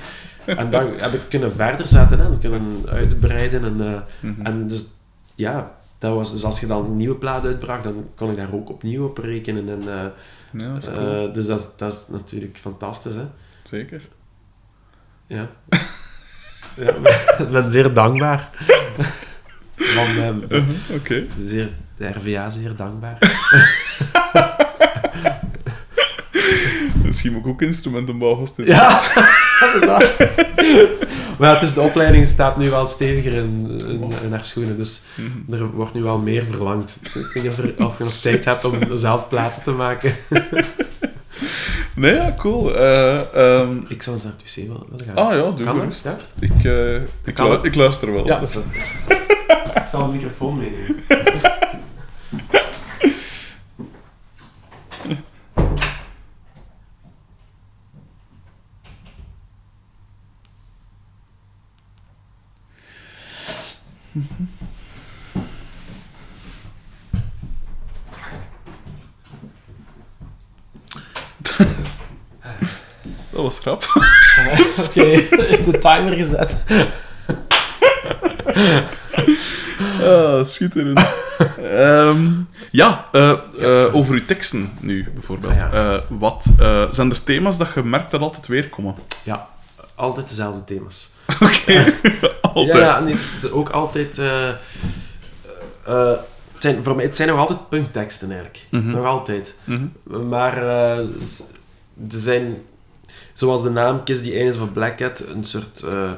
en 0.57 0.69
dan 0.69 0.87
heb 0.97 1.13
ik 1.13 1.21
kunnen 1.29 1.51
verder 1.53 1.87
zetten, 1.87 2.19
hè, 2.19 2.37
kunnen 2.39 2.83
uitbreiden. 2.89 3.63
En, 3.63 3.93
eh, 3.93 4.01
Mhm. 4.31 4.41
en 4.45 4.67
dus, 4.67 4.85
ja, 5.35 5.71
dat 5.97 6.13
was, 6.15 6.31
dus 6.31 6.43
als 6.43 6.59
je 6.59 6.67
dan 6.67 6.85
een 6.85 6.97
nieuwe 6.97 7.15
plaat 7.15 7.45
uitbracht, 7.45 7.83
dan 7.83 8.05
kon 8.15 8.29
ik 8.29 8.35
daar 8.35 8.53
ook 8.53 8.69
opnieuw 8.69 9.05
op 9.05 9.17
rekenen. 9.17 9.69
En, 9.69 9.81
eh, 9.81 10.05
Ja, 10.61 10.73
dat 10.73 10.91
cool. 10.93 11.27
eh, 11.27 11.33
dus 11.33 11.45
dat, 11.47 11.59
is- 11.59 11.69
dat 11.77 11.93
is 11.93 12.05
natuurlijk 12.09 12.57
fantastisch, 12.57 13.15
hè. 13.15 13.25
Zeker. 13.63 14.01
Ja. 15.27 15.49
ja 16.75 16.91
ik 17.39 17.51
ben 17.51 17.71
zeer 17.71 17.93
dankbaar. 17.93 18.49
Van, 19.75 20.05
ehm, 20.07 20.37
Mhm, 20.37 20.71
Oké. 20.95 21.25
zeer, 21.39 21.69
de 22.01 22.07
RVA 22.19 22.49
zeer 22.49 22.75
dankbaar. 22.75 23.17
Misschien 27.05 27.31
moet 27.31 27.41
ik 27.41 27.47
ook 27.47 27.61
instrumentenbouw 27.61 28.35
gaan 28.35 28.47
studeren. 28.47 28.75
Ja, 28.81 29.01
inderdaad. 29.73 30.09
Maar 31.37 31.49
ja, 31.49 31.53
het 31.53 31.61
is, 31.63 31.73
de 31.73 31.81
opleiding 31.81 32.27
staat 32.27 32.57
nu 32.57 32.69
wel 32.69 32.87
steviger 32.87 33.33
in, 33.33 33.81
in, 33.87 34.11
in 34.23 34.31
haar 34.31 34.45
schoenen, 34.45 34.77
dus 34.77 35.03
Mhm. 35.15 35.53
er 35.53 35.71
wordt 35.71 35.93
nu 35.93 36.01
wel 36.03 36.17
meer 36.17 36.45
verlangd. 36.45 36.99
Ik 37.13 37.29
weet 37.33 37.43
niet 37.43 37.51
of, 37.51 37.57
er- 37.57 37.85
of 37.85 37.97
je 37.97 38.03
nog 38.03 38.13
tijd 38.13 38.45
hebt 38.45 38.63
om 38.65 38.75
zelf 38.97 39.27
platen 39.27 39.63
te 39.63 39.71
maken. 39.71 40.15
Nee, 41.95 42.13
ja, 42.15 42.33
cool. 42.37 42.75
Eh, 42.75 43.19
ehm, 43.35 43.77
Ik 43.87 44.01
zou 44.03 44.15
eens 44.15 44.25
naar 44.25 44.33
het 44.37 44.55
wc 44.55 44.55
willen 44.55 45.05
gaan. 45.05 45.15
ah 45.15 45.33
ja, 45.33 45.41
doe 45.41 45.53
kan 45.55 45.65
dat? 45.65 45.75
gerust. 45.75 46.03
Ja? 46.03 46.17
Ik, 46.39 46.63
eh, 46.63 46.95
ik, 47.25 47.37
lu- 47.39 47.59
ik 47.61 47.75
luister 47.75 48.13
wel. 48.13 48.25
Ja, 48.25 48.39
dat 48.39 48.47
is 48.47 48.53
dat. 48.53 48.63
Ik 49.75 49.83
zal 49.91 50.05
de 50.07 50.13
microfoon 50.13 50.57
meenemen. 50.57 50.95
Dat 52.31 52.39
was 73.41 73.59
grap. 73.59 73.83
Oké, 74.87 75.01
de 75.71 75.77
timer 75.79 76.13
gezet. 76.13 76.55
ah, 80.03 80.45
schitterend. 80.45 81.20
Ehm, 81.71 82.29
ja, 82.71 83.05
eh, 83.11 83.31
eh, 83.59 83.95
over 83.95 84.13
uw 84.13 84.25
teksten 84.25 84.71
nu, 84.79 85.09
bijvoorbeeld. 85.13 85.61
Ah, 85.61 85.71
ja. 85.71 85.93
Eh, 85.93 86.01
wat, 86.09 86.49
zijn 86.89 87.11
er 87.11 87.23
thema's 87.23 87.57
dat 87.57 87.67
je 87.75 87.83
merkt 87.83 88.11
dat 88.11 88.21
altijd 88.21 88.47
weer 88.47 88.69
komen? 88.69 88.95
Ja, 89.23 89.47
altijd 89.95 90.29
dezelfde 90.29 90.63
thema's. 90.63 91.09
Oké, 91.39 91.93
altijd. 92.41 92.73
Ja, 92.77 92.79
ja 92.79 92.99
nee, 92.99 93.15
de- 93.41 93.53
ook 93.53 93.69
altijd... 93.69 94.21
het 95.83 96.19
zijn, 96.59 96.83
voor 96.83 96.95
mij, 96.95 97.05
het 97.05 97.15
zijn 97.15 97.27
nog 97.29 97.37
altijd 97.37 97.69
punkteksten 97.69 98.27
eigenlijk. 98.31 98.67
Mhm. 98.69 98.89
Nog 98.89 99.05
altijd. 99.05 99.57
Mhm. 99.63 100.27
Maar 100.29 100.57
er 100.57 101.07
zijn, 102.07 102.57
zoals 103.33 103.63
de 103.63 103.69
naam 103.69 104.03
Kiss 104.03 104.21
the 104.21 104.39
Anus 104.41 104.55
van 104.55 104.71
Black 104.71 104.97
Cat, 104.97 105.23
een 105.27 105.43
soort, 105.45 105.81
eh, 105.83 106.11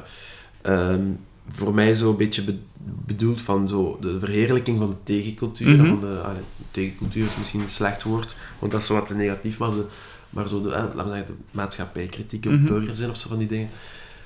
ehm, 0.62 1.00
voor 1.48 1.74
mij 1.74 1.94
zo 1.94 2.10
een 2.10 2.16
beetje 2.16 2.42
be- 2.42 2.58
bedoeld 3.06 3.40
van 3.42 3.68
zo 3.68 3.96
de 4.00 4.18
verheerlijking 4.18 4.78
van 4.78 4.90
de 4.90 4.96
tegencultuur. 5.02 5.76
Mhm. 5.76 5.86
van 5.86 6.00
de, 6.00 6.20
allee, 6.24 6.42
tegencultuur 6.70 7.24
is 7.26 7.36
misschien 7.38 7.60
een 7.60 7.68
slecht 7.68 8.02
woord, 8.02 8.36
want 8.58 8.72
dat 8.72 8.80
is 8.80 8.86
zo 8.86 8.94
wat 8.94 9.06
te 9.06 9.14
negatief, 9.14 9.58
maar, 9.58 9.70
de, 9.70 9.84
maar 10.30 10.48
zo 10.48 10.62
de, 10.62 10.68
eh, 10.72 10.82
laten 10.94 11.04
we 11.04 11.08
zeggen, 11.16 11.26
de 11.26 11.32
maatschappijkritiek 11.50 12.46
of 12.46 12.52
Mhm. 12.52 12.66
burgerzin 12.66 13.10
of 13.10 13.16
zo 13.16 13.28
van 13.28 13.38
die 13.38 13.48
dingen. 13.48 13.68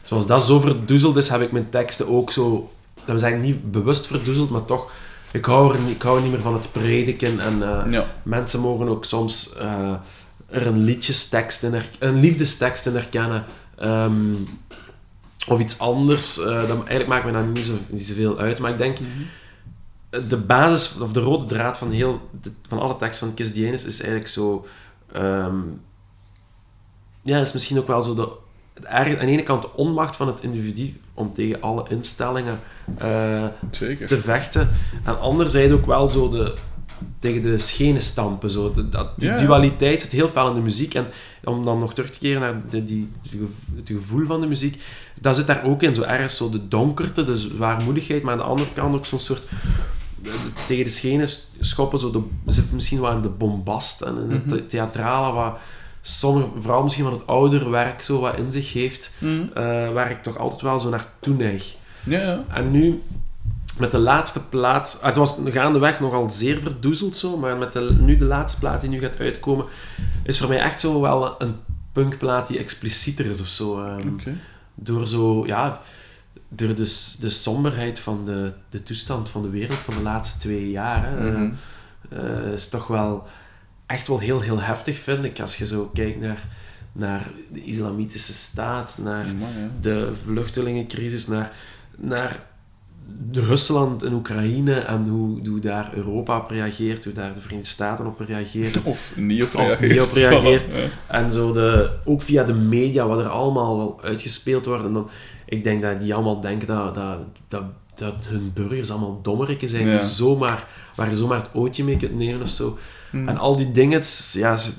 Zoals 0.05 0.27
dat 0.27 0.45
zo 0.45 0.61
verdoezeld 0.61 1.17
is, 1.17 1.29
heb 1.29 1.41
ik 1.41 1.53
mijn 1.53 1.69
teksten 1.71 2.09
ook 2.09 2.33
zo, 2.33 2.71
laten 2.99 3.13
we 3.15 3.21
zeggen, 3.21 3.41
niet 3.41 3.71
bewust 3.71 4.07
verdoezeld, 4.07 4.51
maar 4.51 4.65
toch, 4.65 4.93
ik 5.31 5.45
hou, 5.45 5.75
er 5.75 5.81
niet, 5.81 5.95
ik 5.95 6.03
hou 6.03 6.23
niet 6.23 6.31
meer 6.31 6.41
van 6.41 6.55
het 6.55 6.73
prediken 6.73 7.41
en... 7.41 7.63
eh, 7.63 7.93
Ja. 7.93 8.07
Mensen 8.23 8.61
mogen 8.61 8.89
ook 8.89 9.05
soms 9.05 9.55
eh, 9.57 9.95
er 10.47 10.67
een 10.67 10.85
liedjestekst 10.85 11.63
in, 11.63 11.75
een 11.99 12.21
liefdestekst 12.21 12.87
in 12.87 12.93
herkennen. 12.95 13.45
ehm, 13.77 14.33
of 15.49 15.61
iets 15.61 15.79
anders. 15.79 16.39
eh, 16.39 16.47
dat, 16.47 16.69
eigenlijk 16.77 17.07
maakt 17.07 17.25
me 17.25 17.33
daar 17.33 17.45
niet, 17.47 17.65
zo, 17.67 17.73
niet 17.89 18.07
zoveel 18.07 18.39
uit. 18.39 18.59
Maar 18.61 18.71
ik 18.71 18.79
denk, 18.79 18.99
de 20.29 20.37
basis, 20.37 20.99
of 21.01 21.13
de 21.13 21.21
rode 21.21 21.45
draad 21.45 21.79
van, 21.79 21.91
heel, 21.91 22.21
de- 22.43 22.53
van 22.69 22.79
alle 22.79 22.97
teksten 22.97 23.27
van 23.27 23.37
Kiss 23.37 23.53
Dienes 23.53 23.85
is 23.85 23.99
eigenlijk 24.01 24.31
zo... 24.31 24.67
ehm, 25.13 25.57
ja, 27.23 27.39
is 27.41 27.53
misschien 27.53 27.79
ook 27.79 27.87
wel 27.87 28.03
zo 28.03 28.15
de... 28.15 28.29
erg- 28.83 29.19
aan 29.19 29.27
de 29.27 29.33
ene 29.33 29.43
kant 29.43 29.63
de 29.63 29.73
onmacht 29.75 30.17
van 30.17 30.27
het 30.27 30.41
individu 30.43 31.01
om 31.15 31.33
tegen 31.33 31.61
alle 31.63 31.85
instellingen 31.89 32.61
eh, 32.99 33.45
te 33.71 34.19
vechten. 34.21 34.71
En 35.05 35.21
anderzijds 35.21 35.73
ook 35.73 35.87
wel 35.87 36.09
zo 36.09 36.29
de, 36.29 36.55
tegen 37.19 37.43
de 37.43 37.59
schenen 37.59 38.01
stampen. 38.01 38.51
Zo. 38.51 38.73
Dat, 38.91 39.09
die 39.17 39.29
Ja, 39.29 39.35
ja. 39.37 39.43
dualiteit 39.47 40.03
zit 40.03 40.13
heel 40.13 40.29
veel 40.29 40.49
in 40.49 40.55
de 40.55 40.61
muziek. 40.61 40.95
En 40.95 41.07
om 41.45 41.65
dan 41.65 41.79
nog 41.79 41.95
terug 41.95 42.11
te 42.11 42.19
keren 42.19 42.41
naar 42.41 42.61
de, 42.71 42.85
die, 42.85 43.09
het 43.77 43.89
gevoel 43.89 44.27
van 44.27 44.41
de 44.41 44.47
muziek, 44.47 44.83
dat 45.21 45.37
zit 45.37 45.47
daar 45.47 45.65
ook 45.65 45.83
in. 45.83 45.95
Zo 45.95 46.03
ergens 46.03 46.37
zo 46.37 46.51
de 46.51 46.69
donkerte, 46.69 47.25
de 47.25 47.37
zwaarmoedigheid, 47.37 48.23
maar 48.23 48.33
aan 48.33 48.39
de 48.39 48.45
andere 48.45 48.69
kant 48.75 48.95
ook 48.95 49.07
zo'n 49.07 49.19
soort... 49.19 49.43
de- 50.23 50.31
de- 50.31 50.65
tegen 50.67 50.85
de 50.85 50.91
schenen 50.91 51.29
schoppen, 51.61 51.99
zo 51.99 52.11
de, 52.11 52.23
zit 52.47 52.73
misschien 52.73 53.01
wel 53.01 53.13
in 53.13 53.23
de 53.23 53.29
bombast 53.29 54.01
en 54.01 54.19
in 54.23 54.31
het 54.31 54.47
Mhm. 54.47 54.57
the- 54.57 54.67
theatrale, 54.67 55.33
wat 55.33 55.59
sommige, 56.01 56.49
vooral 56.59 56.83
misschien 56.83 57.05
van 57.05 57.13
het 57.13 57.27
ouder 57.27 57.71
werk 57.71 58.03
zo 58.03 58.21
wat 58.21 58.37
in 58.37 58.53
zich 58.53 58.73
heeft, 58.73 59.11
eh, 59.21 59.63
waar 59.93 60.11
ik 60.11 60.23
toch 60.23 60.39
altijd 60.39 60.61
wel 60.61 60.81
zo 60.81 60.89
naartoe 60.89 61.35
neig. 61.35 61.77
Ja, 62.05 62.21
ja. 62.21 62.45
En 62.55 62.71
nu, 62.71 63.03
met 63.79 63.91
de 63.91 63.99
laatste 63.99 64.45
plaat... 64.49 64.99
ah, 65.01 65.07
Het 65.07 65.17
was 65.17 65.37
gaandeweg 65.45 66.01
nogal 66.01 66.31
zeer 66.31 66.61
verdoezeld 66.61 67.17
zo, 67.17 67.37
maar 67.37 67.57
met 67.57 67.73
de, 67.73 67.97
nu 68.01 68.17
de 68.17 68.25
laatste 68.25 68.59
plaat 68.61 68.81
die 68.81 68.91
nu 68.91 68.99
gaat 69.01 69.19
uitkomen, 69.19 69.65
is 70.23 70.39
voor 70.39 70.49
mij 70.49 70.59
echt 70.61 70.81
zo 70.81 71.01
wel 71.01 71.35
een 71.43 71.55
punkplaat 71.93 72.47
die 72.49 72.59
explicieter 72.59 73.27
is 73.27 73.41
of 73.41 73.49
zo. 73.49 73.85
ehm. 73.85 74.09
Door 74.75 75.07
zo, 75.07 75.47
ja... 75.47 75.81
Door 76.51 76.75
de, 76.75 77.15
de 77.21 77.31
somberheid 77.31 77.99
van 77.99 78.25
de, 78.25 78.53
de 78.71 78.83
toestand 78.83 79.31
van 79.31 79.43
de 79.43 79.49
wereld 79.51 79.79
van 79.79 79.95
de 79.95 80.03
laatste 80.03 80.39
twee 80.39 80.71
jaar. 80.71 81.07
Hè, 81.11 81.31
Mhm. 81.31 81.51
eh, 82.09 82.53
is 82.53 82.69
toch 82.69 82.87
wel 82.87 83.27
echt 83.87 84.09
wel 84.09 84.19
heel, 84.19 84.41
heel 84.41 84.61
heftig, 84.61 84.99
vind 84.99 85.25
ik. 85.25 85.41
Als 85.41 85.57
je 85.57 85.67
zo 85.67 85.91
kijkt 85.95 86.21
naar, 86.21 86.45
naar 86.93 87.31
de 87.53 87.65
islamitische 87.65 88.33
staat, 88.33 88.95
naar 89.03 89.21
Amai, 89.21 89.71
de 89.81 90.13
vluchtelingencrisis, 90.25 91.27
naar, 91.27 91.53
naar 91.97 92.47
Rusland 93.33 94.03
en 94.03 94.13
Oekraïne 94.13 94.75
en 94.75 95.07
hoe, 95.07 95.49
hoe 95.49 95.61
daar 95.61 95.91
Europa 95.95 96.39
op 96.39 96.51
reageert, 96.51 97.05
hoe 97.05 97.13
daar 97.13 97.35
de 97.35 97.41
Verenigde 97.41 97.71
Staten 97.71 98.07
op 98.07 98.21
reageert. 98.21 98.83
Of 98.93 99.13
niet 99.17 99.43
op 99.43 99.55
Of 99.55 99.61
reageert. 99.61 99.91
niet 99.91 100.01
op 100.01 100.13
reageert. 100.13 100.67
Ja. 100.67 100.75
En 101.07 101.33
zo 101.33 101.53
de, 101.53 101.91
ook 102.05 102.23
via 102.23 102.45
de 102.45 102.55
media, 102.55 103.07
wat 103.07 103.19
er 103.19 103.29
allemaal 103.29 103.77
wel 103.77 104.03
uitgespeeld 104.03 104.67
wordt. 104.67 104.85
En 104.85 104.93
dan, 104.93 105.09
ik 105.45 105.65
denk 105.65 105.83
dat 105.83 106.01
die 106.01 106.15
allemaal 106.15 106.41
denken 106.41 106.67
dat, 106.67 106.95
dat, 106.95 107.19
dat, 107.49 107.65
dat 107.95 108.27
hun 108.29 108.51
burgers 108.55 108.91
allemaal 108.91 109.23
dommerikken 109.23 109.69
zijn, 109.69 109.87
Ja. 109.87 109.99
die 109.99 110.07
zomaar, 110.07 110.67
waar 110.95 111.11
je 111.11 111.17
zomaar 111.17 111.39
het 111.39 111.51
ootje 111.55 111.85
mee 111.85 111.97
kunt 111.97 112.17
nemen 112.17 112.41
of 112.43 112.49
zo. 112.49 112.79
Mhm. 113.13 113.29
En 113.29 113.37
al 113.39 113.57
die 113.57 113.73
dingen, 113.73 114.03
ja, 114.33 114.57
ze- 114.57 114.73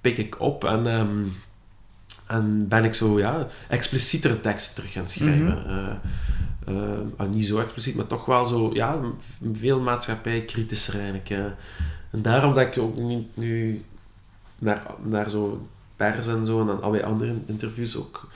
pik 0.00 0.16
ik 0.18 0.40
op 0.40 0.64
en, 0.64 0.86
ehm, 0.86 1.08
en 2.26 2.68
ben 2.68 2.84
ik 2.84 2.94
zo, 2.94 3.18
ja, 3.18 3.46
explicietere 3.68 4.40
teksten 4.40 4.74
terug 4.74 4.92
gaan 4.92 5.08
schrijven. 5.08 5.66
Eh, 5.66 5.76
eh, 5.78 5.94
ah, 7.16 7.28
niet 7.30 7.46
zo 7.46 7.58
expliciet, 7.58 7.94
maar 7.94 8.06
toch 8.06 8.24
wel 8.26 8.44
zo, 8.44 8.70
ja, 8.72 9.00
veel 9.52 9.80
maatschappijkritischer 9.80 10.94
eigenlijk. 10.94 11.30
eh. 11.30 11.38
En 12.10 12.22
daarom 12.22 12.54
dat 12.54 12.76
ik 12.76 12.82
ook 12.82 12.96
nu, 12.98 13.26
nu 13.34 13.82
naar, 14.58 14.82
naar 15.02 15.30
zo 15.30 15.66
pers 15.96 16.26
en 16.26 16.44
zo 16.44 16.60
en 16.60 16.66
dan 16.66 16.82
alweer 16.82 17.04
andere 17.04 17.34
interviews 17.46 17.96
ook, 17.96 18.28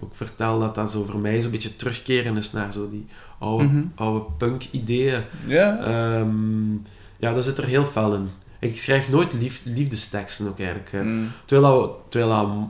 ook 0.00 0.14
vertel 0.14 0.58
dat 0.58 0.74
dat 0.74 0.90
zo 0.90 1.04
voor 1.04 1.18
mij 1.20 1.42
zo'n 1.42 1.50
beetje 1.50 1.76
terugkeren 1.76 2.36
is 2.36 2.52
naar 2.52 2.72
zo 2.72 2.90
die 2.90 3.06
oude, 3.38 3.64
Mhm. 3.64 3.82
oude 3.94 4.24
punk-ideeën. 4.38 5.22
Ja. 5.46 5.78
Ehm, 5.78 6.72
ja, 7.18 7.32
daar 7.32 7.42
zit 7.42 7.58
er 7.58 7.64
heel 7.64 7.84
fel 7.84 8.14
in. 8.14 8.28
Ik 8.60 8.78
schrijf 8.78 9.08
nooit 9.08 9.32
lief, 9.32 9.60
liefdesteksten 9.64 10.48
ook 10.48 10.58
eigenlijk. 10.58 10.92
eh. 10.92 11.00
Mhm. 11.00 11.24
Terwijl, 11.44 11.80
dat, 11.80 11.90
terwijl 12.08 12.30
dat 12.46 12.68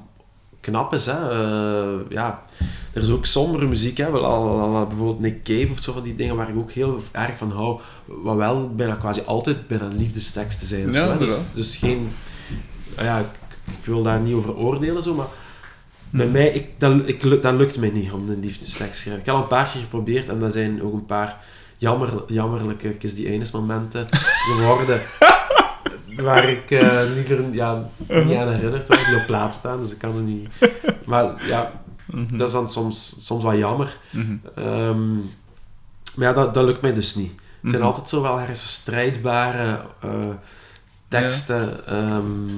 knap 0.70 0.92
is, 0.94 1.06
hè. 1.06 1.30
Eh, 1.30 2.00
ja, 2.08 2.42
er 2.92 3.02
is 3.02 3.10
ook 3.10 3.26
sombere 3.26 3.66
muziek, 3.66 3.96
hè. 3.96 4.10
Wel, 4.10 4.24
al, 4.24 4.60
al- 4.60 4.74
al 4.76 4.86
bijvoorbeeld 4.86 5.20
Nick 5.20 5.42
Cave 5.42 5.68
of 5.72 5.78
zo 5.82 5.92
van 5.92 6.02
die 6.02 6.14
dingen 6.14 6.36
waar 6.36 6.48
ik 6.48 6.56
ook 6.56 6.70
heel 6.70 7.00
erg 7.12 7.36
van 7.36 7.50
hou. 7.50 7.80
Wat 8.04 8.36
wel 8.36 8.68
bijna 8.74 8.94
quasi 8.94 9.22
altijd 9.26 9.66
bijna 9.66 9.88
liefdesteksten 9.96 10.66
zijn. 10.66 10.92
Ja, 10.92 11.04
zo, 11.06 11.10
hè. 11.12 11.18
dus, 11.18 11.40
dus 11.54 11.76
geen... 11.76 12.08
Ja, 12.98 13.18
ik, 13.18 13.26
ik 13.80 13.84
wil 13.86 14.02
daar 14.02 14.20
niet 14.20 14.34
over 14.34 14.56
oordelen, 14.56 15.02
zo, 15.02 15.14
maar 15.14 15.26
bij 16.10 16.26
mij, 16.26 16.48
ik, 16.48 16.80
dat, 16.80 16.92
ik, 17.08 17.42
dat 17.42 17.54
lukt 17.54 17.78
mij 17.78 17.90
niet 17.90 18.12
om 18.12 18.30
een 18.30 18.40
liefdestekst 18.40 18.92
te 18.92 18.98
schrijven. 18.98 19.20
Ik 19.20 19.26
heb 19.26 19.34
al 19.34 19.40
een 19.42 19.48
paar 19.48 19.68
keer 19.72 19.80
geprobeerd 19.80 20.28
en 20.28 20.38
dat 20.38 20.52
zijn 20.52 20.82
ook 20.82 20.92
een 20.92 21.06
paar 21.06 21.36
jammer, 21.78 22.08
jammerlijke 22.26 22.88
kies 22.90 23.14
die 23.14 23.28
eines 23.28 23.50
momenten 23.50 24.06
geworden. 24.10 25.00
waar 26.16 26.48
ik 26.48 26.70
eh, 26.70 27.00
liever 27.14 27.52
ja, 27.54 27.88
niet 28.08 28.36
aan 28.36 28.48
herinnerd 28.52 28.88
word, 28.88 29.06
die 29.06 29.16
op 29.16 29.26
plaats 29.26 29.56
staan, 29.56 29.80
dus 29.80 29.92
ik 29.92 29.98
kan 29.98 30.14
ze 30.14 30.20
niet. 30.22 30.48
Maar 31.06 31.46
ja, 31.46 31.84
Mhm. 32.06 32.36
dat 32.36 32.46
is 32.48 32.54
dan 32.54 32.68
soms, 32.70 33.26
soms 33.26 33.42
wel 33.42 33.56
jammer. 33.56 33.98
Mhm. 34.10 34.36
Ehm, 34.54 35.14
maar 36.14 36.26
ja, 36.28 36.32
dat, 36.32 36.54
dat 36.54 36.64
lukt 36.64 36.80
mij 36.80 36.92
dus 36.94 37.14
niet. 37.14 37.32
Het 37.60 37.70
zijn 37.70 37.82
altijd 37.82 38.08
zo 38.08 38.22
wel 38.22 38.40
ergens 38.40 38.60
zo 38.60 38.66
strijdbare 38.66 39.80
eh, 40.00 40.10
teksten. 41.08 41.86
ehm, 41.86 42.48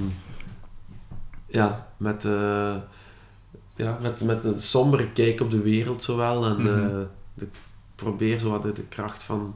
ja, 1.47 1.87
met, 1.97 2.25
eh, 2.25 2.75
ja, 3.75 3.97
met, 4.01 4.21
met 4.21 4.43
een 4.43 4.59
sombere 4.61 5.09
kijk 5.11 5.41
op 5.41 5.51
de 5.51 5.61
wereld 5.61 6.03
zowel. 6.03 6.45
En 6.45 6.57
eh, 6.57 6.89
de, 7.33 7.45
ik 7.45 7.49
probeer 7.95 8.39
zo 8.39 8.49
wat 8.49 8.61
de, 8.63 8.71
de 8.71 8.83
kracht 8.83 9.23
van 9.23 9.55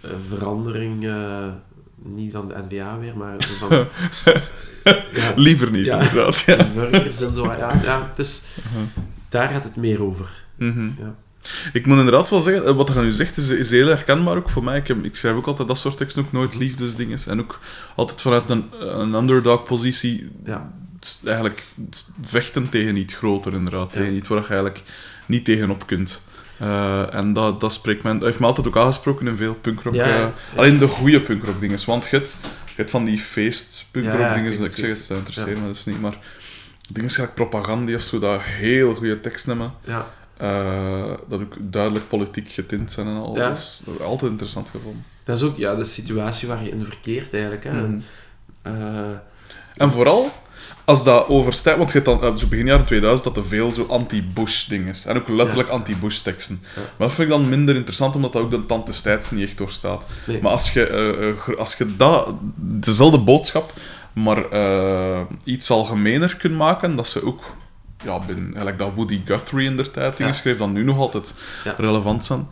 eh, 0.00 0.10
verandering, 0.28 1.04
eh, 1.04 1.46
niet 2.04 2.32
van 2.32 2.48
de 2.48 2.54
NVA 2.68 2.98
weer, 2.98 3.16
maar 3.16 3.36
van... 3.60 3.86
ja, 5.14 5.32
Liever 5.36 5.70
niet, 5.70 5.86
Ja. 5.86 6.00
inderdaad. 6.00 6.40
Ja. 6.40 6.56
de 6.56 6.66
burgers 6.74 7.20
en 7.20 7.34
zo. 7.34 7.44
Ja, 7.44 7.80
ja, 7.84 8.06
het 8.08 8.18
is, 8.18 8.42
Mhm. 8.72 8.84
daar 9.28 9.48
gaat 9.48 9.64
het 9.64 9.76
meer 9.76 10.02
over. 10.02 10.44
Mhm. 10.56 10.84
Ja. 10.98 11.14
Ik 11.72 11.86
moet 11.86 11.98
inderdaad 11.98 12.30
wel 12.30 12.40
zeggen, 12.40 12.64
eh, 12.66 12.74
wat 12.76 12.88
je 12.94 13.00
nu 13.00 13.12
zegt 13.12 13.36
is, 13.36 13.48
is 13.48 13.70
heel 13.70 13.86
herkenbaar 13.86 14.36
ook 14.36 14.50
voor 14.50 14.64
mij. 14.64 14.78
Ik, 14.78 14.88
heb, 14.88 15.04
ik 15.04 15.14
schrijf 15.16 15.36
ook 15.36 15.46
altijd 15.46 15.68
dat 15.68 15.78
soort 15.78 15.96
teksten, 15.96 16.22
ook 16.24 16.32
nooit 16.32 16.54
liefdesdingen. 16.54 17.18
En 17.28 17.40
ook 17.40 17.58
altijd 17.94 18.20
vanuit 18.20 18.48
een, 18.50 18.64
een 18.78 19.14
underdog-positie, 19.14 20.30
Ja. 20.44 20.72
eigenlijk 21.24 21.66
vechten 22.22 22.68
tegen 22.68 22.96
iets 22.96 23.14
groter, 23.14 23.52
inderdaad. 23.54 23.92
Tegen 23.92 24.14
iets 24.14 24.28
waar 24.28 24.38
je 24.40 24.46
eigenlijk 24.46 24.82
niet 25.26 25.44
tegenop 25.44 25.86
kunt. 25.86 26.22
Eh, 26.62 27.14
en 27.14 27.32
dat, 27.32 27.60
dat 27.60 27.72
spreekt 27.72 28.02
men, 28.02 28.18
dat 28.18 28.26
heeft 28.26 28.40
me 28.40 28.46
altijd 28.46 28.66
ook 28.66 28.76
aangesproken 28.76 29.26
in 29.26 29.36
veel 29.36 29.54
punkrock. 29.54 29.94
Ja, 29.94 30.08
ja. 30.08 30.32
eh, 30.52 30.58
alleen 30.58 30.78
de 30.78 30.88
goede 30.88 31.20
punkrock 31.20 31.60
dingen. 31.60 31.78
Want 31.86 32.06
je 32.06 32.16
hebt, 32.76 32.90
van 32.90 33.04
die 33.04 33.18
feest 33.18 33.88
punkrock 33.90 34.34
dingen, 34.34 34.52
ik 34.52 34.60
ik 34.60 34.76
zeg 34.76 34.88
het. 34.88 35.08
dat 35.08 35.16
interesseert 35.16 35.60
me 35.60 35.66
dus 35.66 35.84
niet. 35.84 36.00
Maar 36.00 36.18
dingen 36.90 37.10
gelijk 37.10 37.34
propaganda 37.34 37.94
of 37.94 38.00
zo, 38.00 38.18
dat 38.18 38.40
heel 38.42 38.94
goede 38.94 39.20
teksten 39.20 39.50
hebben. 39.50 39.74
Ja. 39.84 40.06
Eh, 40.36 41.14
dat 41.28 41.40
ook 41.40 41.54
duidelijk 41.60 42.08
politiek 42.08 42.48
getint 42.48 42.90
zijn 42.90 43.06
en 43.06 43.16
al. 43.16 43.36
Ja. 43.36 43.46
Dat 43.46 43.56
is 43.56 43.82
is 43.96 44.00
altijd 44.00 44.30
interessant 44.30 44.70
gevonden. 44.70 45.04
Dat 45.24 45.36
is 45.36 45.42
ook 45.42 45.56
ja, 45.56 45.74
de 45.74 45.84
situatie 45.84 46.48
waar 46.48 46.64
je 46.64 46.70
in 46.70 46.84
verkeert 46.84 47.32
eigenlijk. 47.32 47.64
Hè. 47.64 47.72
Mhm. 47.72 48.00
En, 48.62 49.22
En 49.76 49.90
vooral 49.90 50.32
als 50.84 51.04
dat 51.04 51.28
overstijgt, 51.28 51.78
want 51.78 51.92
je 51.92 51.98
hebt 52.00 52.20
dan, 52.20 52.30
eh, 52.30 52.36
zo 52.36 52.46
begin 52.46 52.66
jaren 52.66 52.84
2000 52.86 53.34
dat 53.34 53.44
er 53.44 53.48
veel 53.48 53.72
zo 53.72 53.86
anti-Bush 53.88 54.64
dingen 54.66 54.88
is. 54.88 55.04
En 55.04 55.16
ook 55.16 55.28
letterlijk 55.28 55.68
anti-Bush 55.68 56.18
teksten. 56.18 56.60
Maar 56.74 57.08
dat 57.08 57.12
vind 57.12 57.28
ik 57.28 57.34
dan 57.34 57.48
minder 57.48 57.74
interessant, 57.74 58.14
omdat 58.14 58.32
dat 58.32 58.42
ook 58.42 58.50
de 58.50 58.66
tand 58.66 58.86
destijds 58.86 59.30
niet 59.30 59.48
echt 59.48 59.58
doorstaat. 59.58 60.04
Nee. 60.26 60.42
Maar 60.42 60.52
als 60.52 60.72
je, 60.72 60.86
eh, 60.86 61.28
eh, 61.28 61.58
als 61.58 61.74
je 61.74 61.96
dat, 61.96 62.28
dezelfde 62.56 63.18
boodschap, 63.18 63.72
maar 64.12 64.44
iets 65.44 65.70
algemener 65.70 66.36
kunt 66.36 66.54
maken, 66.54 66.96
dat 66.96 67.08
ze 67.08 67.26
ook, 67.26 67.42
ja, 68.04 68.18
binnen, 68.18 68.44
eigenlijk 68.44 68.78
dat 68.78 68.90
Woody 68.94 69.20
Guthrie 69.24 69.68
in 69.68 69.76
der 69.76 69.90
tijd 69.90 70.18
Ja. 70.18 70.32
schreef, 70.32 70.58
dan 70.58 70.72
nu 70.72 70.84
nog 70.84 70.98
altijd 70.98 71.34
relevant 71.76 72.24
zijn. 72.24 72.48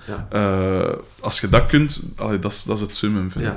Als 1.20 1.40
je 1.40 1.48
dat 1.48 1.66
kunt, 1.66 2.02
allee, 2.16 2.38
dat, 2.38 2.52
is, 2.52 2.62
dat 2.62 2.76
is 2.76 2.82
het 2.82 2.96
summum, 2.96 3.30
vind 3.30 3.44
ik. 3.46 3.52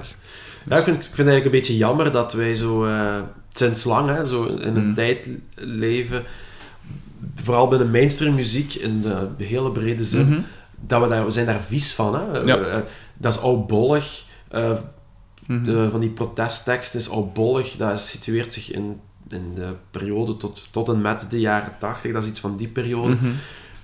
Ja, 0.70 0.78
ik 0.78 0.84
vind, 0.84 0.96
ik 0.96 1.04
vind 1.04 1.18
het 1.18 1.28
eigenlijk 1.28 1.46
een 1.46 1.52
beetje 1.52 1.78
jammer 1.78 2.12
dat 2.12 2.34
wij 2.34 2.54
zo 2.54 2.86
sinds 3.54 3.84
lang 3.84 4.10
hè, 4.10 4.26
zo 4.26 4.46
in 4.46 4.76
een 4.76 4.88
Mm. 4.88 4.94
tijd 4.94 5.30
leven, 5.56 6.24
vooral 7.36 7.68
binnen 7.68 7.92
mainstream 7.92 8.36
muziek 8.36 8.74
in 8.74 9.02
de 9.02 9.28
hele 9.38 9.72
brede 9.72 10.04
zin, 10.04 10.28
Mhm. 10.30 10.40
dat 10.80 11.02
we, 11.02 11.08
daar, 11.08 11.26
we 11.26 11.32
zijn 11.32 11.46
daar 11.46 11.62
vies 11.62 11.94
van. 11.94 12.16
Hè? 12.16 12.38
Ja. 12.40 12.58
Eh, 12.58 12.78
dat 13.18 13.34
is 13.34 13.40
oudbollig. 13.42 14.24
eh 14.50 14.72
de- 15.48 15.88
van 15.92 16.00
die 16.00 16.10
protesttekst 16.10 16.96
is 16.96 17.10
oudbollig. 17.10 17.76
Dat 17.76 18.02
situeert 18.02 18.54
zich 18.54 18.72
in, 18.72 19.00
in 19.30 19.52
de 19.56 19.74
periode 19.92 20.38
tot, 20.38 20.68
tot 20.72 20.90
en 20.90 21.02
met 21.02 21.26
de 21.30 21.40
jaren 21.40 21.74
tachtig. 21.80 22.14
Dat 22.14 22.24
is 22.24 22.30
iets 22.30 22.40
van 22.40 22.58
die 22.58 22.68
periode. 22.68 23.14
Mhm. 23.14 23.26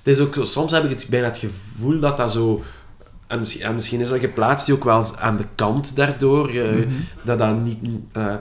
Het 0.04 0.18
is 0.18 0.20
ook 0.20 0.34
zo, 0.36 0.44
soms 0.44 0.72
heb 0.72 0.84
ik 0.84 0.90
het, 0.90 1.08
bijna 1.10 1.26
het 1.28 1.38
gevoel 1.38 2.00
dat 2.00 2.18
dat 2.18 2.32
zo... 2.32 2.64
En 3.28 3.40
misschien, 3.40 3.62
en 3.62 3.74
misschien 3.74 4.00
is 4.00 4.10
dat 4.10 4.20
geplaatst 4.20 4.72
ook 4.72 4.84
wel 4.84 5.06
aan 5.18 5.38
de 5.38 5.46
kant 5.56 5.96
daardoor. 5.96 6.50
eh. 6.50 6.88
Dat 7.24 7.38
dat 7.38 7.64
niet... 7.64 7.78
eh, 8.12 8.36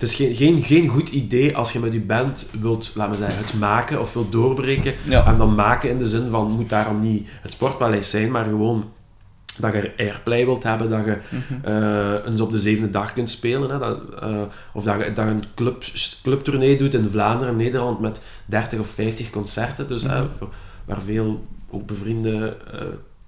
het 0.00 0.08
is 0.08 0.14
geen, 0.14 0.34
geen, 0.34 0.62
geen 0.62 0.88
goed 0.88 1.08
idee 1.08 1.56
als 1.56 1.72
je 1.72 1.78
met 1.78 1.92
je 1.92 2.00
band 2.00 2.50
wilt, 2.60 2.92
laten 2.94 3.12
we 3.12 3.18
zeggen, 3.18 3.38
het 3.44 3.54
maken 3.58 4.00
of 4.00 4.12
wilt 4.14 4.32
doorbreken. 4.32 4.94
Ja. 5.04 5.26
En 5.26 5.36
dan 5.36 5.54
maken 5.54 5.90
in 5.90 5.98
de 5.98 6.06
zin 6.08 6.30
van, 6.30 6.52
moet 6.52 6.68
daarom 6.68 7.00
niet 7.00 7.28
het 7.42 7.52
sportpaleis 7.52 8.10
zijn, 8.10 8.30
maar 8.30 8.44
gewoon 8.44 8.90
dat 9.58 9.72
je 9.72 9.92
airplay 9.96 10.44
wilt 10.44 10.62
hebben, 10.62 10.90
dat 10.90 11.04
je 11.04 11.18
eh, 11.62 12.30
eens 12.30 12.40
op 12.40 12.52
de 12.52 12.58
zevende 12.58 12.90
dag 12.90 13.12
kunt 13.12 13.30
spelen. 13.30 13.70
Hè, 13.70 13.78
dat, 13.78 13.98
eh, 14.22 14.40
of 14.72 14.84
dat 14.84 15.04
je, 15.04 15.12
dat 15.12 15.24
je 15.24 15.30
een 15.30 15.44
club, 15.54 15.84
clubtournee 16.22 16.76
doet 16.78 16.94
in 16.94 17.08
Vlaanderen, 17.10 17.56
Nederland, 17.56 18.00
met 18.00 18.20
30 18.46 18.78
of 18.78 18.88
50 18.88 19.30
concerten. 19.30 19.88
Dus, 19.88 20.02
hè, 20.02 20.18
Mhm. 20.22 20.28
voor- 20.38 20.48
waar 20.84 21.02
veel 21.02 21.44
ook 21.70 21.86
bevriende 21.86 22.56
eh, 22.72 22.80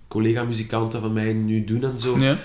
collega-muzikanten 0.08 1.00
van 1.00 1.12
mij 1.12 1.32
nu 1.32 1.64
doen 1.64 1.82
en 1.84 1.98
zo. 1.98 2.18
Ja. 2.18 2.36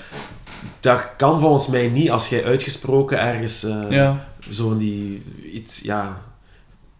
Dat 0.80 1.08
kan 1.18 1.39
volgens 1.39 1.68
mij 1.68 1.88
niet 1.88 2.12
als 2.12 2.30
jij 2.30 2.45
uitgesproken 2.45 3.20
ergens 3.20 3.64
eh, 3.64 3.82
Ja. 3.89 4.26
zo 4.49 4.68
van 4.68 4.78
die 4.78 5.24
iets, 5.53 5.80
ja, 5.80 6.22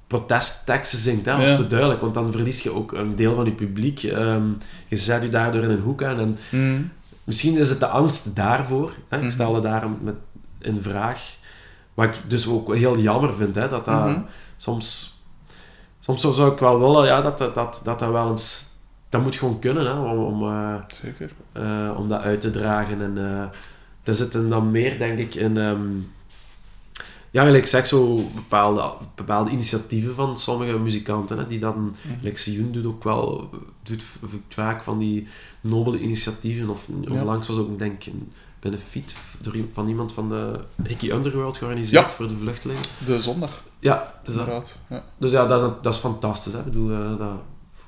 protestteksten 0.08 0.98
zingt, 1.00 1.26
hè, 1.26 1.32
Ja. 1.32 1.52
of 1.52 1.58
te 1.58 1.68
duidelijk, 1.68 2.02
want 2.02 2.14
dan 2.14 2.32
verlies 2.32 2.64
je 2.64 2.74
ook 2.74 2.92
een 2.92 3.16
deel 3.16 3.36
van 3.36 3.46
je 3.46 3.52
publiek. 3.52 4.04
Ehm, 4.04 4.44
je 4.88 4.96
zet 4.96 5.22
je 5.22 5.30
daardoor 5.30 5.62
in 5.64 5.70
een 5.70 5.80
hoek 5.80 6.04
aan 6.04 6.20
en 6.20 6.38
Mhm. 6.52 6.82
misschien 7.24 7.58
is 7.58 7.70
het 7.70 7.80
de 7.80 7.88
angst 7.88 8.36
daarvoor. 8.36 8.92
Hè? 9.10 9.22
Ik 9.22 9.32
stel 9.32 9.54
het 9.54 9.64
daarom 9.64 9.98
met, 10.02 10.16
in 10.60 10.82
vraag. 10.82 11.36
Wat 11.94 12.06
ik 12.06 12.22
dus 12.28 12.48
ook 12.48 12.76
heel 12.76 12.98
jammer 13.00 13.34
vind, 13.36 13.56
hè, 13.56 13.68
dat 13.70 13.86
dat 13.86 14.06
Mhm. 14.06 14.20
soms... 14.58 15.16
Soms 16.00 16.22
zou- 16.22 16.34
zou 16.34 16.52
ik 16.52 16.60
wel 16.60 16.80
willen, 16.80 17.06
ja, 17.06 17.22
dat 17.22 17.38
dat, 17.38 17.56
dat, 17.56 17.82
dat, 17.84 18.00
dat 18.00 18.12
wel 18.12 18.30
eens... 18.30 18.66
Dat 19.10 19.22
moet 19.22 19.36
gewoon 19.36 19.60
kunnen, 19.60 19.86
hè, 19.86 19.92
om, 20.00 20.18
om, 20.24 20.44
eh, 20.50 20.76
Zeker. 20.88 21.32
eh, 21.52 21.94
om 21.98 22.08
dat 22.08 22.22
uit 22.22 22.42
te 22.42 22.52
dragen. 22.52 23.02
En 23.02 23.14
uh, 23.18 23.42
er 24.04 24.16
zitten 24.16 24.50
dan 24.50 24.72
meer, 24.72 24.98
denk 24.98 25.18
ik, 25.20 25.36
in... 25.36 25.58
ehm, 25.58 25.82
ja, 27.32 27.44
gelijk 27.44 27.64
ik 27.64 27.70
zeg, 27.70 27.88
zo 27.88 28.16
bepaalde, 28.36 28.92
bepaalde 29.16 29.52
initiatieven 29.52 30.14
van 30.14 30.38
sommige 30.40 30.78
muzikanten, 30.80 31.38
hè, 31.38 31.48
die 31.48 31.60
dan... 31.60 31.96
Like 32.22 32.38
Sioen 32.40 32.72
doet 32.72 32.86
ook 32.86 33.04
wel... 33.04 33.50
Doet 33.84 34.04
vaak 34.50 34.84
van 34.84 34.98
die 35.00 35.28
nobele 35.62 36.00
initiatieven. 36.00 36.70
Of 36.70 36.88
onlangs 37.12 37.48
was 37.48 37.58
ook, 37.58 37.68
een, 37.68 37.78
denk 37.78 38.04
ik, 38.06 38.14
een 38.14 38.32
door, 39.42 39.56
i- 39.56 39.70
van 39.74 39.88
iemand 39.88 40.14
van 40.14 40.30
de 40.30 40.60
Hickey 40.84 41.12
Underworld 41.12 41.58
georganiseerd 41.58 42.06
Ja. 42.06 42.12
voor 42.12 42.28
de 42.28 42.36
vluchtelingen. 42.38 42.84
De 43.06 43.20
zondag, 43.20 43.64
Ja, 43.80 44.14
dus 44.24 44.36
inderdaad. 44.36 44.80
Ja. 44.90 45.04
dus 45.18 45.32
ja, 45.32 45.46
dat 45.46 45.62
is, 45.62 45.68
dat 45.82 45.94
is 45.94 46.00
fantastisch. 46.00 46.54
Hè. 46.54 46.60
Ik 46.60 46.66
bedoel, 46.66 46.92
eh, 46.92 47.18
dat, 47.18 47.42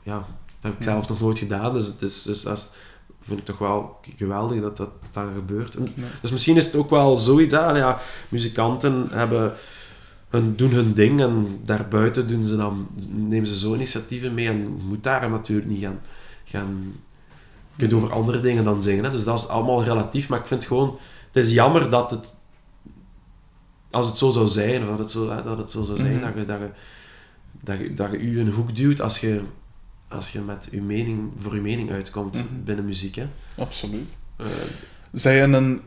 ja, 0.03 0.25
heb 0.61 0.71
ik 0.73 0.77
Ja. 0.83 0.83
zelf 0.91 1.09
nog 1.09 1.19
nooit 1.19 1.39
gedaan. 1.39 1.73
Dus, 1.73 1.97
dus, 1.97 2.23
dus 2.23 2.41
dat 2.41 2.71
vind 3.21 3.39
ik 3.39 3.45
toch 3.45 3.57
wel 3.57 3.97
geweldig 4.15 4.61
dat 4.61 4.77
dat, 4.77 4.89
dat 5.11 5.25
gebeurt. 5.35 5.75
En- 5.75 5.91
Ja. 5.95 6.03
Dus 6.21 6.31
misschien 6.31 6.55
is 6.55 6.65
het 6.65 6.75
ook 6.75 6.89
wel 6.89 7.17
zoiets. 7.17 7.53
Hè. 7.53 7.59
Allee, 7.59 7.81
Ja, 7.81 7.99
muzikanten 8.29 9.07
hebben 9.11 9.53
hun, 10.29 10.55
doen 10.55 10.71
hun 10.71 10.93
ding 10.93 11.21
en 11.21 11.59
daarbuiten 11.63 12.27
doen 12.27 12.45
ze 12.45 12.57
dan, 12.57 12.87
nemen 13.09 13.47
ze 13.47 13.57
zo 13.59 13.73
initiatieven 13.73 14.33
mee. 14.33 14.47
En 14.47 14.79
moet 14.87 15.03
daar 15.03 15.29
natuurlijk 15.29 15.67
niet 15.67 15.81
gaan... 15.83 15.99
gaan 16.43 16.93
je 17.75 17.87
kunt 17.87 17.93
over 18.03 18.13
andere 18.13 18.39
dingen 18.39 18.63
dan 18.63 18.83
zingen. 18.83 19.03
Hè. 19.03 19.11
Dus 19.11 19.23
dat 19.23 19.37
is 19.37 19.47
allemaal 19.47 19.83
relatief. 19.83 20.29
Maar 20.29 20.39
ik 20.39 20.45
vind 20.45 20.65
gewoon... 20.65 20.97
Het 21.31 21.45
is 21.45 21.51
jammer 21.51 21.89
dat 21.89 22.11
het... 22.11 22.35
Als 23.91 24.07
het 24.07 24.17
zo 24.17 24.29
zou 24.29 24.47
zijn, 24.47 24.81
of 24.81 24.89
dat 24.89 24.97
het 24.99 25.11
zo, 25.11 25.29
hè, 25.29 25.43
dat 25.43 25.57
het 25.57 25.71
zo 25.71 25.83
zou 25.83 25.97
zijn, 25.97 26.15
Mhm. 26.15 26.21
dat, 26.25 26.33
je, 26.35 26.45
dat, 26.45 26.59
je, 26.59 26.69
dat, 27.61 27.77
je, 27.79 27.93
dat 27.93 28.11
je 28.11 28.17
u 28.17 28.39
een 28.39 28.51
hoek 28.53 28.75
duwt 28.75 29.01
als 29.01 29.19
je, 29.19 29.41
als 30.09 30.31
je 30.31 30.39
met 30.39 30.67
uw 30.71 30.83
mening, 30.83 31.33
voor 31.39 31.55
je 31.55 31.61
mening 31.61 31.91
uitkomt 31.91 32.35
Mhm. 32.35 32.63
binnen 32.63 32.85
muziek. 32.85 33.15
Hè. 33.15 33.27
Absoluut. 33.57 34.17
Eh, 34.37 34.45
Zij 35.11 35.35
je 35.35 35.41
een... 35.41 35.81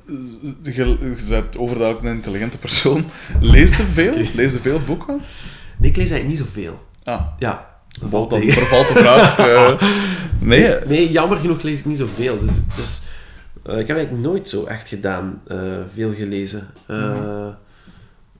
Je, 0.62 0.73
je 1.01 1.25
bent 1.29 1.57
overduidelijk 1.59 2.07
een 2.09 2.14
intelligente 2.14 2.59
persoon. 2.59 3.05
Lees 3.41 3.77
je 3.77 3.83
veel? 3.87 4.11
Oké. 4.12 4.29
Lees 4.35 4.53
je 4.53 4.59
veel 4.59 4.81
boeken? 4.87 5.20
nee, 5.79 5.91
ik 5.91 5.97
lees 5.97 6.11
eigenlijk 6.11 6.41
niet 6.41 6.49
zoveel. 6.55 6.83
Ah, 7.05 7.27
Ja, 7.39 7.70
dat 8.01 8.11
valt 8.11 8.31
dan 8.31 8.51
vervalt 8.51 8.89
de 8.89 8.95
vraag. 8.95 9.39
eh, 9.79 9.83
nee, 10.41 10.75
Nee, 10.87 11.11
jammer 11.11 11.39
genoeg 11.39 11.62
lees 11.62 11.79
ik 11.79 11.85
niet 11.85 11.99
zoveel. 11.99 12.41
Dus, 12.41 12.51
dus, 12.77 13.03
eh, 13.62 13.79
ik 13.79 13.87
heb 13.87 13.97
eigenlijk 13.97 14.27
nooit 14.27 14.49
zo 14.49 14.64
echt 14.64 14.89
gedaan, 14.89 15.41
eh, 15.47 15.59
veel 15.95 16.14
gelezen. 16.14 16.68
Eh, 16.87 17.49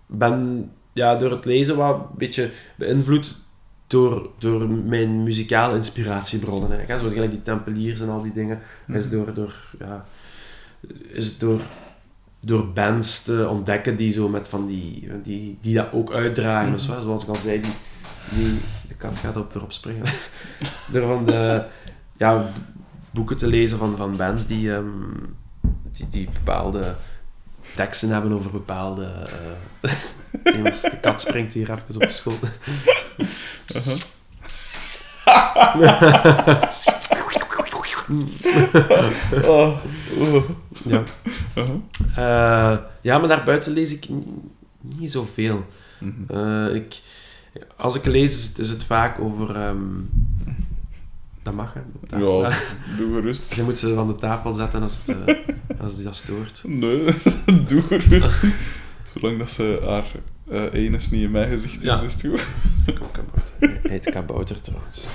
ben 0.07 0.71
ja, 0.93 1.17
door 1.17 1.31
het 1.31 1.45
lezen 1.45 1.77
wat 1.77 1.95
een 1.97 2.03
beetje 2.19 2.51
beïnvloed 2.77 3.37
door, 3.93 4.31
door 4.39 4.69
mijn 4.69 5.23
muzikale 5.23 5.77
inspiratiebronnen. 5.77 6.71
Hè. 6.71 6.99
Zoals 6.99 7.13
gelijk 7.13 7.31
die 7.31 7.43
Tempeliers 7.43 8.01
en 8.01 8.09
al 8.09 8.23
die 8.23 8.33
dingen. 8.33 8.61
Is 8.87 9.11
door, 9.11 9.35
door, 9.35 9.55
ja, 9.79 10.07
is 11.09 11.39
door, 11.39 11.61
door 12.41 12.69
bands 12.73 13.23
te 13.23 13.49
ontdekken 13.49 13.97
die 13.97 14.11
zo 14.11 14.29
met 14.29 14.49
van 14.49 14.67
die, 14.67 15.09
die, 15.23 15.59
die 15.61 15.75
dat 15.75 15.93
ook 15.93 16.13
uitdragen. 16.13 16.71
Mhm. 16.71 16.79
zo, 16.79 17.01
zoals 17.01 17.23
ik 17.23 17.29
al 17.29 17.35
zei, 17.35 17.61
die, 17.61 17.73
die, 18.31 18.59
de 18.89 18.95
kat 18.95 19.19
gaat 19.19 19.37
op, 19.37 19.55
erop 19.55 19.73
springen. 19.73 20.05
door 20.93 21.07
van 21.07 21.25
de, 21.25 21.65
ja, 22.17 22.51
boeken 23.11 23.37
te 23.37 23.47
lezen 23.47 23.79
van, 23.79 23.97
van 23.97 24.17
bands 24.17 24.47
die, 24.47 24.73
ehm, 24.73 24.87
die, 25.93 26.09
die 26.09 26.29
bepaalde 26.33 26.95
teksten 27.75 28.09
hebben 28.09 28.33
over 28.33 28.51
bepaalde... 28.51 29.05
eh 29.81 29.91
jongens, 30.45 30.81
de 30.81 31.01
kat 31.01 31.21
springt 31.21 31.53
hier 31.53 31.71
even 31.71 31.95
op 31.95 32.01
de 32.01 32.09
schoot. 32.09 32.39
Oh, 39.45 39.77
oh. 40.19 40.51
Ja. 40.85 41.03
Eh, 42.17 42.79
ja, 43.01 43.19
maar 43.19 43.29
daarbuiten 43.29 43.73
lees 43.73 43.93
ik 43.93 44.09
niet 44.81 45.13
zoveel. 45.13 45.67
Mhm. 45.99 46.39
Eh, 46.39 46.75
ik, 46.75 47.01
als 47.77 47.95
ik 47.95 48.05
lees, 48.05 48.35
is 48.35 48.45
het, 48.45 48.59
is 48.59 48.69
het 48.69 48.85
vaak 48.85 49.21
over... 49.21 49.57
ehm, 49.57 49.77
dat 51.43 51.55
mag, 51.55 51.75
hè. 51.75 51.81
Ja, 52.19 52.51
doe 52.99 53.15
gerust. 53.15 53.55
Je 53.55 53.63
moet 53.63 53.79
ze 53.79 53.95
van 53.95 54.07
de 54.07 54.17
tafel 54.17 54.53
zetten 54.53 54.83
als, 54.83 55.01
het, 55.05 55.27
eh, 55.27 55.37
als 55.81 55.95
die 55.95 56.05
dat 56.05 56.17
stoort. 56.17 56.63
Nee, 56.67 57.05
doe 57.67 57.83
gerust. 57.83 58.35
Zolang 59.15 59.39
dat 59.39 59.51
ze 59.51 59.81
haar 59.85 60.07
eh 60.51 60.73
enes 60.85 61.11
niet 61.11 61.23
in 61.23 61.31
mijn 61.31 61.49
gezicht 61.51 61.83
Ja. 61.83 62.01
is 62.01 62.13
het 62.13 62.27
goed. 62.27 62.45
Kom, 62.99 63.11
kabouter. 63.11 63.55
Hij 63.59 63.91
heet 63.91 64.11
kabouter 64.11 64.61
trouwens. 64.61 65.07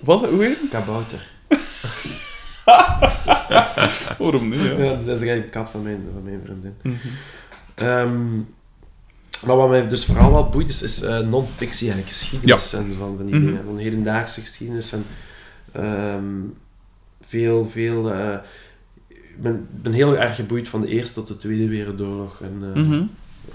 Wat? 0.00 0.26
Hoe 0.28 0.42
heet 0.44 0.58
Kabouter. 0.70 1.26
het? 1.48 1.58
Waarom 4.18 4.48
niet, 4.48 4.60
ja? 4.60 4.64
Ja, 4.70 4.90
dat 4.92 5.00
is 5.02 5.06
eigenlijk 5.06 5.42
de 5.42 5.48
kat 5.48 5.70
van 5.70 5.82
mijn, 5.82 6.06
van 6.12 6.22
mijn 6.22 6.40
vriendin. 6.44 6.74
Mhm. 6.82 6.94
Ehm, 7.74 8.36
maar 9.46 9.56
wat 9.56 9.68
mij 9.68 9.88
dus 9.88 10.04
vooral 10.04 10.32
wel 10.32 10.48
boeit, 10.48 10.68
is, 10.68 10.82
is 10.82 11.02
eh, 11.02 11.18
non-fictie 11.18 11.86
eigenlijk, 11.90 12.16
geschiedenis 12.18 12.72
en 12.72 12.92
van, 12.98 13.16
van 13.16 13.26
die 13.26 13.34
Mhm. 13.34 13.44
dingen. 13.46 13.64
Van 13.64 13.78
hedendaagse 13.78 14.40
geschiedenis 14.40 14.92
en 14.92 15.04
ehm, 15.72 16.24
veel, 17.26 17.64
veel... 17.70 18.12
eh, 18.12 18.36
ik 19.08 19.42
ben, 19.42 19.66
ben 19.70 19.92
heel 19.92 20.16
erg 20.18 20.36
geboeid 20.36 20.68
van 20.68 20.80
de 20.80 20.88
Eerste 20.88 21.14
tot 21.14 21.26
de 21.28 21.36
Tweede 21.36 21.68
Wereldoorlog. 21.68 22.40
En, 22.40 22.72
eh, 22.74 22.82
Mhm. 22.82 23.02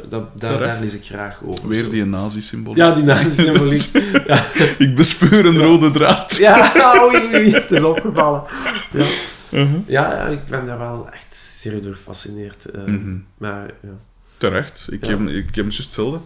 Dat, 0.09 0.39
daar, 0.39 0.59
daar 0.59 0.79
lees 0.79 0.93
ik 0.93 1.03
graag 1.05 1.39
over. 1.45 1.67
Weer 1.67 1.83
Zo. 1.83 1.89
die 1.89 2.05
nazi-symbool. 2.05 2.75
Ja, 2.75 2.91
die 2.93 3.03
nazi-symboliek. 3.03 3.89
ja. 4.27 4.45
Ik 4.77 4.95
bespeur 4.95 5.45
een 5.45 5.57
rode 5.57 5.91
draad. 5.91 6.35
Ja, 6.35 6.71
oei, 7.03 7.15
oei, 7.17 7.35
oei, 7.35 7.51
het 7.53 7.71
is 7.71 7.83
opgevallen. 7.83 8.43
Ja. 8.91 9.05
Mhm. 9.49 9.79
Ja, 9.85 10.11
ja, 10.13 10.25
ik 10.27 10.45
ben 10.47 10.65
daar 10.65 10.77
wel 10.79 11.09
echt 11.11 11.35
zeer 11.35 11.81
door 11.81 11.93
gefascineerd. 11.93 12.65
eh, 12.65 12.83
Mhm. 12.83 13.15
Maar 13.37 13.65
ja. 13.81 13.89
Terecht. 14.37 14.87
Ik, 14.91 15.05
Ja. 15.05 15.09
heb, 15.17 15.27
ik 15.27 15.55
heb 15.55 15.65
juist 15.65 15.77
hetzelfde. 15.77 16.19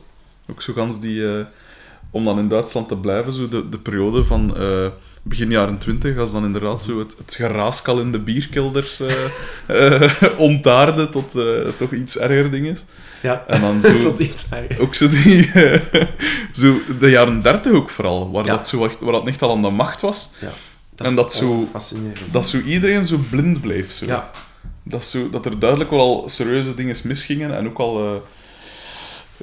Ook 0.47 0.61
zo 0.61 0.73
gans 0.73 0.99
die... 0.99 1.27
eh, 1.37 1.45
om 2.11 2.25
dan 2.25 2.39
in 2.39 2.47
Duitsland 2.47 2.87
te 2.87 2.97
blijven, 2.97 3.33
zo 3.33 3.47
de, 3.47 3.69
de 3.69 3.77
periode 3.79 4.23
van 4.23 4.57
eh, 4.57 4.87
begin 5.23 5.49
jaren 5.51 5.77
twintig, 5.77 6.17
als 6.17 6.31
dan 6.31 6.45
inderdaad 6.45 6.83
zo 6.83 6.99
het, 6.99 7.15
het 7.17 7.35
geraaskal 7.35 7.99
in 7.99 8.11
de 8.11 8.19
bierkelders 8.19 8.99
eh 8.99 9.13
eh, 10.01 10.11
ontaarde 10.39 11.09
tot 11.09 11.35
eh, 11.35 11.43
toch 11.77 11.91
iets 11.91 12.17
erger 12.17 12.51
ding 12.51 12.67
is. 12.67 12.85
Ja, 13.25 13.43
En 13.47 13.61
dan 13.61 13.81
zo... 13.91 13.99
tot 13.99 14.19
iets. 14.19 14.45
Ook 14.79 14.95
zo 14.95 15.07
die... 15.07 15.51
eh, 15.51 15.81
zo 16.61 16.77
de 16.99 17.09
jaren 17.09 17.41
dertig 17.41 17.71
ook 17.71 17.89
vooral, 17.89 18.31
waar, 18.31 18.45
Ja. 18.45 18.55
dat 18.55 18.67
zo 18.67 18.85
echt, 18.85 18.99
waar 18.99 19.11
dat 19.11 19.27
echt 19.27 19.41
al 19.41 19.51
aan 19.51 19.61
de 19.61 19.69
macht 19.69 20.01
was. 20.01 20.31
Ja. 20.41 20.49
En 20.95 21.05
is 21.05 21.13
dat 21.15 21.33
zo- 21.33 21.67
fascinerend. 21.71 22.19
Dat 22.31 22.47
zo 22.47 22.59
iedereen 22.59 23.05
zo 23.05 23.17
blind 23.29 23.61
bleef. 23.61 23.91
Zo. 23.91 24.05
Ja, 24.05 24.29
Dat, 24.83 25.05
zo, 25.05 25.29
dat 25.29 25.45
er 25.45 25.59
duidelijk 25.59 25.89
wel 25.89 25.99
al 25.99 26.29
serieuze 26.29 26.73
dingen 26.75 26.95
misgingen 27.03 27.55
en 27.57 27.67
ook 27.67 27.79
al... 27.79 28.05
eh, 28.05 28.21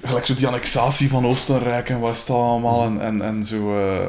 gelijk 0.09 0.27
zo 0.27 0.35
die 0.35 0.47
annexatie 0.47 1.09
van 1.09 1.27
Oostenrijk 1.27 1.89
en 1.91 2.01
wat 2.01 2.17
is 2.17 2.27
dat 2.27 2.37
allemaal 2.37 2.85
en, 2.85 3.01
en, 3.01 3.23
en 3.23 3.45
zo... 3.45 3.79
eh, 3.79 4.07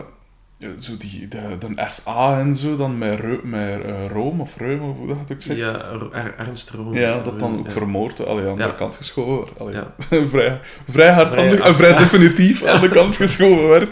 zo 0.80 0.98
die, 0.98 1.28
de, 1.28 1.40
de 1.60 1.84
SA 1.88 2.40
en 2.40 2.56
zo, 2.56 2.76
dan 2.76 2.98
met, 2.98 3.20
Reu- 3.20 3.40
met 3.44 3.84
eh, 3.84 3.94
Rome 4.12 4.42
of 4.42 4.58
Reume, 4.58 4.84
of 4.90 4.98
hoe 4.98 5.08
dat 5.08 5.18
ook 5.32 5.42
zegt. 5.42 5.60
ja 5.60 5.74
Er- 5.74 6.12
Er- 6.14 6.34
Ernst 6.38 6.70
Room. 6.70 6.94
Ja, 6.94 7.20
dat 7.24 7.40
dan 7.40 7.60
ook 7.60 7.66
ja. 7.66 7.72
vermoord, 7.72 8.26
allee, 8.26 8.48
aan 8.48 8.58
Ja. 8.58 8.68
de 8.68 8.76
kant 8.76 8.96
geschoven 8.96 9.36
werd. 9.36 9.60
Allee, 9.60 9.74
Ja. 9.76 9.94
vrij, 10.28 10.60
vrij 10.90 11.12
hardhandig 11.12 11.54
Vrij- 11.56 11.68
en 11.70 11.76
vrij 11.76 11.98
definitief 12.04 12.64
aan 12.64 12.82
de 12.82 12.90
kant 12.90 13.16
geschoven 13.16 13.68
werd. 13.68 13.90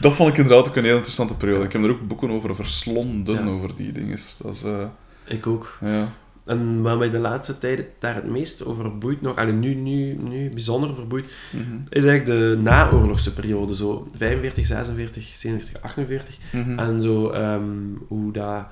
Dat 0.00 0.12
vond 0.14 0.30
ik 0.30 0.36
inderdaad 0.36 0.68
ook 0.68 0.76
een 0.76 0.84
heel 0.84 0.94
interessante 0.96 1.34
periode. 1.36 1.64
Ik 1.64 1.72
heb 1.72 1.82
er 1.82 1.90
ook 1.90 2.06
boeken 2.08 2.30
over 2.30 2.54
verslonden, 2.54 3.48
over 3.48 3.76
die 3.76 3.92
dingen. 3.92 4.18
Dat 4.38 4.54
is, 4.54 4.62
eh, 4.64 4.84
Ik 5.24 5.46
ook. 5.46 5.78
ja. 5.80 6.08
En 6.44 6.82
wat 6.82 6.98
mij 6.98 7.10
de 7.10 7.18
laatste 7.18 7.58
tijd 7.58 7.84
daar 7.98 8.14
het 8.14 8.30
meest 8.30 8.64
over 8.64 8.98
boeit 8.98 9.20
nog, 9.20 9.36
allee, 9.36 9.52
nu, 9.52 9.74
nu, 9.74 10.14
nu 10.28 10.48
bijzonder 10.48 10.94
verboeit, 10.94 11.26
Mhm. 11.52 11.62
is 11.88 12.04
eigenlijk 12.04 12.26
de 12.26 12.60
naoorlogse 12.62 13.32
periode. 13.34 13.74
Zo 13.76 14.06
45, 14.14 14.66
46, 14.66 15.24
47, 15.36 15.82
48. 15.82 16.38
Mhm. 16.52 16.78
En 16.78 17.00
zo 17.00 17.28
ehm, 17.30 17.62
hoe, 18.08 18.32
dat, 18.32 18.66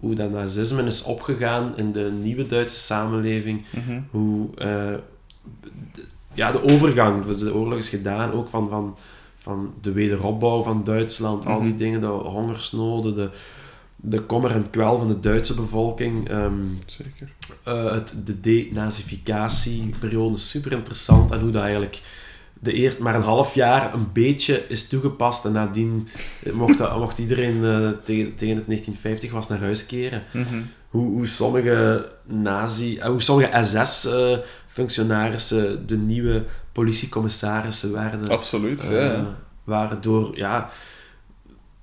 hoe 0.00 0.14
dat 0.14 0.30
nazisme 0.30 0.82
is 0.82 1.02
opgegaan 1.02 1.76
in 1.76 1.92
de 1.92 2.12
nieuwe 2.22 2.46
Duitse 2.46 2.78
samenleving. 2.78 3.64
Mhm. 3.70 4.00
Hoe 4.10 4.48
eh, 4.54 4.94
de, 5.92 6.02
ja, 6.34 6.52
de 6.52 6.62
overgang, 6.72 7.24
dus 7.26 7.40
de 7.40 7.54
oorlog 7.54 7.78
is 7.78 7.88
gedaan 7.88 8.32
ook 8.32 8.48
van, 8.48 8.68
van, 8.68 8.96
van 9.36 9.74
de 9.80 9.92
wederopbouw 9.92 10.62
van 10.62 10.84
Duitsland, 10.84 11.46
al 11.46 11.60
die 11.60 11.68
Mhm. 11.68 11.78
dingen, 11.78 12.00
de 12.00 12.06
hongersnoden, 12.06 13.14
de, 13.14 13.30
de 14.08 14.20
kommer 14.20 14.50
en 14.50 14.70
kwel 14.70 14.98
van 14.98 15.08
de 15.08 15.20
Duitse 15.20 15.54
bevolking. 15.54 16.28
ehm, 16.28 16.52
Zeker. 16.86 17.32
eh, 17.64 17.92
het, 17.92 18.14
de 18.24 18.40
denazificatieperiode 18.40 20.34
is 20.34 20.48
super 20.50 20.72
interessant 20.72 21.30
en 21.30 21.40
hoe 21.40 21.50
dat 21.50 21.62
eigenlijk 21.62 22.00
de 22.60 22.72
eerst 22.72 22.98
maar 22.98 23.14
een 23.14 23.22
half 23.22 23.54
jaar 23.54 23.94
een 23.94 24.12
beetje 24.12 24.64
is 24.68 24.88
toegepast 24.88 25.44
en 25.44 25.52
nadien 25.52 26.08
mocht, 26.52 26.78
dat, 26.78 26.98
mocht 26.98 27.18
iedereen 27.18 27.64
eh, 27.64 27.88
tegen, 28.04 28.34
tegen 28.34 28.56
het 28.56 28.66
1950 28.66 29.30
was 29.30 29.48
naar 29.48 29.58
huis 29.58 29.86
keren. 29.86 30.22
Mhm. 30.32 30.56
Hoe, 30.88 31.06
hoe 31.10 31.26
sommige 31.26 32.08
nazi, 32.24 32.98
eh, 32.98 33.08
hoe 33.08 33.22
sommige 33.22 33.64
SS-functionarissen 33.64 35.86
de 35.86 35.96
nieuwe 35.96 36.44
politiecommissarissen 36.72 37.92
werden. 37.92 38.28
Absoluut, 38.28 38.82
ja, 38.82 38.90
ja. 39.00 39.36
Waardoor, 39.64 40.36
ja, 40.36 40.70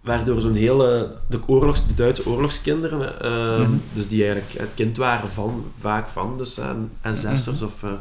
waardoor 0.04 0.42
zo'n 0.42 0.54
hele... 0.54 1.16
De, 1.30 1.40
oorlogs, 1.46 1.88
de 1.88 1.94
Duitse 1.94 2.28
oorlogskinderen, 2.30 3.22
eh, 3.22 3.60
Mhm. 3.60 3.72
dus 3.94 4.08
die 4.08 4.24
eigenlijk 4.26 4.54
het 4.60 4.70
kind 4.76 4.98
waren 4.98 5.30
van, 5.30 5.66
vaak 5.80 6.10
van 6.10 6.38
dus, 6.38 6.60
uh, 6.60 6.70
SS'ers, 7.14 7.46
Mhm. 7.62 7.66
of 7.66 7.84
eh, 7.84 7.92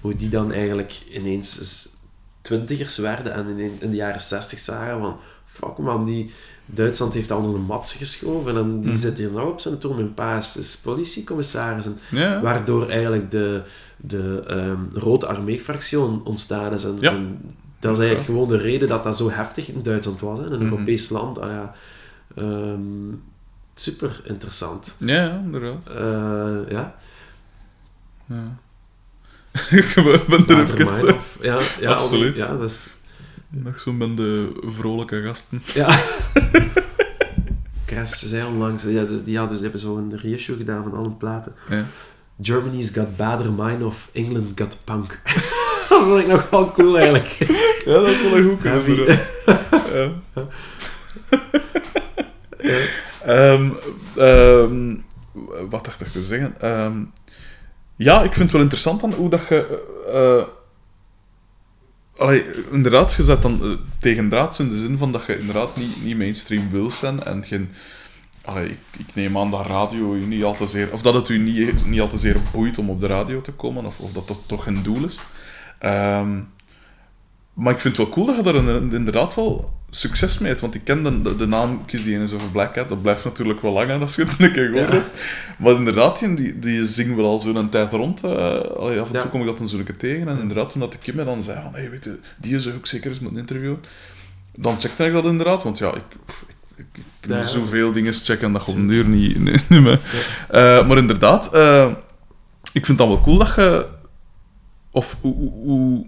hoe 0.00 0.16
die 0.16 0.28
dan 0.28 0.52
eigenlijk 0.52 1.02
ineens 1.12 1.58
eens 1.58 1.88
twintigers 2.40 2.96
werden 2.98 3.32
en 3.34 3.58
in, 3.58 3.72
in 3.80 3.90
de 3.90 3.96
jaren 3.96 4.20
zestig 4.22 4.58
zagen 4.58 5.00
van... 5.00 5.16
Fuck 5.44 5.78
man, 5.78 6.04
die... 6.04 6.30
Duitsland 6.66 7.12
heeft 7.14 7.30
al 7.30 7.38
onder 7.38 7.52
de 7.52 7.58
mat 7.66 7.94
geschoven 7.98 8.56
en 8.56 8.80
die 8.80 8.90
Mhm. 8.90 8.98
zit 9.00 9.18
hier 9.18 9.30
nou 9.30 9.50
op 9.50 9.60
zijn 9.60 9.78
toer. 9.78 9.94
Mijn 9.94 10.14
pa 10.14 10.36
is, 10.36 10.56
is 10.56 10.76
politiecommissaris. 10.76 11.86
En 11.86 11.98
Ja, 12.10 12.20
ja. 12.20 12.40
Waardoor 12.40 12.88
eigenlijk 12.88 13.30
de, 13.30 13.62
de 13.96 14.42
ehm, 14.46 14.78
Rode 14.92 15.26
Armee-fractie 15.26 15.98
ontstaan 16.24 16.72
is. 16.72 16.84
En, 16.84 16.96
Ja. 17.00 17.10
en 17.10 17.40
dat 17.88 17.98
is 17.98 18.04
eigenlijk 18.04 18.26
gewoon 18.26 18.48
de 18.48 18.56
reden 18.56 18.88
dat 18.88 19.04
dat 19.04 19.16
zo 19.16 19.30
heftig 19.30 19.68
in 19.68 19.82
Duitsland 19.82 20.20
was. 20.20 20.38
Hè. 20.38 20.44
In 20.46 20.52
een 20.52 20.62
Mhm. 20.62 20.72
Europees 20.72 21.08
land. 21.08 21.38
Ah, 21.40 21.50
ja. 21.50 21.74
Ehm, 22.36 22.80
super 23.74 24.20
interessant. 24.24 24.96
Ja, 24.98 25.40
inderdaad. 25.44 25.86
Eh, 25.86 26.70
ja. 26.70 26.94
Ja. 28.26 28.56
ik 29.70 29.92
ben 29.94 30.04
er 30.04 30.62
even... 30.62 30.76
Baader-Meinhof. 30.76 31.38
Ja, 31.40 31.60
ja, 31.80 31.92
Absoluut. 31.92 32.36
Ja, 32.36 32.56
dat 32.56 32.70
is, 32.70 32.88
Nog 33.48 33.80
zo 33.80 33.92
met 33.92 34.16
de 34.16 34.60
vrolijke 34.66 35.22
gasten. 35.22 35.62
ja. 35.74 36.00
Kres 37.84 38.18
zei 38.28 38.46
onlangs, 38.46 38.82
ja, 38.82 39.04
die, 39.04 39.24
die 39.24 39.38
hadden, 39.38 39.56
ze 39.56 39.62
hebben 39.62 39.80
zo 39.80 39.96
een 39.96 40.16
reissue 40.16 40.56
gedaan 40.56 40.82
van 40.82 40.94
alle 40.94 41.10
platen. 41.10 41.52
Ja. 41.70 41.86
Germany's 42.42 42.90
got 42.90 43.16
Bader-Meinhof, 43.16 44.08
England 44.12 44.60
got 44.60 44.76
punk. 44.84 45.20
Dat 46.04 46.12
vond 46.12 46.20
ik 46.20 46.26
nog 46.26 46.50
wel 46.50 46.72
cool 46.72 46.98
eigenlijk. 46.98 47.28
ja, 47.86 47.92
dat 47.92 48.06
is 48.06 48.22
wel 48.22 48.36
een 48.36 48.48
goed 48.48 48.62
ja. 49.92 50.12
Ehm, 53.24 53.70
ehm, 54.16 54.94
wat 55.70 55.84
dacht 55.84 56.00
ik 56.00 56.08
te 56.08 56.22
zeggen? 56.22 56.60
Ehm, 56.60 57.02
ja, 57.96 58.22
ik 58.22 58.32
vind 58.32 58.38
het 58.38 58.52
wel 58.52 58.60
interessant 58.60 59.00
dan 59.00 59.12
hoe 59.12 59.28
dat 59.28 59.46
je... 59.48 59.84
eh, 60.06 60.38
eh, 60.38 60.46
allee, 62.16 62.44
inderdaad, 62.70 63.14
je 63.14 63.22
zet 63.22 63.42
dan 63.42 63.60
uh, 63.62 63.72
tegendraads 63.98 64.58
in 64.58 64.68
de 64.68 64.78
zin 64.78 64.98
van 64.98 65.12
dat 65.12 65.26
je 65.26 65.38
inderdaad 65.38 65.76
niet, 65.76 66.02
niet 66.02 66.16
mainstream 66.16 66.70
wil 66.70 66.90
zijn 66.90 67.22
en 67.22 67.44
geen... 67.44 67.70
Allee, 68.44 68.68
ik, 68.68 68.78
ik 68.98 69.14
neem 69.14 69.38
aan 69.38 69.50
dat 69.50 69.66
radio 69.66 70.16
je 70.16 70.26
niet 70.26 70.44
al 70.44 70.54
te 70.54 70.66
zeer... 70.66 70.92
Of 70.92 71.02
dat 71.02 71.14
het 71.14 71.28
u 71.28 71.38
niet, 71.38 71.86
niet 71.86 72.00
al 72.00 72.08
te 72.08 72.18
zeer 72.18 72.36
boeit 72.52 72.78
om 72.78 72.90
op 72.90 73.00
de 73.00 73.06
radio 73.06 73.40
te 73.40 73.52
komen, 73.52 73.84
of, 73.84 74.00
of 74.00 74.12
dat 74.12 74.28
dat 74.28 74.38
toch 74.46 74.66
een 74.66 74.82
doel 74.82 75.04
is. 75.04 75.20
Ehm, 75.84 76.30
maar 77.54 77.72
ik 77.74 77.80
vind 77.80 77.96
het 77.96 78.06
wel 78.06 78.14
cool 78.14 78.26
dat 78.26 78.36
je 78.36 78.42
daar 78.42 78.54
in- 78.54 78.92
inderdaad 78.92 79.34
wel 79.34 79.72
succes 79.90 80.38
mee 80.38 80.48
hebt. 80.48 80.60
Want 80.60 80.74
ik 80.74 80.84
ken 80.84 81.02
de, 81.02 81.22
de, 81.22 81.36
de 81.36 81.46
naam 81.46 81.80
die 82.04 82.14
ene 82.14 82.22
over 82.24 82.48
Black 82.52 82.72
Cat. 82.72 82.88
Dat 82.88 83.02
blijft 83.02 83.24
natuurlijk 83.24 83.60
wel 83.62 83.72
lang 83.72 83.90
aan 83.90 84.00
als 84.00 84.14
je 84.14 84.22
het 84.24 84.34
een 84.38 84.52
keer 84.52 84.68
gehoord 84.68 84.92
Ja. 84.92 85.02
Maar 85.58 85.74
inderdaad, 85.74 86.18
die, 86.36 86.58
die, 86.58 86.86
zingt 86.86 87.14
wel 87.14 87.24
al 87.24 87.40
zo'n 87.40 87.68
tijd 87.68 87.92
rond. 87.92 88.22
eh 88.24 88.30
allee, 88.60 89.00
af 89.00 89.06
en 89.06 89.12
toe 89.12 89.22
Ja. 89.22 89.26
kom 89.30 89.40
ik 89.40 89.46
dat 89.46 89.58
dan 89.58 89.68
keer 89.84 89.96
tegen. 89.96 90.28
En 90.28 90.38
inderdaad, 90.40 90.70
toen 90.70 90.80
dat 90.80 90.98
Kim 90.98 91.16
me 91.16 91.24
dan 91.24 91.42
zei 91.42 91.58
van... 91.62 91.72
Hey, 91.74 91.90
weet 91.90 92.04
je, 92.04 92.18
die 92.36 92.56
is 92.56 92.72
ook 92.72 92.86
zeker 92.86 93.10
eens 93.10 93.20
met 93.20 93.30
een 93.30 93.38
interview. 93.38 93.74
Dan 94.56 94.80
checkte 94.80 95.04
ik 95.04 95.12
dat 95.12 95.24
inderdaad. 95.24 95.62
Want 95.62 95.78
ja, 95.78 95.88
ik... 95.88 95.94
ik 95.96 96.54
ik, 96.76 96.86
ik 97.20 97.28
Ja, 97.30 97.46
zoveel 97.46 97.92
dingen 97.92 98.12
checken 98.14 98.52
dat 98.52 98.68
een 98.68 98.88
duur 98.88 99.04
niet, 99.08 99.38
niet, 99.38 99.68
niet 99.70 99.80
meer. 99.82 100.00
Eh, 100.48 100.86
maar 100.86 100.96
inderdaad, 100.98 101.52
eh, 101.52 101.90
ik 102.72 102.86
vind 102.86 102.86
het 102.86 102.98
dan 102.98 103.08
wel 103.08 103.20
cool 103.20 103.38
dat 103.38 103.52
je... 103.56 103.86
Of 104.94 105.16
hoe, 105.20 105.50
hoe- 105.50 106.06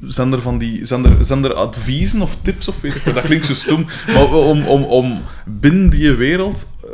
zijn 0.00 0.32
er 0.32 0.40
van 0.40 0.58
die... 0.58 0.84
Zijn 0.86 1.04
er, 1.04 1.24
zijn 1.24 1.44
er 1.44 1.54
adviezen 1.54 2.22
of 2.22 2.36
tips 2.42 2.68
of 2.68 2.80
weet 2.80 2.94
ik 2.94 3.02
wat? 3.02 3.14
Dat 3.14 3.22
klinkt 3.24 3.46
zo 3.46 3.54
stom. 3.54 3.86
Maar 4.06 4.32
om, 4.34 4.66
om, 4.66 4.84
om 4.84 5.20
binnen 5.46 5.90
die 5.90 6.12
wereld... 6.12 6.66
eh, 6.84 6.90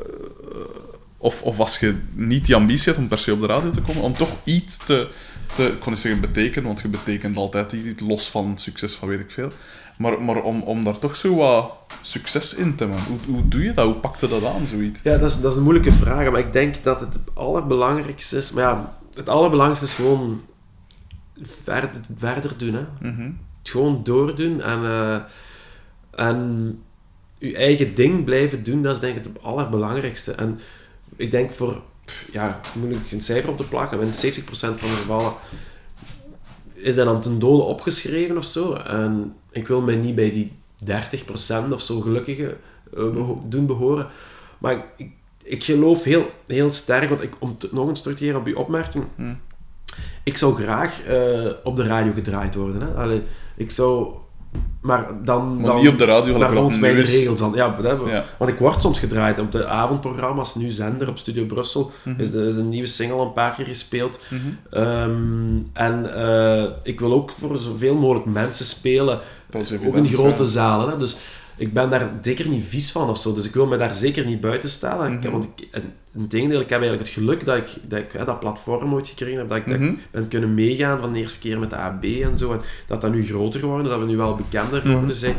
of, 1.19 1.43
of 1.43 1.61
als 1.61 1.79
je 1.79 1.95
niet 2.15 2.47
die 2.47 2.55
ambitie 2.55 2.85
hebt 2.85 2.99
om 2.99 3.09
per 3.09 3.19
se 3.19 3.33
op 3.33 3.41
de 3.41 3.47
radio 3.47 3.71
te 3.71 3.81
komen, 3.81 4.03
om 4.03 4.13
toch 4.13 4.31
iets 4.45 4.77
te... 4.77 5.09
te 5.55 5.65
ik 5.67 5.81
kon 5.81 5.93
niet 5.93 6.01
zeggen 6.01 6.21
betekenen, 6.21 6.67
want 6.67 6.81
je 6.81 6.89
betekent 6.89 7.37
altijd 7.37 7.73
iets 7.73 8.03
los 8.03 8.31
van 8.31 8.59
succes 8.59 8.95
van 8.95 9.09
weet 9.09 9.21
ik 9.21 9.31
veel. 9.31 9.51
Maar, 9.99 10.23
maar 10.23 10.43
om, 10.43 10.63
om 10.63 10.85
daar 10.85 10.99
toch 10.99 11.17
zo 11.17 11.35
wat 11.35 11.73
succes 12.01 12.55
in 12.55 12.75
te 12.75 12.85
hebben. 12.85 13.03
Hoe, 13.09 13.19
hoe 13.35 13.49
doe 13.49 13.63
je 13.63 13.75
dat? 13.75 13.85
Hoe 13.85 13.95
pak 13.95 14.17
je 14.21 14.29
dat 14.29 14.45
aan, 14.45 14.67
zoiets? 14.67 15.01
Ja, 15.03 15.17
dat 15.17 15.31
is, 15.31 15.41
dat 15.41 15.51
is 15.51 15.57
een 15.57 15.63
moeilijke 15.65 15.93
vraag, 15.93 16.31
maar 16.31 16.41
ik 16.41 16.53
denk 16.53 16.75
dat 16.83 17.01
het 17.01 17.19
allerbelangrijkste 17.35 18.37
is... 18.37 18.53
Maar 18.53 18.65
ja, 18.65 18.97
het 19.15 19.29
allerbelangrijkste 19.29 19.87
is 19.87 19.95
gewoon 19.95 20.41
verder, 21.43 21.91
verder 22.17 22.53
doen, 22.59 22.75
hè. 22.75 22.85
Mhm. 23.11 23.31
Het 23.59 23.69
gewoon 23.71 24.01
doordoen 24.05 24.61
en, 24.63 24.85
eh, 24.85 25.21
en 26.11 26.79
je 27.39 27.57
eigen 27.57 27.95
ding 27.95 28.25
blijven 28.25 28.63
doen, 28.63 28.83
dat 28.83 28.93
is 28.95 29.01
denk 29.01 29.17
ik 29.17 29.25
het 29.25 29.43
allerbelangrijkste. 29.43 30.33
En 30.33 30.59
ik 31.17 31.31
denk 31.31 31.53
voor, 31.53 31.83
ja, 32.33 32.61
moeilijk 32.75 33.13
een 33.13 33.21
cijfer 33.21 33.51
op 33.51 33.57
te 33.57 33.69
plakken, 33.69 33.99
maar 33.99 34.07
in 34.07 34.13
70% 34.15 34.79
van 34.79 34.89
de 34.89 34.95
gevallen 34.95 35.33
is 36.73 36.95
dat 36.95 37.07
dan 37.07 37.21
ten 37.21 37.39
dode 37.39 37.63
opgeschreven 37.63 38.37
of 38.37 38.45
zo. 38.45 38.73
En 38.75 39.35
ik 39.51 39.69
wil 39.69 39.81
mij 39.81 39.97
niet 39.97 40.15
bij 40.15 40.31
die 40.31 40.53
30% 40.85 41.73
of 41.73 41.81
zo 41.83 42.01
gelukkigen 42.01 42.49
eh, 42.97 43.11
beho- 43.11 43.45
doen 43.49 43.67
behoren. 43.67 44.07
Maar 44.59 44.73
ik, 44.73 44.83
ik, 44.97 45.11
ik 45.43 45.65
geloof 45.65 46.03
heel, 46.05 46.31
heel 46.47 46.73
sterk, 46.73 47.09
want 47.09 47.23
ik, 47.23 47.33
om 47.39 47.59
te- 47.59 47.69
nog 47.73 47.89
eens 47.89 48.03
terug 48.03 48.17
te 48.17 48.25
keren 48.25 48.41
op 48.41 48.47
je 48.47 48.59
opmerking, 48.59 49.05
Hm. 49.17 49.35
Ik 50.27 50.39
zou 50.39 50.55
graag 50.55 51.03
eh, 51.03 51.47
op 51.65 51.77
de 51.77 51.87
radio 51.87 52.13
gedraaid 52.13 52.55
worden. 52.55 52.81
Hè? 52.81 53.03
Allee, 53.03 53.23
ik 53.57 53.71
zou 53.71 54.15
maar 54.81 55.07
dan... 55.25 55.55
Maar 55.55 55.65
dan 55.65 55.77
niet 55.77 55.89
op 55.89 55.99
de 55.99 56.05
radio, 56.05 56.39
maar 56.39 56.53
volgens 56.53 56.79
mij 56.79 56.95
de 56.95 57.03
regels 57.03 57.39
dan. 57.39 57.53
Ja, 57.55 57.77
dat. 57.83 57.99
Want 58.39 58.51
ik 58.51 58.59
word 58.59 58.83
soms 58.83 58.99
gedraaid 58.99 59.39
op 59.39 59.53
de 59.53 59.67
avondprogramma's, 59.67 60.55
nu 60.55 60.69
zender 60.69 61.09
op 61.09 61.19
Studio 61.19 61.45
Brussel, 61.45 61.91
Mhm. 62.03 62.21
is, 62.21 62.31
de, 62.31 62.47
is 62.47 62.55
de 62.55 62.63
nieuwe 62.63 62.87
single 62.87 63.21
een 63.21 63.33
paar 63.33 63.55
keer 63.55 63.67
gespeeld. 63.67 64.21
Mhm. 64.29 64.41
Ehm, 64.71 65.59
en 65.73 66.15
eh, 66.15 66.65
ik 66.83 67.01
wil 67.01 67.13
ook 67.13 67.31
voor 67.31 67.59
zoveel 67.59 67.95
mogelijk 67.95 68.27
mensen 68.27 68.65
spelen, 68.65 69.21
evident, 69.51 69.95
in 69.95 70.07
grote 70.07 70.43
ja. 70.43 70.49
zalen. 70.49 70.89
Hè? 70.91 70.97
Dus 70.97 71.19
ik 71.57 71.73
ben 71.73 71.91
daar 71.91 72.11
zeker 72.23 72.49
niet 72.49 72.65
vies 72.65 72.93
van 72.93 73.09
of 73.09 73.19
zo. 73.19 73.35
Dus 73.35 73.47
ik 73.47 73.55
wil 73.55 73.67
me 73.67 73.77
daar 73.77 73.95
zeker 73.95 74.27
niet 74.27 74.41
buiten 74.41 74.71
stellen. 74.71 75.13
Ik, 75.13 75.21
Mhm. 75.23 75.31
want 75.31 75.45
ik, 75.45 75.69
in 75.73 75.93
integendeel, 76.15 76.61
ik 76.61 76.71
heb 76.71 76.81
eigenlijk 76.81 77.09
het 77.09 77.19
geluk 77.19 77.45
dat 77.45 77.57
ik 77.57 77.69
dat, 77.89 77.99
ik, 77.99 78.13
hè, 78.13 78.25
dat 78.25 78.41
platform 78.41 78.95
ooit 78.95 79.09
gekregen 79.09 79.39
heb, 79.39 79.49
dat 79.49 79.57
ik, 79.59 79.67
dat 79.67 79.75
ik 79.75 79.81
Mhm. 79.81 79.95
ben 80.11 80.29
kunnen 80.29 80.55
meegaan 80.55 81.01
van 81.01 81.13
de 81.13 81.19
eerste 81.19 81.39
keer 81.39 81.59
met 81.59 81.71
de 81.71 81.77
AB 81.77 82.05
en 82.05 82.39
zo. 82.39 82.53
En 82.53 82.61
dat 82.87 83.01
dat 83.01 83.13
nu 83.13 83.25
groter 83.25 83.61
geworden, 83.61 83.89
dat 83.91 83.99
we 84.01 84.07
nu 84.07 84.17
wel 84.17 84.35
bekender 84.35 84.81
geworden 84.81 85.05
Mhm. 85.05 85.15
zijn. 85.19 85.37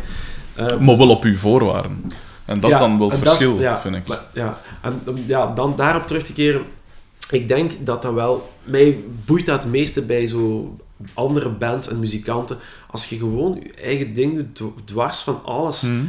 Ehm, 0.55 0.83
Maar 0.83 0.97
wel 0.97 1.09
op 1.09 1.23
uw 1.23 1.35
voorwaarden. 1.35 2.03
En 2.45 2.59
dat 2.59 2.71
is 2.71 2.77
dan 2.77 2.97
wel 2.97 3.09
het 3.09 3.17
en 3.17 3.23
dat 3.23 3.33
verschil, 3.37 3.59
ja, 3.59 3.79
vind 3.79 3.95
ik. 3.95 4.07
maar- 4.07 4.23
ja, 4.33 4.61
en 4.81 5.01
ja, 5.25 5.53
dan 5.53 5.73
daarop 5.75 6.07
terug 6.07 6.23
te 6.23 6.33
keren. 6.33 6.61
Ik 7.31 7.47
denk 7.47 7.71
dat 7.79 8.01
dat 8.01 8.13
wel... 8.13 8.49
Mij 8.63 8.97
boeit 9.25 9.45
dat 9.45 9.63
het 9.63 9.71
meeste 9.71 10.01
bij 10.01 10.27
zo 10.27 10.75
andere 11.13 11.49
bands 11.49 11.89
en 11.89 11.99
muzikanten. 11.99 12.57
Als 12.91 13.05
je 13.09 13.17
gewoon 13.17 13.59
je 13.63 13.81
eigen 13.81 14.13
ding 14.13 14.45
doet, 14.53 14.71
dwars 14.87 15.21
van 15.21 15.43
alles, 15.43 15.81
Mhm. 15.81 16.03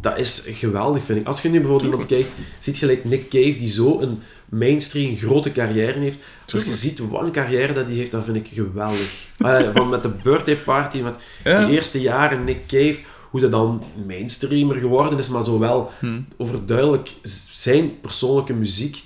dat 0.00 0.18
is 0.18 0.42
geweldig, 0.46 1.04
vind 1.04 1.18
ik. 1.18 1.26
Als 1.26 1.42
je 1.42 1.48
nu 1.48 1.58
bijvoorbeeld 1.58 1.90
iemand 1.90 2.06
kijkt, 2.08 2.28
ziet 2.58 2.74
je 2.78 2.80
gelijk 2.86 3.04
Nick 3.04 3.22
Cave, 3.28 3.58
die 3.58 3.68
zo 3.68 4.00
een 4.00 4.18
mainstream 4.48 5.16
grote 5.16 5.52
carrière 5.52 5.98
heeft. 5.98 6.18
Als 6.52 6.64
je 6.64 6.72
ziet 6.72 6.98
wat 6.98 7.22
een 7.22 7.30
carrière 7.32 7.72
dat 7.72 7.86
hij 7.86 7.94
heeft, 7.94 8.10
dat 8.10 8.24
vind 8.24 8.36
ik 8.36 8.48
geweldig. 8.52 9.26
Ah, 9.38 9.68
van 9.76 9.88
met 9.88 10.02
de 10.02 10.08
birthday 10.22 10.56
party, 10.56 10.98
met 11.00 11.16
Ja. 11.44 11.66
de 11.66 11.72
eerste 11.72 12.00
jaren 12.00 12.44
Nick 12.44 12.66
Cave, 12.66 12.98
hoe 13.30 13.40
dat 13.40 13.50
dan 13.50 13.82
mainstreamer 14.06 14.76
geworden 14.76 15.18
is, 15.18 15.28
maar 15.28 15.44
zowel 15.44 15.90
Mhm. 16.00 16.20
overduidelijk 16.36 17.12
zijn 17.52 18.00
persoonlijke 18.00 18.52
muziek 18.54 19.02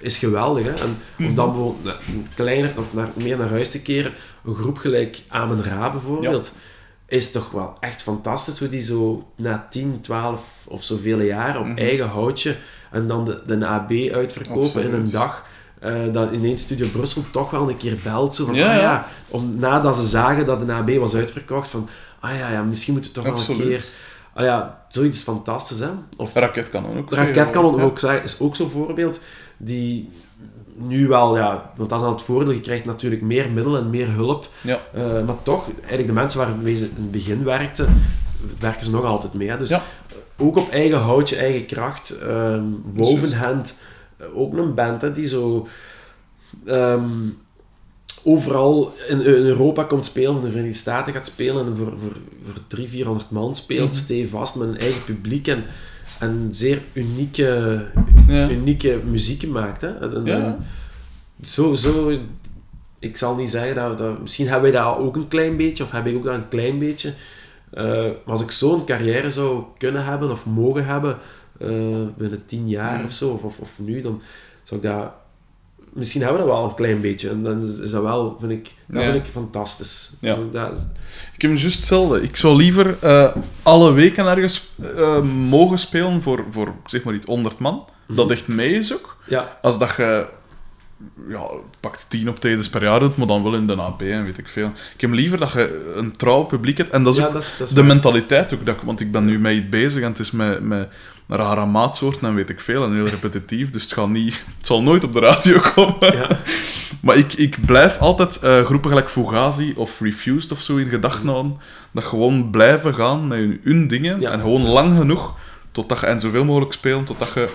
is 0.00 0.18
geweldig. 0.18 0.64
Hè? 0.64 0.72
En 0.72 0.98
om 1.18 1.34
dan 1.34 1.46
bijvoorbeeld 1.52 1.84
naar- 1.84 2.00
kleiner 2.34 2.72
of 2.78 2.94
naar, 2.94 3.08
meer 3.14 3.38
naar 3.38 3.48
huis 3.50 3.70
te 3.70 3.82
keren, 3.82 4.12
een 4.44 4.54
groep 4.54 4.78
gelijk 4.78 5.22
Amen 5.28 5.62
Ra 5.64 5.90
bijvoorbeeld, 5.90 6.52
is 7.08 7.30
toch 7.32 7.50
wel 7.50 7.72
echt 7.80 8.02
fantastisch 8.02 8.58
hoe 8.58 8.68
die 8.68 8.80
zo 8.82 9.26
na 9.36 9.66
10, 9.70 9.98
12 10.00 10.42
of 10.68 10.84
zoveel 10.84 11.20
jaren 11.20 11.60
op 11.60 11.66
Mhm. 11.66 11.78
eigen 11.78 12.08
houtje 12.08 12.56
en 12.90 13.06
dan 13.06 13.24
de, 13.24 13.42
de 13.46 13.66
AB 13.66 13.90
uitverkopen 14.12 14.82
in 14.82 14.92
een 14.94 15.10
dag. 15.10 15.44
eh 15.80 16.12
dat 16.12 16.32
ineens 16.32 16.60
Studio 16.62 16.86
Brussel 16.92 17.22
toch 17.32 17.50
wel 17.50 17.68
een 17.68 17.76
keer 17.76 17.96
belt. 18.02 18.34
Zo 18.34 18.44
van, 18.44 18.54
Ja, 18.54 18.68
ah 18.68 18.74
ja. 18.74 18.80
ja, 18.80 19.06
om, 19.28 19.54
nadat 19.58 19.96
ze 19.96 20.06
zagen 20.06 20.46
dat 20.46 20.66
de 20.66 20.72
AB 20.72 20.90
was 20.90 21.14
uitverkocht, 21.14 21.68
van 21.70 21.88
ah 22.20 22.36
ja, 22.38 22.50
ja 22.50 22.62
misschien 22.62 22.92
moeten 22.92 23.12
we 23.12 23.20
toch 23.20 23.46
wel 23.46 23.56
een 23.56 23.62
keer... 23.62 23.84
Ah 24.34 24.44
ja, 24.44 24.84
zoiets 24.88 25.16
is 25.18 25.22
fantastisch, 25.24 25.78
hè? 25.78 25.88
Of 26.16 26.34
Raketkanon 26.34 26.96
ook. 26.98 27.08
de 27.10 27.14
raketkanon 27.16 27.76
Ja. 27.76 27.82
ook, 27.82 27.98
zeggen, 27.98 28.22
is 28.22 28.40
ook 28.40 28.56
zo'n 28.56 28.70
voorbeeld 28.70 29.20
die 29.56 30.08
nu 30.78 31.08
wel, 31.08 31.36
ja, 31.36 31.72
want 31.76 31.88
dat 31.88 31.98
is 31.98 32.04
dan 32.04 32.14
het 32.14 32.22
voordeel, 32.22 32.52
je 32.52 32.60
krijgt 32.60 32.84
natuurlijk 32.84 33.22
meer 33.22 33.50
middelen 33.50 33.80
en 33.82 33.90
meer 33.90 34.08
hulp, 34.12 34.48
Ja. 34.60 34.80
eh, 34.94 35.02
maar 35.24 35.42
toch, 35.42 35.68
eigenlijk 35.78 36.06
de 36.06 36.12
mensen 36.12 36.40
waarmee 36.40 36.76
ze 36.76 36.84
in 36.84 36.90
het 37.02 37.10
begin 37.10 37.44
werkten, 37.44 38.00
werken 38.58 38.84
ze 38.84 38.90
nog 38.90 39.04
altijd 39.04 39.32
mee. 39.34 39.48
Hè? 39.48 39.56
Dus 39.56 39.68
Ja. 39.70 39.82
ook 40.36 40.56
op 40.56 40.68
eigen 40.70 40.98
houtje, 40.98 41.36
eigen 41.36 41.66
kracht, 41.66 42.18
ehm 42.18 42.62
Wovenhand, 42.94 43.78
eh, 44.16 44.26
ook 44.38 44.56
een 44.56 44.74
band 44.74 45.02
hè, 45.02 45.12
die 45.12 45.26
zo 45.26 45.66
ehm, 46.66 47.04
overal 48.24 48.92
in, 49.08 49.20
in 49.20 49.26
Europa 49.26 49.82
komt 49.84 50.06
spelen, 50.06 50.36
in 50.36 50.40
de 50.42 50.50
Verenigde 50.50 50.78
Staten 50.78 51.12
gaat 51.12 51.26
spelen 51.26 51.66
en 51.66 51.76
voor, 51.76 51.86
voor, 51.86 52.16
voor 52.44 52.60
300, 52.66 52.90
400 52.90 53.30
man 53.30 53.54
speelt, 53.54 53.90
Mhm. 53.92 53.98
stevast 54.02 54.54
met 54.56 54.68
een 54.68 54.78
eigen 54.78 55.04
publiek 55.04 55.46
en, 55.48 55.64
en 56.18 56.48
zeer 56.50 56.82
unieke, 56.92 57.80
Ja. 58.28 58.50
unieke 58.50 59.00
muziek 59.04 59.48
maakt. 59.48 59.82
Hè? 59.82 59.88
En, 59.98 60.24
Ja. 60.24 60.34
en 60.36 60.58
zo, 61.42 61.74
zo, 61.74 62.12
ik 62.98 63.16
zal 63.16 63.34
niet 63.36 63.50
zeggen 63.50 63.74
dat, 63.74 63.98
dat... 63.98 64.20
Misschien 64.20 64.48
hebben 64.48 64.72
wij 64.72 64.80
dat 64.80 64.96
ook 64.98 65.16
een 65.16 65.28
klein 65.28 65.56
beetje, 65.56 65.84
of 65.84 65.90
heb 65.90 66.06
ik 66.06 66.16
ook 66.16 66.24
dat 66.24 66.34
een 66.34 66.48
klein 66.48 66.78
beetje. 66.78 67.12
Eh, 67.70 67.84
maar 67.84 68.12
als 68.24 68.40
ik 68.42 68.50
zo'n 68.50 68.84
carrière 68.84 69.30
zou 69.30 69.62
kunnen 69.78 70.04
hebben, 70.04 70.30
of 70.30 70.46
mogen 70.46 70.86
hebben, 70.86 71.18
eh, 71.58 71.68
binnen 72.16 72.42
tien 72.46 72.68
jaar 72.68 72.98
Mm. 72.98 73.04
of 73.04 73.12
zo, 73.12 73.40
of, 73.42 73.58
of, 73.58 73.72
nu, 73.76 74.00
dan 74.00 74.22
zou 74.62 74.80
ik 74.80 74.86
dat... 74.86 75.12
Misschien 75.92 76.22
hebben 76.22 76.40
we 76.40 76.46
dat 76.48 76.56
wel 76.56 76.68
een 76.68 76.74
klein 76.74 77.00
beetje. 77.00 77.28
En 77.28 77.42
dan 77.42 77.62
is, 77.62 77.78
is 77.78 77.90
dat 77.90 78.02
wel, 78.02 78.36
vind 78.40 78.52
ik, 78.52 78.70
dat 78.86 79.02
Ja. 79.02 79.10
vind 79.12 79.26
ik 79.26 79.32
fantastisch. 79.32 80.12
Ja. 80.20 80.36
Dat, 80.52 80.88
Ik 81.34 81.42
heb 81.42 81.50
juist 81.56 81.76
hetzelfde. 81.76 82.22
Ik 82.22 82.36
zou 82.36 82.56
liever 82.56 82.96
eh, 83.00 83.36
alle 83.62 83.92
weken 83.92 84.26
ergens 84.26 84.68
eh, 84.96 85.22
mogen 85.22 85.78
spelen 85.78 86.22
voor, 86.22 86.44
voor, 86.50 86.72
zeg 86.86 87.04
maar 87.04 87.14
iets, 87.14 87.26
100 87.26 87.58
man. 87.58 87.84
Mhm. 88.06 88.16
Dat 88.16 88.30
echt 88.30 88.46
mee 88.48 88.72
is 88.72 88.94
ook. 88.94 89.16
ja, 89.24 89.58
Als 89.62 89.78
dat 89.78 89.94
je 89.96 90.26
ja, 91.28 91.42
pakt 91.80 92.06
10 92.08 92.28
optredens 92.28 92.68
per 92.68 92.82
jaar 92.82 93.00
doet, 93.00 93.16
maar 93.16 93.26
dan 93.26 93.42
wel 93.42 93.54
in 93.54 93.66
de 93.66 93.74
AP 93.76 94.02
en 94.02 94.24
weet 94.24 94.38
ik 94.38 94.48
veel. 94.48 94.70
Ik 94.94 95.00
heb 95.00 95.10
liever 95.10 95.38
dat 95.38 95.52
je 95.52 95.92
een 95.96 96.12
trouw 96.12 96.42
publiek 96.42 96.76
hebt. 96.76 96.90
En 96.90 97.02
dat 97.02 97.12
is 97.14 97.20
ja, 97.20 97.26
ook 97.26 97.32
dat 97.32 97.42
is, 97.42 97.56
dat 97.58 97.68
is 97.68 97.74
de 97.74 97.80
waar. 97.80 97.90
mentaliteit 97.90 98.54
ook. 98.54 98.66
Dat, 98.66 98.76
want 98.84 99.00
ik 99.00 99.12
ben 99.12 99.24
nu 99.24 99.50
iets 99.50 99.68
bezig 99.68 100.02
en 100.02 100.08
het 100.08 100.18
is 100.18 100.30
met, 100.30 100.60
met 100.62 100.88
rare 101.28 101.66
maatsoorten 101.66 102.28
en 102.28 102.34
weet 102.34 102.50
ik 102.50 102.60
veel. 102.60 102.84
En 102.84 102.94
heel 102.94 103.06
repetitief. 103.06 103.70
Dus 103.70 103.82
het, 103.82 103.92
gaat 103.92 104.08
niet, 104.08 104.44
het 104.56 104.66
zal 104.66 104.82
nooit 104.82 105.04
op 105.04 105.12
de 105.12 105.20
radio 105.20 105.60
komen. 105.74 106.16
Ja. 106.16 106.28
Maar 107.00 107.16
ik, 107.16 107.32
ik 107.32 107.58
blijf 107.66 107.98
altijd 107.98 108.36
eh, 108.38 108.64
groepen 108.64 108.88
gelijk 108.90 109.10
Fugazi 109.10 109.72
of 109.76 110.00
Refused 110.00 110.52
of 110.52 110.60
zo 110.60 110.76
in 110.76 110.88
gedachten 110.88 111.28
houden. 111.28 111.56
Dat 111.92 112.04
gewoon 112.04 112.50
blijven 112.50 112.94
gaan 112.94 113.26
met 113.28 113.38
hun, 113.38 113.60
hun 113.62 113.88
dingen. 113.88 114.20
Ja. 114.20 114.30
En 114.30 114.40
gewoon 114.40 114.62
lang 114.62 114.96
genoeg 114.98 115.34
totdat 115.76 116.00
je 116.00 116.06
en 116.06 116.20
zoveel 116.20 116.44
mogelijk 116.44 116.72
spelen, 116.72 117.04
totdat 117.04 117.32
je 117.34 117.48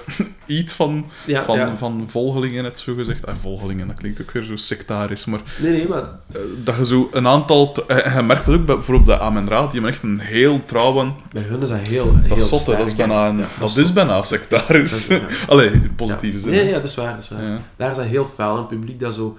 iets 0.62 0.74
van, 0.74 1.06
Ja, 1.26 1.44
van, 1.44 1.58
ja. 1.58 1.78
van 1.78 2.06
volgelingen 2.08 2.64
hebt, 2.64 2.80
zo 2.80 2.94
gezegd. 2.96 3.26
Ah, 3.26 3.36
volgelingen, 3.36 3.88
dat 3.88 3.96
klinkt 3.96 4.22
ook 4.22 4.32
weer 4.32 4.44
zo 4.44 4.56
sectarisch. 4.56 5.26
Maar 5.26 5.40
Nee, 5.60 5.72
nee, 5.72 5.88
maar... 5.88 6.02
eh, 6.02 6.40
dat 6.64 6.76
je 6.76 6.86
zo 6.86 7.10
een 7.12 7.28
aantal... 7.28 7.74
eh, 7.88 8.16
je 8.16 8.22
merkt 8.22 8.46
dat 8.46 8.56
ook 8.56 8.66
bij, 8.66 8.76
bijvoorbeeld 8.76 9.08
bij 9.08 9.20
Amen 9.20 9.48
Ra, 9.50 9.62
die 9.62 9.72
hebben 9.72 9.90
echt 9.92 10.04
een 10.04 10.20
heel 10.20 10.66
trouwe... 10.66 11.12
Bij 11.32 11.42
hun 11.42 11.62
is 11.62 11.70
dat 11.70 11.80
heel, 11.80 12.06
Dat 12.14 12.24
heel 12.24 12.36
is 12.36 12.50
zotte, 12.50 12.76
dat 12.78 12.88
is 12.88 12.96
bijna, 12.96 13.28
een- 13.30 13.38
Ja, 13.38 13.48
dat 13.60 13.78
is 13.78 13.94
bijna 13.94 14.24
sectarisch. 14.24 15.08
Dat 15.08 15.22
is- 15.22 15.28
ja. 15.38 15.46
Allee, 15.52 15.72
in 15.72 15.96
positieve 15.96 16.36
ja. 16.38 16.44
zin. 16.44 16.52
Nee, 16.52 16.66
ja, 16.68 16.74
dat 16.74 16.84
is 16.84 16.96
waar, 16.96 17.14
dat 17.14 17.24
is 17.24 17.30
waar. 17.30 17.44
Ja. 17.44 17.60
Daar 17.76 17.92
is 17.92 17.98
dat 17.98 18.06
heel 18.06 18.26
fel. 18.26 18.58
Een 18.58 18.68
publiek 18.68 19.00
dat 19.00 19.14
zo 19.14 19.38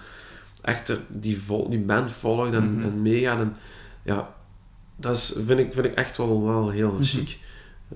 echt 0.62 0.88
er- 0.88 1.00
die, 1.08 1.40
vol, 1.46 1.70
die 1.70 1.78
band 1.78 2.12
volgt 2.12 2.52
en, 2.54 2.74
Mhm. 2.74 2.84
en 2.84 3.02
meegaat. 3.02 3.38
En, 3.38 3.56
ja, 4.02 4.28
dat 4.96 5.16
is, 5.16 5.34
vind, 5.46 5.58
ik, 5.60 5.72
vind 5.72 5.86
ik 5.86 5.94
echt 5.94 6.16
wel, 6.16 6.44
wel 6.44 6.68
heel 6.70 6.92
Mhm. 6.92 7.02
chic. 7.02 7.38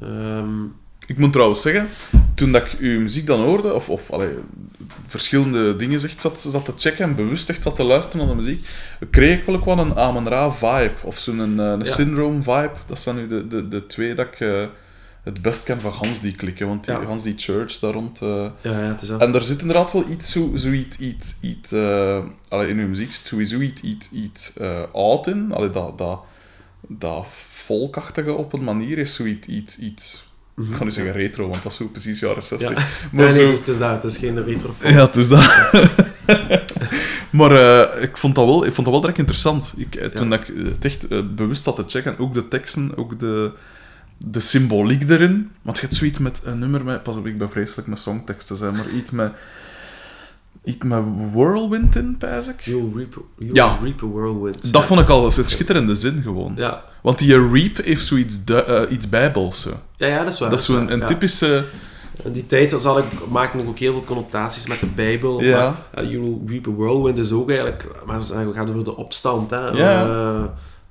Ehm, 0.02 0.64
Ik 1.06 1.18
moet 1.18 1.32
trouwens 1.32 1.62
zeggen, 1.62 1.88
toen 2.34 2.52
dat 2.52 2.62
ik 2.72 2.78
uw 2.78 3.00
muziek 3.00 3.26
dan 3.26 3.40
hoorde, 3.40 3.72
of, 3.74 3.88
of 3.90 4.10
allee, 4.10 4.28
verschillende 5.06 5.76
dingen 5.76 6.00
zegt, 6.00 6.20
zat, 6.20 6.40
zat 6.40 6.64
te 6.64 6.72
checken 6.76 7.04
en 7.04 7.14
bewust 7.14 7.48
echt 7.48 7.62
zat 7.62 7.76
te 7.76 7.82
luisteren 7.84 8.26
naar 8.26 8.36
de 8.36 8.42
muziek, 8.42 8.66
kreeg 9.10 9.38
ik 9.38 9.44
wel 9.46 9.54
ook 9.54 9.64
wel 9.64 9.78
een 9.78 9.96
Amen 9.96 10.28
Ra 10.28 10.50
vibe, 10.50 10.92
of 11.02 11.18
zo'n 11.18 11.38
een, 11.38 11.58
een 11.58 11.78
Ja. 11.78 11.84
Syndrome 11.84 12.42
vibe. 12.42 12.72
Dat 12.86 13.00
zijn 13.00 13.16
nu 13.16 13.26
de, 13.28 13.46
de, 13.46 13.68
de 13.68 13.86
twee 13.86 14.14
dat 14.14 14.26
ik 14.26 14.40
eh, 14.40 14.64
het 15.22 15.42
best 15.42 15.62
ken 15.62 15.80
van 15.80 15.92
Hans 15.92 16.20
die 16.20 16.34
klikken, 16.34 16.66
want 16.66 16.84
die, 16.84 16.94
Ja. 16.94 17.04
Hans 17.04 17.22
die 17.22 17.34
Church 17.36 17.78
daar 17.78 17.92
rond... 17.92 18.20
eh, 18.22 18.28
ja, 18.60 18.70
ja, 18.70 18.78
het 18.78 19.02
is 19.02 19.08
dat. 19.08 19.20
en 19.20 19.32
daar 19.32 19.42
zit 19.42 19.60
inderdaad 19.60 19.92
wel 19.92 20.04
iets, 20.08 20.30
zo, 20.32 20.50
zoiets, 20.54 20.96
iets, 20.98 21.34
iets 21.40 21.72
eh, 21.72 22.24
allee, 22.48 22.68
in 22.68 22.78
uw 22.78 22.88
muziek 22.88 23.12
zit 23.12 23.26
sowieso 23.26 23.58
iets, 23.60 23.80
iets, 23.82 24.10
iets 24.12 24.52
eh, 24.56 24.82
oud 24.92 25.26
in. 25.26 25.52
Allee, 25.52 25.70
dat, 25.70 25.98
dat, 25.98 26.20
dat 26.88 27.26
volkachtige 27.66 28.32
op 28.32 28.52
een 28.52 28.64
manier 28.64 28.98
is 28.98 29.14
zoiets, 29.14 29.46
iets, 29.48 29.78
iets 29.78 30.24
Mhm. 30.54 30.70
ik 30.70 30.76
ga 30.76 30.84
nu 30.84 30.90
zeggen 30.90 31.12
retro, 31.12 31.48
want 31.48 31.62
dat 31.62 31.72
is 31.72 31.78
zo 31.78 31.86
precies 31.86 32.20
jaren 32.20 32.42
60. 32.42 32.68
Ja. 32.68 32.74
Maar 32.74 33.24
nee, 33.24 33.30
zo... 33.32 33.36
nee, 33.36 33.46
het 33.50 33.68
is, 33.68 33.78
dat. 33.78 34.02
Het 34.02 34.12
is 34.12 34.16
geen 34.18 34.44
retro 34.44 34.74
Ja, 34.82 35.06
het 35.06 35.16
is 35.16 35.28
dat. 35.28 35.40
maar 37.38 37.52
eh, 37.52 38.02
ik, 38.02 38.16
vond 38.16 38.34
dat 38.34 38.44
wel, 38.44 38.66
ik 38.66 38.72
vond 38.72 38.76
dat 38.86 38.90
wel 38.94 39.00
direct 39.00 39.18
interessant. 39.18 39.74
Ik, 39.76 39.94
eh, 39.94 40.08
toen 40.08 40.30
Ja. 40.30 40.40
ik 40.40 40.52
het 40.56 40.84
echt 40.84 41.08
eh, 41.08 41.22
bewust 41.34 41.64
had 41.64 41.76
te 41.76 41.84
checken, 41.86 42.18
ook 42.18 42.34
de 42.34 42.48
teksten, 42.48 42.96
ook 42.96 43.18
de, 43.20 43.50
de 44.18 44.40
symboliek 44.40 45.10
erin. 45.10 45.50
Want 45.62 45.76
je 45.76 45.82
hebt 45.82 45.94
zoiets 45.96 46.18
met 46.18 46.40
een 46.44 46.58
nummer 46.58 46.84
met... 46.84 47.02
Pas 47.02 47.16
op, 47.16 47.26
ik 47.26 47.38
ben 47.38 47.50
vreselijk 47.50 47.88
met 47.88 47.98
songteksten, 47.98 48.56
zijn, 48.56 48.72
maar 48.76 48.88
iets 48.90 49.10
met... 49.10 49.32
Iets 50.64 50.84
met 50.84 51.02
whirlwind 51.32 51.96
in, 51.96 52.16
pijs 52.16 52.48
ik. 52.48 52.60
You'll 52.60 52.92
reap, 52.94 53.24
you'll 53.38 53.54
Ja. 53.54 53.78
reap 53.82 54.02
a 54.02 54.06
whirlwind. 54.06 54.72
Dat 54.72 54.84
vond 54.84 55.00
ik 55.00 55.08
al 55.08 55.24
een 55.24 55.32
schitterende 55.32 55.94
zin, 55.94 56.22
gewoon. 56.22 56.52
Ja. 56.56 56.84
Want 57.06 57.18
die 57.18 57.48
reap 57.52 57.76
heeft 57.84 58.06
zoiets 58.06 58.40
eh, 58.44 58.82
iets 58.88 59.08
bijbels. 59.08 59.60
Zo. 59.60 59.70
Ja, 59.96 60.06
ja, 60.06 60.24
dat 60.24 60.32
is 60.32 60.38
waar. 60.38 60.50
Dat 60.50 60.58
is 60.58 60.64
zo'n 60.64 60.92
een 60.92 60.98
ja. 60.98 61.06
typische... 61.06 61.64
In 62.24 62.32
die 62.32 62.46
tijd 62.46 62.74
zal 62.78 62.98
ik, 62.98 63.04
maakte 63.28 63.58
ik 63.58 63.68
ook 63.68 63.78
heel 63.78 63.92
veel 63.92 64.04
connotaties 64.04 64.66
met 64.66 64.80
de 64.80 64.86
Bijbel. 64.86 65.42
Ja. 65.42 65.76
Maar, 65.94 66.04
uh, 66.04 66.20
Reap 66.46 66.66
a 66.66 66.70
Whirlwind 66.70 67.18
is 67.18 67.32
ook 67.32 67.48
eigenlijk... 67.48 67.84
Maar 68.06 68.16
het 68.16 68.34
gaat 68.54 68.68
over 68.68 68.84
de 68.84 68.96
opstand 68.96 69.50
hè, 69.50 69.68
Ja. 69.68 70.06
eh, 70.06 70.44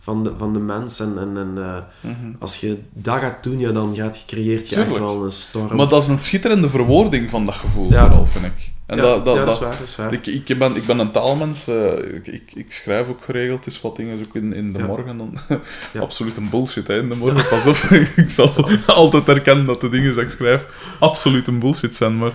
van 0.06 0.24
de, 0.24 0.32
van 0.38 0.54
de 0.54 0.60
mens. 0.60 1.00
En, 1.00 1.14
en, 1.18 1.38
en 1.38 1.52
eh, 1.64 2.10
Mhm. 2.12 2.32
als 2.40 2.58
je 2.60 2.78
dat 2.94 3.20
gaat 3.20 3.44
doen, 3.44 3.60
ja, 3.60 3.72
dan 3.72 3.96
gaat, 3.96 4.24
creëert 4.28 4.70
je 4.70 4.76
echt 4.76 4.98
wel 5.00 5.24
een 5.24 5.32
storm. 5.32 5.76
Maar 5.76 5.88
dat 5.88 6.02
is 6.02 6.08
een 6.08 6.18
schitterende 6.18 6.70
verwoording 6.70 7.30
van 7.30 7.46
dat 7.46 7.56
gevoel, 7.56 7.92
Ja. 7.92 8.00
vooral, 8.06 8.26
vind 8.26 8.46
ik. 8.46 8.74
En 8.86 8.96
ja, 8.98 9.02
dat, 9.02 9.26
dat, 9.26 9.36
ja, 9.36 9.46
dat 9.46 9.54
is 9.54 9.60
dat- 9.60 9.70
waar, 9.70 9.78
dat 9.80 9.88
is 9.88 9.96
waar. 9.96 10.14
ik, 10.14 10.28
ik, 10.28 10.60
ben, 10.60 10.76
ik 10.76 10.86
ben 10.86 11.00
een 11.00 11.12
taalmens, 11.12 11.68
eh, 11.68 11.92
ik, 12.24 12.52
ik, 12.56 12.72
schrijf 12.72 13.10
ook 13.10 13.24
geregeld 13.24 13.66
eens 13.66 13.82
wat 13.82 13.96
dingen, 13.96 14.20
ook 14.28 14.36
in, 14.36 14.54
in 14.54 14.74
de 14.74 14.80
Ja. 14.80 14.86
morgen. 14.86 15.18
Dan. 15.18 15.38
Absoluut 16.00 16.38
een 16.38 16.50
bullshit 16.50 16.88
hè, 16.88 16.98
in 17.00 17.10
de 17.10 17.16
morgen, 17.16 17.48
pas 17.50 17.68
op. 17.68 17.76
ik 18.26 18.30
zal 18.30 18.52
altijd 18.88 19.30
erkennen 19.30 19.66
dat 19.66 19.82
de 19.82 19.90
dingen 19.90 20.14
die 20.14 20.22
ik 20.22 20.30
schrijf 20.30 20.66
absoluut 21.00 21.48
een 21.48 21.60
bullshit 21.60 21.96
zijn, 21.96 22.18
maar 22.18 22.32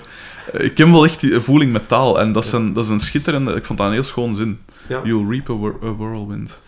eh, 0.52 0.64
ik 0.64 0.78
heb 0.78 0.88
wel 0.88 1.04
echt 1.04 1.20
die 1.20 1.40
voeling 1.40 1.72
met 1.72 1.88
taal 1.88 2.20
en 2.20 2.32
dat 2.32 2.44
is, 2.44 2.52
een, 2.52 2.72
dat 2.72 2.84
is 2.84 2.90
een 2.90 3.00
schitterende, 3.00 3.52
ik 3.54 3.66
vond 3.66 3.78
dat 3.78 3.86
een 3.88 3.94
heel 3.94 4.02
schoon 4.02 4.34
zin. 4.34 4.58
You'll 5.04 5.28
reap 5.30 5.50
a 5.50 5.94
whirlwind. 5.96 6.60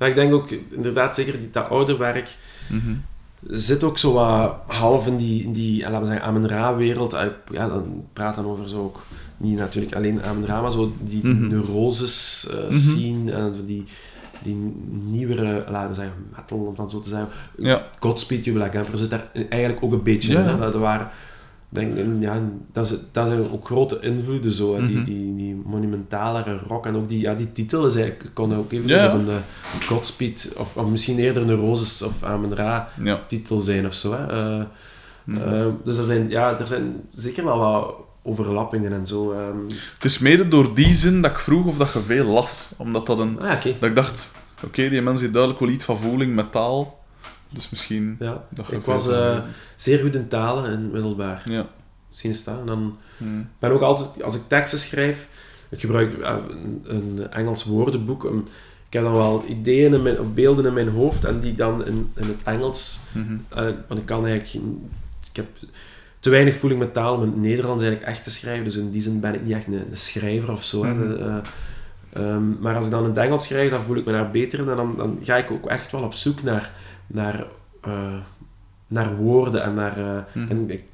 Maar 0.00 0.08
ik 0.08 0.14
denk 0.14 0.32
ook, 0.32 0.50
inderdaad, 0.70 1.14
zeker 1.14 1.38
die, 1.40 1.50
dat 1.50 1.68
ouder 1.68 1.98
werk 1.98 2.36
Mhm. 2.68 2.92
zit 3.46 3.82
ook 3.84 3.98
zo 3.98 4.12
wat 4.12 4.54
half 4.66 5.06
in 5.06 5.16
die, 5.16 5.42
in 5.44 5.52
die 5.52 5.82
laten 5.82 6.00
we 6.00 6.06
zeggen, 6.06 6.24
Amen 6.24 6.48
Ra-wereld. 6.48 7.12
Eh, 7.12 7.26
Ja, 7.52 7.68
dan 7.68 8.04
praat 8.12 8.34
dan 8.34 8.44
over 8.46 8.68
zo 8.68 8.78
ook, 8.82 9.04
niet 9.36 9.58
natuurlijk 9.58 9.94
alleen 9.94 10.22
Amen 10.24 10.46
Ra, 10.46 10.60
maar 10.60 10.70
zo 10.70 10.92
die 11.00 11.26
Mhm. 11.26 11.48
neuroses 11.48 12.46
Mhm. 12.52 12.72
zien 12.72 13.30
en 13.32 13.54
die, 13.66 13.84
die 14.42 14.54
nieuwere, 14.90 15.64
laten 15.70 15.88
we 15.88 15.94
zeggen, 15.94 16.14
metal, 16.36 16.58
om 16.58 16.74
dan 16.74 16.90
zo 16.90 17.00
te 17.00 17.08
zeggen. 17.08 17.28
Ja. 17.56 17.86
Godspeed 17.98 18.52
Black 18.52 18.74
Emperor 18.74 18.98
zit 18.98 19.10
daar 19.10 19.28
eigenlijk 19.48 19.84
ook 19.84 19.92
een 19.92 20.02
beetje 20.02 20.32
Ja, 20.32 20.40
in. 20.40 20.46
Hè? 20.46 20.58
Dat 20.58 20.74
waren, 20.74 21.08
denk, 21.72 21.96
ik, 21.96 22.06
ja, 22.20 22.42
dat, 22.72 22.84
is, 22.84 22.96
dat 23.12 23.26
zijn 23.26 23.50
ook 23.50 23.66
grote 23.66 23.98
invloeden, 24.00 24.52
zo, 24.52 24.76
hè. 24.76 24.86
die, 24.86 24.96
Mhm. 24.96 25.04
die, 25.04 25.34
die 25.36 25.54
monumentalere 25.64 26.58
rock. 26.68 26.86
En 26.86 26.96
ook 26.96 27.08
die, 27.08 27.20
ja, 27.20 27.34
die 27.34 27.52
titel 27.52 27.86
is 27.86 27.94
eigenlijk, 27.96 28.30
kon 28.34 28.54
ook 28.56 28.72
even 28.72 28.88
Ja, 28.88 29.12
een 29.14 29.28
eh, 29.28 29.34
Godspeed, 29.86 30.54
of, 30.58 30.76
of 30.76 30.86
misschien 30.86 31.18
eerder 31.18 31.44
Neurosis 31.46 32.02
of 32.02 32.22
Amen 32.22 32.54
Ra 32.54 32.88
Ja. 33.02 33.20
titel 33.28 33.58
zijn 33.58 33.86
of 33.86 33.94
zo. 33.94 34.12
Hè. 34.12 34.26
Eh, 34.26 34.64
Mhm. 35.24 35.40
eh, 35.54 35.66
dus 35.84 35.98
er 35.98 36.04
zijn, 36.04 36.28
ja, 36.28 36.58
er 36.58 36.66
zijn 36.66 36.96
zeker 37.14 37.44
wel 37.44 37.58
wat 37.58 37.94
overlappingen 38.22 38.92
en 38.92 39.06
zo. 39.06 39.30
ehm. 39.32 39.56
Het 39.94 40.04
is 40.04 40.18
mede 40.18 40.48
door 40.48 40.74
die 40.74 40.94
zin 40.94 41.22
dat 41.22 41.30
ik 41.30 41.38
vroeg 41.38 41.66
of 41.66 41.76
dat 41.76 41.92
je 41.92 42.00
veel 42.00 42.24
las. 42.26 42.72
Omdat 42.76 43.06
dat 43.06 43.18
een... 43.18 43.40
ah. 43.40 43.62
Dat 43.62 43.88
ik 43.88 43.94
dacht, 43.94 44.32
oké, 44.64 44.88
die 44.88 45.02
mensen 45.02 45.20
heeft 45.20 45.32
duidelijk 45.32 45.60
wel 45.62 45.70
iets 45.70 45.84
van 45.84 45.98
voeling 45.98 46.34
met 46.34 46.52
taal. 46.52 46.98
Dus 47.50 47.70
misschien... 47.70 48.16
Ja. 48.18 48.44
Dat 48.50 48.72
Ik 48.72 48.80
was 48.82 49.08
eh, 49.08 49.38
zeer 49.76 49.98
goed 49.98 50.14
in 50.14 50.28
talen 50.28 50.72
in 50.72 50.90
middelbaar. 50.90 51.42
Ja. 51.44 51.66
Zien 52.10 52.34
staan. 52.34 52.66
Dan 52.66 52.96
Mhm. 53.18 53.42
ben 53.58 53.70
ook 53.70 53.80
altijd, 53.82 54.22
als 54.22 54.34
ik 54.36 54.42
teksten 54.48 54.78
schrijf, 54.78 55.28
ik 55.68 55.80
gebruik 55.80 56.14
eh, 56.14 56.34
een, 56.52 56.82
een 56.84 57.30
Engels 57.32 57.64
woordenboek. 57.64 58.24
ik 58.24 58.92
heb 58.92 59.02
dan 59.02 59.12
wel 59.12 59.44
ideeën 59.48 59.94
in 59.94 60.02
mijn, 60.02 60.20
of 60.20 60.32
beelden 60.34 60.66
in 60.66 60.72
mijn 60.72 60.88
hoofd 60.88 61.24
en 61.24 61.40
die 61.40 61.54
dan 61.54 61.86
in, 61.86 62.10
in 62.16 62.26
het 62.28 62.42
Engels. 62.44 63.00
Mhm. 63.12 63.36
eh, 63.48 63.74
want 63.88 64.00
ik 64.00 64.06
kan 64.06 64.26
eigenlijk. 64.26 64.66
Ik 65.30 65.36
heb 65.36 65.46
te 66.20 66.30
weinig 66.30 66.54
voeling 66.54 66.80
met 66.80 66.92
taal 66.94 67.14
om 67.14 67.22
in 67.22 67.28
het 67.28 67.36
Nederlands 67.40 67.82
eigenlijk 67.82 68.12
echt 68.12 68.24
te 68.24 68.30
schrijven. 68.30 68.64
Dus 68.64 68.76
in 68.76 68.90
die 68.90 69.02
zin 69.02 69.20
ben 69.20 69.34
ik 69.34 69.44
niet 69.44 69.54
echt 69.54 69.66
een, 69.66 69.72
een 69.90 69.96
schrijver 69.96 70.52
of 70.52 70.64
zo. 70.64 70.84
Mhm. 70.84 71.12
Eh, 71.12 71.36
ehm, 72.12 72.60
maar 72.60 72.76
als 72.76 72.84
ik 72.84 72.90
dan 72.90 73.02
in 73.02 73.08
het 73.08 73.18
Engels 73.18 73.44
schrijf, 73.44 73.70
dan 73.70 73.80
voel 73.82 73.96
ik 73.96 74.04
me 74.04 74.12
daar 74.12 74.30
beter 74.30 74.58
in. 74.58 74.68
En 74.68 74.76
dan, 74.76 74.94
dan 74.96 75.18
ga 75.22 75.36
ik 75.36 75.50
ook 75.50 75.66
echt 75.66 75.92
wel 75.92 76.02
op 76.02 76.14
zoek 76.14 76.42
naar, 76.42 76.70
naar, 77.12 77.44
eh, 77.82 77.92
naar 78.86 79.16
woorden 79.16 79.62
en 79.62 79.74
naar. 79.74 79.98
eh, 79.98 80.22
Mhm. 80.34 80.50
en 80.50 80.70
ik 80.70 80.84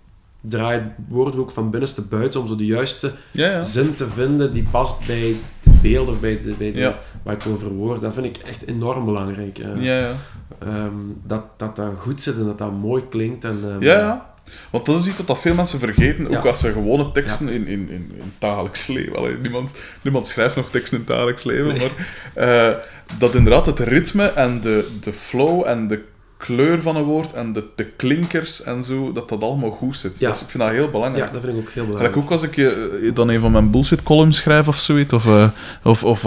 draai 0.40 0.78
het 0.80 0.93
woordenboek 1.09 1.51
van 1.51 1.70
binnenste 1.70 2.02
buiten 2.02 2.40
om 2.40 2.47
zo 2.47 2.56
de 2.56 2.66
juiste 2.66 3.12
Ja, 3.30 3.47
ja. 3.51 3.62
zin 3.62 3.94
te 3.94 4.06
vinden 4.06 4.52
die 4.52 4.66
past 4.70 5.06
bij 5.06 5.36
het 5.62 5.80
beeld 5.82 6.09
of 6.09 6.20
bij, 6.20 6.40
de, 6.43 6.52
bij 6.52 6.72
de, 6.72 6.78
Ja. 6.78 6.98
waar 7.22 7.34
ik 7.34 7.43
wil 7.43 7.59
verwoorden. 7.59 8.02
Dat 8.02 8.14
vind 8.14 8.26
ik 8.26 8.36
echt 8.36 8.66
enorm 8.66 9.05
belangrijk. 9.05 9.59
eh. 9.59 9.82
Ja, 9.82 9.98
ja. 9.98 10.12
Ehm, 10.59 10.93
dat, 11.22 11.43
dat 11.56 11.76
dat 11.76 11.94
goed 11.98 12.22
zit 12.22 12.34
en 12.36 12.44
dat 12.44 12.59
dat 12.59 12.72
mooi 12.72 13.09
klinkt. 13.09 13.44
En, 13.44 13.59
ehm, 13.64 13.82
Ja, 13.82 13.98
ja. 13.98 14.34
Want 14.70 14.86
dat 14.86 14.98
is 14.98 15.06
iets 15.06 15.16
wat 15.16 15.27
dat 15.27 15.39
veel 15.40 15.55
mensen 15.55 15.78
vergeten, 15.78 16.36
ook 16.36 16.44
als 16.47 16.60
ze 16.60 16.73
gewone 16.73 17.12
teksten 17.12 17.48
in, 17.48 17.66
in, 17.66 17.89
in, 17.89 17.89
in 17.90 18.12
het 18.18 18.28
dagelijks 18.40 18.86
leven... 18.86 19.16
Allee, 19.16 19.36
niemand, 19.43 19.73
niemand 20.02 20.27
schrijft 20.27 20.56
nog 20.56 20.70
teksten 20.70 20.98
in 20.98 21.05
het 21.05 21.12
dagelijks 21.12 21.44
leven, 21.44 21.66
Nee. 21.66 21.90
maar 22.35 22.68
eh, 22.70 22.77
dat 23.18 23.35
inderdaad 23.35 23.66
het 23.66 23.78
ritme 23.78 24.24
en 24.27 24.60
de, 24.60 24.89
de 25.01 25.12
flow 25.12 25.66
en 25.66 25.89
de 25.89 26.02
kleur 26.36 26.82
van 26.82 26.97
een 26.97 27.02
woord 27.05 27.32
en 27.32 27.52
de, 27.52 27.64
de 27.74 27.85
klinkers 27.85 28.62
en 28.62 28.82
zo, 28.85 29.12
dat 29.12 29.28
dat 29.28 29.43
allemaal 29.43 29.70
goed 29.70 29.97
zit. 29.97 30.18
Ja. 30.18 30.31
Dus 30.31 30.40
ik 30.40 30.48
vind 30.51 30.62
dat 30.62 30.73
heel 30.73 30.90
belangrijk. 30.90 31.27
ja, 31.27 31.32
dat 31.32 31.43
vind 31.43 31.56
ik 31.56 31.60
ook 31.60 31.70
heel 31.70 31.85
Gelijk 31.85 31.98
belangrijk. 31.98 32.24
ook 32.24 32.31
als 32.31 32.43
ik 32.43 32.56
eh, 32.56 33.14
dan 33.14 33.28
een 33.28 33.40
van 33.40 33.52
mijn 33.52 33.70
bullshit 33.70 34.02
columns 34.02 34.36
schrijf 34.39 34.68
of 34.68 34.77
zoiets, 34.77 35.12
of, 35.12 35.27
eh, 35.27 35.48
of, 35.82 36.05
of 36.05 36.24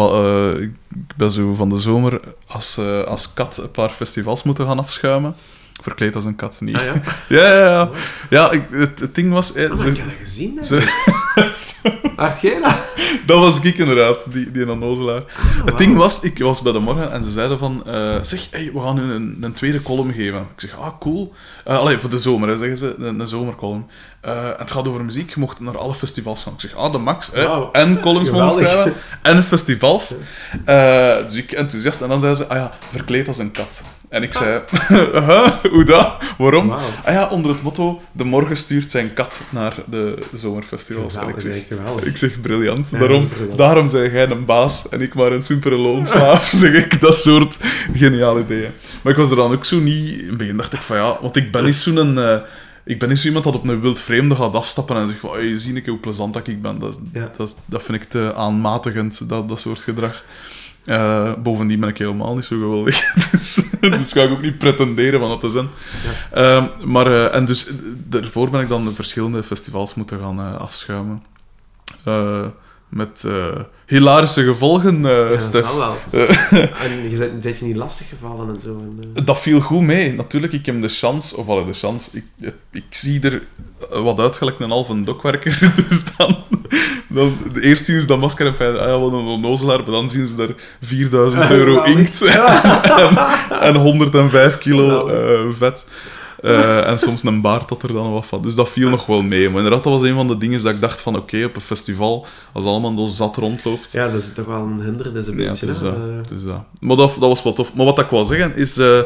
ik 0.59 0.71
ben 1.17 1.31
zo 1.31 1.53
van 1.53 1.69
de 1.69 1.77
zomer 1.77 2.19
als, 2.47 2.79
als 3.05 3.33
kat 3.33 3.57
een 3.57 3.71
paar 3.71 3.89
festivals 3.89 4.43
moeten 4.43 4.65
gaan 4.65 4.79
afschuimen. 4.79 5.35
Verkleed 5.81 6.15
als 6.15 6.25
een 6.25 6.35
kat, 6.35 6.57
niet. 6.61 6.75
Ah, 6.75 6.83
ja? 6.83 6.93
Ja, 7.37 7.47
ja, 7.53 7.65
ja. 7.65 7.89
Ja, 8.29 8.51
ik, 8.51 8.63
het, 8.71 8.99
het 8.99 9.15
ding 9.15 9.31
was... 9.33 9.53
eh, 9.53 9.63
Ah, 9.63 9.69
maar 9.69 9.77
ze- 9.77 9.87
ik 9.89 9.97
heb 9.97 10.05
dat 10.05 10.15
gezien. 10.21 10.59
ze- 10.63 10.87
Had 12.15 12.41
jij 12.41 12.59
dat? 12.61 12.75
dat 13.25 13.39
was 13.39 13.59
ik 13.61 13.77
inderdaad, 13.77 14.17
die, 14.31 14.51
die 14.51 14.69
onnozelaar. 14.71 15.21
Het 15.37 15.63
wauw. 15.65 15.75
ding 15.77 15.95
was, 15.97 16.19
ik 16.19 16.39
was 16.39 16.61
bij 16.61 16.71
de 16.71 16.79
morgen 16.79 17.11
en 17.11 17.23
ze 17.23 17.31
zeiden 17.31 17.59
van... 17.59 17.83
eh, 17.87 18.17
zeg, 18.21 18.47
hey, 18.51 18.71
we 18.73 18.79
gaan 18.79 18.97
u 18.97 19.01
een, 19.13 19.37
een 19.41 19.53
tweede 19.53 19.81
column 19.81 20.13
geven. 20.13 20.39
Ik 20.39 20.59
zeg, 20.59 20.77
ah, 20.79 20.99
cool. 20.99 21.33
Allee, 21.65 21.97
voor 21.97 22.09
de 22.09 22.17
zomer, 22.19 22.49
hè, 22.49 22.57
zeggen 22.57 22.77
ze. 22.77 22.95
Een, 22.99 23.19
een 23.19 23.27
zomercolumn. 23.27 23.87
Eh, 24.21 24.33
het 24.57 24.71
gaat 24.71 24.87
over 24.87 25.03
muziek. 25.05 25.29
Je 25.33 25.39
mocht 25.39 25.59
naar 25.59 25.77
alle 25.77 25.93
festivals 25.93 26.43
gaan. 26.43 26.53
Ik 26.53 26.59
zeg, 26.59 26.75
ah, 26.75 26.91
de 26.91 26.97
max. 26.97 27.29
Hè. 27.33 27.71
En 27.71 27.99
columns 27.99 28.29
mogen 28.31 28.67
schrijven. 28.67 28.93
En 29.21 29.43
festivals. 29.43 30.13
Dus 31.27 31.33
ik 31.35 31.51
enthousiast. 31.51 32.01
En 32.01 32.09
dan 32.09 32.19
zei 32.19 32.35
ze, 32.35 32.47
ah 32.47 32.57
ja, 32.57 32.71
verkleed 32.89 33.27
als 33.27 33.37
een 33.37 33.51
kat. 33.51 33.83
En 34.09 34.23
ik 34.23 34.33
zei, 34.33 34.61
huh? 35.27 35.47
hoe 35.71 35.83
dat? 35.83 36.17
Waarom? 36.37 36.71
Ah 36.71 36.81
ja, 37.05 37.27
onder 37.29 37.51
het 37.51 37.61
motto, 37.61 38.01
de 38.11 38.23
morgen 38.23 38.57
stuurt 38.57 38.91
zijn 38.91 39.13
kat 39.13 39.41
naar 39.49 39.75
de 39.85 40.17
zomerfestivals. 40.33 41.15
En 41.15 41.27
ik 41.29 41.39
zeg, 41.39 41.67
geweldig. 41.67 42.03
ik 42.05 42.17
zeg 42.17 42.39
briljant. 42.41 42.89
Ja, 42.91 42.97
daarom, 42.99 43.29
daarom 43.55 43.87
zei 43.87 44.11
jij 44.11 44.29
een 44.29 44.45
baas 44.45 44.89
en 44.89 45.01
ik 45.01 45.13
maar 45.15 45.31
een 45.31 45.41
simpele 45.43 45.77
loonslaaf, 45.77 46.49
zeg 46.63 46.73
ik. 46.73 47.01
Dat 47.01 47.17
soort 47.17 47.57
geniale 47.93 48.39
ideeën. 48.39 48.71
Maar 49.01 49.11
ik 49.11 49.17
was 49.19 49.29
er 49.29 49.35
dan 49.35 49.51
ook 49.53 49.65
zo 49.65 49.79
niet... 49.79 50.21
In 50.21 50.27
het 50.27 50.37
begin 50.37 50.57
dacht 50.57 50.73
ik 50.73 50.81
van 50.81 50.97
ja, 50.97 51.17
want 51.21 51.35
ik 51.35 51.51
ben 51.51 51.65
niet 51.65 51.75
zo'n... 51.75 52.17
eh 52.19 52.37
ik 52.85 52.99
ben 52.99 53.09
niet 53.09 53.17
zo 53.19 53.25
iemand 53.27 53.45
dat 53.45 53.55
op 53.55 53.67
een 53.67 53.81
wild 53.81 53.99
vreemde 53.99 54.35
gaat 54.35 54.53
afstappen 54.53 54.95
en 54.95 55.07
zegt 55.07 55.19
van 55.19 55.31
hey, 55.31 55.59
zie 55.59 55.73
ik 55.73 55.85
hoe 55.85 55.97
plezant 55.97 56.33
dat 56.33 56.47
ik 56.47 56.61
ben. 56.61 56.79
Dat, 56.79 56.99
Ja. 57.13 57.31
dat, 57.37 57.57
dat 57.65 57.83
vind 57.83 58.03
ik 58.03 58.09
te 58.09 58.33
aanmatigend, 58.35 59.29
dat, 59.29 59.49
dat 59.49 59.59
soort 59.59 59.79
gedrag. 59.79 60.23
Eh, 60.85 61.33
bovendien 61.43 61.79
ben 61.79 61.89
ik 61.89 61.97
helemaal 61.97 62.35
niet 62.35 62.45
zo 62.45 62.57
geweldig. 62.59 63.13
dus, 63.31 63.61
dus 63.79 64.11
ga 64.11 64.23
ik 64.23 64.31
ook 64.31 64.41
niet 64.41 64.57
pretenderen 64.57 65.19
van 65.19 65.29
dat 65.29 65.39
te 65.39 65.49
zijn. 65.49 65.67
Ehm, 66.31 66.91
maar, 66.91 67.07
eh, 67.07 67.35
en 67.35 67.45
dus 67.45 67.67
eh, 67.67 67.75
daarvoor 67.95 68.49
ben 68.49 68.61
ik 68.61 68.69
dan 68.69 68.95
verschillende 68.95 69.43
festivals 69.43 69.93
moeten 69.93 70.19
gaan 70.19 70.59
afschuimen. 70.59 71.23
Met 72.89 73.23
eh, 73.27 73.59
hilarische 73.85 74.43
gevolgen, 74.43 75.05
eh 75.05 75.11
Ja, 75.11 75.29
dat 75.29 75.41
Stef. 75.41 75.73
wel. 75.75 75.95
Eh, 76.11 76.49
En 76.83 77.09
je 77.09 77.17
bent, 77.17 77.41
bent 77.41 77.59
je 77.59 77.65
niet 77.65 77.75
lastig 77.75 78.09
gevallen 78.09 78.53
en 78.55 78.59
zo. 78.59 78.77
En, 79.13 79.25
dat 79.25 79.39
viel 79.39 79.59
goed 79.59 79.81
mee. 79.81 80.13
Natuurlijk, 80.13 80.53
ik 80.53 80.65
heb 80.65 80.81
de 80.81 80.87
chance, 80.87 81.37
of 81.37 81.47
alle 81.47 81.65
de 81.65 81.73
chance, 81.73 82.09
ik, 82.13 82.53
ik 82.71 82.83
zie 82.89 83.21
er 83.21 83.41
wat 84.03 84.19
uit 84.19 84.37
gelijk 84.37 84.59
een 84.59 84.69
halve 84.69 85.01
dokwerker. 85.01 85.59
Dus 85.89 86.03
dan, 86.17 86.37
dan 87.07 87.37
de 87.53 87.61
eerst 87.61 87.85
zien 87.85 88.01
ze 88.01 88.07
dat 88.07 88.19
masker 88.19 88.45
en 88.45 88.55
pijn, 88.55 88.77
ah 88.77 88.87
ja, 88.87 88.99
wat 88.99 89.11
een 89.11 89.25
onnozelaar, 89.25 89.77
maar 89.77 89.91
dan 89.91 90.09
zien 90.09 90.27
ze 90.27 90.41
er 90.41 90.55
4000 90.81 91.49
euro 91.49 91.83
inkt 91.83 92.21
en, 92.21 93.17
en 93.61 93.75
105 93.75 94.57
kilo 94.57 95.09
vet. 95.53 95.85
Eh, 96.41 96.87
en 96.87 96.97
soms 96.97 97.23
een 97.23 97.41
baard 97.41 97.69
dat 97.69 97.83
er 97.83 97.93
dan 97.93 98.11
wat 98.11 98.25
van. 98.25 98.41
Dus 98.41 98.55
dat 98.55 98.69
viel 98.69 98.89
nog 98.89 99.05
wel 99.05 99.21
mee. 99.21 99.49
Maar 99.49 99.57
inderdaad, 99.57 99.83
dat 99.83 99.93
was 99.93 100.01
een 100.01 100.15
van 100.15 100.27
de 100.27 100.37
dingen 100.37 100.63
dat 100.63 100.73
ik 100.73 100.81
dacht 100.81 101.01
van 101.01 101.15
oké, 101.15 101.43
op 101.45 101.55
een 101.55 101.61
festival, 101.61 102.25
als 102.51 102.65
allemaal 102.65 102.97
zo 102.97 103.07
zat 103.07 103.35
rondloopt, 103.35 103.91
ja, 103.91 104.05
dat 104.11 104.21
is 104.21 104.33
toch 104.33 104.45
wel 104.45 104.61
een 104.61 104.81
hindernis 104.81 105.27
een 105.27 105.37
ja, 105.37 105.49
beetje. 105.49 105.65
het 105.65 105.75
is 105.75 105.81
hè. 105.81 105.87
dat. 105.87 105.95
Eh, 105.95 106.15
het 106.17 106.31
is 106.31 106.43
dat. 106.43 106.63
Maar 106.79 106.95
dat, 106.95 107.09
dat 107.19 107.29
was 107.29 107.43
wel 107.43 107.53
tof. 107.53 107.73
Maar 107.73 107.85
wat 107.85 107.99
ik 107.99 108.09
wou 108.09 108.25
zeggen 108.25 108.55
is... 108.55 108.77
eh, 108.77 108.99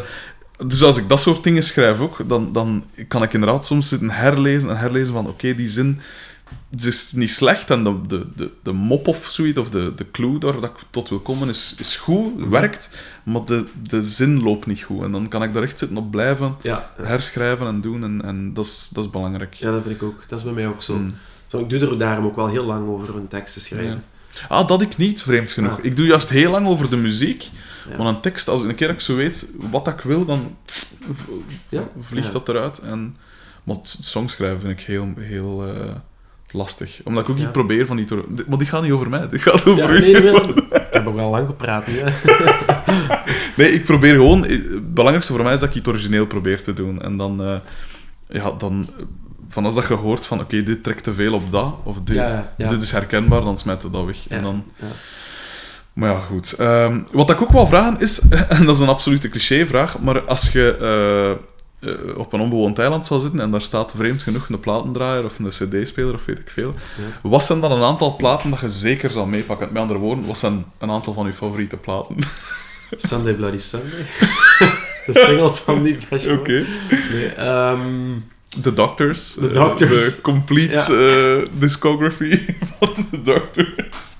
dus 0.68 0.84
als 0.84 0.98
ik 0.98 1.10
dat 1.10 1.20
soort 1.22 1.44
dingen 1.44 1.64
schrijf 1.64 2.00
ook, 2.00 2.18
dan, 2.28 2.54
dan 2.54 2.84
kan 3.08 3.24
ik 3.24 3.34
inderdaad 3.34 3.66
soms 3.66 3.88
zitten 3.88 4.10
herlezen 4.10 4.70
en 4.70 4.78
herlezen 4.78 5.14
van 5.14 5.28
oké, 5.28 5.56
die 5.56 5.68
zin 5.68 6.00
het 6.72 6.86
is 6.86 7.12
niet 7.12 7.32
slecht 7.32 7.70
en 7.70 7.84
de, 7.84 8.02
de, 8.08 8.26
de, 8.36 8.52
de 8.64 8.72
mop 8.72 9.08
of 9.08 9.26
zoiets, 9.26 9.60
of 9.60 9.70
de, 9.70 9.94
de 9.96 10.12
clue 10.12 10.40
daar 10.40 10.54
dat 10.54 10.64
ik 10.64 10.76
tot 10.90 11.10
wil 11.10 11.20
komen, 11.20 11.50
is, 11.50 11.76
is 11.78 11.98
goed, 11.98 12.50
werkt, 12.50 12.90
maar 13.24 13.46
de, 13.46 13.66
de 13.88 14.02
zin 14.02 14.44
loopt 14.44 14.66
niet 14.66 14.82
goed. 14.82 15.04
En 15.04 15.12
dan 15.12 15.28
kan 15.28 15.44
ik 15.44 15.54
daar 15.54 15.64
echt 15.64 15.80
zitten 15.80 15.98
op 15.98 16.12
blijven 16.12 16.56
ja, 16.62 16.94
ja. 16.98 17.04
herschrijven 17.04 17.68
en 17.68 17.82
doen 17.82 18.04
en, 18.04 18.22
en 18.24 18.54
dat, 18.54 18.66
is, 18.66 18.90
dat 18.94 19.04
is 19.04 19.10
belangrijk. 19.10 19.54
ja, 19.54 19.72
dat 19.72 19.84
vind 19.84 19.96
ik 19.96 20.04
ook. 20.04 20.24
Dat 20.28 20.40
is 20.40 20.46
bij 20.46 20.54
mij 20.54 20.68
ook 20.68 20.84
zo. 20.84 20.98
Mm. 20.98 21.14
zo 21.48 21.60
ik 21.60 21.70
doe 21.70 21.80
er 21.80 21.98
daarom 21.98 22.26
ook 22.26 22.36
wel 22.36 22.48
heel 22.48 22.66
lang 22.66 22.88
over 22.88 23.16
een 23.16 23.28
tekst 23.28 23.54
te 23.54 23.60
schrijven. 23.60 24.04
Ah, 24.48 24.68
dat 24.68 24.82
ik 24.82 24.98
niet, 24.98 25.22
vreemd 25.22 25.52
genoeg. 25.52 25.80
Ik 25.80 25.96
doe 25.96 26.06
juist 26.06 26.30
heel 26.30 26.52
lang 26.52 26.68
over 26.68 26.90
de 26.90 26.98
muziek, 26.98 27.50
maar 27.98 28.08
een 28.08 28.22
tekst, 28.22 28.48
als 28.48 28.64
een 28.64 28.76
keer 28.76 28.88
dat 28.88 28.96
ik 28.96 29.02
zo 29.02 29.16
weet 29.16 29.52
wat 29.72 29.88
ik 29.88 30.00
wil, 30.00 30.26
dan 30.26 30.58
vliegt 32.00 32.32
dat 32.32 32.50
eruit. 32.50 32.80
En, 32.80 33.16
maar 33.64 33.78
songschrijven 33.84 34.60
vind 34.60 34.80
ik 34.80 34.86
heel, 34.86 35.14
heel 35.18 35.68
eh, 35.68 35.96
lastig. 36.54 37.02
Omdat 37.04 37.24
ik 37.24 37.30
ook 37.30 37.38
Ja. 37.38 37.44
niet 37.44 37.52
probeer 37.52 37.86
van 37.86 37.96
die 37.98 38.06
te... 38.06 38.24
Maar 38.48 38.58
die 38.58 38.68
gaat 38.68 38.82
niet 38.82 38.92
over 38.92 39.10
mij, 39.10 39.28
dit 39.30 39.42
gaat 39.42 39.66
over 39.66 39.76
Ja, 39.76 39.90
u. 39.90 40.00
nee, 40.00 40.14
nee, 40.14 40.22
nee. 40.32 40.42
Ik 40.94 41.00
heb 41.00 41.08
ook 41.08 41.16
wel 41.16 41.30
lang 41.30 41.48
gepraat. 41.48 41.84
Hè. 41.88 42.04
Nee, 43.58 43.72
ik 43.72 43.84
probeer 43.86 44.14
gewoon... 44.14 44.44
Het 44.46 44.94
belangrijkste 44.94 45.34
voor 45.34 45.44
mij 45.44 45.54
is 45.54 45.60
dat 45.60 45.70
ik 45.70 45.76
iets 45.76 45.88
origineel 45.88 46.26
probeer 46.26 46.62
te 46.64 46.74
doen. 46.74 47.02
En 47.02 47.18
dan... 47.18 47.44
eh, 47.44 47.56
ja, 48.30 48.52
dan... 48.52 48.88
eh, 48.98 49.04
Van 49.48 49.66
als 49.66 49.76
dat 49.76 49.88
je 49.88 49.94
hoort 49.94 50.26
van, 50.26 50.40
oké, 50.40 50.64
dit 50.64 50.84
trekt 50.84 51.04
te 51.04 51.14
veel 51.14 51.34
op 51.34 51.52
dat, 51.52 51.76
of 51.84 51.98
dit, 52.04 52.16
Ja, 52.16 52.28
ja, 52.28 52.54
ja. 52.58 52.68
dit 52.68 52.82
is 52.82 52.92
herkenbaar, 52.92 53.42
dan 53.44 53.58
smijt 53.58 53.82
je 53.82 53.90
dat 53.90 54.06
weg. 54.06 54.18
Ja, 54.30 54.36
En 54.36 54.44
dan... 54.44 54.64
ja. 54.76 54.86
Maar 55.94 56.10
ja, 56.10 56.20
goed. 56.20 56.52
Ehm, 56.52 57.00
wat 57.12 57.30
ik 57.30 57.42
ook 57.42 57.52
wel 57.52 57.68
vragen 57.68 58.00
is, 58.00 58.20
en 58.50 58.66
dat 58.66 58.76
is 58.76 58.82
een 58.82 58.88
absolute 58.88 59.30
clichévraag, 59.30 60.00
maar 60.00 60.26
als 60.26 60.52
je 60.52 60.78
eh, 60.78 61.44
eh, 61.86 62.18
op 62.18 62.34
een 62.34 62.40
onbewoond 62.40 62.80
eiland 62.80 63.06
zou 63.06 63.22
zitten 63.22 63.40
en 63.40 63.52
daar 63.52 63.62
staat 63.62 63.92
vreemd 63.96 64.24
genoeg 64.24 64.50
een 64.50 64.60
platendraaier 64.60 65.26
of 65.26 65.40
een 65.40 65.50
cd-speler 65.50 66.14
of 66.14 66.26
weet 66.26 66.40
ik 66.40 66.50
veel, 66.52 66.74
Ja. 66.98 67.30
wat 67.30 67.44
zijn 67.44 67.60
dan 67.60 67.72
een 67.72 67.84
aantal 67.84 68.16
platen 68.16 68.50
dat 68.50 68.60
je 68.60 68.70
zeker 68.70 69.10
zal 69.10 69.26
meepakken? 69.26 69.70
Met 69.72 69.82
andere 69.82 70.00
woorden, 70.00 70.26
wat 70.26 70.38
zijn 70.38 70.66
een 70.78 70.90
aantal 70.92 71.14
van 71.14 71.26
je 71.26 71.34
favoriete 71.34 71.78
platen? 71.78 72.16
Sunday 72.96 73.34
Bloody 73.34 73.58
Sunday. 73.58 74.06
de 75.06 75.24
singles 75.26 75.60
van 75.60 75.84
die 75.84 75.98
Oké. 76.38 76.66
Nee, 77.12 77.28
ehm, 77.28 77.80
The 78.62 78.74
Doctors. 78.74 79.34
The 79.34 79.48
eh, 79.48 79.54
Doctors. 79.54 80.16
De 80.16 80.22
complete 80.22 81.44
eh, 81.46 81.60
discography 81.60 82.40
van 82.78 83.08
The 83.12 83.22
Doctors. 83.22 84.18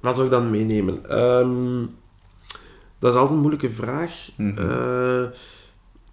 wat 0.00 0.14
zou 0.14 0.24
ik 0.26 0.30
dan 0.32 0.50
meenemen? 0.50 1.10
Ehm, 1.10 1.84
dat 3.06 3.14
is 3.14 3.20
altijd 3.20 3.30
een 3.36 3.48
moeilijke 3.48 3.70
vraag. 3.70 4.28
Mhm. 4.36 4.58
Eh, 4.70 5.28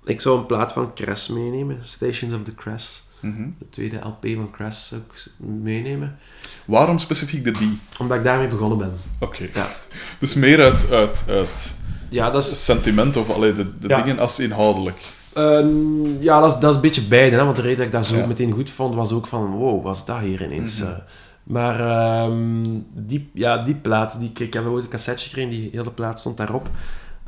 ik 0.05 0.21
zou 0.21 0.37
een 0.39 0.45
plaat 0.45 0.73
van 0.73 0.93
Cress 0.93 1.29
meenemen. 1.29 1.77
Stations 1.81 2.33
of 2.33 2.43
the 2.43 2.55
Cress. 2.55 3.03
Mhm. 3.19 3.47
De 3.59 3.65
tweede 3.69 3.97
LP 4.03 4.25
van 4.35 4.51
Cress 4.51 4.87
zou 4.87 5.01
ik 5.01 5.25
meenemen. 5.47 6.17
Waarom 6.65 6.97
specifiek 6.99 7.43
de 7.43 7.51
die? 7.51 7.79
Omdat 7.99 8.17
ik 8.17 8.23
daarmee 8.23 8.47
begonnen 8.47 8.77
ben. 8.77 8.93
Oké. 9.19 9.49
Ja, 9.53 9.67
Dus 10.19 10.33
meer 10.33 10.61
uit, 10.61 10.91
uit, 10.91 11.23
uit 11.27 11.75
ja 12.09 12.31
dat 12.31 12.43
is... 12.43 12.63
sentiment 12.65 13.17
of 13.17 13.29
allee, 13.29 13.53
de, 13.53 13.77
de 13.79 13.87
Ja. 13.87 14.01
dingen 14.01 14.19
als 14.19 14.39
inhoudelijk. 14.39 14.97
Ehm, 15.33 16.21
ja, 16.21 16.39
dat 16.39 16.53
is, 16.53 16.59
dat 16.59 16.69
is 16.69 16.75
een 16.75 16.81
beetje 16.81 17.01
beide. 17.03 17.35
Hè? 17.35 17.43
Want 17.43 17.55
de 17.55 17.61
reden 17.61 17.77
dat 17.77 17.85
ik 17.85 17.91
dat 17.91 18.05
zo 18.05 18.15
Ja. 18.15 18.25
meteen 18.25 18.51
goed 18.51 18.69
vond, 18.69 18.95
was 18.95 19.11
ook 19.11 19.27
van... 19.27 19.51
Wow, 19.51 19.83
was 19.83 20.05
dat 20.05 20.19
hier 20.19 20.43
ineens? 20.43 20.79
Mhm. 20.79 20.89
eh. 20.89 20.97
Maar 21.43 21.79
ehm, 21.79 22.79
die, 22.93 23.29
ja, 23.33 23.63
die 23.63 23.75
plaat, 23.75 24.19
die, 24.19 24.31
ik 24.33 24.53
heb 24.53 24.65
ooit 24.65 24.83
een 24.83 24.89
cassetje 24.89 25.27
gekregen, 25.27 25.49
die 25.49 25.69
hele 25.71 25.91
plaat 25.91 26.19
stond 26.19 26.37
daarop. 26.37 26.69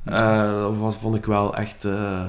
Eh, 0.03 0.51
dat 0.51 0.77
was, 0.77 0.95
vond 0.95 1.15
ik 1.15 1.25
wel 1.25 1.55
echt... 1.55 1.85
eh, 1.85 2.25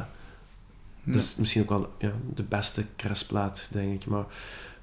dat 1.05 1.23
is 1.23 1.37
misschien 1.37 1.63
ook 1.63 1.69
wel 1.69 1.93
ja, 1.99 2.13
de 2.35 2.43
beste 2.43 2.85
crestplaat, 2.97 3.69
denk 3.73 4.03
ik. 4.03 4.07
Maar, 4.07 4.25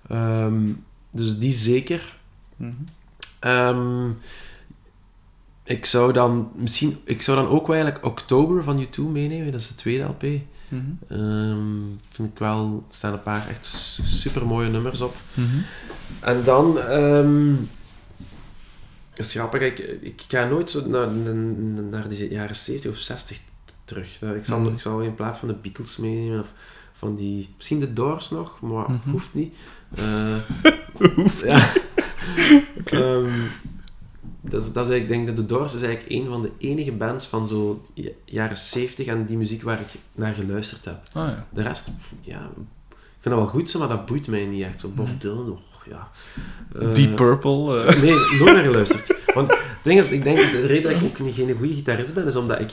ehm, 0.07 0.71
dus 1.11 1.39
die 1.39 1.51
zeker. 1.51 2.15
Mhm. 2.55 2.71
Ehm, 3.39 4.09
ik 5.63 5.85
zou 5.85 6.13
dan 6.13 6.51
misschien... 6.55 6.97
Ik 7.03 7.21
zou 7.21 7.37
dan 7.37 7.47
ook 7.47 7.67
wel 7.67 7.75
eigenlijk 7.75 8.05
Oktober 8.05 8.63
van 8.63 8.85
U2 8.85 9.01
meenemen. 9.11 9.51
Dat 9.51 9.61
is 9.61 9.67
de 9.67 9.75
tweede 9.75 10.03
LP. 10.03 10.23
Mhm. 10.67 10.81
Ehm, 11.07 11.81
vind 12.09 12.29
ik 12.31 12.39
wel, 12.39 12.83
er 12.89 12.95
staan 12.95 13.13
een 13.13 13.21
paar 13.23 13.47
echt 13.49 13.65
super 14.03 14.45
mooie 14.45 14.69
nummers 14.69 15.01
op. 15.01 15.15
Mhm. 15.33 15.57
En 16.19 16.43
dan, 16.43 16.79
ehm 16.79 17.53
is 19.15 19.31
grappig, 19.31 19.61
ik, 19.61 19.79
ik 20.01 20.23
ga 20.27 20.45
nooit 20.47 20.71
zo 20.71 20.87
naar, 20.87 21.11
naar, 21.11 21.33
naar 21.83 22.09
die 22.09 22.29
jaren 22.31 22.55
70 22.55 22.91
of 22.91 22.97
60 22.97 23.39
terug. 23.85 24.21
Eh, 24.21 24.35
Ik 24.35 24.45
zal, 24.45 24.59
Mhm. 24.59 24.73
ik 24.73 24.79
zal 24.79 25.01
in 25.01 25.15
plaats 25.15 25.39
van 25.39 25.47
de 25.47 25.53
Beatles 25.53 25.97
meenemen 25.97 26.39
of 26.39 26.53
van 26.93 27.15
die, 27.15 27.49
misschien 27.55 27.79
de 27.79 27.93
Doors 27.93 28.29
nog, 28.29 28.61
maar 28.61 28.85
hoeft 29.11 29.33
niet. 29.33 29.55
Eh, 29.95 30.37
ja. 31.49 31.71
Ehm, 32.85 33.29
dat 34.53 34.61
is, 34.61 34.71
dat 34.71 34.85
is 34.85 34.91
eigenlijk, 34.91 35.01
ik 35.01 35.07
denk 35.07 35.27
dat 35.27 35.47
de 35.47 35.55
Doors 35.55 35.73
is 35.73 35.81
eigenlijk 35.81 36.11
een 36.11 36.27
van 36.31 36.41
de 36.41 36.51
enige 36.57 36.91
bands 36.91 37.27
van 37.27 37.47
zo 37.47 37.85
ja- 37.93 38.09
jaren 38.25 38.57
70 38.57 39.05
en 39.07 39.25
die 39.25 39.37
muziek 39.37 39.61
waar 39.63 39.79
ik 39.79 39.99
naar 40.11 40.33
geluisterd 40.33 40.85
heb. 40.85 41.01
Ah 41.13 41.27
ja. 41.27 41.47
De 41.49 41.61
rest, 41.61 41.91
ja, 42.21 42.49
ik 42.89 43.19
vind 43.19 43.35
dat 43.35 43.43
wel 43.43 43.47
goed, 43.47 43.69
zo, 43.69 43.79
maar 43.79 43.87
dat 43.87 44.05
boeit 44.05 44.27
mij 44.27 44.45
niet 44.45 44.63
echt. 44.63 44.79
Zo 44.79 44.89
Bob 44.89 45.21
Dylan, 45.21 45.51
oh, 45.51 45.59
ja. 45.89 46.11
Eh, 46.79 46.93
Deep 46.93 47.15
Purple. 47.15 47.83
eh. 47.83 48.01
Nee, 48.03 48.13
nooit 48.39 48.53
meer 48.53 48.63
geluisterd. 48.63 49.15
Want 49.33 49.49
het 49.51 49.59
ding 49.83 49.99
is, 49.99 50.09
ik 50.09 50.23
denk, 50.23 50.37
de 50.37 50.65
reden 50.65 50.91
dat 50.91 51.01
ik 51.01 51.07
ook 51.07 51.19
niet 51.19 51.35
geen 51.35 51.55
goede 51.57 51.73
gitarist 51.73 52.13
ben, 52.13 52.25
is 52.25 52.35
omdat 52.35 52.59
ik 52.59 52.71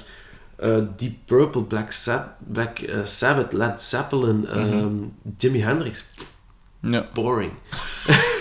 eh, 0.56 0.78
Deep 0.96 1.14
Purple, 1.24 1.62
Black, 1.62 1.92
Black 2.52 2.78
eh, 2.78 3.04
Sabbath, 3.04 3.52
Led 3.52 3.82
Zeppelin, 3.82 4.46
ehm, 4.46 4.94
Jimi 5.36 5.60
Hendrix, 5.60 6.04
ja. 6.80 7.06
boring. 7.14 7.52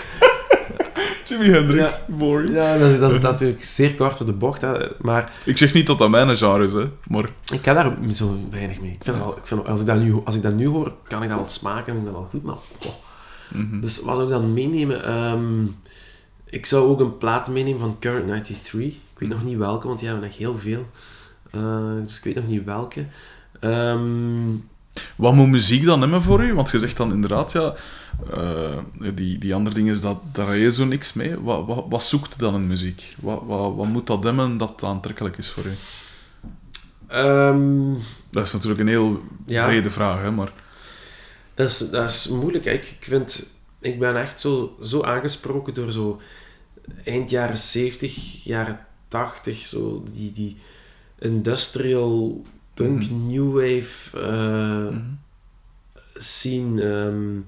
Jimi 1.30 1.50
Hendrix. 1.50 1.92
Ja. 1.92 2.14
Boring. 2.14 2.54
Ja, 2.54 2.78
dat 2.78 2.90
is, 2.90 2.98
dat 2.98 3.10
is 3.10 3.20
natuurlijk 3.30 3.64
zeer 3.64 3.94
kort 3.94 4.18
door 4.18 4.26
de 4.26 4.32
bocht, 4.32 4.60
hè. 4.60 4.72
maar 5.00 5.32
Ik 5.44 5.56
zeg 5.56 5.74
niet 5.74 5.86
dat 5.86 5.98
dat 5.98 6.10
mijn 6.10 6.36
genre 6.36 6.64
is, 6.64 6.72
hè, 6.72 6.90
maar... 7.08 7.24
ik 7.52 7.64
heb 7.64 7.74
daar 7.74 7.96
zo 8.12 8.38
weinig 8.50 8.80
mee. 8.80 8.90
Ik 8.90 9.04
vind 9.04 9.16
wel, 9.16 9.36
ik 9.36 9.46
vind, 9.46 9.68
als, 9.68 9.80
ik 9.80 9.86
dat 9.86 9.98
nu, 9.98 10.20
als 10.24 10.34
ik 10.34 10.42
dat 10.42 10.54
nu 10.54 10.66
hoor, 10.66 10.94
kan 11.08 11.22
ik 11.22 11.28
dat 11.28 11.38
wel 11.38 11.48
smaken 11.48 11.96
en 11.96 12.04
dat 12.04 12.12
wel 12.12 12.28
goed, 12.30 12.42
maar... 12.42 12.54
oh. 12.54 12.92
Mhm. 13.54 13.80
Dus 13.80 14.00
wat 14.00 14.16
zou 14.16 14.28
ik 14.28 14.34
dan 14.34 14.52
meenemen? 14.52 15.04
Ehm, 15.04 15.64
ik 16.46 16.66
zou 16.66 16.88
ook 16.88 17.00
een 17.00 17.16
plaat 17.16 17.48
meenemen 17.48 17.80
van 17.80 17.96
Current 18.00 18.26
93. 18.26 18.80
Ik 18.84 19.18
weet 19.18 19.28
nog 19.28 19.44
niet 19.44 19.56
welke, 19.56 19.86
want 19.86 19.98
die 19.98 20.08
hebben 20.08 20.28
echt 20.28 20.36
heel 20.36 20.58
veel. 20.58 20.86
Eh, 21.50 21.94
dus 22.02 22.16
ik 22.18 22.24
weet 22.24 22.34
nog 22.34 22.46
niet 22.46 22.64
welke. 22.64 23.04
Ehm, 23.60 24.00
Wat 25.16 25.34
moet 25.34 25.48
muziek 25.48 25.84
dan 25.84 26.00
hebben 26.00 26.22
voor 26.22 26.44
u? 26.44 26.54
Want 26.54 26.70
je 26.70 26.78
zegt 26.78 26.96
dan 26.96 27.12
inderdaad, 27.12 27.52
ja, 27.52 27.74
eh, 28.32 28.78
die, 29.14 29.38
die 29.38 29.54
andere 29.54 29.74
dingen, 29.74 29.92
is 29.92 30.00
dat, 30.00 30.18
daar 30.32 30.56
je 30.56 30.70
zo 30.70 30.84
niks 30.84 31.12
mee. 31.12 31.40
Wat, 31.40 31.66
wat, 31.66 31.84
wat 31.88 32.02
zoekt 32.02 32.38
dan 32.38 32.54
in 32.54 32.66
muziek? 32.66 33.14
Wat, 33.20 33.42
wat, 33.46 33.74
wat 33.74 33.86
moet 33.86 34.06
dat 34.06 34.24
hebben 34.24 34.56
dat 34.58 34.82
aantrekkelijk 34.84 35.36
is 35.38 35.50
voor 35.50 35.64
u? 35.64 35.72
ehm, 37.06 37.92
Dat 38.30 38.46
is 38.46 38.52
natuurlijk 38.52 38.80
een 38.80 38.88
heel 38.88 39.22
Ja. 39.46 39.64
brede 39.66 39.90
vraag, 39.90 40.20
hè, 40.22 40.30
maar... 40.30 40.52
dat, 41.54 41.70
is, 41.70 41.90
dat 41.90 42.10
is 42.10 42.28
moeilijk. 42.28 42.64
hè. 42.64 42.70
Ik, 42.70 42.82
ik 43.00 43.04
vind... 43.04 43.52
Ik 43.80 43.98
ben 43.98 44.16
echt 44.16 44.40
zo, 44.40 44.76
zo 44.82 45.02
aangesproken 45.02 45.74
door 45.74 45.90
zo... 45.92 46.20
Eind 47.04 47.30
jaren 47.30 47.58
70, 47.58 48.44
jaren 48.44 48.86
80, 49.08 49.58
zo 49.66 50.02
die, 50.14 50.32
die 50.32 50.56
industrial 51.18 52.44
punk, 52.74 53.02
Mhm. 53.10 53.26
new 53.26 53.52
wave... 53.54 54.20
eh, 54.20 54.94
Mhm. 54.96 55.00
zien. 56.14 56.78
ehm, 56.80 57.38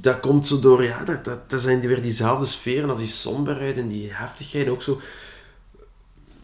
dat 0.00 0.20
komt 0.20 0.46
zo 0.46 0.60
door, 0.60 0.82
ja, 0.84 1.04
dat, 1.04 1.24
dat, 1.24 1.50
dat 1.50 1.60
zijn 1.60 1.80
weer 1.80 2.02
diezelfde 2.02 2.46
sferen 2.46 2.88
als 2.90 2.98
die 2.98 3.06
somberheid 3.06 3.78
en 3.78 3.88
die 3.88 4.08
heftigheid. 4.12 4.68
Ook 4.68 4.82
zo, 4.82 5.00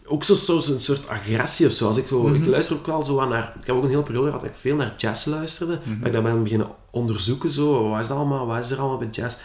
ook 0.05 0.23
zo, 0.23 0.35
zo 0.35 0.55
een 0.73 0.79
soort 0.81 1.07
agressie 1.07 1.67
of 1.67 1.71
zo. 1.73 1.87
Als 1.87 1.97
ik, 1.97 2.07
zo 2.07 2.27
ik 2.27 2.39
Mhm. 2.41 2.49
luister 2.49 2.75
ook 2.75 2.85
wel 2.85 3.05
zo 3.05 3.19
aan 3.19 3.29
naar. 3.29 3.53
Ik 3.61 3.67
heb 3.67 3.75
ook 3.75 3.83
een 3.83 3.89
hele 3.89 4.03
periode 4.03 4.25
gehad 4.27 4.41
dat 4.41 4.49
ik 4.49 4.55
veel 4.55 4.75
naar 4.75 4.93
jazz 4.97 5.25
luisterde. 5.25 5.79
Mhm. 5.83 5.97
Dat 5.97 6.07
ik 6.07 6.13
dat 6.13 6.23
ben 6.23 6.43
beginnen 6.43 6.67
onderzoeken. 6.91 7.49
Zo, 7.49 7.89
wat 7.89 7.99
is 8.01 8.07
dat 8.07 8.17
allemaal? 8.17 8.45
Wat 8.47 8.63
is 8.63 8.71
er 8.71 8.77
allemaal 8.79 8.97
bij 8.97 9.07
jazz? 9.11 9.35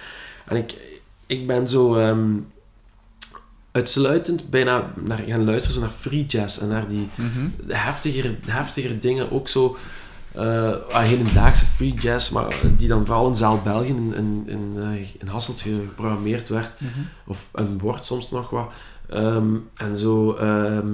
En 0.46 0.56
ik, 0.56 0.74
ik 1.26 1.46
ben 1.46 1.68
zo. 1.68 1.94
ehm, 1.94 2.26
uitsluitend 3.72 4.50
bijna 4.50 4.92
naar 5.04 5.18
gaan 5.26 5.44
luisteren 5.44 5.74
zo 5.74 5.80
naar 5.80 5.90
free 5.98 6.26
jazz 6.26 6.58
en 6.58 6.68
naar 6.68 6.88
die, 6.88 7.08
Mhm. 7.14 7.48
heftiger 8.46 9.00
dingen, 9.00 9.30
ook 9.30 9.48
zo 9.48 9.76
eh 10.38 10.94
ah, 10.94 11.02
hedendaagse 11.02 11.64
free 11.66 11.94
jazz, 11.94 12.30
maar 12.30 12.54
die 12.76 12.88
dan 12.88 13.06
vooral 13.06 13.28
in 13.28 13.36
Zaal 13.36 13.60
België 13.64 13.88
in, 13.88 14.14
in, 14.14 14.44
in, 14.46 14.72
eh, 14.76 15.20
in 15.20 15.26
Hasselt 15.26 15.60
geprogrammeerd 15.60 16.48
werd, 16.48 16.80
Mhm. 16.80 16.90
of 17.26 17.46
en 17.52 17.78
wordt 17.78 18.06
soms 18.06 18.30
nog 18.30 18.50
wat. 18.50 18.72
Ehm, 19.10 19.54
en 19.74 19.96
zo 19.96 20.32
ehm, 20.34 20.86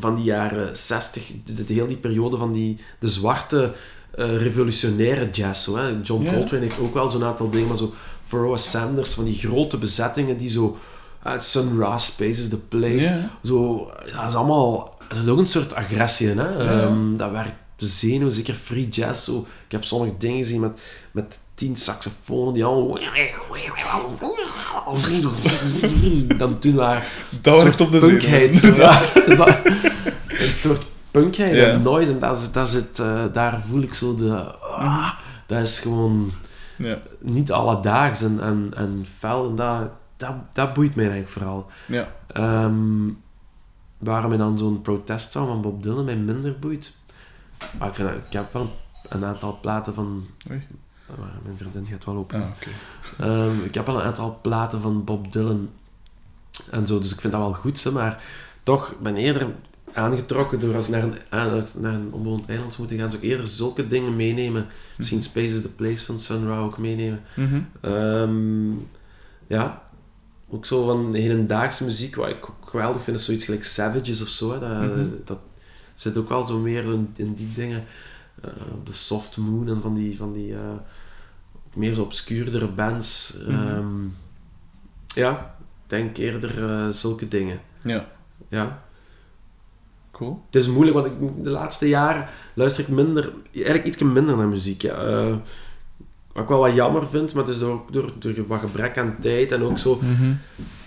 van 0.00 0.14
die 0.14 0.24
jaren 0.24 0.76
60, 0.76 1.32
de, 1.44 1.64
de, 1.64 1.74
heel 1.74 1.86
die 1.86 1.96
periode 1.96 2.36
van 2.36 2.52
die, 2.52 2.78
de 2.98 3.08
zwarte 3.08 3.72
eh, 4.14 4.36
revolutionaire 4.36 5.30
jazz. 5.30 5.64
Zo, 5.64 5.76
hè. 5.76 5.88
John. 6.02 6.24
Coltrane 6.24 6.62
heeft 6.62 6.78
ook 6.78 6.94
wel 6.94 7.10
zo'n 7.10 7.24
aantal 7.24 7.50
dingen, 7.50 7.68
maar 7.68 7.76
zo 7.76 7.92
Pharoah 8.26 8.56
Sanders, 8.56 9.14
van 9.14 9.24
die 9.24 9.34
grote 9.34 9.76
bezettingen 9.78 10.36
die 10.36 10.48
zo 10.48 10.76
uit 11.22 11.44
Sun 11.44 11.78
Ra 11.78 11.98
Spaces, 11.98 12.48
The 12.48 12.58
Place, 12.58 13.28
zo, 13.44 13.90
ja, 14.06 14.20
dat 14.20 14.30
is 14.30 14.34
allemaal... 14.36 14.96
Dat 15.08 15.22
is 15.22 15.28
ook 15.28 15.38
een 15.38 15.46
soort 15.46 15.74
agressie, 15.74 16.28
hè. 16.28 16.58
Ehm, 16.58 17.14
dat 17.16 17.30
werkt 17.30 17.54
de 17.82 17.88
zenuw, 17.88 18.30
zeker 18.30 18.54
free 18.54 18.88
jazz. 18.88 19.24
Zo. 19.24 19.46
Ik 19.64 19.72
heb 19.72 19.84
sommige 19.84 20.14
dingen 20.18 20.36
gezien 20.38 20.60
met, 20.60 20.80
met 21.12 21.38
tien 21.54 21.76
saxofonen 21.76 22.54
die 22.54 22.64
al... 22.64 22.98
Dan 26.38 26.58
toen 26.58 26.74
waren... 26.74 27.02
Dat 27.40 27.62
werkt 27.62 27.80
op 27.80 27.92
de 27.92 27.98
punkheid. 27.98 28.60
ja. 28.60 29.00
Dus 29.26 29.36
dat- 29.42 29.58
een 30.28 30.52
soort 30.52 30.86
punkheid 31.10 31.54
Ja. 31.54 31.66
en 31.66 31.82
noise. 31.82 32.12
En 32.12 32.18
dat 32.18 32.38
is, 32.38 32.52
dat 32.52 32.66
is 32.66 32.72
het, 32.72 32.98
eh, 32.98 33.24
daar 33.32 33.62
voel 33.62 33.82
ik 33.82 33.94
zo 33.94 34.14
de... 34.14 34.34
ah, 34.60 35.10
dat 35.46 35.60
is 35.60 35.80
gewoon 35.80 36.32
Ja. 36.78 36.98
niet 37.20 37.52
alledaags 37.52 38.22
en, 38.22 38.40
en, 38.40 38.70
en 38.76 39.06
fel. 39.18 39.48
En 39.48 39.54
dat, 39.56 39.90
dat, 40.16 40.32
dat 40.52 40.74
boeit 40.74 40.94
mij 40.94 41.04
eigenlijk 41.10 41.32
vooral. 41.32 41.66
Ja. 41.86 42.12
Ehm, 42.26 43.08
waarom 43.98 44.28
mij 44.28 44.38
dan 44.38 44.58
zo'n 44.58 44.80
protestsong 44.82 45.48
van 45.48 45.60
Bob 45.62 45.82
Dylan 45.82 46.04
mij 46.04 46.16
minder 46.16 46.58
boeit. 46.58 46.92
Maar 47.78 47.88
ik, 47.88 47.94
vind, 47.94 48.08
dat- 48.08 48.16
ik 48.26 48.32
heb 48.32 48.52
wel 48.52 48.76
een 49.08 49.24
aantal 49.24 49.58
platen 49.60 49.94
van... 49.94 50.26
Oei. 50.50 50.62
Ah, 51.10 51.18
Mijn 51.44 51.56
vriendin 51.56 51.86
gaat 51.86 52.04
wel 52.04 52.16
open. 52.16 52.42
Ah. 52.42 52.48
Ehm, 53.28 53.64
ik 53.64 53.74
heb 53.74 53.86
wel 53.86 53.94
een 53.94 54.02
aantal 54.06 54.38
platen 54.42 54.80
van 54.80 55.04
Bob 55.04 55.32
Dylan 55.32 55.68
En 56.70 56.86
zo, 56.86 56.98
dus 56.98 57.12
ik 57.12 57.20
vind 57.20 57.32
dat 57.32 57.42
wel 57.42 57.54
goed, 57.54 57.82
hè, 57.84 57.90
maar 57.90 58.22
toch 58.62 58.94
ben 59.02 59.16
eerder 59.16 59.46
aangetrokken 59.92 60.60
door 60.60 60.74
als 60.74 60.86
ik 60.88 60.92
naar 60.92 61.02
een, 61.02 61.14
aan- 61.28 61.66
naar 61.78 61.92
een 61.94 62.08
onbewoond 62.12 62.46
eiland 62.48 62.68
zou 62.74 62.80
moeten 62.80 62.98
gaan, 63.00 63.10
zou 63.10 63.22
ik 63.22 63.30
eerder 63.30 63.46
zulke 63.46 63.86
dingen 63.86 64.16
meenemen. 64.16 64.66
Misschien 64.96 65.22
Space 65.22 65.54
is 65.56 65.62
the 65.62 65.68
Place 65.70 66.04
van 66.04 66.18
Sun 66.20 66.46
Ra 66.46 66.58
ook 66.58 66.78
meenemen. 66.78 67.20
Mhm. 67.36 67.60
Ehm, 67.80 68.70
ja, 69.46 69.82
ook 70.48 70.66
zo 70.66 70.84
van 70.86 71.14
hedendaagse 71.14 71.84
muziek, 71.84 72.14
wat 72.14 72.28
ik 72.28 72.48
ook 72.50 72.68
geweldig 72.70 73.02
vind, 73.02 73.18
is 73.18 73.24
zoiets 73.24 73.44
gelijk 73.44 73.64
Savages 73.64 74.22
of 74.22 74.28
zo. 74.28 74.52
Hè. 74.52 74.58
Dat, 74.58 74.70
Mhm. 74.96 75.04
dat 75.24 75.38
zit 76.02 76.18
ook 76.18 76.28
wel 76.28 76.46
zo 76.46 76.58
meer 76.58 76.84
in, 76.84 77.10
in 77.16 77.34
die 77.34 77.52
dingen. 77.52 77.84
Eh, 78.40 78.50
de 78.84 78.92
Soft 78.92 79.36
Moon 79.36 79.68
en 79.68 79.80
van 79.80 79.94
die, 79.94 80.16
van 80.16 80.32
die 80.32 80.54
eh, 80.54 80.60
meer 81.74 81.94
zo 81.94 82.02
obscuurdere 82.02 82.68
bands. 82.68 83.38
Ehm, 83.48 84.04
ja, 85.06 85.56
denk 85.86 86.16
eerder 86.16 86.64
eh, 86.70 86.88
zulke 86.88 87.28
dingen. 87.28 87.60
Ja, 87.82 88.08
Ja. 88.48 88.82
cool. 90.10 90.42
Het 90.46 90.54
is 90.54 90.68
moeilijk, 90.68 90.96
want 90.96 91.06
ik, 91.06 91.44
de 91.44 91.50
laatste 91.50 91.88
jaren 91.88 92.28
luister 92.54 92.82
ik 92.84 92.88
minder, 92.88 93.32
eigenlijk 93.54 93.84
iets 93.84 93.98
minder 93.98 94.36
naar 94.36 94.48
muziek. 94.48 94.82
Ja. 94.82 95.40
Wat 96.32 96.42
ik 96.42 96.48
wel 96.48 96.58
wat 96.58 96.74
jammer 96.74 97.08
vind, 97.08 97.34
maar 97.34 97.44
het 97.44 97.52
is 97.54 97.60
door, 97.60 97.80
door, 97.90 98.12
door 98.18 98.34
wat 98.46 98.60
gebrek 98.60 98.98
aan 98.98 99.16
tijd 99.20 99.52
en 99.52 99.62
ook 99.62 99.78
zo, 99.78 100.00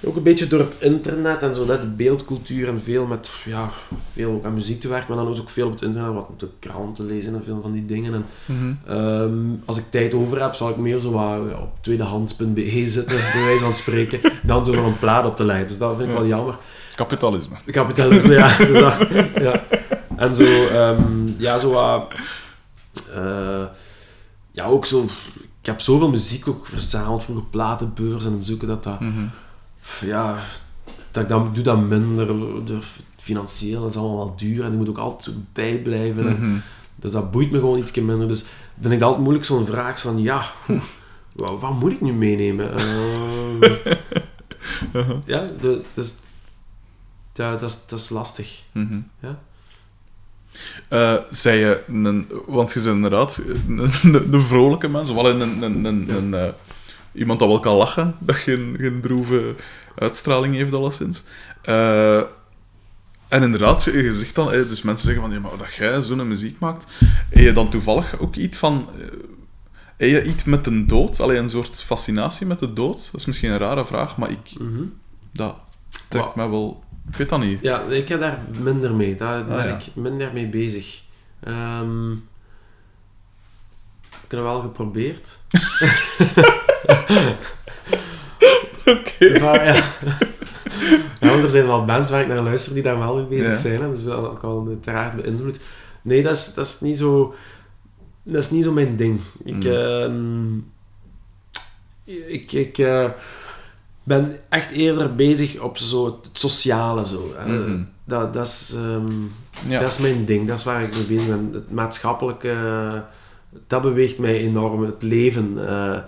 ook 0.03 0.15
een 0.15 0.23
beetje 0.23 0.47
door 0.47 0.59
het 0.59 0.73
internet 0.79 1.43
en 1.43 1.55
zo, 1.55 1.65
net 1.65 1.81
de 1.81 1.87
beeldcultuur 1.87 2.67
en 2.67 2.81
veel 2.81 3.05
met, 3.05 3.29
ja, 3.45 3.69
veel 4.13 4.31
ook 4.31 4.45
aan 4.45 4.53
muziek 4.53 4.79
te 4.79 4.87
werken, 4.87 5.15
maar 5.15 5.25
dan 5.25 5.39
ook 5.39 5.49
veel 5.49 5.65
op 5.65 5.71
het 5.71 5.81
internet, 5.81 6.13
wat 6.13 6.27
op 6.29 6.39
de 6.39 6.47
kranten 6.59 7.05
lezen 7.05 7.33
en 7.35 7.43
veel 7.43 7.59
van 7.61 7.71
die 7.71 7.85
dingen. 7.85 8.13
En, 8.13 8.25
Mhm. 8.45 8.73
ehm, 8.97 9.37
als 9.65 9.77
ik 9.77 9.83
tijd 9.89 10.13
over 10.13 10.41
heb, 10.41 10.53
zal 10.53 10.69
ik 10.69 10.77
meer 10.77 10.99
zo 10.99 11.11
wat 11.11 11.21
ja, 11.49 11.57
op 11.57 11.69
tweedehands.be 11.81 12.81
zitten, 12.87 13.17
bij 13.33 13.43
wijze 13.43 13.63
van 13.63 13.75
spreken, 13.75 14.19
dan 14.43 14.65
zo 14.65 14.73
van 14.73 14.83
een 14.85 14.99
plaat 14.99 15.25
op 15.25 15.35
te 15.35 15.45
leiden. 15.45 15.67
Dus 15.67 15.77
dat 15.77 15.97
vind 15.97 16.09
ik 16.09 16.15
wel 16.15 16.25
jammer. 16.25 16.57
Kapitalisme. 16.95 17.55
Kapitalisme, 17.65 18.33
ja. 18.33 18.57
Dus 18.67 18.79
dat, 18.79 19.07
ja. 19.41 19.63
En 20.15 20.35
zo, 20.35 20.67
ehm, 20.67 21.01
ja, 21.37 21.59
zo 21.59 21.71
wat... 21.71 22.13
eh, 23.13 23.63
ja, 24.55 24.65
ook 24.65 24.85
zo... 24.85 25.03
Ik 25.59 25.65
heb 25.71 25.81
zoveel 25.81 26.09
muziek 26.09 26.47
ook 26.47 26.67
verzameld, 26.67 27.23
vroeger 27.23 27.45
platenbeurs 27.45 28.25
en 28.25 28.43
zoeken 28.43 28.67
dat 28.67 28.83
dat... 28.83 28.99
Mhm. 28.99 29.25
Ja, 30.01 30.37
dat 31.11 31.23
ik, 31.23 31.29
dan, 31.29 31.45
ik 31.45 31.55
doe 31.55 31.63
dat 31.63 31.79
minder. 31.81 32.27
De, 32.65 32.79
financieel 33.17 33.81
dat 33.81 33.89
is 33.89 33.95
allemaal 33.97 34.17
wel 34.17 34.35
duur 34.35 34.63
en 34.63 34.71
je 34.71 34.77
moet 34.77 34.89
ook 34.89 34.97
altijd 34.97 35.53
bijblijven. 35.53 36.27
en- 36.27 36.49
Mhm. 36.49 36.57
Dus 36.95 37.11
dat 37.11 37.31
boeit 37.31 37.51
me 37.51 37.59
gewoon 37.59 37.79
iets 37.79 37.91
minder. 37.91 38.27
Dus 38.27 38.45
vind 38.79 38.93
ik 38.93 38.99
dat 38.99 39.01
altijd 39.01 39.23
moeilijk, 39.23 39.45
zo'n 39.45 39.65
vraag 39.65 39.99
van, 39.99 40.21
ja, 40.21 40.45
wat, 41.35 41.59
wat 41.59 41.79
moet 41.79 41.91
ik 41.91 42.01
nu 42.01 42.13
meenemen? 42.13 42.75
Eh, 42.77 43.95
Uh-huh. 44.93 45.17
dus, 45.93 46.15
ja 47.33 47.55
dat, 47.55 47.69
is, 47.69 47.87
dat 47.87 47.99
is 47.99 48.09
lastig. 48.09 48.63
Mhm. 48.71 48.99
Ja. 49.19 49.39
Eh, 50.89 51.15
zei 51.29 51.59
je, 51.59 51.83
een, 51.87 52.27
want 52.45 52.73
je 52.73 52.79
bent 52.81 52.95
inderdaad 52.95 53.41
een, 53.67 53.77
een, 54.03 54.33
een 54.33 54.41
vrolijke 54.41 54.87
mens, 54.87 55.11
wel 55.13 55.29
een, 55.29 55.41
een, 55.41 55.61
een, 55.61 55.85
een, 55.85 56.09
een, 56.09 56.33
eh, 56.33 56.47
iemand 57.13 57.39
dat 57.39 57.47
wel 57.47 57.59
kan 57.59 57.75
lachen, 57.75 58.15
dat 58.19 58.35
geen, 58.35 58.75
geen 58.79 59.01
droeve 59.01 59.55
uitstraling 59.97 60.55
heeft 60.55 60.73
alleszins. 60.73 61.23
Eh 61.61 62.21
en 63.29 63.43
inderdaad, 63.43 63.83
je 63.83 64.13
zegt 64.13 64.35
dan, 64.35 64.51
dus 64.51 64.81
mensen 64.81 65.05
zeggen 65.05 65.23
van, 65.23 65.33
ja, 65.33 65.39
maar 65.39 65.57
dat 65.57 65.73
jij 65.73 66.01
zo'n 66.01 66.27
muziek 66.27 66.59
maakt, 66.59 66.85
heb 67.29 67.43
je 67.43 67.51
dan 67.51 67.69
toevallig 67.69 68.19
ook 68.19 68.35
iets 68.35 68.57
van, 68.57 68.89
heb 69.97 70.09
je 70.09 70.23
iets 70.23 70.43
met 70.43 70.63
de 70.63 70.85
dood? 70.85 71.19
Alleen 71.19 71.43
een 71.43 71.49
soort 71.49 71.81
fascinatie 71.81 72.45
met 72.45 72.59
de 72.59 72.73
dood? 72.73 73.09
Dat 73.11 73.21
is 73.21 73.25
misschien 73.25 73.51
een 73.51 73.57
rare 73.57 73.85
vraag, 73.85 74.17
maar 74.17 74.29
ik, 74.31 74.59
Mhm. 74.59 74.81
dat 75.31 75.55
trekt 76.07 76.35
mij 76.35 76.49
wel, 76.49 76.83
ik 77.09 77.15
weet 77.15 77.29
dat 77.29 77.39
niet. 77.39 77.61
Ja, 77.61 77.81
ik 77.81 78.07
heb 78.07 78.19
daar 78.19 78.39
minder 78.61 78.93
mee. 78.95 79.15
Daar 79.15 79.45
ben 79.45 79.57
Ah, 79.57 79.63
ja. 79.65 79.75
ik 79.75 79.95
minder 79.95 80.33
mee 80.33 80.47
bezig. 80.47 81.01
Ehm 81.39 82.11
ik 84.11 84.31
heb 84.31 84.39
het 84.39 84.49
wel 84.49 84.59
geprobeerd. 84.59 85.39
Oké. 88.85 89.39
Maar 89.39 89.65
ja. 89.65 89.73
ja, 91.19 91.29
want 91.29 91.43
er 91.43 91.49
zijn 91.49 91.65
wel 91.65 91.85
bands 91.85 92.11
waar 92.11 92.21
ik 92.21 92.27
naar 92.27 92.41
luister 92.41 92.73
die 92.73 92.83
daar 92.83 92.97
wel 92.99 93.15
mee 93.15 93.25
bezig 93.25 93.45
Ja. 93.47 93.55
zijn. 93.55 93.81
Hè, 93.81 93.89
dus 93.89 94.03
dat 94.03 94.39
kan 94.39 94.67
uiteraard 94.67 95.15
beïnvloed. 95.21 95.59
Nee, 96.01 96.23
dat 96.23 96.35
is, 96.35 96.53
dat 96.53 96.65
is 96.65 96.79
niet 96.79 96.97
zo... 96.97 97.35
Dat 98.23 98.43
is 98.43 98.49
niet 98.49 98.63
zo 98.63 98.71
mijn 98.71 98.95
ding. 98.95 99.19
Ik... 99.43 99.53
Mm. 99.63 99.71
ehm, 99.71 100.57
ik... 102.33 102.51
ik 102.51 102.77
eh, 102.77 103.09
ben 104.05 104.35
echt 104.49 104.71
eerder 104.71 105.15
bezig 105.15 105.59
op 105.59 105.77
zo 105.77 106.05
het 106.05 106.29
sociale 106.39 107.05
zo. 107.05 107.33
Mhm. 107.47 107.79
Dat, 108.05 108.33
dat, 108.33 108.45
is, 108.47 108.73
ehm, 108.75 109.11
Ja. 109.67 109.79
dat 109.79 109.91
is 109.91 109.97
mijn 109.99 110.25
ding. 110.25 110.47
Dat 110.47 110.57
is 110.57 110.63
waar 110.63 110.83
ik 110.83 110.93
mee 110.95 111.03
bezig 111.05 111.27
ben. 111.27 111.49
Het 111.53 111.71
maatschappelijke... 111.71 112.55
Dat 113.67 113.81
beweegt 113.81 114.17
mij 114.17 114.37
enorm. 114.37 114.83
Het 114.83 115.01
leven. 115.01 115.67
eh, 115.67 115.99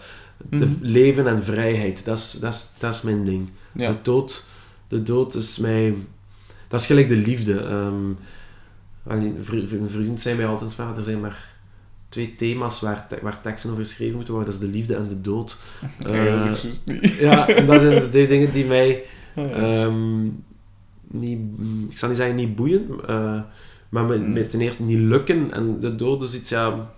de 0.50 0.58
Mhm. 0.66 0.74
leven 0.82 1.28
en 1.28 1.44
vrijheid. 1.44 2.06
Dat 2.06 2.18
is, 2.18 2.32
dat 2.32 2.54
is, 2.54 2.68
dat 2.78 2.94
is 2.94 3.02
mijn 3.02 3.26
ding. 3.26 3.50
Ja. 3.74 3.92
De 3.92 3.98
dood, 4.02 4.46
de 4.88 5.04
dood 5.04 5.36
is 5.36 5.58
mij... 5.58 5.96
Dat 6.68 6.80
is 6.82 6.86
gelijk 6.86 7.10
de 7.10 7.16
liefde. 7.16 7.60
Ehm 7.60 8.12
vri- 9.42 9.68
vri- 9.68 9.78
een 9.80 9.90
vriend 9.90 10.22
zei 10.22 10.36
mij 10.36 10.46
altijd 10.48 10.74
van, 10.74 10.98
er 10.98 11.04
zijn 11.04 11.20
maar 11.20 11.56
twee 12.18 12.36
thema's 12.36 12.82
waar, 12.82 13.08
te- 13.08 13.20
waar 13.22 13.42
teksten 13.42 13.70
over 13.72 13.84
geschreven 13.84 14.16
moeten 14.16 14.34
worden. 14.34 14.52
Dat 14.54 14.62
is 14.62 14.68
de 14.70 14.76
liefde 14.76 14.96
en 14.96 15.08
de 15.08 15.22
dood. 15.22 15.58
Ja, 16.00 16.46
dat 16.48 16.64
is 16.64 16.82
Eh, 16.86 17.02
niet. 17.02 17.14
ja, 17.14 17.48
en 17.48 17.66
dat 17.66 17.80
zijn 17.82 18.02
de 18.02 18.10
twee 18.10 18.28
dingen 18.28 18.52
die 18.52 18.66
mij... 18.66 19.04
Ehm, 19.36 20.24
niet, 21.12 21.40
ik 21.90 21.98
zal 21.98 22.08
niet 22.10 22.18
zeggen 22.18 22.36
niet 22.36 22.56
boeien, 22.56 22.88
eh, 23.08 23.42
maar 23.90 24.04
me, 24.06 24.18
Mm. 24.18 24.34
me 24.34 24.48
ten 24.48 24.62
eerste 24.62 24.84
niet 24.84 25.00
lukken. 25.00 25.52
En 25.54 25.80
de 25.80 25.96
dood 25.96 26.22
is 26.22 26.36
iets, 26.36 26.50
ja... 26.50 26.92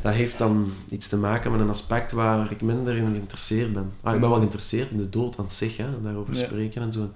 Dat 0.00 0.12
heeft 0.12 0.38
dan 0.38 0.72
iets 0.88 1.08
te 1.08 1.16
maken 1.16 1.50
met 1.52 1.60
een 1.60 1.68
aspect 1.68 2.12
waar 2.12 2.50
ik 2.50 2.62
minder 2.62 2.96
in 2.96 3.10
geïnteresseerd 3.10 3.72
ben. 3.72 3.90
Ah, 4.02 4.14
ik 4.14 4.20
ben 4.20 4.28
wel 4.28 4.38
geïnteresseerd 4.38 4.90
in 4.90 4.98
de 4.98 5.08
dood 5.08 5.38
aan 5.38 5.50
zich, 5.50 5.76
hè, 5.76 5.84
en 5.84 5.98
daarover 6.02 6.34
Ja. 6.34 6.44
spreken 6.44 6.82
en 6.82 6.92
zo. 6.92 7.10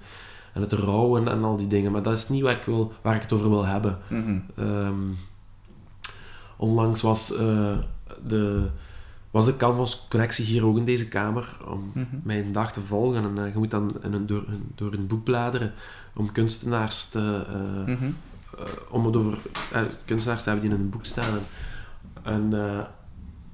En 0.53 0.61
het 0.61 0.71
rouwen 0.73 1.27
en 1.27 1.43
al 1.43 1.57
die 1.57 1.67
dingen. 1.67 1.91
Maar 1.91 2.01
dat 2.03 2.17
is 2.17 2.29
niet 2.29 2.41
wat 2.41 2.51
ik 2.51 2.63
wil, 2.63 2.93
waar 3.01 3.15
ik 3.15 3.21
het 3.21 3.33
over 3.33 3.49
wil 3.49 3.65
hebben. 3.65 3.97
Mhm. 4.07 4.37
Ehm, 4.55 4.93
onlangs 6.57 7.01
was, 7.01 7.35
eh, 7.35 7.77
de, 8.27 8.67
was 9.31 9.45
de 9.45 9.57
Canvas-connectie 9.57 10.45
hier 10.45 10.65
ook 10.65 10.77
in 10.77 10.85
deze 10.85 11.07
kamer 11.07 11.57
om 11.67 11.91
Mhm. 11.93 12.05
mijn 12.23 12.51
dag 12.51 12.71
te 12.73 12.81
volgen. 12.81 13.23
En 13.23 13.45
eh, 13.45 13.51
je 13.53 13.57
moet 13.59 13.71
dan 13.71 13.91
in 14.03 14.13
een, 14.13 14.25
door, 14.27 14.43
een- 14.47 14.71
door 14.75 14.93
een 14.93 15.07
boek 15.07 15.23
bladeren 15.23 15.73
om 16.15 16.31
kunstenaars 16.31 17.09
te, 17.09 17.45
eh, 17.49 17.93
Mhm. 17.95 18.09
om 18.89 19.05
het 19.05 19.15
over 19.15 19.37
kunstenaars 20.05 20.43
te 20.43 20.49
hebben 20.49 20.67
die 20.69 20.77
in 20.77 20.83
een 20.83 20.89
boek 20.89 21.05
staan. 21.05 21.39
En 22.23 22.53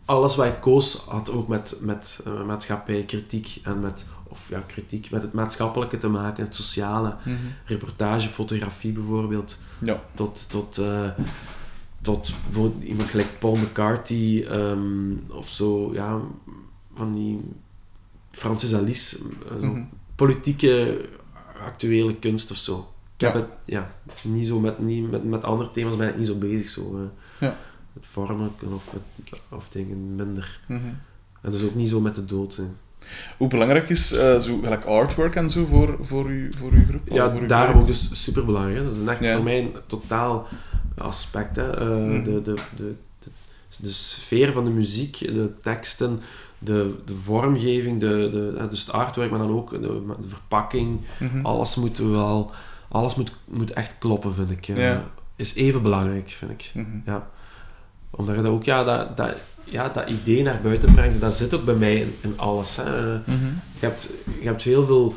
alles 0.06 0.36
wat 0.36 0.46
ik 0.46 0.60
koos 0.62 0.98
had 1.08 1.32
ook 1.32 1.48
met, 1.48 1.76
met 1.80 2.22
eh, 2.26 2.44
maatschappij, 2.46 3.04
kritiek 3.04 3.60
en 3.64 3.80
met, 3.80 4.06
of 4.24 4.50
ja, 4.50 4.60
kritiek, 4.68 5.12
met 5.12 5.22
het 5.22 5.34
maatschappelijke 5.34 5.98
te 5.98 6.08
maken, 6.08 6.44
het 6.44 6.56
sociale, 6.56 7.16
Mhm. 7.26 7.36
reportage, 7.66 8.30
fotografie 8.30 8.92
bijvoorbeeld, 8.92 9.58
Ja. 9.80 10.02
tot, 10.14 10.50
tot, 10.50 10.82
tot 12.04 12.34
bijvoorbeeld 12.46 12.84
iemand 12.84 13.10
gelijk 13.10 13.40
Paul 13.40 13.56
McCarthy 13.56 14.44
ehm, 14.50 15.12
of 15.32 15.50
zo, 15.50 15.94
ja, 15.94 16.20
van 16.94 17.14
die 17.14 17.40
Francis 18.32 18.76
Alice, 18.76 19.18
eh, 19.52 19.58
Mhm. 19.70 19.82
politieke 20.16 21.02
actuele 21.66 22.16
kunst 22.16 22.52
of 22.52 22.58
zo. 22.58 22.88
Ik 23.16 23.22
heb 23.22 23.34
het, 23.34 23.46
ja, 23.66 23.92
niet 24.24 24.48
zo 24.48 24.60
met, 24.60 24.80
niet, 24.80 25.12
met, 25.12 25.24
met 25.24 25.44
andere 25.44 25.72
thema's 25.72 25.98
ben 25.98 26.10
ik 26.10 26.18
niet 26.18 26.28
zo 26.28 26.36
bezig. 26.38 26.70
Zo, 26.70 26.82
eh. 26.82 27.48
Ja. 27.48 27.58
Het 27.94 28.08
vormelijke 28.08 28.66
of, 28.66 28.92
het, 28.92 29.40
of 29.50 29.70
dingen 29.70 30.16
minder. 30.16 30.60
Mhm. 30.68 30.80
En 31.42 31.52
dus 31.52 31.64
ook 31.64 31.76
niet 31.76 31.90
zo 31.90 32.00
met 32.00 32.16
de 32.16 32.26
dood. 32.26 32.56
hè. 32.56 32.64
Hoe 33.38 33.48
belangrijk 33.48 33.90
is 33.90 34.12
eh, 34.12 34.40
zo, 34.40 34.58
gelijk 34.60 34.84
artwork 34.86 35.36
en 35.36 35.50
zo 35.50 35.66
voor, 35.66 35.98
voor, 36.02 36.30
u, 36.32 36.52
voor 36.58 36.72
uw 36.72 36.86
groep? 36.90 37.02
Ja, 37.08 37.32
voor 37.32 37.42
uw 37.42 37.48
daarom 37.48 37.80
ook 37.80 37.86
dus 37.86 38.24
super 38.24 38.46
belangrijk. 38.46 38.84
Dat 38.88 38.96
is 38.96 39.08
echt 39.08 39.20
Ja. 39.20 39.36
voor 39.36 39.44
mij 39.44 39.72
totaal 39.86 40.48
aspect. 40.98 41.56
Hè. 41.56 41.78
Eh, 41.80 41.88
Mhm. 41.88 42.24
de, 42.24 42.42
de, 42.42 42.54
de, 42.76 42.94
de, 43.80 43.90
sfeer 43.92 44.52
van 44.52 44.64
de 44.64 44.70
muziek, 44.70 45.18
de 45.18 45.52
teksten, 45.62 46.20
de, 46.60 46.96
de 47.06 47.16
vormgeving, 47.16 48.00
de, 48.00 48.30
de, 48.32 48.54
eh, 48.60 48.70
dus 48.70 48.80
het 48.80 48.92
artwork, 48.92 49.30
maar 49.30 49.40
dan 49.40 49.52
ook 49.52 49.70
de, 49.70 49.80
de 50.22 50.28
verpakking. 50.28 51.00
Mhm. 51.20 51.46
Alles 51.46 51.76
moet 51.76 51.98
wel... 51.98 52.52
Alles 52.90 53.16
moet, 53.16 53.34
moet 53.46 53.72
echt 53.72 53.96
kloppen, 53.98 54.34
vind 54.34 54.52
ik. 54.52 54.68
Eh. 54.68 54.98
Is 55.36 55.56
even 55.56 55.82
belangrijk, 55.82 56.30
vind 56.30 56.52
ik. 56.52 56.72
Mhm. 56.74 56.88
Ja. 57.06 57.28
Omdat 58.10 58.36
je 58.36 58.42
dat 58.42 58.52
ook, 58.52 58.64
ja, 58.64 58.84
dat, 58.84 59.18
dat, 59.18 59.36
ja, 59.64 59.90
dat 59.90 60.10
idee 60.10 60.44
naar 60.44 60.60
buiten 60.64 60.94
brengt, 60.94 61.22
dat 61.22 61.34
zit 61.34 61.54
ook 61.54 61.66
bij 61.66 61.76
mij 61.76 61.96
in, 61.96 62.16
in 62.22 62.40
alles. 62.40 62.76
Hè. 62.76 62.96
Je, 63.14 63.20
hebt, 63.80 64.14
je 64.40 64.48
hebt 64.48 64.62
heel 64.64 64.86
veel 64.86 65.16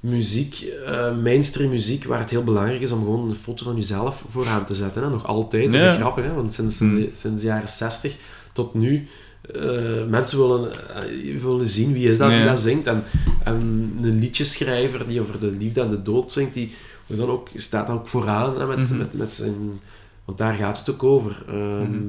muziek, 0.00 0.60
eh, 0.86 1.16
mainstream 1.22 1.70
muziek, 1.70 2.04
waar 2.04 2.18
het 2.18 2.30
heel 2.30 2.44
belangrijk 2.44 2.80
is 2.80 2.92
om 2.92 2.98
gewoon 2.98 3.30
een 3.30 3.36
foto 3.36 3.64
van 3.64 3.74
jezelf 3.76 4.24
vooraan 4.28 4.64
te 4.64 4.74
zetten. 4.74 5.02
Hè. 5.02 5.08
Nog 5.10 5.26
altijd, 5.26 5.64
dat 5.64 5.74
is 5.74 5.80
Ja. 5.80 5.94
grappig, 5.94 6.24
hè? 6.24 6.34
want 6.34 6.52
sinds, 6.52 6.78
Hmm. 6.78 6.94
de, 6.94 7.08
sinds 7.12 7.40
de 7.42 7.48
jaren 7.48 7.68
60 7.68 8.16
tot 8.52 8.74
nu, 8.74 9.08
eh, 9.54 10.04
mensen 10.08 10.38
willen, 10.38 10.72
eh, 10.94 11.42
willen 11.42 11.66
zien 11.66 11.92
wie 11.92 12.08
is 12.08 12.18
dat 12.18 12.30
die 12.30 12.44
dat 12.44 12.60
zingt. 12.60 12.86
En 12.86 13.04
En 13.44 13.54
een 14.02 14.18
liedjeschrijver 14.18 15.08
die 15.08 15.20
over 15.20 15.40
de 15.40 15.46
liefde 15.50 15.80
en 15.80 15.88
de 15.88 16.02
dood 16.02 16.32
zingt, 16.32 16.54
die 16.54 16.74
is 17.06 17.16
dan 17.16 17.28
ook, 17.30 17.48
staat 17.54 17.86
dan 17.86 17.96
ook 17.96 18.08
vooraan 18.08 18.58
hè, 18.60 18.66
met, 18.66 18.78
Mhm. 18.78 18.96
met, 18.98 19.14
met 19.14 19.32
zijn... 19.32 19.80
Want 20.24 20.38
daar 20.38 20.54
gaat 20.54 20.78
het 20.78 20.90
ook 20.90 21.02
over. 21.02 21.42
Ehm, 21.48 21.80
Mhm. 21.82 22.02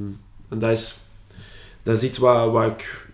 En 0.50 0.60
dat 0.60 0.72
is, 0.72 1.00
dat 1.84 1.98
is 1.98 2.04
iets 2.04 2.18
wat, 2.18 2.52
wat 2.52 2.66
ik... 2.72 3.08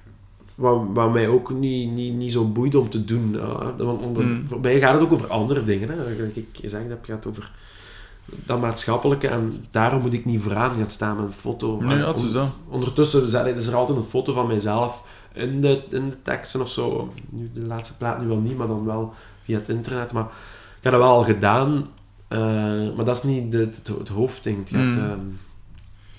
Wat, 0.57 0.81
wat 0.93 1.13
mij 1.13 1.27
ook 1.27 1.53
niet, 1.53 1.91
niet, 1.91 2.13
niet 2.13 2.31
zo 2.31 2.45
boeit 2.47 2.75
om 2.75 2.89
te 2.89 3.05
doen. 3.05 3.39
eh, 3.39 3.69
want 3.77 4.01
onder- 4.01 4.23
Mhm. 4.23 4.45
Voor 4.47 4.59
mij 4.59 4.79
gaat 4.79 4.93
het 4.93 5.01
ook 5.03 5.11
over 5.13 5.29
andere 5.29 5.63
dingen. 5.63 5.89
Hè. 5.89 6.23
Ik 6.33 6.45
gezegd 6.53 6.87
heb, 6.87 6.97
het 6.97 7.05
gaat 7.09 7.27
over 7.27 7.51
dat 8.45 8.59
maatschappelijke. 8.61 9.27
En 9.27 9.65
daarom 9.71 10.01
moet 10.01 10.13
ik 10.13 10.25
niet 10.25 10.41
vooraan 10.41 10.75
gaan 10.75 10.89
staan 10.89 11.15
met 11.15 11.25
een 11.25 11.31
foto. 11.31 11.79
Nee, 11.81 11.97
is 12.13 12.25
on- 12.25 12.33
dat. 12.33 12.47
Ondertussen 12.69 13.55
is 13.55 13.67
er 13.67 13.75
altijd 13.75 13.97
een 13.97 14.03
foto 14.03 14.33
van 14.33 14.47
mijzelf 14.47 15.03
in 15.33 15.61
de, 15.61 15.83
in 15.89 16.09
de 16.09 16.21
teksten 16.21 16.61
of 16.61 16.69
zo. 16.69 17.13
Nu, 17.29 17.49
de 17.53 17.65
laatste 17.65 17.97
plaat 17.97 18.21
nu 18.21 18.27
wel 18.27 18.37
niet, 18.39 18.57
maar 18.57 18.67
dan 18.67 18.85
wel 18.85 19.13
via 19.43 19.57
het 19.57 19.69
internet. 19.69 20.13
Maar 20.13 20.23
ik 20.77 20.83
heb 20.83 20.91
dat 20.91 21.01
wel 21.01 21.09
al 21.11 21.23
gedaan. 21.23 21.85
eh, 22.27 22.39
maar 22.95 23.05
dat 23.05 23.15
is 23.15 23.23
niet 23.23 23.51
de, 23.51 23.57
het, 23.57 23.87
het 23.97 24.09
hoofdding. 24.09 24.57
Het 24.57 24.69
gaat, 24.69 24.95
Mm. 24.95 24.97
ehm, 24.97 25.19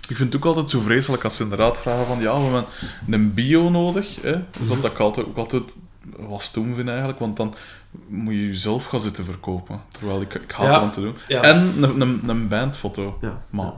Ik 0.08 0.16
vind 0.16 0.32
het 0.32 0.36
ook 0.36 0.44
altijd 0.48 0.70
zo 0.70 0.80
vreselijk 0.80 1.24
als 1.24 1.36
ze 1.36 1.42
inderdaad 1.42 1.78
vragen 1.78 2.06
van 2.06 2.20
ja, 2.20 2.34
we 2.38 2.42
hebben 2.42 2.64
een 3.10 3.34
bio 3.34 3.70
nodig. 3.70 4.16
Hè? 4.22 4.30
Mhm. 4.36 4.66
Wat 4.68 4.82
dat 4.82 4.90
ik 4.90 4.98
altijd, 4.98 5.26
ook 5.26 5.36
altijd 5.36 5.62
wat 6.18 6.42
stom 6.42 6.74
vind 6.74 6.88
eigenlijk, 6.88 7.18
want 7.18 7.36
dan 7.36 7.54
moet 8.06 8.32
je 8.34 8.46
jezelf 8.46 8.84
gaan 8.84 9.00
zitten 9.00 9.24
verkopen. 9.24 9.80
Terwijl 9.88 10.20
ik, 10.20 10.34
ik 10.34 10.50
haat 10.50 10.66
Ja. 10.66 10.82
om 10.82 10.90
te 10.92 11.00
doen. 11.00 11.14
ja, 11.28 11.42
En 11.42 11.74
een, 11.80 12.00
een, 12.00 12.22
een 12.26 12.48
bandfoto. 12.48 13.18
ja. 13.20 13.42
Maar 13.50 13.72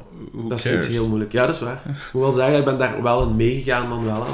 Dat 0.49 0.59
is 0.65 0.73
iets 0.73 0.87
heel 0.87 1.09
moeilijk. 1.09 1.33
Ja, 1.33 1.47
dat 1.47 1.55
is 1.55 1.61
waar. 1.61 1.83
Ik 1.87 2.11
moet 2.13 2.23
wel 2.23 2.33
zeggen, 2.33 2.59
ik 2.59 2.65
ben 2.65 2.79
daar 2.79 3.03
wel 3.03 3.23
in 3.23 3.37
meegegaan 3.37 3.89
dan 3.89 4.05
wel. 4.05 4.27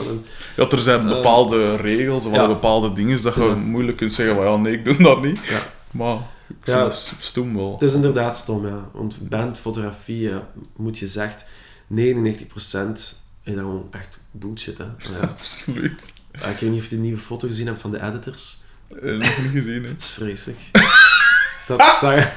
Ja, 0.56 0.68
er 0.70 0.80
zijn 0.82 1.00
Eh, 1.00 1.06
bepaalde 1.08 1.76
regels 1.76 2.24
of 2.26 2.34
ja. 2.34 2.46
bepaalde 2.46 2.92
dingen 2.92 3.22
dat 3.22 3.34
Het 3.34 3.44
je 3.44 3.50
moeilijk 3.50 3.96
kunt 3.96 4.12
zeggen 4.12 4.36
van 4.36 4.44
ja, 4.44 4.56
nee, 4.56 4.72
ik 4.72 4.84
doe 4.84 4.96
dat 5.02 5.22
niet. 5.22 5.40
Maar 5.90 6.14
ik 6.48 6.56
vind 6.60 6.76
Ja. 6.76 6.82
dat 6.82 7.14
stom 7.20 7.54
wel. 7.56 7.72
Het 7.72 7.82
is 7.82 7.94
inderdaad 7.94 8.36
stom, 8.38 8.66
ja. 8.66 8.88
Want 8.92 9.28
bandfotografie, 9.28 10.30
moet 10.76 10.98
je 10.98 11.06
zegt, 11.06 11.44
99% 11.94 11.94
is 13.42 13.54
dat 13.54 13.58
gewoon 13.58 13.88
echt 13.90 14.18
bullshit, 14.30 14.78
hè. 14.78 14.84
Ja. 15.12 15.18
Absoluut. 15.20 16.12
Ik 16.32 16.40
weet 16.42 16.70
niet 16.70 16.80
of 16.80 16.88
je 16.88 16.94
de 16.96 17.02
nieuwe 17.02 17.18
foto 17.18 17.46
gezien 17.46 17.66
hebt 17.66 17.80
van 17.80 17.90
de 17.90 18.02
editors. 18.02 18.58
Eh, 18.88 19.02
nog 19.02 19.38
niet 19.42 19.52
gezien, 19.52 19.82
hè. 19.82 19.88
Dat 19.88 19.98
is 20.00 20.10
vreselijk. 20.12 20.58
dat, 21.66 21.78
dat, 22.00 22.14
je, 22.14 22.28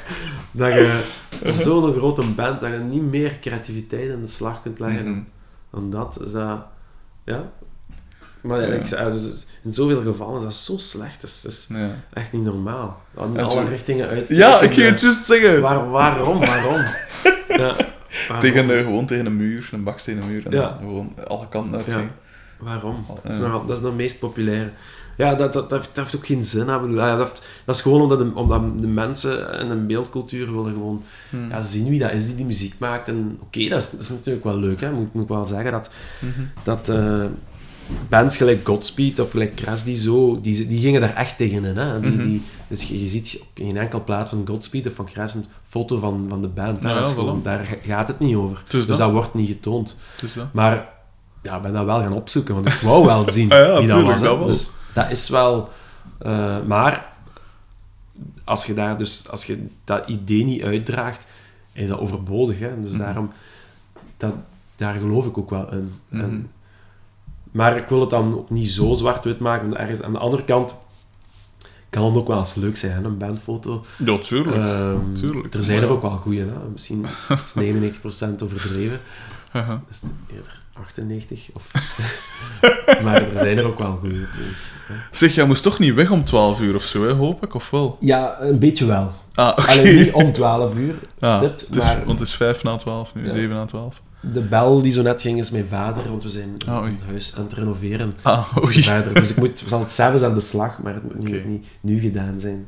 dat 0.52 0.74
je 0.74 1.02
zo'n 1.46 1.94
grote 1.94 2.22
band, 2.28 2.60
dat 2.60 2.72
je 2.72 2.78
niet 2.78 3.02
meer 3.02 3.40
creativiteit 3.40 4.10
in 4.10 4.22
de 4.22 4.28
slag 4.28 4.62
kunt 4.62 4.80
leggen 4.80 5.06
Mhm. 5.10 5.20
dan, 5.72 5.90
dan 5.90 5.90
dat. 5.90 6.22
Is 6.22 6.32
dat... 6.32 6.60
Ja. 7.26 7.52
Maar 8.42 8.62
ja. 8.62 8.68
Ik, 8.74 8.90
dus 8.90 9.46
in 9.64 9.74
zoveel 9.74 10.02
gevallen 10.02 10.38
is 10.38 10.44
dat 10.44 10.54
zo 10.56 10.78
slecht. 10.78 11.22
Dat 11.22 11.30
is, 11.30 11.42
dat 11.42 11.52
is 11.52 11.68
Ja. 11.70 11.96
echt 12.14 12.32
niet 12.32 12.44
normaal. 12.44 13.02
In 13.16 13.22
alle 13.40 13.50
zo- 13.50 13.66
richtingen 13.70 14.08
uit. 14.08 14.28
ja, 14.28 14.60
ik 14.62 14.72
ging 14.74 14.88
het 14.90 15.02
juist 15.02 15.26
zeggen. 15.26 15.62
Waar, 15.62 15.90
waarom? 15.90 16.40
Waarom? 16.40 16.86
ja. 17.64 17.76
Tegen, 18.40 18.70
eh, 18.78 18.84
gewoon 18.84 19.06
tegen 19.06 19.26
een 19.26 19.38
muur, 19.38 19.70
een 19.72 19.84
bakstenen 19.84 20.28
muur. 20.28 20.46
En 20.46 20.52
Ja. 20.52 20.78
gewoon 20.80 21.14
alle 21.28 21.48
kanten 21.50 21.80
uitzien. 21.80 22.10
Waarom? 22.58 23.06
Dat 23.24 23.32
is, 23.34 23.40
Ja. 23.40 23.48
nog- 23.48 23.66
dat 23.66 23.78
is 23.78 23.84
de 23.84 23.92
meest 23.92 24.20
populaire. 24.20 24.70
Ja, 25.18 25.36
dat, 25.36 25.54
dat, 25.54 25.70
dat, 25.70 25.80
heeft, 25.80 25.96
dat 25.96 26.04
heeft 26.04 26.16
ook 26.16 26.26
geen 26.26 26.44
zin. 26.44 26.68
hè. 26.68 26.74
Ja, 26.74 27.18
dat, 27.18 27.28
heeft- 27.28 27.48
dat 27.66 27.76
is 27.76 27.82
gewoon 27.82 28.02
omdat 28.02 28.20
de, 28.20 28.32
omdat 28.34 28.80
de 28.82 28.88
mensen 28.88 29.54
en 29.60 29.70
een 29.70 29.88
beeldcultuur 29.88 30.46
willen 30.56 30.72
gewoon 30.74 31.04
Hmm. 31.30 31.50
ja, 31.50 31.62
zien 31.62 31.90
wie 31.90 32.00
dat 32.00 32.12
is 32.12 32.26
die 32.26 32.36
die 32.36 32.46
muziek 32.46 32.74
maakt. 32.78 33.08
En 33.08 33.38
oké, 33.42 33.68
dat, 33.70 33.82
is, 33.82 33.90
dat 33.90 34.00
is 34.00 34.10
natuurlijk 34.10 34.46
wel 34.46 34.58
leuk. 34.60 34.82
Hè. 34.82 34.92
Moet, 34.92 35.14
moet 35.14 35.24
ik 35.24 35.30
wel 35.30 35.46
zeggen 35.46 35.72
dat, 35.72 35.90
Mhm. 36.20 36.42
dat 36.64 36.90
eh, 36.90 37.26
bands 38.10 38.38
gelijk 38.38 38.66
Godspeed 38.68 39.20
of 39.20 39.32
gelijk 39.32 39.56
Crash, 39.56 39.82
die, 39.82 39.96
zo, 39.96 40.42
die, 40.42 40.68
die 40.68 40.80
gingen 40.80 41.02
daar 41.02 41.16
echt 41.16 41.38
tegenin. 41.38 41.78
Hè. 41.78 42.00
Die, 42.00 42.12
Mhm. 42.12 42.24
die, 42.24 42.42
dus 42.68 42.84
je, 42.84 43.00
je 43.02 43.08
ziet 43.08 43.38
op 43.42 43.48
geen 43.54 43.78
enkel 43.78 44.04
plaat 44.04 44.30
van 44.30 44.48
Godspeed 44.48 44.88
of 44.88 44.94
van 44.94 45.06
Crash 45.06 45.34
een 45.34 45.46
foto 45.64 45.98
van, 46.00 46.26
van 46.30 46.42
de 46.42 46.48
band. 46.48 46.84
Ja, 46.84 46.90
ja, 46.90 47.04
gewoon, 47.04 47.40
voilà. 47.40 47.44
daar 47.44 47.66
ga- 47.66 47.76
gaat 47.86 48.08
het 48.08 48.20
niet 48.20 48.36
over. 48.36 48.64
Is 48.68 48.86
Dus 48.88 48.98
dat. 48.98 49.12
wordt 49.12 49.34
niet 49.34 49.48
getoond. 49.48 49.98
Dus 50.22 50.34
dat. 50.34 50.54
Maar 50.54 50.90
ja, 51.44 51.56
ik 51.56 51.62
ben 51.62 51.74
dat 51.74 51.86
wel 51.86 52.02
gaan 52.02 52.14
opzoeken, 52.14 52.54
want 52.54 52.66
ik 52.66 52.74
wou 52.74 53.06
wel 53.06 53.30
zien 53.32 53.52
Ah 53.52 53.58
ja, 53.58 53.78
wie 53.80 53.88
dat 53.88 53.98
tuurlijk, 53.98 54.20
was. 54.20 54.28
dat 54.30 54.38
wel. 54.38 54.48
Dus 54.48 54.70
dat 54.94 55.12
is 55.12 55.30
wel... 55.30 55.70
eh, 56.20 56.58
maar 56.68 57.08
als 58.44 58.66
je, 58.66 58.74
daar 58.74 58.98
dus, 58.98 59.30
als 59.30 59.46
je 59.46 59.68
dat 59.84 60.08
idee 60.08 60.44
niet 60.46 60.62
uitdraagt, 60.62 61.28
is 61.74 61.88
dat 61.88 62.00
overbodig. 62.00 62.60
Hè? 62.60 62.82
Dus 62.82 62.92
Mhm. 62.92 63.00
daarom... 63.00 63.32
Dat, 64.18 64.34
daar 64.76 64.94
geloof 64.94 65.26
ik 65.26 65.38
ook 65.38 65.50
wel 65.50 65.72
in. 65.72 65.94
Mhm. 66.10 66.24
En, 66.24 66.52
maar 67.52 67.78
ik 67.78 67.88
wil 67.88 68.00
het 68.00 68.10
dan 68.10 68.38
ook 68.38 68.50
niet 68.50 68.70
zo 68.70 68.94
zwart-wit 68.94 69.40
maken. 69.40 69.68
Want 69.68 69.80
ergens 69.82 70.02
aan 70.02 70.12
de 70.12 70.18
andere 70.18 70.44
kant 70.44 70.76
kan 71.90 72.06
het 72.06 72.16
ook 72.16 72.28
wel 72.28 72.40
eens 72.40 72.56
leuk 72.56 72.78
zijn, 72.78 73.06
een 73.06 73.18
bandfoto. 73.18 73.86
Ja, 74.06 74.18
tuurlijk. 74.18 74.56
Ehm, 74.56 75.14
tuurlijk. 75.14 75.54
Er 75.54 75.64
zijn 75.64 75.82
er 75.82 75.90
ook 75.90 76.02
wel 76.02 76.12
goeie, 76.12 76.40
hè? 76.40 76.52
misschien 76.72 77.06
is 77.30 77.54
99% 77.54 78.44
overdreven. 78.44 79.00
Haha. 79.52 79.82
Is 79.90 80.02
het 80.02 80.12
eerder 80.36 80.62
98? 80.74 81.50
Of... 81.54 81.72
maar 83.04 83.32
er 83.32 83.40
zijn 83.40 83.58
er 83.58 83.66
ook 83.66 83.80
wel 83.80 83.98
goede 84.00 84.16
natuurlijk. 84.16 84.58
Zeg, 85.12 85.36
jij 85.36 85.46
moest 85.46 85.64
toch 85.64 85.80
niet 85.80 85.94
weg 85.94 86.12
om 86.12 86.24
12 86.24 86.62
uur 86.62 86.76
of 86.76 86.84
zo, 86.84 87.04
hè, 87.08 87.12
hoop 87.14 87.44
ik, 87.44 87.54
of 87.54 87.70
wel? 87.70 87.98
Ja, 88.00 88.42
een 88.42 88.60
beetje 88.60 88.86
wel. 88.86 89.12
Ah. 89.34 89.68
Alleen 89.68 89.96
niet 89.96 90.12
om 90.12 90.34
12 90.34 90.76
uur, 90.76 90.96
Ah, 91.20 91.38
stipt, 91.38 91.62
het 91.62 91.76
is, 91.76 91.84
maar 91.84 92.06
Want 92.06 92.20
het 92.20 92.28
is 92.28 92.36
5 92.36 92.64
na 92.64 92.76
12 92.76 93.16
nu, 93.16 93.26
Ja. 93.26 93.32
7 93.32 93.56
na 93.56 93.66
12. 93.66 94.02
De 94.22 94.40
bel 94.42 94.82
die 94.82 94.92
zo 94.92 95.02
net 95.02 95.22
ging 95.22 95.40
is 95.40 95.52
mijn 95.52 95.68
vader, 95.68 96.10
want 96.10 96.24
we 96.24 96.30
zijn 96.30 96.56
Ah, 96.68 96.86
een 96.86 97.00
huis 97.06 97.36
aan 97.38 97.44
het 97.44 97.54
renoveren. 97.54 98.14
Ah, 98.22 98.58
oei. 98.66 98.84
vader. 98.84 99.14
Dus 99.14 99.30
ik 99.32 99.38
moet, 99.38 99.62
we 99.62 99.70
zal 99.70 99.80
het 99.80 99.92
s'avonds 99.92 100.24
aan 100.24 100.34
de 100.34 100.40
slag, 100.40 100.80
maar 100.80 100.94
het 100.94 101.04
moet 101.04 101.18
nu, 101.30 101.44
niet 101.46 101.66
nu 101.82 102.00
gedaan 102.00 102.40
zijn. 102.40 102.68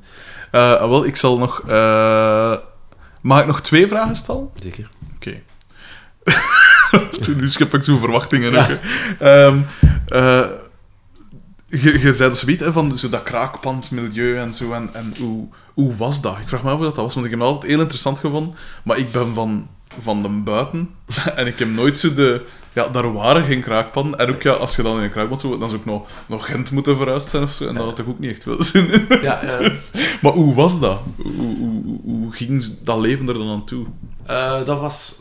Eh, 0.52 0.74
ah, 0.74 0.90
wel, 0.90 1.06
ik 1.06 1.16
zal 1.16 1.38
nog... 1.38 1.62
eh, 1.68 2.56
Mag 3.22 3.40
ik 3.40 3.46
nog 3.48 3.62
twee 3.62 3.88
vragen 3.88 4.16
stellen? 4.16 4.50
Zeker. 4.60 4.90
Oké. 5.16 5.42
nu 7.36 7.48
schep 7.48 7.74
ik 7.74 7.84
zo'n 7.84 8.00
verwachtingen 8.00 8.54
hè. 8.54 8.80
Ehm, 9.20 9.60
eh, 10.08 10.46
je, 11.68 12.00
je 12.00 12.12
zei 12.14 12.30
dus 12.30 12.44
weet, 12.44 12.60
hè, 12.60 12.72
van 12.72 12.98
zo 12.98 13.10
dat 13.10 13.24
kraakpandmilieu 13.24 14.38
en 14.38 14.54
zo. 14.54 14.72
En, 14.74 14.90
en 14.94 15.14
hoe, 15.20 15.48
hoe 15.74 15.96
was 15.96 16.22
dat? 16.22 16.38
Ik 16.38 16.48
vraag 16.50 16.64
me 16.64 16.70
af 16.70 16.76
hoe 16.76 16.86
dat, 16.86 16.96
dat 16.96 17.04
was, 17.04 17.14
want 17.14 17.26
ik 17.26 17.32
heb 17.32 17.40
het 17.42 17.50
altijd 17.50 17.72
heel 17.72 17.82
interessant 17.82 18.20
gevonden. 18.20 18.56
Maar 18.84 18.98
ik 18.98 19.12
ben 19.12 19.34
van, 19.34 19.68
van 20.00 20.22
de 20.22 20.30
buiten. 20.30 20.90
en 21.36 21.48
ik 21.48 21.60
heb 21.60 21.70
nooit 21.70 21.98
zo 21.98 22.14
de... 22.14 22.46
Ja, 22.74 22.88
daar 22.88 23.14
waren 23.14 23.46
geen 23.46 23.62
kraakpanden. 23.62 24.20
En 24.20 24.30
ook 24.30 24.42
ja, 24.42 24.52
als 24.52 24.76
je 24.76 24.82
dan 24.84 24.98
in 24.98 25.04
een 25.04 25.10
kraakpand 25.12 25.40
zo... 25.40 25.58
Dan 25.58 25.70
zou 25.70 25.80
ik 25.82 25.86
nog, 25.88 26.08
nog 26.26 26.46
Gent 26.46 26.72
moeten 26.72 26.98
verhuisd 26.98 27.28
zijn 27.30 27.44
of 27.44 27.52
zo. 27.52 27.68
En 27.68 27.76
dat 27.76 27.86
had 27.86 28.00
ik 28.00 28.08
ook 28.08 28.20
niet 28.20 28.32
echt 28.32 28.44
veel 28.44 28.64
zin 28.64 28.92
in. 28.92 29.06
Ja, 29.22 29.42
ja. 29.46 29.58
Dus- 29.58 29.94
maar 30.22 30.32
hoe 30.32 30.54
was 30.56 30.80
dat? 30.80 31.00
Hoe, 31.18 31.58
hoe, 31.58 32.00
hoe, 32.04 32.32
ging 32.34 32.78
dat 32.82 32.98
leven 33.00 33.28
er 33.28 33.34
dan 33.34 33.50
aan 33.50 33.66
toe? 33.66 33.86
Eh, 34.26 34.66
dat 34.66 34.80
was... 34.80 35.20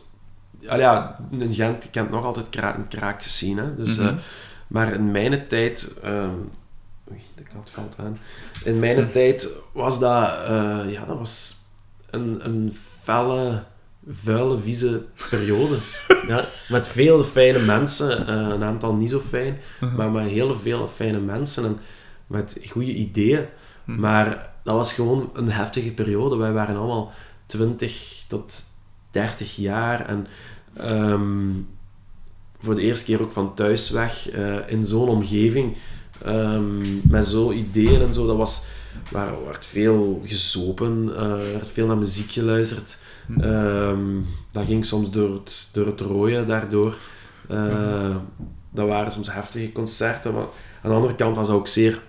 ah 0.66 0.78
ja, 0.78 1.16
in 1.30 1.54
Gent 1.54 1.90
kent 1.90 2.10
nog 2.10 2.24
altijd 2.24 2.48
kraak, 2.48 2.76
een 2.76 2.88
kraak 2.88 3.22
gezien, 3.22 3.56
hè. 3.58 3.74
Dus, 3.74 3.96
Mhm. 3.98 4.06
eh, 4.08 4.14
maar 4.66 4.92
in 4.92 5.10
mijn 5.10 5.46
tijd... 5.48 5.98
ehm 6.02 6.30
oei, 7.10 7.20
de 7.34 7.42
kat 7.54 7.70
valt 7.72 7.96
aan. 7.98 8.18
In 8.64 8.78
mijn 8.78 9.10
tijd 9.10 9.56
was 9.72 9.98
dat... 9.98 10.30
eh, 10.46 10.78
ja, 10.90 11.04
dat 11.06 11.18
was 11.18 11.56
een, 12.10 12.40
een 12.42 12.76
felle, 13.02 13.62
vuile, 14.10 14.58
vieze 14.58 15.02
periode. 15.30 15.78
ja, 16.28 16.48
met 16.68 16.86
veel 16.86 17.22
fijne 17.22 17.58
mensen. 17.58 18.26
eh, 18.26 18.34
een 18.34 18.62
aantal 18.64 18.94
niet 18.94 19.10
zo 19.10 19.20
fijn. 19.28 19.58
Mhm. 19.80 19.94
Maar 19.96 20.10
met 20.10 20.26
heel 20.30 20.58
veel 20.58 20.86
fijne 20.86 21.18
mensen. 21.18 21.64
En 21.64 21.78
met 22.26 22.58
goede 22.70 22.94
ideeën. 22.94 23.44
Mhm. 23.84 24.00
Maar 24.00 24.50
dat 24.64 24.74
was 24.74 24.92
gewoon 24.92 25.30
een 25.34 25.50
heftige 25.50 25.92
periode. 25.92 26.36
Wij 26.36 26.52
waren 26.52 26.76
allemaal 26.76 27.12
20 27.46 28.24
tot 28.28 28.64
30 29.10 29.56
jaar. 29.56 30.06
En 30.08 30.26
ehm, 30.76 31.48
voor 32.62 32.74
de 32.74 32.82
eerste 32.82 33.04
keer 33.04 33.22
ook 33.22 33.32
van 33.32 33.54
thuis 33.54 33.90
weg. 33.90 34.30
eh, 34.30 34.56
in 34.66 34.84
zo'n 34.84 35.08
omgeving. 35.08 35.76
ehm, 36.24 37.08
met 37.10 37.26
zo'n 37.26 37.56
ideeën 37.58 38.00
en 38.00 38.14
zo. 38.14 38.26
Dat 38.26 38.36
was... 38.36 38.64
Waar 39.10 39.28
er 39.28 39.44
werd 39.44 39.66
veel 39.66 40.20
gezopen. 40.24 41.12
eh, 41.16 41.22
er 41.22 41.52
werd 41.52 41.68
veel 41.68 41.86
naar 41.86 41.98
muziek 41.98 42.30
geluisterd. 42.30 42.98
Mhm. 43.30 43.40
Ehm, 43.40 44.20
dat 44.50 44.66
ging 44.66 44.86
soms 44.86 45.10
door 45.10 45.32
het, 45.32 45.68
door 45.72 45.86
het 45.86 46.00
rooien 46.00 46.46
daardoor. 46.46 46.96
Eh, 47.48 48.16
dat 48.70 48.86
waren 48.88 49.12
soms 49.12 49.32
heftige 49.32 49.72
concerten. 49.72 50.32
Maar 50.34 50.42
aan 50.82 50.90
de 50.90 50.96
andere 50.96 51.14
kant 51.14 51.36
was 51.36 51.46
dat 51.46 51.56
ook 51.56 51.68
zeer... 51.68 52.02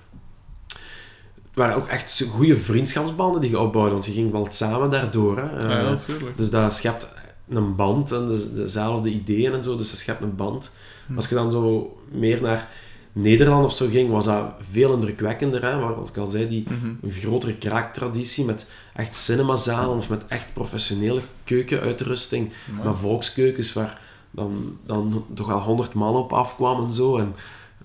Het 1.36 1.60
waren 1.60 1.76
ook 1.76 1.88
echt 1.88 2.26
goede 2.30 2.58
vriendschapsbanden 2.58 3.42
die 3.42 3.50
je 3.50 3.60
opbouwde. 3.60 3.92
Want 3.92 4.06
je 4.06 4.12
ging 4.12 4.32
wel 4.32 4.48
samen 4.50 4.90
daardoor. 4.90 5.38
Hè. 5.38 5.58
Eh, 5.58 5.70
ja, 5.70 5.82
natuurlijk. 5.90 6.38
dus 6.38 6.50
dat 6.50 6.74
schept 6.74 7.08
een 7.50 7.76
band 7.76 8.12
en 8.12 8.26
de- 8.26 8.54
dezelfde 8.54 9.10
ideeën 9.10 9.54
en 9.54 9.64
zo. 9.64 9.78
Dus 9.78 9.90
dat 9.90 10.00
schept 10.00 10.22
een 10.22 10.36
band. 10.36 10.76
Hm. 11.08 11.16
Als 11.16 11.28
je 11.30 11.36
dan 11.36 11.52
zo 11.52 11.98
meer 12.12 12.42
naar 12.42 12.68
Nederland 13.14 13.66
of 13.66 13.74
zo 13.74 13.88
ging, 13.88 14.10
was 14.10 14.26
dat 14.26 14.44
veel 14.72 14.94
indrukwekkender. 14.94 15.62
Hè? 15.62 15.80
Waar, 15.80 15.94
als 15.94 16.10
ik 16.10 16.18
al 16.18 16.28
zei, 16.28 16.48
die 16.48 16.64
Mhm. 16.70 16.94
een 17.02 17.12
grotere 17.12 17.56
kraaktraditie 17.56 18.46
met 18.46 18.66
echt 18.94 19.16
cinemazalen 19.16 19.98
of 19.98 20.10
met 20.10 20.28
echt 20.28 20.54
professionele 20.54 21.22
keukenuitrusting. 21.44 22.52
Amai. 22.72 22.84
Maar 22.86 22.96
volkskeukens 22.96 23.74
waar 23.74 24.02
dan, 24.32 24.78
dan 24.86 25.26
toch 25.34 25.48
wel 25.48 25.60
honderd 25.62 25.94
man 25.94 26.16
op 26.16 26.34
afkwam 26.34 26.84
en 26.86 26.94
zo. 26.94 27.18
En, 27.18 27.36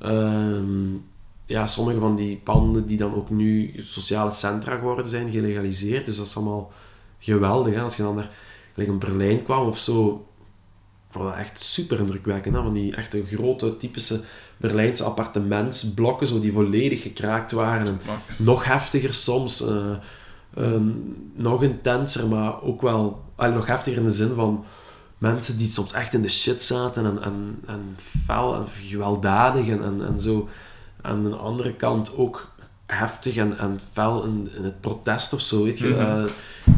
ehm, 0.00 0.94
ja, 1.46 1.66
sommige 1.66 1.98
van 1.98 2.16
die 2.16 2.36
panden 2.44 2.86
die 2.86 2.96
dan 2.96 3.14
ook 3.14 3.30
nu 3.30 3.72
sociale 3.76 4.30
centra 4.32 4.76
geworden 4.76 5.08
zijn, 5.08 5.30
gelegaliseerd. 5.30 6.06
Dus 6.06 6.16
dat 6.16 6.26
is 6.26 6.36
allemaal 6.36 6.72
geweldig. 7.18 7.74
Hè? 7.74 7.80
Als 7.82 7.96
je 7.96 8.02
dan 8.02 8.14
naar 8.14 8.30
like 8.74 8.90
in 8.90 8.98
Berlijn 8.98 9.42
kwam 9.42 9.66
of 9.66 9.78
zo, 9.78 10.26
echt 11.24 11.60
super 11.60 11.98
indrukwekkend. 11.98 12.54
Hè? 12.54 12.62
Van 12.62 12.72
die 12.72 12.96
echte 12.96 13.24
grote, 13.24 13.76
typische 13.76 14.20
Berlijnse 14.56 15.04
appartementsblokken, 15.04 16.26
zo 16.26 16.40
die 16.40 16.52
volledig 16.52 17.02
gekraakt 17.02 17.52
waren. 17.52 17.86
En 17.86 18.00
nog 18.38 18.64
heftiger 18.64 19.14
soms, 19.14 19.66
eh, 19.66 19.90
ehm, 20.54 20.88
nog 21.34 21.62
intenser, 21.62 22.28
maar 22.28 22.62
ook 22.62 22.82
wel 22.82 23.24
ah, 23.36 23.54
nog 23.54 23.66
heftiger 23.66 23.98
in 23.98 24.04
de 24.04 24.10
zin 24.10 24.34
van 24.34 24.64
mensen 25.18 25.58
die 25.58 25.70
soms 25.70 25.92
echt 25.92 26.14
in 26.14 26.22
de 26.22 26.28
shit 26.28 26.62
zaten 26.62 27.04
en, 27.04 27.22
en, 27.22 27.58
en 27.66 27.96
fel 28.24 28.54
en 28.54 28.66
gewelddadig 28.68 29.68
en, 29.68 29.82
en, 29.82 30.06
en 30.06 30.20
zo. 30.20 30.48
Aan 31.02 31.24
de 31.24 31.36
andere 31.36 31.74
kant 31.74 32.16
ook 32.16 32.54
heftig 32.86 33.36
en, 33.36 33.58
en 33.58 33.80
fel 33.92 34.24
in, 34.24 34.50
in 34.56 34.64
het 34.64 34.80
protest 34.80 35.32
of 35.32 35.40
zo. 35.40 35.64
Weet 35.64 35.78
je? 35.78 35.88
Mhm. 35.88 36.00
Eh, 36.00 36.24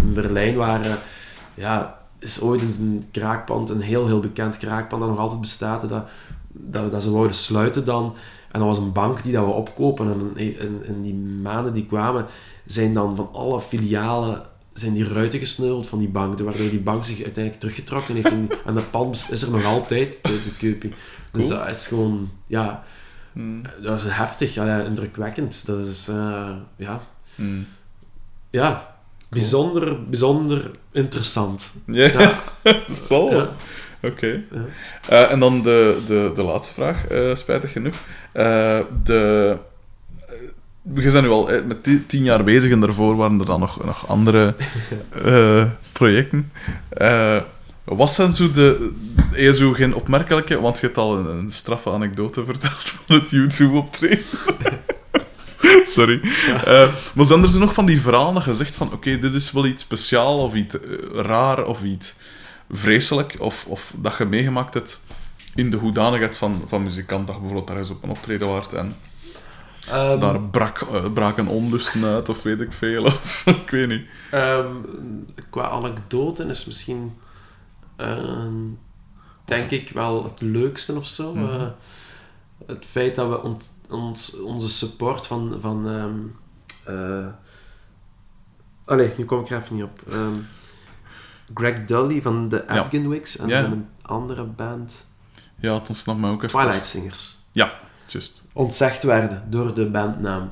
in 0.02 0.14
Berlijn 0.14 0.56
waren, 0.56 0.98
ja, 1.54 1.97
is 2.18 2.40
ooit 2.40 2.60
eens 2.60 2.76
een 2.76 3.04
kraakpand, 3.10 3.70
een 3.70 3.80
heel 3.80 4.06
heel 4.06 4.20
bekend 4.20 4.56
kraakpand 4.56 5.02
dat 5.02 5.10
nog 5.10 5.18
altijd 5.20 5.40
bestaat, 5.40 5.88
dat, 5.88 6.04
dat, 6.52 6.90
dat 6.90 7.02
ze 7.02 7.10
wouden 7.10 7.36
sluiten 7.36 7.84
dan. 7.84 8.14
En 8.50 8.58
dat 8.60 8.68
was 8.68 8.78
een 8.78 8.92
bank 8.92 9.22
die 9.22 9.32
dat 9.32 9.44
we 9.44 9.50
opkopen. 9.50 10.32
En 10.36 10.36
in, 10.86 11.02
die 11.02 11.14
maanden 11.14 11.72
die 11.72 11.86
kwamen, 11.86 12.26
zijn 12.66 12.94
dan 12.94 13.16
van 13.16 13.28
alle 13.32 13.60
filialen 13.60 14.42
zijn 14.72 14.92
die 14.92 15.12
ruiten 15.12 15.38
gesneuveld 15.38 15.86
van 15.86 15.98
die 15.98 16.08
bank, 16.08 16.38
waardoor 16.40 16.70
die 16.70 16.80
bank 16.80 17.04
zich 17.04 17.22
uiteindelijk 17.22 17.60
teruggetrokken 17.60 18.14
heeft. 18.14 18.30
En, 18.30 18.48
en 18.66 18.74
dat 18.74 18.90
pand 18.90 19.28
is 19.30 19.42
er 19.42 19.50
nog 19.50 19.64
altijd, 19.64 20.18
de, 20.22 20.42
de 20.42 20.56
Keupie. 20.58 20.92
Dus 21.32 21.48
dat 21.48 21.68
is 21.68 21.86
gewoon, 21.86 22.30
ja, 22.46 22.84
Mm. 23.32 23.62
dat 23.82 24.04
is 24.04 24.12
heftig, 24.12 24.54
ja, 24.54 24.80
indrukwekkend. 24.80 25.66
Dat 25.66 25.86
is, 25.86 26.08
eh, 26.08 26.50
ja, 26.76 27.00
Mm. 27.34 27.66
ja, 28.50 28.97
bijzonder, 29.30 30.04
bijzonder 30.08 30.70
interessant. 30.92 31.74
Ja, 31.86 32.06
Ja. 32.06 32.42
dat 32.62 32.88
is 32.90 33.08
wel. 33.08 33.30
Ja. 33.30 33.50
Oké. 34.02 34.26
Ja. 34.26 34.64
Eh, 35.08 35.30
en 35.32 35.38
dan 35.38 35.62
de, 35.62 35.98
de, 36.06 36.30
de 36.34 36.42
laatste 36.42 36.72
vraag, 36.74 37.06
eh, 37.06 37.34
spijtig 37.34 37.72
genoeg. 37.72 37.94
Eh, 38.32 38.78
de, 39.04 39.56
eh, 40.28 40.34
je 40.94 41.10
bent 41.10 41.22
nu 41.22 41.28
al 41.28 41.48
met 41.66 41.82
ti- 41.82 42.06
tien 42.06 42.22
jaar 42.24 42.44
bezig 42.44 42.70
en 42.72 42.80
daarvoor 42.80 43.16
waren 43.16 43.40
er 43.40 43.46
dan 43.46 43.60
nog, 43.60 43.84
nog 43.84 44.08
andere 44.08 44.54
eh, 45.24 45.64
projecten. 45.92 46.52
Eh, 46.88 47.40
wat 47.84 48.10
zijn 48.12 48.32
zo 48.32 48.50
de... 48.50 48.90
zo 49.52 49.72
geen 49.72 49.94
opmerkelijke, 49.94 50.60
want 50.60 50.78
je 50.78 50.86
hebt 50.86 50.98
al 50.98 51.16
een, 51.16 51.26
een 51.26 51.50
straffe 51.50 51.90
anekdote 51.90 52.44
verteld 52.44 52.80
van 53.06 53.16
het 53.16 53.30
YouTube-optreden. 53.30 54.24
Sorry. 55.82 56.20
Eh, 56.64 56.94
maar 57.14 57.24
zijn 57.24 57.42
er 57.42 57.58
nog 57.58 57.74
van 57.74 57.86
die 57.86 58.00
verhalen 58.00 58.34
dat 58.34 58.44
je 58.44 58.54
zegt 58.54 58.76
van 58.76 58.92
oké, 58.92 59.18
dit 59.18 59.34
is 59.34 59.52
wel 59.52 59.66
iets 59.66 59.82
speciaal 59.82 60.38
of 60.38 60.54
iets 60.54 60.80
eh, 60.80 60.90
raar 61.12 61.66
of 61.66 61.82
iets 61.82 62.16
vreselijk 62.70 63.36
of, 63.38 63.64
of 63.68 63.92
dat 63.96 64.16
je 64.18 64.24
meegemaakt 64.24 64.74
hebt 64.74 65.02
in 65.54 65.70
de 65.70 65.76
hoedanigheid 65.76 66.36
van, 66.36 66.62
van 66.66 66.82
muzikant, 66.82 67.26
dat 67.26 67.34
je 67.34 67.40
bijvoorbeeld 67.40 67.68
daar 67.68 67.78
eens 67.78 67.90
op 67.90 68.02
een 68.02 68.10
optreden 68.10 68.48
waart 68.48 68.72
en 68.72 68.96
Ehm, 69.90 70.18
daar 70.20 70.40
brak, 70.40 70.80
eh, 70.80 71.12
braken 71.12 71.46
onlusten 71.46 72.04
uit 72.04 72.28
of 72.28 72.42
weet 72.42 72.60
ik 72.60 72.72
veel, 72.72 73.04
of 73.04 73.42
ik 73.64 73.70
weet 73.70 73.88
niet. 73.88 74.06
Ehm, 74.30 74.66
qua 75.50 75.68
anekdote 75.68 76.44
is 76.44 76.64
misschien, 76.64 77.12
ehm, 77.96 78.54
denk 79.44 79.70
ik, 79.70 79.90
wel 79.90 80.24
het 80.24 80.40
leukste 80.40 80.94
of 80.96 81.06
zo. 81.06 81.34
Mhm. 81.34 81.68
Het 82.66 82.86
feit 82.86 83.14
dat 83.14 83.28
we 83.28 83.42
ont- 83.42 83.72
ons, 83.88 84.40
onze 84.40 84.68
support 84.68 85.26
van. 85.26 85.56
van 85.60 85.88
eh, 86.84 87.26
allee, 88.84 89.12
nu 89.16 89.24
kom 89.24 89.40
ik 89.40 89.50
er 89.50 89.56
even 89.58 89.74
niet 89.74 89.84
op. 89.84 90.00
Ehm, 90.10 90.36
Greg 91.54 91.84
Dully 91.84 92.22
van 92.22 92.48
de 92.48 92.64
Ja. 92.68 92.78
Afghan 92.78 93.08
Wigs 93.08 93.36
en 93.36 93.48
Ja. 93.48 93.56
zijn 93.56 93.88
andere 94.02 94.44
band 94.44 95.06
Ja, 95.60 95.74
het 95.74 95.88
ontsnapt 95.88 96.18
mij 96.20 96.30
ook 96.30 96.42
even. 96.42 96.58
Twilight 96.60 96.86
Singers. 96.86 97.36
Ja, 97.52 97.72
juist. 98.06 98.44
Ontzegd 98.52 99.02
werden 99.02 99.42
door 99.50 99.74
de 99.74 99.90
bandnaam. 99.90 100.50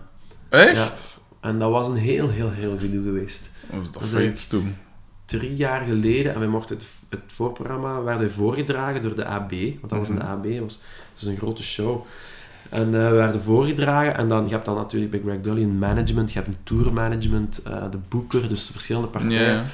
Echt? 0.48 1.20
En 1.40 1.58
dat 1.58 1.70
was 1.70 1.88
een 1.88 1.96
heel, 1.96 2.28
heel, 2.28 2.50
heel 2.50 2.78
gedoe 2.78 3.02
geweest. 3.04 3.50
Was 3.70 3.92
dat 3.92 4.10
Dat 4.12 4.20
iets 4.20 4.46
toen? 4.46 4.76
drie 5.24 5.56
jaar 5.56 5.80
geleden, 5.86 6.32
en 6.34 6.38
wij 6.38 6.48
mochten 6.48 6.76
het, 6.76 6.86
het 7.08 7.20
voorprogramma, 7.32 8.02
werden 8.02 8.30
voorgedragen 8.30 9.02
door 9.02 9.14
de 9.14 9.24
AB, 9.24 9.50
want 9.50 9.88
dat 9.88 9.98
was 9.98 10.08
Mhm. 10.08 10.18
een 10.20 10.26
AB, 10.26 10.42
dat 10.44 10.60
was 10.60 10.80
dus 11.18 11.28
een 11.28 11.36
grote 11.36 11.62
show. 11.62 12.04
En 12.70 12.86
eh, 12.94 13.08
we 13.08 13.14
werden 13.14 13.42
voorgedragen, 13.42 14.16
en 14.16 14.28
dan, 14.28 14.44
je 14.44 14.50
hebt 14.52 14.64
dan 14.64 14.76
natuurlijk 14.76 15.10
bij 15.10 15.20
Greg 15.24 15.40
Dully 15.40 15.62
een 15.62 15.78
management, 15.78 16.32
je 16.32 16.38
hebt 16.38 16.50
een 16.50 16.62
tourmanagement, 16.62 17.62
eh 17.62 17.90
de 17.90 17.98
boeker, 18.08 18.48
dus 18.48 18.70
verschillende 18.70 19.08
partijen. 19.08 19.64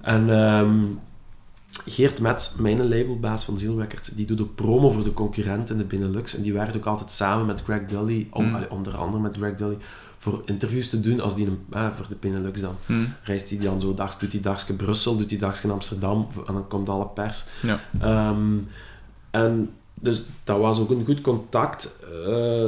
En 0.00 0.30
ehm, 0.30 0.74
Geert 1.86 2.20
Metz, 2.20 2.54
mijn 2.54 2.88
labelbaas 2.88 3.44
van 3.44 3.58
Ziel 3.58 3.80
Records, 3.80 4.08
die 4.08 4.26
doet 4.26 4.40
ook 4.40 4.54
promo 4.54 4.90
voor 4.90 5.04
de 5.04 5.12
concurrent 5.12 5.70
in 5.70 5.78
de 5.78 5.84
Benelux. 5.84 6.36
En 6.36 6.42
die 6.42 6.52
werkt 6.52 6.76
ook 6.76 6.86
altijd 6.86 7.10
samen 7.12 7.46
met 7.46 7.62
Greg 7.62 7.86
Dully, 7.86 8.26
om, 8.30 8.44
Mm. 8.44 8.54
allee, 8.54 8.70
onder 8.70 8.96
andere 8.96 9.22
met 9.22 9.36
Greg 9.36 9.54
Dully, 9.54 9.76
voor 10.18 10.42
interviews 10.44 10.88
te 10.88 11.00
doen 11.00 11.20
als 11.20 11.34
die 11.34 11.46
een, 11.46 11.58
eh, 11.70 11.88
voor 11.96 12.06
de 12.08 12.16
Benelux 12.20 12.60
dan. 12.60 12.74
Hm. 12.86 12.92
Reist 13.22 13.50
hij 13.50 13.58
dan 13.58 13.80
zo 13.80 13.94
dags, 13.94 14.18
doet 14.18 14.32
hij 14.32 14.40
dagje 14.40 14.74
Brussel, 14.74 15.16
doet 15.16 15.30
hij 15.30 15.38
dagje 15.38 15.70
Amsterdam, 15.70 16.26
en 16.46 16.52
dan 16.54 16.68
komt 16.68 16.88
alle 16.88 17.06
pers. 17.06 17.44
Ja. 17.62 17.80
Ehm, 18.00 18.56
en 19.30 19.70
dus 20.00 20.26
dat 20.44 20.58
was 20.58 20.80
ook 20.80 20.90
een 20.90 21.04
goed 21.04 21.20
contact. 21.20 21.98
Eh, 22.26 22.66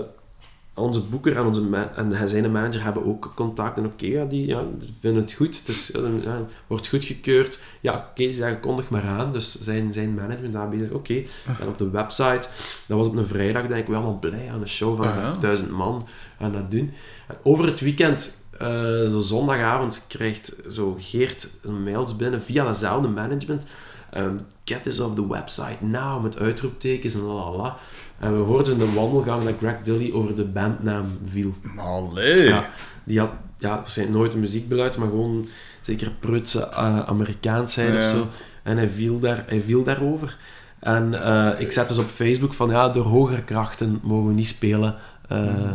onze 0.74 1.00
boeker 1.00 1.36
en, 1.36 1.46
onze 1.46 1.88
en 1.94 2.28
zijn 2.28 2.52
manager 2.52 2.82
hebben 2.82 3.06
ook 3.06 3.32
contact. 3.34 3.78
En 3.78 3.84
oké, 3.84 4.06
ja, 4.06 4.24
die 4.24 4.46
ja, 4.46 4.64
vinden 5.00 5.22
het 5.22 5.32
goed. 5.32 5.62
Eh, 5.94 6.22
ja, 6.22 6.46
wordt 6.66 6.88
goedgekeurd. 6.88 7.58
Ja, 7.80 8.06
oké, 8.10 8.22
ze 8.22 8.36
zeggen, 8.36 8.60
kondig 8.60 8.90
maar 8.90 9.04
aan. 9.04 9.32
Dus 9.32 9.60
zijn, 9.60 9.92
zijn 9.92 10.14
management 10.14 10.52
daar 10.52 10.68
bezig. 10.68 10.90
Oké, 10.90 11.22
en 11.60 11.68
op 11.68 11.78
de 11.78 11.90
website, 11.90 12.48
dat 12.86 12.98
was 12.98 13.06
op 13.06 13.16
een 13.16 13.26
vrijdag, 13.26 13.66
denk 13.66 13.80
ik, 13.80 13.86
wel 13.86 13.96
allemaal 13.96 14.18
blij 14.18 14.50
aan 14.52 14.60
een 14.60 14.68
show 14.68 14.96
van 14.96 15.06
Ah, 15.06 15.16
ja. 15.16 15.36
duizend 15.40 15.70
man 15.70 16.06
aan 16.38 16.52
dat 16.52 16.70
doen. 16.70 16.90
En 17.26 17.36
over 17.42 17.66
het 17.66 17.80
weekend, 17.80 18.44
eh, 18.58 18.68
zo 19.08 19.20
zondagavond, 19.20 20.04
krijgt 20.08 20.56
zo 20.68 20.96
Geert 20.98 21.48
een 21.62 21.82
mails 21.82 22.16
binnen 22.16 22.42
via 22.42 22.64
datzelfde 22.64 23.08
management. 23.08 23.66
Ehm, 24.10 24.34
get 24.64 24.82
this 24.82 25.00
off 25.00 25.14
the 25.14 25.28
website 25.28 25.84
now, 25.84 26.22
met 26.22 26.38
uitroeptekens 26.38 27.14
en 27.14 27.20
lalala. 27.20 27.76
En 28.18 28.36
we 28.38 28.44
hoorden 28.44 28.72
in 28.72 28.78
de 28.78 28.92
wandelgang 28.92 29.44
dat 29.44 29.54
Greg 29.58 29.76
Dully 29.82 30.12
over 30.12 30.34
de 30.36 30.44
bandnaam 30.44 31.18
viel. 31.24 31.54
Allee. 31.76 32.42
Ja, 32.42 32.70
die 33.04 33.18
had 33.18 33.30
ja, 33.58 33.76
waarschijnlijk 33.76 34.18
nooit 34.18 34.32
de 34.32 34.38
muziek 34.38 34.68
beluisterd, 34.68 35.04
maar 35.04 35.12
gewoon 35.12 35.46
zeker 35.80 36.10
prutse 36.20 36.68
eh, 36.68 37.00
Amerikaans 37.00 37.72
zijn 37.72 37.96
of 37.96 38.04
zo. 38.04 38.26
En 38.62 38.76
hij 38.76 38.88
viel, 38.88 39.18
daar, 39.20 39.44
hij 39.46 39.62
viel 39.62 39.82
daarover. 39.82 40.36
En 40.78 41.22
eh, 41.24 41.60
ik 41.60 41.72
zet 41.72 41.88
dus 41.88 41.98
op 41.98 42.08
Facebook 42.08 42.54
van 42.54 42.70
ja, 42.70 42.88
door 42.88 43.04
hogere 43.04 43.42
krachten 43.44 44.00
mogen 44.02 44.26
we 44.26 44.32
niet 44.34 44.48
spelen. 44.48 44.96
Eh, 45.28 45.70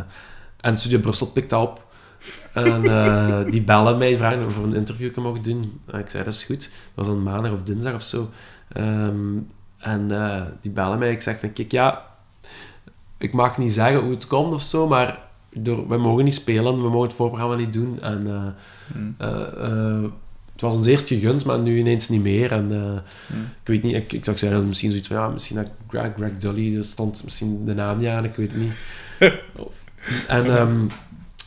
En 0.62 0.78
Studio 0.78 1.00
Brussel 1.00 1.28
pikt 1.28 1.50
dat 1.50 1.62
op. 1.62 1.85
En 2.54 2.86
eh, 2.86 3.40
die 3.52 3.62
bellen 3.62 3.98
mij, 3.98 4.18
vragen 4.18 4.46
of 4.46 4.58
we 4.58 4.64
een 4.64 4.76
interview 4.76 5.16
mogen 5.16 5.44
doen. 5.44 5.80
En 5.92 6.00
ik 6.00 6.10
zei, 6.10 6.24
dat 6.24 6.34
is 6.34 6.44
goed. 6.44 6.60
Dat 6.60 6.70
was 6.94 7.08
dan 7.08 7.24
maandag 7.24 7.52
of 7.52 7.64
dinsdag 7.64 7.94
of 7.94 8.04
zo. 8.04 8.30
Ehm, 8.72 9.38
en 9.78 10.12
eh, 10.12 10.42
die 10.62 10.72
bellen 10.72 11.00
mij. 11.00 11.12
Ik 11.12 11.22
zeg 11.22 11.40
van, 11.40 11.54
kijk, 11.54 11.72
ja... 11.72 12.02
Ik 13.18 13.34
mag 13.34 13.58
niet 13.58 13.74
zeggen 13.74 14.00
hoe 14.02 14.12
het 14.12 14.28
komt 14.28 14.54
of 14.54 14.62
zo, 14.62 14.88
maar 14.88 15.20
door, 15.54 15.88
we 15.88 15.98
mogen 15.98 16.24
niet 16.24 16.34
spelen. 16.34 16.82
We 16.82 16.90
mogen 16.90 17.08
het 17.08 17.14
voorprogramma 17.14 17.56
niet 17.56 17.74
doen. 17.74 18.02
En 18.02 18.28
eh, 18.28 18.44
Hm. 18.94 19.12
eh, 19.18 19.64
eh, 19.98 20.04
het 20.52 20.62
was 20.62 20.76
ons 20.76 20.88
eerst 20.88 21.08
gegund, 21.08 21.46
maar 21.46 21.60
nu 21.60 21.78
ineens 21.78 22.10
niet 22.10 22.22
meer. 22.22 22.52
En 22.52 22.72
eh, 22.72 22.80
Hm. 23.28 23.42
ik 23.42 23.68
weet 23.68 23.84
niet, 23.84 23.96
ik, 23.96 24.14
ik 24.14 24.26
zou 24.26 24.38
zeggen, 24.38 24.68
misschien 24.68 24.90
zoiets 24.90 25.08
van, 25.08 25.18
ja, 25.18 25.28
misschien 25.28 25.56
dat 25.56 25.70
Greg, 25.90 26.14
Greg 26.16 26.38
Dully, 26.40 26.78
er 26.78 26.84
stond 26.84 27.24
misschien 27.24 27.66
de 27.66 27.74
naam 27.74 27.98
niet 27.98 28.08
aan, 28.08 28.24
ik 28.26 28.36
weet 28.36 28.52
het 28.52 28.62
niet. 28.62 28.74
En 30.28 30.46
ehm, 30.58 30.76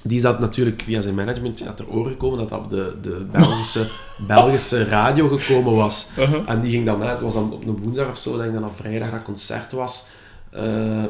die 0.02 0.16
is 0.16 0.22
dat 0.22 0.40
natuurlijk 0.40 0.82
via 0.82 1.00
zijn 1.00 1.14
management 1.14 1.58
ja, 1.58 1.72
ter 1.72 1.88
oren 1.88 2.10
gekomen 2.10 2.38
dat 2.38 2.48
dat 2.48 2.58
op 2.58 2.70
de, 2.70 2.96
de 3.02 3.26
Belgische, 3.32 3.86
Belgische 4.26 4.84
radio 4.84 5.28
gekomen 5.28 5.74
was. 5.74 6.10
Uh-huh. 6.18 6.42
En 6.46 6.60
die 6.60 6.70
ging 6.70 6.86
dan, 6.86 7.02
het 7.02 7.22
was 7.22 7.34
dan 7.34 7.52
op 7.52 7.66
een 7.66 7.76
woensdag 7.76 8.08
of 8.08 8.18
zo, 8.18 8.36
denk 8.36 8.48
ik 8.48 8.52
dat 8.52 8.62
dat 8.62 8.76
vrijdag 8.76 9.10
dat 9.10 9.22
concert 9.22 9.72
was. 9.72 10.06
Eh, 10.50 11.04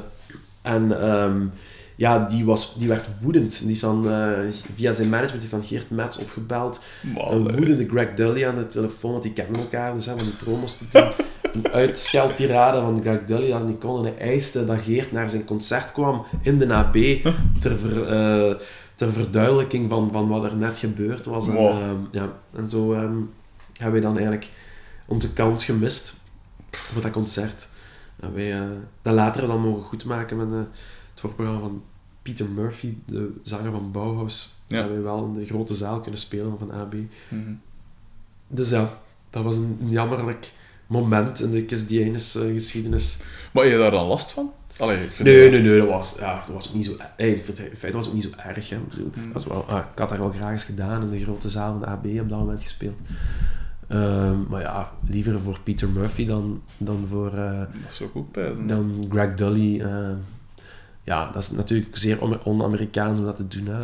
en 0.63 1.03
ehm, 1.03 1.47
ja, 1.97 2.19
die, 2.19 2.45
was, 2.45 2.75
die 2.79 2.89
werd 2.89 3.05
woedend. 3.21 3.61
Die 3.63 3.71
is 3.71 3.81
dan, 3.81 4.11
eh, 4.11 4.31
via 4.75 4.93
zijn 4.93 5.09
management 5.09 5.41
heeft 5.41 5.51
dan 5.51 5.63
Geert 5.63 5.91
Metz 5.91 6.17
opgebeld. 6.17 6.81
Een 7.31 7.57
woedende 7.57 7.89
Greg 7.89 8.15
Dully 8.15 8.47
aan 8.47 8.57
de 8.57 8.67
telefoon, 8.67 9.11
want 9.11 9.23
die 9.23 9.33
kennen 9.33 9.61
elkaar, 9.61 9.95
dus 9.95 10.07
hè, 10.07 10.15
van 10.17 10.25
die 10.25 10.35
promos 10.35 10.79
te 10.79 10.85
doen. 10.91 11.11
Een 11.53 11.69
uitscheldtirade 11.73 12.81
van 12.81 13.01
Greg 13.01 13.25
Dully 13.25 13.49
dat 13.51 13.67
niet 13.67 13.79
kon. 13.79 14.07
En 14.07 14.13
hij 14.15 14.29
eiste 14.29 14.65
dat 14.65 14.81
Geert 14.81 15.13
naar 15.13 15.31
zijn 15.31 15.45
concert 15.45 15.93
kwam 15.93 16.25
in 16.43 16.59
de 16.59 16.75
AB 16.75 16.93
ter, 17.61 17.79
ver, 17.79 18.07
eh, 18.07 18.55
ter 18.95 19.13
verduidelijking 19.13 19.91
van, 19.91 20.09
van 20.13 20.29
wat 20.29 20.45
er 20.45 20.57
net 20.57 20.79
gebeurd 20.79 21.27
was. 21.27 21.49
En, 21.49 21.57
ehm, 21.57 21.97
ja, 22.11 22.33
en 22.55 22.69
zo 22.69 22.93
ehm, 22.93 23.17
hebben 23.73 23.93
wij 23.93 24.01
dan 24.01 24.13
eigenlijk 24.17 24.51
onze 25.07 25.33
kans 25.33 25.65
gemist 25.65 26.15
voor 26.71 27.03
dat 27.03 27.11
concert. 27.11 27.69
En 28.21 28.35
wij 28.35 28.61
eh, 28.61 28.67
dat 29.03 29.15
later 29.15 29.47
dan 29.47 29.61
mogen 29.61 29.83
goedmaken 29.83 30.37
met 30.37 30.51
eh, 30.51 30.57
het 30.59 31.21
voorprogramma 31.21 31.61
van 31.61 31.83
Peter 32.23 32.47
Murphy, 32.49 32.95
de 33.05 33.33
zanger 33.43 33.71
van 33.71 33.91
Bauhaus, 33.93 34.55
Ja. 34.67 34.77
hebben 34.77 34.97
we 34.97 35.03
wel 35.03 35.25
in 35.25 35.33
de 35.33 35.47
grote 35.47 35.75
zaal 35.75 36.01
kunnen 36.01 36.21
spelen 36.21 36.59
van 36.59 36.73
AB. 36.73 36.95
Mhm. 37.29 37.53
Dus 38.49 38.71
ja, 38.71 38.99
dat 39.31 39.45
was 39.45 39.57
een 39.57 39.79
jammerlijk 39.85 40.53
moment 40.89 41.41
in 41.41 41.51
de 41.51 41.65
Kiss 41.65 41.87
Dienes 41.87 42.35
eh, 42.37 42.53
geschiedenis. 42.53 43.19
Maar 43.53 43.63
heb 43.65 43.73
je 43.73 43.79
daar 43.79 43.91
dan 43.91 44.07
last 44.07 44.31
van? 44.31 44.53
Allee, 44.79 44.97
Nee, 44.97 45.07
dat- 45.09 45.51
nee, 45.51 45.61
nee, 45.63 45.79
dat 45.79 45.89
was, 45.89 46.15
ja, 46.19 46.35
dat 46.47 46.55
was 46.55 46.69
ook 46.69 46.75
niet 46.75 46.85
zo... 46.85 46.93
Hey, 47.17 47.31
in 47.31 47.39
feite- 47.43 47.71
in 47.71 47.77
feite 47.77 47.97
was 47.97 48.07
het 48.07 48.15
ook 48.15 48.23
niet 48.23 48.31
zo 48.35 48.49
erg. 48.49 48.69
Hè. 48.71 48.77
Bedoel, 48.89 49.11
Hmm. 49.15 49.33
dat 49.33 49.33
was 49.33 49.45
wel, 49.47 49.65
ah, 49.69 49.79
ik 49.93 49.99
had 49.99 50.09
daar 50.09 50.19
wel 50.19 50.31
graag 50.31 50.51
eens 50.51 50.65
gedaan, 50.65 51.03
in 51.03 51.11
de 51.11 51.19
grote 51.19 51.51
zaal 51.51 51.71
van 51.71 51.81
de 51.81 51.87
AB 51.87 52.21
op 52.21 52.29
dat 52.29 52.39
moment 52.39 52.63
gespeeld. 52.63 52.99
Ehm, 53.89 54.43
maar 54.49 54.61
ja, 54.61 54.91
liever 55.09 55.41
voor 55.41 55.59
Peter 55.65 55.89
Murphy 55.89 56.27
dan, 56.27 56.63
dan 56.79 57.07
voor 57.11 57.33
eh, 57.33 57.59
Dat 57.59 57.93
zou 57.95 58.09
ik 58.11 58.17
ook 58.17 58.31
pijzen. 58.33 58.67
dan 58.67 59.07
Greg 59.11 59.35
Dully. 59.35 59.81
eh. 59.81 60.11
ja, 61.05 61.31
dat 61.31 61.43
is 61.43 61.51
natuurlijk 61.51 61.97
zeer 61.97 62.21
on- 62.23 62.43
on-Amerikaans 62.43 63.19
om 63.19 63.25
dat 63.25 63.37
te 63.37 63.49
doen. 63.49 63.67
Hè. 63.67 63.81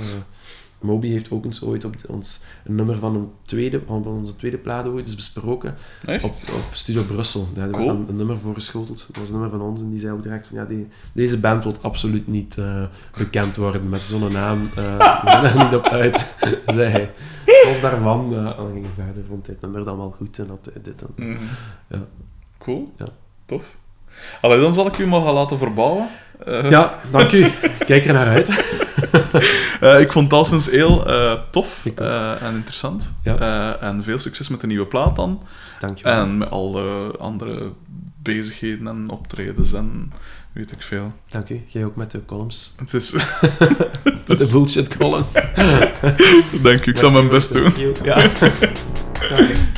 Eh, 0.84 0.90
Moby 0.90 1.08
heeft 1.08 1.30
ook 1.30 1.44
eens 1.44 1.62
ooit 1.62 1.84
op 1.84 1.94
ons 2.08 2.40
een 2.64 2.74
nummer 2.74 2.98
van, 2.98 3.14
een 3.14 3.30
tweede, 3.42 3.80
van 3.86 4.04
onze 4.06 4.36
tweede 4.36 4.56
plaat 4.58 4.86
ooit 4.86 5.06
eens 5.06 5.14
besproken. 5.14 5.74
Echt? 6.06 6.24
Op, 6.24 6.30
op 6.30 6.64
Studio 6.70 7.02
Brussel. 7.02 7.48
Daar 7.54 7.62
hebben 7.62 7.80
we 7.80 7.86
Cool. 7.86 7.96
dan 7.98 8.08
een 8.08 8.16
nummer 8.16 8.36
voor 8.38 8.54
geschoteld. 8.54 9.06
Dat 9.06 9.16
was 9.16 9.26
een 9.28 9.32
nummer 9.32 9.50
van 9.50 9.60
ons 9.60 9.80
en 9.80 9.90
die 9.90 9.98
zei 9.98 10.12
ook 10.12 10.22
direct 10.22 10.46
van 10.48 10.56
ja, 10.58 10.64
die, 10.64 10.86
deze 11.12 11.38
band 11.38 11.64
wil 11.64 11.74
absoluut 11.80 12.26
niet 12.28 12.58
eh, 12.58 12.84
bekend 13.18 13.56
worden 13.56 13.88
met 13.88 14.02
zo'n 14.02 14.32
naam. 14.32 14.58
eh, 14.76 14.98
we 15.22 15.30
zijn 15.30 15.44
er 15.44 15.64
niet 15.64 15.74
op 15.74 15.84
uit, 15.86 16.36
zei 16.66 16.90
hij. 16.90 17.10
Los 17.64 17.80
daarvan, 17.80 18.32
eh, 18.32 18.38
en 18.38 18.44
dan 18.56 18.70
ging 18.72 18.84
hij 18.94 19.04
verder, 19.04 19.24
vond 19.28 19.46
hij 19.46 19.54
het 19.54 19.64
nummer 19.64 19.84
dan 19.84 19.96
wel 19.96 20.10
goed 20.10 20.38
en 20.38 20.46
dat 20.46 20.70
dit 20.82 21.02
en... 21.02 21.08
Mhm. 21.16 21.42
Ja. 21.88 22.06
Cool. 22.58 22.92
Ja. 22.98 23.06
Tof. 23.46 23.76
Allee, 24.40 24.60
dan 24.60 24.72
zal 24.72 24.86
ik 24.86 24.98
u 24.98 25.06
maar 25.06 25.20
gaan 25.22 25.34
laten 25.34 25.58
verbouwen. 25.58 26.08
Eh, 26.44 26.70
Ja, 26.70 26.98
dank 27.10 27.32
u. 27.32 27.46
Kijk 27.86 28.04
er 28.06 28.12
naar 28.12 28.26
uit. 28.28 28.64
eh, 29.80 30.00
ik 30.00 30.12
vond 30.12 30.24
het 30.24 30.32
al 30.32 30.44
sinds 30.44 30.70
heel 30.70 31.06
eh, 31.06 31.38
tof 31.50 31.86
en 32.40 32.54
interessant. 32.54 33.12
Ja. 33.22 33.76
En 33.80 34.02
veel 34.02 34.18
succes 34.18 34.48
met 34.48 34.60
de 34.60 34.66
nieuwe 34.66 34.86
plaat 34.86 35.16
dan. 35.16 35.42
Dank 35.78 35.98
je 35.98 36.04
wel. 36.04 36.12
En 36.14 36.38
met 36.38 36.50
alle 36.50 37.12
andere 37.18 37.72
bezigheden 38.22 38.86
en 38.86 39.08
optredens 39.10 39.72
en 39.72 40.12
weet 40.52 40.72
ik 40.72 40.82
veel. 40.82 41.12
Dank 41.28 41.48
u. 41.48 41.64
Jij 41.66 41.84
ook 41.84 41.96
met 41.96 42.10
de 42.10 42.24
columns. 42.24 42.74
Het 42.76 42.94
is... 42.94 43.12
Met 44.26 44.38
de 44.38 44.48
bullshit 44.52 44.96
columns. 44.96 45.32
Dank 46.62 46.86
u, 46.86 46.90
ik 46.90 46.98
zal 46.98 47.10
mijn 47.10 47.28
best 47.28 47.52
doen. 47.52 47.72
Ja. 48.02 48.14
Dank 49.30 49.48
je. 49.48 49.73